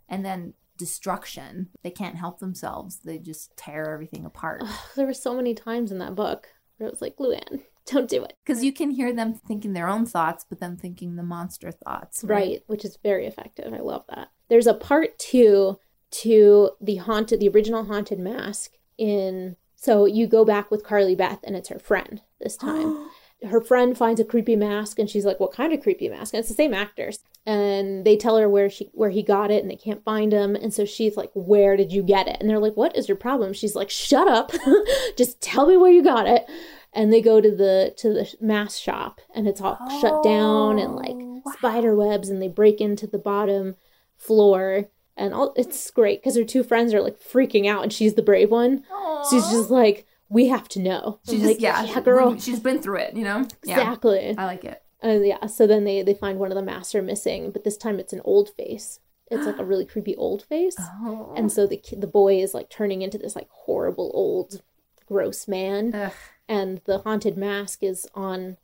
And 0.09 0.25
then 0.25 0.55
destruction. 0.77 1.69
They 1.83 1.91
can't 1.91 2.17
help 2.17 2.39
themselves. 2.39 3.01
They 3.05 3.19
just 3.19 3.57
tear 3.57 3.91
everything 3.91 4.25
apart. 4.25 4.63
There 4.95 5.07
were 5.07 5.15
so 5.15 5.35
many 5.35 5.55
times 5.55 5.93
in 5.93 5.99
that 5.99 6.15
book 6.15 6.49
where 6.77 6.89
it 6.89 6.93
was 6.93 7.03
like, 7.03 7.17
Luann, 7.17 7.63
don't 7.87 8.09
do 8.09 8.25
it. 8.25 8.35
Because 8.45 8.65
you 8.65 8.73
can 8.73 8.91
hear 8.91 9.13
them 9.13 9.35
thinking 9.35 9.73
their 9.73 9.89
own 9.89 10.07
thoughts, 10.07 10.45
but 10.49 10.61
then 10.61 10.77
thinking 10.77 11.17
the 11.17 11.23
monster 11.23 11.71
thoughts. 11.71 12.25
Right, 12.25 12.63
which 12.67 12.85
is 12.85 12.99
very 13.03 13.27
effective. 13.27 13.73
I 13.73 13.79
love 13.79 14.05
that. 14.09 14.29
There's 14.49 14.67
a 14.67 14.75
part 14.75 15.19
two 15.19 15.79
to 16.11 16.71
the 16.81 16.97
haunted, 16.97 17.41
the 17.41 17.49
original 17.49 17.85
haunted 17.85 18.19
mask 18.19 18.73
in. 18.99 19.57
So 19.75 20.07
you 20.07 20.27
go 20.27 20.45
back 20.45 20.71
with 20.71 20.85
Carly 20.85 21.15
Beth, 21.15 21.41
and 21.45 21.57
it's 21.57 21.69
her 21.69 21.79
friend 21.79 22.23
this 22.41 22.57
time. 22.57 23.09
her 23.49 23.61
friend 23.61 23.97
finds 23.97 24.21
a 24.21 24.25
creepy 24.25 24.57
mask, 24.57 24.99
and 24.99 25.11
she's 25.11 25.25
like, 25.25 25.41
"What 25.41 25.53
kind 25.53 25.73
of 25.73 25.83
creepy 25.83 26.09
mask?" 26.09 26.33
And 26.33 26.41
it's 26.41 26.49
the 26.49 26.55
same 26.55 26.75
actors. 26.75 27.21
And 27.47 28.05
they 28.05 28.17
tell 28.17 28.37
her 28.37 28.49
where 28.49 28.69
she 28.69 28.91
where 28.93 29.11
he 29.11 29.23
got 29.23 29.53
it 29.53 29.63
and 29.63 29.71
they 29.71 29.77
can't 29.77 30.05
find 30.05 30.33
him. 30.33 30.57
And 30.57 30.75
so 30.75 30.85
she's 30.85 31.17
like 31.17 31.31
where 31.35 31.77
did 31.77 31.93
you 31.93 32.03
get 32.03 32.27
it? 32.27 32.37
And 32.41 32.51
they're 32.51 32.59
like 32.59 32.77
what 32.77 32.97
is 32.97 33.09
your 33.09 33.17
problem? 33.17 33.53
She's 33.53 33.77
like 33.77 33.89
shut 33.89 34.27
up. 34.27 34.53
Just 35.17 35.41
tell 35.41 35.67
me 35.67 35.77
where 35.77 35.93
you 35.93 36.03
got 36.03 36.27
it. 36.27 36.45
And 36.93 37.13
they 37.13 37.23
go 37.23 37.41
to 37.41 37.51
the 37.51 37.95
to 37.99 38.09
the 38.13 38.35
mask 38.41 38.83
shop 38.83 39.21
and 39.35 39.47
it's 39.47 39.61
all 39.61 39.79
oh, 39.81 40.01
shut 40.01 40.25
down 40.25 40.79
and 40.79 40.93
oh, 40.93 40.97
like 40.97 41.15
wow. 41.15 41.53
spider 41.57 41.95
webs 41.95 42.29
and 42.29 42.43
they 42.43 42.49
break 42.49 42.81
into 42.81 43.07
the 43.07 43.19
bottom 43.19 43.77
floor. 44.17 44.87
And 45.17 45.33
all 45.33 45.55
it's 45.57 45.91
great 45.91 46.21
because 46.21 46.37
her 46.37 46.45
two 46.45 46.65
friends 46.65 46.93
are 46.93 47.01
like 47.01 47.19
freaking 47.19 47.67
out 47.67 47.85
and 47.85 47.93
she's 47.93 48.15
the 48.15 48.23
brave 48.23 48.51
one. 48.51 48.83
Aww. 48.93 49.31
she's 49.31 49.49
just 49.49 49.71
like 49.71 50.07
we 50.29 50.49
have 50.49 50.69
to 50.71 50.81
know. 50.81 51.21
She's 51.25 51.35
just 51.41 51.45
like, 51.45 51.61
yeah, 51.61 51.85
yeah 51.85 52.01
girl. 52.01 52.37
she's 52.39 52.59
been 52.59 52.83
through 52.83 52.97
it 52.97 53.15
you 53.15 53.23
know? 53.23 53.47
Exactly. 53.63 54.27
Yeah, 54.27 54.35
i 54.39 54.47
like 54.47 54.65
it 54.65 54.83
and 55.07 55.27
yeah, 55.27 55.47
so 55.47 55.67
then 55.67 55.85
they 55.85 56.03
they 56.03 56.15
find 56.15 56.39
one 56.39 56.51
of 56.51 56.57
the 56.57 56.63
masks 56.63 56.95
are 56.95 57.03
missing, 57.03 57.51
but 57.51 57.65
this 57.65 57.77
time 57.77 58.01
it's 58.01 58.13
an 58.13 58.23
old 58.25 58.51
face. 58.51 58.99
It's 59.31 59.47
like 59.47 59.59
a 59.59 59.65
really 59.65 59.87
creepy 59.87 60.17
old 60.17 60.43
face, 60.43 60.77
oh. 60.79 61.33
and 61.37 61.51
so 61.51 61.67
the 61.67 61.81
the 61.97 62.07
boy 62.07 62.41
is 62.41 62.55
like 62.55 62.69
turning 62.71 63.03
into 63.03 63.19
this 63.19 63.37
like 63.37 63.49
horrible 63.51 64.11
old, 64.15 64.63
gross 65.07 65.47
man, 65.47 65.95
Ugh. 65.95 66.13
and 66.49 66.81
the 66.87 66.99
haunted 66.99 67.37
mask 67.37 67.83
is 67.83 68.09
on 68.15 68.57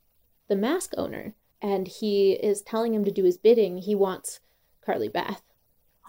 the 0.49 0.57
mask 0.57 0.95
owner, 0.99 1.35
and 1.61 1.87
he 1.87 2.33
is 2.33 2.61
telling 2.61 2.93
him 2.93 3.05
to 3.05 3.13
do 3.13 3.25
his 3.25 3.39
bidding. 3.39 3.79
He 3.79 3.95
wants 3.95 4.41
Carly 4.85 5.09
Beth. 5.09 5.43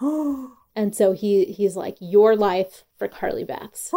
and 0.00 0.94
so 0.94 1.12
he 1.12 1.44
he's 1.44 1.76
like 1.76 1.96
your 2.00 2.34
life 2.34 2.84
for 2.98 3.06
Carly 3.06 3.44
Beth's. 3.44 3.90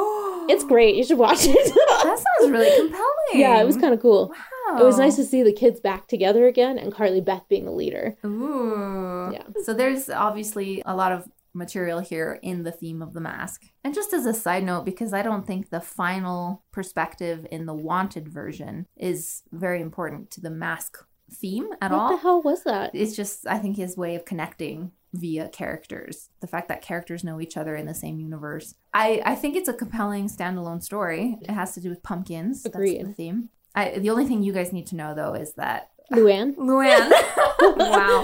it's 0.49 0.63
great. 0.63 0.95
You 0.95 1.03
should 1.03 1.17
watch 1.17 1.45
it. 1.45 1.73
that 1.75 2.23
sounds 2.39 2.51
really 2.51 2.75
compelling. 2.75 3.03
Yeah, 3.33 3.59
it 3.59 3.65
was 3.65 3.75
kind 3.75 3.93
of 3.93 4.01
cool. 4.01 4.29
Wow. 4.29 4.56
It 4.79 4.83
was 4.83 4.97
nice 4.97 5.15
to 5.15 5.23
see 5.23 5.43
the 5.43 5.53
kids 5.53 5.79
back 5.79 6.07
together 6.07 6.47
again 6.47 6.77
and 6.77 6.93
Carly 6.93 7.21
Beth 7.21 7.45
being 7.47 7.65
the 7.65 7.71
leader. 7.71 8.17
Ooh. 8.25 9.31
Yeah. 9.33 9.43
So 9.63 9.73
there's 9.73 10.09
obviously 10.09 10.81
a 10.85 10.95
lot 10.95 11.11
of 11.11 11.29
material 11.53 11.99
here 11.99 12.39
in 12.43 12.63
the 12.63 12.71
theme 12.71 13.01
of 13.01 13.13
the 13.13 13.19
mask. 13.19 13.63
And 13.83 13.93
just 13.93 14.13
as 14.13 14.25
a 14.25 14.33
side 14.33 14.63
note, 14.63 14.85
because 14.85 15.13
I 15.13 15.23
don't 15.23 15.47
think 15.47 15.69
the 15.69 15.81
final 15.81 16.63
perspective 16.71 17.47
in 17.51 17.65
the 17.65 17.73
wanted 17.73 18.27
version 18.27 18.85
is 18.95 19.43
very 19.51 19.81
important 19.81 20.29
to 20.31 20.41
the 20.41 20.51
mask 20.51 21.03
theme 21.31 21.69
at 21.81 21.91
what 21.91 21.99
all. 21.99 22.09
What 22.09 22.15
the 22.15 22.21
hell 22.21 22.41
was 22.41 22.63
that? 22.63 22.91
It's 22.93 23.15
just, 23.15 23.47
I 23.47 23.57
think, 23.57 23.77
his 23.77 23.97
way 23.97 24.15
of 24.15 24.25
connecting 24.25 24.91
via 25.13 25.49
characters. 25.49 26.29
The 26.41 26.47
fact 26.47 26.67
that 26.67 26.81
characters 26.81 27.23
know 27.23 27.41
each 27.41 27.57
other 27.57 27.75
in 27.75 27.87
the 27.87 27.93
same 27.93 28.19
universe. 28.19 28.75
I, 28.93 29.21
I 29.25 29.35
think 29.35 29.55
it's 29.55 29.69
a 29.69 29.73
compelling 29.73 30.29
standalone 30.29 30.83
story. 30.83 31.37
It 31.41 31.51
has 31.51 31.73
to 31.73 31.81
do 31.81 31.89
with 31.89 32.03
pumpkins. 32.03 32.65
Agreed. 32.65 32.99
That's 32.99 33.09
the 33.09 33.13
theme. 33.13 33.49
I, 33.77 33.99
the 33.99 34.09
only 34.09 34.25
thing 34.25 34.41
you 34.41 34.53
guys 34.53 34.73
need 34.73 34.87
to 34.87 34.95
know 34.95 35.13
though 35.13 35.35
is 35.35 35.53
that 35.53 35.91
Luann. 36.11 36.55
Luann. 36.55 37.11
wow. 37.61 38.23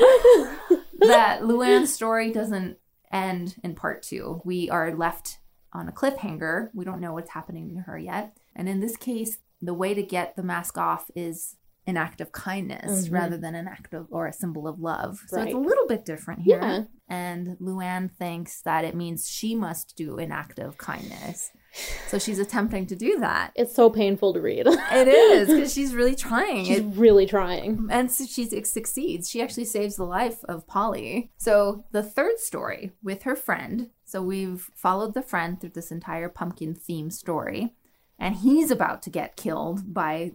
that 1.00 1.42
Luann's 1.44 1.94
story 1.94 2.32
doesn't 2.32 2.78
end 3.12 3.56
in 3.64 3.76
part 3.76 4.02
two. 4.02 4.42
We 4.44 4.72
are 4.72 4.96
left 4.96 5.38
on 5.72 5.88
a 5.88 5.92
cliffhanger. 5.92 6.70
We 6.74 6.86
don't 6.86 7.00
know 7.00 7.14
what's 7.14 7.30
happening 7.30 7.76
to 7.76 7.82
her 7.82 8.00
yet. 8.00 8.36
And 8.56 8.68
in 8.68 8.80
this 8.80 8.98
case, 8.98 9.38
the 9.62 9.76
way 9.76 9.94
to 9.94 10.02
get 10.02 10.36
the 10.36 10.42
mask 10.42 10.80
off 10.80 11.12
is 11.16 11.56
an 11.86 11.98
act 11.98 12.22
of 12.22 12.32
kindness 12.32 13.06
mm-hmm. 13.06 13.14
rather 13.14 13.38
than 13.38 13.56
an 13.56 13.68
act 13.68 13.94
of 13.94 14.08
or 14.10 14.26
a 14.28 14.34
symbol 14.34 14.68
of 14.68 14.80
love. 14.80 15.20
So 15.28 15.38
right. 15.38 15.48
it's 15.48 15.56
a 15.56 15.60
little 15.60 15.88
bit 15.88 16.06
different 16.06 16.42
here. 16.42 16.60
Yeah. 16.62 16.84
And 17.10 17.58
Luann 17.60 18.12
thinks 18.12 18.62
that 18.62 18.86
it 18.86 18.96
means 18.96 19.30
she 19.30 19.54
must 19.54 19.96
do 19.98 20.18
an 20.18 20.32
act 20.32 20.60
of 20.60 20.78
kindness. 20.78 21.52
So 22.08 22.20
she's 22.20 22.40
attempting 22.40 22.86
to 22.88 22.96
do 22.96 23.20
that. 23.20 23.52
It's 23.56 23.76
so 23.76 23.90
painful 23.90 24.34
to 24.34 24.42
read. 24.42 24.68
it 24.68 25.08
is 25.08 25.50
because 25.50 25.74
she's 25.76 25.96
really 25.96 26.16
trying. 26.16 26.66
She's 26.66 26.80
it, 26.80 26.86
really 26.96 27.26
trying. 27.26 27.88
And 27.90 28.12
so 28.12 28.26
she 28.26 28.46
succeeds. 28.64 29.30
She 29.30 29.42
actually 29.42 29.66
saves 29.66 29.96
the 29.96 30.06
life 30.06 30.44
of 30.46 30.68
Polly. 30.68 31.32
So 31.38 31.84
the 31.92 32.04
third 32.04 32.40
story 32.40 32.92
with 33.02 33.24
her 33.24 33.36
friend. 33.36 33.90
So 34.06 34.22
we've 34.22 34.70
followed 34.76 35.16
the 35.16 35.24
friend 35.24 35.60
through 35.60 35.72
this 35.72 35.92
entire 35.92 36.30
pumpkin 36.30 36.76
theme 36.76 37.10
story. 37.10 37.74
And 38.20 38.36
he's 38.36 38.70
about 38.70 39.02
to 39.04 39.10
get 39.10 39.36
killed 39.36 39.94
by 39.94 40.34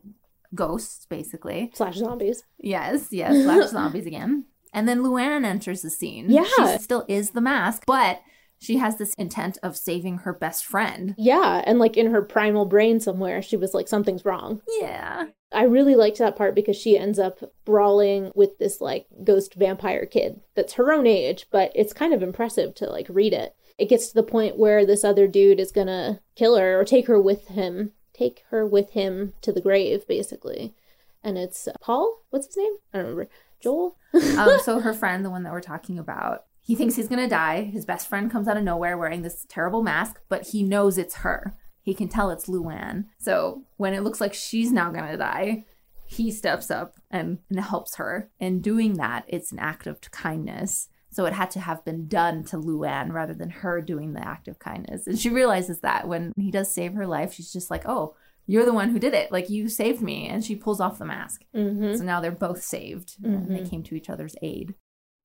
ghosts, 0.54 1.06
basically. 1.06 1.70
Slash 1.74 1.96
zombies. 1.96 2.44
Yes, 2.58 3.08
yes, 3.10 3.42
slash 3.44 3.68
zombies 3.70 4.06
again. 4.06 4.46
And 4.72 4.88
then 4.88 5.00
Luann 5.00 5.44
enters 5.44 5.82
the 5.82 5.90
scene. 5.90 6.26
Yeah. 6.28 6.44
She 6.56 6.78
still 6.78 7.04
is 7.08 7.30
the 7.30 7.40
mask, 7.40 7.84
but 7.86 8.20
she 8.60 8.78
has 8.78 8.96
this 8.96 9.14
intent 9.14 9.58
of 9.62 9.76
saving 9.76 10.18
her 10.18 10.32
best 10.32 10.64
friend. 10.64 11.14
Yeah, 11.16 11.62
and 11.64 11.78
like 11.78 11.96
in 11.96 12.10
her 12.10 12.22
primal 12.22 12.64
brain 12.64 13.00
somewhere, 13.00 13.40
she 13.40 13.56
was 13.56 13.72
like, 13.72 13.88
something's 13.88 14.24
wrong. 14.24 14.62
Yeah. 14.80 15.26
I 15.52 15.62
really 15.62 15.94
liked 15.94 16.18
that 16.18 16.36
part 16.36 16.54
because 16.54 16.76
she 16.76 16.98
ends 16.98 17.18
up 17.18 17.38
brawling 17.64 18.32
with 18.34 18.58
this 18.58 18.80
like 18.80 19.06
ghost 19.24 19.54
vampire 19.54 20.04
kid 20.04 20.40
that's 20.54 20.74
her 20.74 20.92
own 20.92 21.06
age, 21.06 21.46
but 21.50 21.72
it's 21.74 21.92
kind 21.92 22.12
of 22.12 22.22
impressive 22.22 22.74
to 22.76 22.86
like 22.86 23.06
read 23.08 23.32
it. 23.32 23.54
It 23.78 23.88
gets 23.88 24.08
to 24.08 24.14
the 24.14 24.24
point 24.24 24.58
where 24.58 24.84
this 24.84 25.04
other 25.04 25.26
dude 25.26 25.60
is 25.60 25.72
gonna 25.72 26.20
kill 26.34 26.56
her 26.56 26.78
or 26.78 26.84
take 26.84 27.06
her 27.06 27.20
with 27.20 27.48
him 27.48 27.92
take 28.18 28.44
her 28.50 28.66
with 28.66 28.90
him 28.90 29.34
to 29.42 29.52
the 29.52 29.60
grave, 29.60 30.06
basically. 30.06 30.74
And 31.22 31.38
it's 31.38 31.68
uh, 31.68 31.72
Paul. 31.80 32.22
What's 32.30 32.46
his 32.46 32.56
name? 32.56 32.74
I 32.92 32.98
don't 32.98 33.06
remember. 33.06 33.30
Joel. 33.60 33.96
um, 34.38 34.58
so 34.62 34.80
her 34.80 34.94
friend, 34.94 35.24
the 35.24 35.30
one 35.30 35.42
that 35.42 35.52
we're 35.52 35.60
talking 35.60 35.98
about, 35.98 36.44
he 36.60 36.74
thinks 36.74 36.96
he's 36.96 37.08
gonna 37.08 37.28
die. 37.28 37.62
His 37.62 37.84
best 37.84 38.08
friend 38.08 38.30
comes 38.30 38.46
out 38.46 38.56
of 38.56 38.62
nowhere 38.62 38.98
wearing 38.98 39.22
this 39.22 39.46
terrible 39.48 39.82
mask, 39.82 40.20
but 40.28 40.48
he 40.48 40.62
knows 40.62 40.98
it's 40.98 41.16
her. 41.16 41.54
He 41.82 41.94
can 41.94 42.08
tell 42.08 42.30
it's 42.30 42.46
Luann. 42.46 43.06
So 43.18 43.62
when 43.76 43.94
it 43.94 44.02
looks 44.02 44.20
like 44.20 44.34
she's 44.34 44.70
now 44.70 44.90
gonna 44.90 45.16
die, 45.16 45.64
he 46.06 46.30
steps 46.30 46.70
up 46.70 46.96
and, 47.10 47.38
and 47.50 47.60
helps 47.60 47.96
her. 47.96 48.30
And 48.40 48.62
doing 48.62 48.94
that, 48.94 49.24
it's 49.28 49.52
an 49.52 49.58
act 49.58 49.86
of 49.86 50.00
kindness. 50.10 50.88
So 51.10 51.24
it 51.24 51.32
had 51.32 51.50
to 51.52 51.60
have 51.60 51.84
been 51.84 52.06
done 52.06 52.44
to 52.44 52.56
Luann 52.56 53.12
rather 53.12 53.34
than 53.34 53.50
her 53.50 53.80
doing 53.80 54.12
the 54.12 54.26
act 54.26 54.46
of 54.48 54.58
kindness. 54.58 55.06
And 55.06 55.18
she 55.18 55.30
realizes 55.30 55.80
that 55.80 56.06
when 56.06 56.32
he 56.36 56.50
does 56.50 56.72
save 56.72 56.94
her 56.94 57.06
life, 57.06 57.32
she's 57.32 57.52
just 57.52 57.70
like, 57.70 57.86
oh, 57.86 58.14
you're 58.46 58.64
the 58.64 58.74
one 58.74 58.90
who 58.90 58.98
did 58.98 59.14
it. 59.14 59.32
Like 59.32 59.50
you 59.50 59.68
saved 59.68 60.02
me. 60.02 60.28
And 60.28 60.44
she 60.44 60.56
pulls 60.56 60.80
off 60.80 60.98
the 60.98 61.04
mask. 61.04 61.44
Mm-hmm. 61.54 61.96
So 61.96 62.04
now 62.04 62.20
they're 62.20 62.30
both 62.30 62.62
saved 62.62 63.22
mm-hmm. 63.22 63.34
and 63.34 63.50
they 63.50 63.60
mm-hmm. 63.60 63.68
came 63.68 63.82
to 63.84 63.94
each 63.94 64.10
other's 64.10 64.36
aid. 64.42 64.74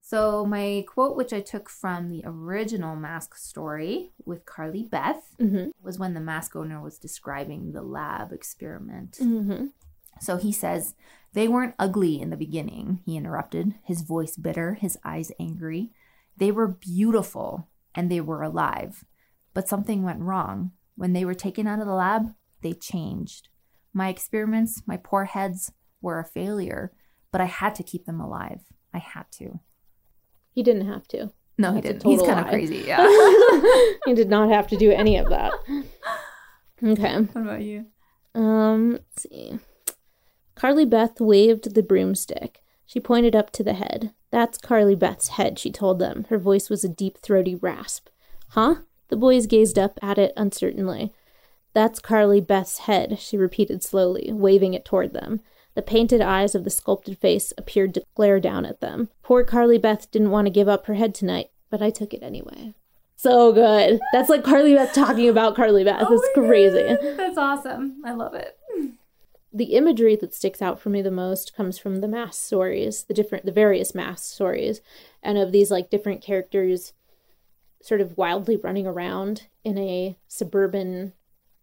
So 0.05 0.45
my 0.45 0.83
quote, 0.87 1.15
which 1.15 1.31
I 1.31 1.39
took 1.39 1.69
from 1.69 2.09
the 2.09 2.23
original 2.25 2.95
mask 2.97 3.37
story 3.37 4.11
with 4.25 4.45
Carly 4.45 4.83
Beth, 4.83 5.33
mm-hmm. 5.39 5.69
was 5.81 5.97
when 5.97 6.13
the 6.13 6.19
mask 6.19 6.57
owner 6.57 6.81
was 6.81 6.99
describing 6.99 7.71
the 7.71 7.81
lab 7.81 8.33
experiment. 8.33 9.17
Mm-hmm. 9.21 9.67
So 10.19 10.35
he 10.35 10.51
says, 10.51 10.93
They 11.33 11.47
weren't 11.47 11.75
ugly 11.79 12.21
in 12.21 12.29
the 12.29 12.37
beginning, 12.37 13.01
he 13.05 13.17
interrupted, 13.17 13.73
his 13.83 14.01
voice 14.01 14.37
bitter, 14.37 14.75
his 14.75 14.97
eyes 15.03 15.31
angry. 15.39 15.91
They 16.37 16.51
were 16.51 16.67
beautiful 16.67 17.67
and 17.95 18.09
they 18.11 18.21
were 18.21 18.41
alive. 18.43 19.03
But 19.53 19.67
something 19.67 20.03
went 20.03 20.21
wrong. 20.21 20.71
When 20.95 21.13
they 21.13 21.25
were 21.25 21.33
taken 21.33 21.67
out 21.67 21.79
of 21.79 21.87
the 21.87 21.93
lab, 21.93 22.33
they 22.61 22.73
changed. 22.73 23.49
My 23.93 24.09
experiments, 24.09 24.83
my 24.85 24.97
poor 24.97 25.25
heads, 25.25 25.71
were 26.01 26.19
a 26.19 26.25
failure, 26.25 26.91
but 27.31 27.41
I 27.41 27.45
had 27.45 27.75
to 27.75 27.83
keep 27.83 28.05
them 28.05 28.19
alive. 28.19 28.61
I 28.93 28.99
had 28.99 29.25
to. 29.33 29.59
He 30.51 30.61
didn't 30.61 30.87
have 30.87 31.07
to. 31.09 31.31
No, 31.57 31.73
That's 31.73 31.75
he 31.75 31.93
didn't. 31.93 32.05
He's 32.09 32.21
kind 32.21 32.39
of 32.39 32.47
crazy. 32.47 32.77
Yeah. 32.87 33.07
he 34.05 34.13
did 34.13 34.29
not 34.29 34.49
have 34.49 34.67
to 34.67 34.77
do 34.77 34.91
any 34.91 35.17
of 35.17 35.29
that. 35.29 35.51
Okay. 36.85 37.15
What 37.15 37.41
about 37.41 37.61
you? 37.61 37.85
Um, 38.35 38.91
let's 38.93 39.23
see. 39.23 39.57
Carly 40.63 40.85
Beth 40.85 41.19
waved 41.19 41.75
the 41.75 41.83
broomstick. 41.83 42.63
She 42.85 43.01
pointed 43.01 43.35
up 43.35 43.51
to 43.51 43.65
the 43.65 43.73
head. 43.73 44.13
That's 44.31 44.57
Carly 44.57 44.95
Beth's 44.95 45.27
head, 45.27 45.59
she 45.59 45.69
told 45.69 45.99
them. 45.99 46.25
Her 46.29 46.37
voice 46.37 46.69
was 46.69 46.85
a 46.85 46.87
deep, 46.87 47.17
throaty 47.17 47.53
rasp. 47.53 48.07
Huh? 48.51 48.75
The 49.09 49.17
boys 49.17 49.45
gazed 49.45 49.77
up 49.77 49.99
at 50.01 50.17
it 50.17 50.31
uncertainly. 50.37 51.11
That's 51.73 51.99
Carly 51.99 52.39
Beth's 52.39 52.77
head, 52.77 53.19
she 53.19 53.35
repeated 53.35 53.83
slowly, 53.83 54.31
waving 54.31 54.73
it 54.73 54.85
toward 54.85 55.11
them. 55.11 55.41
The 55.75 55.81
painted 55.81 56.21
eyes 56.21 56.55
of 56.55 56.63
the 56.63 56.69
sculpted 56.69 57.17
face 57.17 57.51
appeared 57.57 57.93
to 57.95 58.03
glare 58.15 58.39
down 58.39 58.65
at 58.65 58.79
them. 58.79 59.09
Poor 59.21 59.43
Carly 59.43 59.77
Beth 59.77 60.09
didn't 60.11 60.31
want 60.31 60.45
to 60.45 60.49
give 60.49 60.69
up 60.69 60.85
her 60.85 60.93
head 60.93 61.13
tonight, 61.13 61.49
but 61.69 61.81
I 61.81 61.89
took 61.89 62.13
it 62.13 62.23
anyway. 62.23 62.73
So 63.17 63.51
good. 63.51 63.99
That's 64.13 64.29
like 64.29 64.45
Carly 64.45 64.75
Beth 64.75 64.93
talking 64.93 65.27
about 65.27 65.57
Carly 65.57 65.83
Beth. 65.83 66.03
Oh 66.09 66.13
it's 66.13 66.29
crazy. 66.33 66.87
God. 66.87 67.17
That's 67.17 67.37
awesome. 67.37 68.01
I 68.05 68.13
love 68.13 68.33
it 68.33 68.57
the 69.53 69.75
imagery 69.75 70.15
that 70.15 70.33
sticks 70.33 70.61
out 70.61 70.79
for 70.79 70.89
me 70.89 71.01
the 71.01 71.11
most 71.11 71.55
comes 71.55 71.77
from 71.77 71.97
the 71.97 72.07
mass 72.07 72.37
stories, 72.37 73.03
the 73.03 73.13
different, 73.13 73.45
the 73.45 73.51
various 73.51 73.93
mass 73.93 74.25
stories, 74.25 74.81
and 75.21 75.37
of 75.37 75.51
these 75.51 75.69
like 75.69 75.91
different 75.91 76.21
characters 76.21 76.93
sort 77.81 78.01
of 78.01 78.17
wildly 78.17 78.57
running 78.57 78.87
around 78.87 79.47
in 79.63 79.77
a 79.77 80.17
suburban 80.27 81.13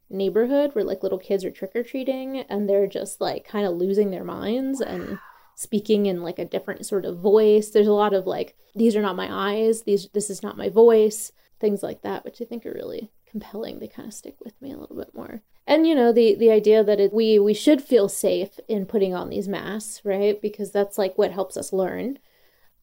neighborhood 0.08 0.74
where 0.74 0.84
like 0.84 1.02
little 1.02 1.18
kids 1.18 1.44
are 1.44 1.50
trick 1.50 1.72
or 1.74 1.82
treating 1.82 2.40
and 2.40 2.68
they're 2.68 2.86
just 2.86 3.20
like 3.20 3.46
kind 3.46 3.66
of 3.66 3.74
losing 3.74 4.10
their 4.10 4.24
minds 4.24 4.80
and 4.80 5.18
speaking 5.54 6.06
in 6.06 6.22
like 6.22 6.38
a 6.38 6.44
different 6.44 6.84
sort 6.84 7.04
of 7.04 7.18
voice. 7.18 7.70
There's 7.70 7.86
a 7.86 7.92
lot 7.92 8.12
of 8.12 8.26
like, 8.26 8.56
these 8.74 8.96
are 8.96 9.02
not 9.02 9.16
my 9.16 9.28
eyes, 9.30 9.82
these 9.82 10.08
this 10.12 10.30
is 10.30 10.42
not 10.42 10.56
my 10.56 10.68
voice, 10.68 11.32
things 11.58 11.82
like 11.82 12.02
that, 12.02 12.24
which 12.24 12.40
I 12.40 12.44
think 12.44 12.66
are 12.66 12.72
really 12.72 13.10
compelling. 13.26 13.78
They 13.78 13.88
kind 13.88 14.08
of 14.08 14.14
stick 14.14 14.36
with 14.44 14.60
me 14.60 14.72
a 14.72 14.76
little 14.76 14.96
bit 14.96 15.14
more. 15.14 15.42
And 15.70 15.86
you 15.86 15.94
know 15.94 16.12
the 16.12 16.34
the 16.34 16.50
idea 16.50 16.84
that 16.84 17.00
it, 17.00 17.12
we 17.14 17.38
we 17.38 17.54
should 17.54 17.80
feel 17.82 18.08
safe 18.08 18.58
in 18.68 18.84
putting 18.86 19.14
on 19.14 19.30
these 19.30 19.48
masks, 19.48 20.02
right? 20.04 20.40
Because 20.42 20.70
that's 20.72 20.98
like 20.98 21.16
what 21.16 21.32
helps 21.32 21.56
us 21.56 21.72
learn. 21.72 22.18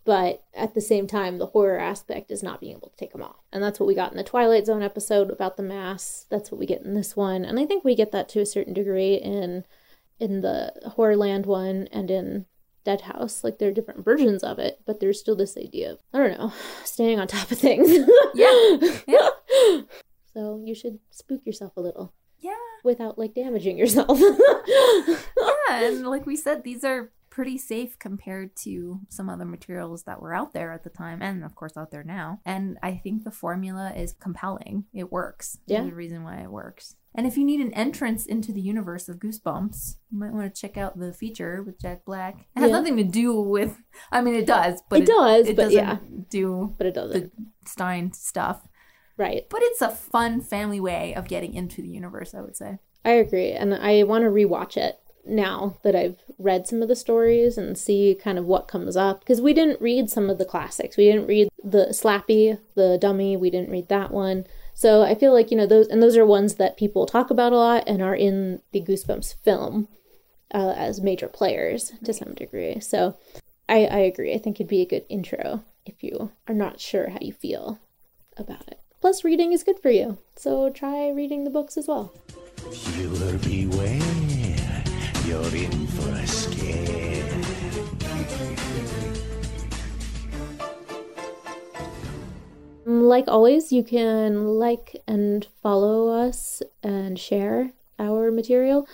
but 0.05 0.43
at 0.55 0.73
the 0.73 0.81
same 0.81 1.05
time, 1.05 1.37
the 1.37 1.47
horror 1.47 1.77
aspect 1.79 2.31
is 2.31 2.41
not 2.41 2.61
being 2.61 2.77
able 2.77 2.89
to 2.89 2.95
take 2.97 3.11
them 3.11 3.21
off. 3.21 3.43
And 3.51 3.61
that's 3.61 3.77
what 3.79 3.87
we 3.87 3.93
got 3.95 4.11
in 4.11 4.17
the 4.17 4.23
Twilight 4.23 4.65
Zone 4.65 4.81
episode 4.81 5.29
about 5.29 5.57
the 5.57 5.63
mass. 5.63 6.25
That's 6.29 6.49
what 6.49 6.59
we 6.59 6.65
get 6.65 6.81
in 6.83 6.93
this 6.93 7.15
one. 7.15 7.43
And 7.45 7.59
I 7.59 7.65
think 7.65 7.83
we 7.83 7.93
get 7.95 8.11
that 8.13 8.29
to 8.29 8.39
a 8.41 8.45
certain 8.45 8.73
degree 8.73 9.15
in 9.15 9.65
in 10.19 10.41
the 10.41 10.73
Horrorland 10.97 11.45
one 11.45 11.87
and 11.91 12.09
in 12.09 12.45
Dead 12.85 13.01
House. 13.01 13.43
Like 13.43 13.59
there 13.59 13.69
are 13.69 13.73
different 13.73 14.05
versions 14.05 14.43
of 14.43 14.59
it, 14.59 14.79
but 14.85 14.99
there's 15.01 15.19
still 15.19 15.35
this 15.35 15.57
idea 15.57 15.91
of 15.91 15.99
I 16.13 16.19
don't 16.19 16.37
know, 16.39 16.53
staying 16.85 17.19
on 17.19 17.27
top 17.27 17.51
of 17.51 17.59
things. 17.59 17.89
yeah. 18.33 18.77
Yeah. 19.07 19.29
so 20.33 20.61
you 20.63 20.73
should 20.75 20.99
spook 21.11 21.45
yourself 21.45 21.75
a 21.77 21.81
little. 21.81 22.13
Without 22.83 23.17
like 23.17 23.33
damaging 23.33 23.77
yourself. 23.77 24.19
yeah, 24.67 25.17
and 25.83 26.07
like 26.07 26.25
we 26.25 26.35
said, 26.35 26.63
these 26.63 26.83
are 26.83 27.11
pretty 27.29 27.57
safe 27.57 27.99
compared 27.99 28.55
to 28.55 28.99
some 29.09 29.29
other 29.29 29.45
materials 29.45 30.03
that 30.03 30.19
were 30.19 30.33
out 30.33 30.53
there 30.53 30.71
at 30.71 30.83
the 30.83 30.89
time 30.89 31.21
and 31.21 31.43
of 31.43 31.53
course 31.53 31.77
out 31.77 31.91
there 31.91 32.03
now. 32.03 32.39
And 32.45 32.79
I 32.81 32.95
think 32.95 33.23
the 33.23 33.31
formula 33.31 33.93
is 33.95 34.13
compelling. 34.19 34.85
It 34.93 35.11
works. 35.11 35.59
Yeah. 35.67 35.81
There's 35.81 35.91
a 35.91 35.95
reason 35.95 36.23
why 36.23 36.37
it 36.41 36.49
works. 36.49 36.95
And 37.13 37.27
if 37.27 37.37
you 37.37 37.45
need 37.45 37.59
an 37.61 37.73
entrance 37.73 38.25
into 38.25 38.51
the 38.51 38.61
universe 38.61 39.07
of 39.09 39.17
Goosebumps, 39.17 39.97
you 40.11 40.19
might 40.19 40.33
want 40.33 40.53
to 40.53 40.61
check 40.61 40.77
out 40.77 40.97
the 40.99 41.13
feature 41.13 41.61
with 41.63 41.79
Jack 41.79 42.05
Black. 42.05 42.47
It 42.55 42.59
has 42.61 42.69
Yeah. 42.71 42.77
nothing 42.77 42.97
to 42.97 43.03
do 43.03 43.39
with 43.39 43.77
I 44.11 44.21
mean 44.21 44.33
it 44.33 44.47
does, 44.47 44.81
but 44.89 45.01
It 45.01 45.05
does, 45.07 45.47
it 45.47 45.55
but 45.55 45.63
doesn't 45.63 45.77
yeah. 45.77 45.97
do 46.29 46.73
but 46.77 46.87
it 46.87 46.95
doesn't. 46.95 47.35
the 47.35 47.69
Stine 47.69 48.13
stuff. 48.13 48.67
Right. 49.17 49.45
But 49.49 49.61
it's 49.63 49.81
a 49.81 49.89
fun 49.89 50.41
family 50.41 50.79
way 50.79 51.13
of 51.15 51.27
getting 51.27 51.53
into 51.53 51.81
the 51.81 51.89
universe, 51.89 52.33
I 52.33 52.41
would 52.41 52.55
say. 52.55 52.79
I 53.03 53.11
agree. 53.11 53.51
And 53.51 53.73
I 53.73 54.03
want 54.03 54.23
to 54.23 54.29
rewatch 54.29 54.77
it 54.77 54.99
now 55.25 55.77
that 55.83 55.95
I've 55.95 56.17
read 56.37 56.67
some 56.67 56.81
of 56.81 56.87
the 56.87 56.95
stories 56.95 57.57
and 57.57 57.77
see 57.77 58.17
kind 58.21 58.37
of 58.37 58.45
what 58.45 58.67
comes 58.67 58.95
up. 58.95 59.19
Because 59.19 59.41
we 59.41 59.53
didn't 59.53 59.81
read 59.81 60.09
some 60.09 60.29
of 60.29 60.37
the 60.37 60.45
classics. 60.45 60.97
We 60.97 61.05
didn't 61.05 61.27
read 61.27 61.49
the 61.63 61.87
Slappy, 61.91 62.59
the 62.75 62.97
Dummy, 62.99 63.35
we 63.35 63.49
didn't 63.49 63.71
read 63.71 63.89
that 63.89 64.11
one. 64.11 64.45
So 64.73 65.01
I 65.01 65.15
feel 65.15 65.33
like, 65.33 65.49
you 65.51 65.57
know, 65.57 65.65
those, 65.65 65.87
and 65.87 66.01
those 66.03 66.15
are 66.15 66.25
ones 66.25 66.55
that 66.55 66.77
people 66.77 67.05
talk 67.05 67.29
about 67.29 67.51
a 67.51 67.57
lot 67.57 67.83
and 67.87 68.01
are 68.01 68.15
in 68.15 68.61
the 68.71 68.81
Goosebumps 68.81 69.35
film 69.43 69.87
uh, 70.53 70.73
as 70.77 71.01
major 71.01 71.27
players 71.27 71.93
to 72.03 72.13
some 72.13 72.33
degree. 72.33 72.79
So 72.79 73.17
I, 73.67 73.85
I 73.85 73.97
agree. 73.99 74.33
I 74.33 74.37
think 74.37 74.57
it'd 74.57 74.67
be 74.67 74.81
a 74.81 74.87
good 74.87 75.05
intro 75.09 75.63
if 75.85 76.03
you 76.03 76.31
are 76.47 76.53
not 76.53 76.79
sure 76.79 77.09
how 77.09 77.17
you 77.21 77.33
feel 77.33 77.79
about 78.37 78.67
it. 78.67 78.79
Plus, 78.99 79.23
reading 79.23 79.53
is 79.53 79.63
good 79.63 79.79
for 79.79 79.91
you. 79.91 80.17
So 80.35 80.69
try 80.69 81.09
reading 81.09 81.43
the 81.43 81.49
books 81.49 81.77
as 81.77 81.87
well. 81.87 82.13
Viewer 82.71 83.37
beware. 83.37 84.83
You're 85.25 85.55
in 85.55 85.87
for 85.87 86.09
a 86.09 86.27
scare. 86.27 86.97
Like 92.85 93.27
always, 93.27 93.71
you 93.71 93.83
can 93.83 94.45
like 94.45 94.95
and 95.07 95.45
follow 95.61 96.07
us 96.07 96.61
and 96.81 97.19
share 97.19 97.73
our 97.99 98.31
material 98.31 98.87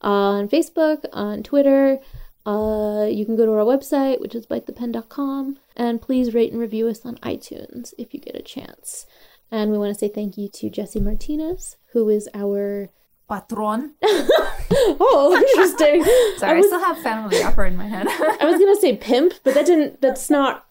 on 0.00 0.48
Facebook, 0.48 1.04
on 1.12 1.42
Twitter. 1.42 1.98
Uh, 2.46 3.06
you 3.10 3.26
can 3.26 3.36
go 3.36 3.44
to 3.44 3.52
our 3.52 3.64
website, 3.64 4.20
which 4.20 4.34
is 4.34 4.46
bitethepen.com, 4.46 5.58
and 5.76 6.00
please 6.00 6.32
rate 6.32 6.52
and 6.52 6.60
review 6.60 6.88
us 6.88 7.04
on 7.04 7.16
iTunes 7.16 7.92
if 7.98 8.14
you 8.14 8.20
get 8.20 8.34
a 8.34 8.42
chance. 8.42 9.06
And 9.50 9.70
we 9.70 9.78
want 9.78 9.92
to 9.92 9.98
say 9.98 10.08
thank 10.08 10.38
you 10.38 10.48
to 10.48 10.70
Jesse 10.70 11.00
Martinez, 11.00 11.76
who 11.92 12.08
is 12.08 12.28
our 12.34 12.88
Patron. 13.28 13.94
oh, 14.02 15.36
interesting. 15.50 16.04
Sorry, 16.38 16.52
I, 16.52 16.56
was- 16.56 16.66
still 16.66 16.80
have 16.84 16.98
Phantom 16.98 17.46
Opera 17.46 17.68
in 17.68 17.76
my 17.76 17.86
head. 17.88 18.06
I 18.08 18.44
was 18.44 18.58
gonna 18.58 18.76
say 18.76 18.96
pimp, 18.96 19.34
but 19.44 19.54
that 19.54 19.66
didn't. 19.66 20.00
That's 20.00 20.30
not. 20.30 20.66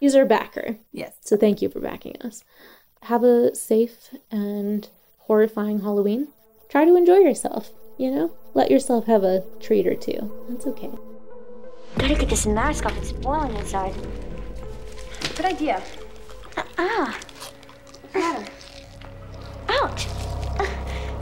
He's 0.00 0.14
our 0.14 0.24
backer. 0.24 0.76
yes. 0.92 1.14
So 1.20 1.36
thank 1.36 1.60
you 1.62 1.68
for 1.68 1.80
backing 1.80 2.16
us. 2.22 2.44
Have 3.02 3.24
a 3.24 3.54
safe 3.54 4.14
and 4.30 4.88
horrifying 5.20 5.80
Halloween. 5.80 6.28
Try 6.70 6.84
to 6.86 6.96
enjoy 6.96 7.16
yourself, 7.18 7.70
you 7.98 8.10
know? 8.10 8.32
Let 8.54 8.70
yourself 8.70 9.04
have 9.06 9.22
a 9.24 9.44
treat 9.60 9.86
or 9.86 9.94
two. 9.94 10.32
That's 10.48 10.66
okay. 10.68 10.90
Gotta 11.98 12.14
get 12.14 12.28
this 12.28 12.46
mask 12.46 12.86
off. 12.86 12.96
It's 12.96 13.12
boiling 13.12 13.54
inside. 13.56 13.94
Good 15.36 15.46
idea. 15.46 15.82
Ah. 16.78 17.18
Matter. 18.14 18.46
Ouch. 19.68 20.06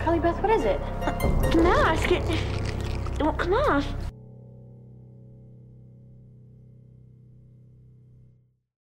Carly 0.01 0.19
Beth, 0.19 0.43
what 0.43 0.51
is 0.51 0.65
it? 0.65 0.81
The 1.53 1.63
mask. 1.63 2.13
It, 2.13 2.23
it 3.19 3.23
won't 3.23 3.39
come 3.39 3.55
off. 3.55 3.87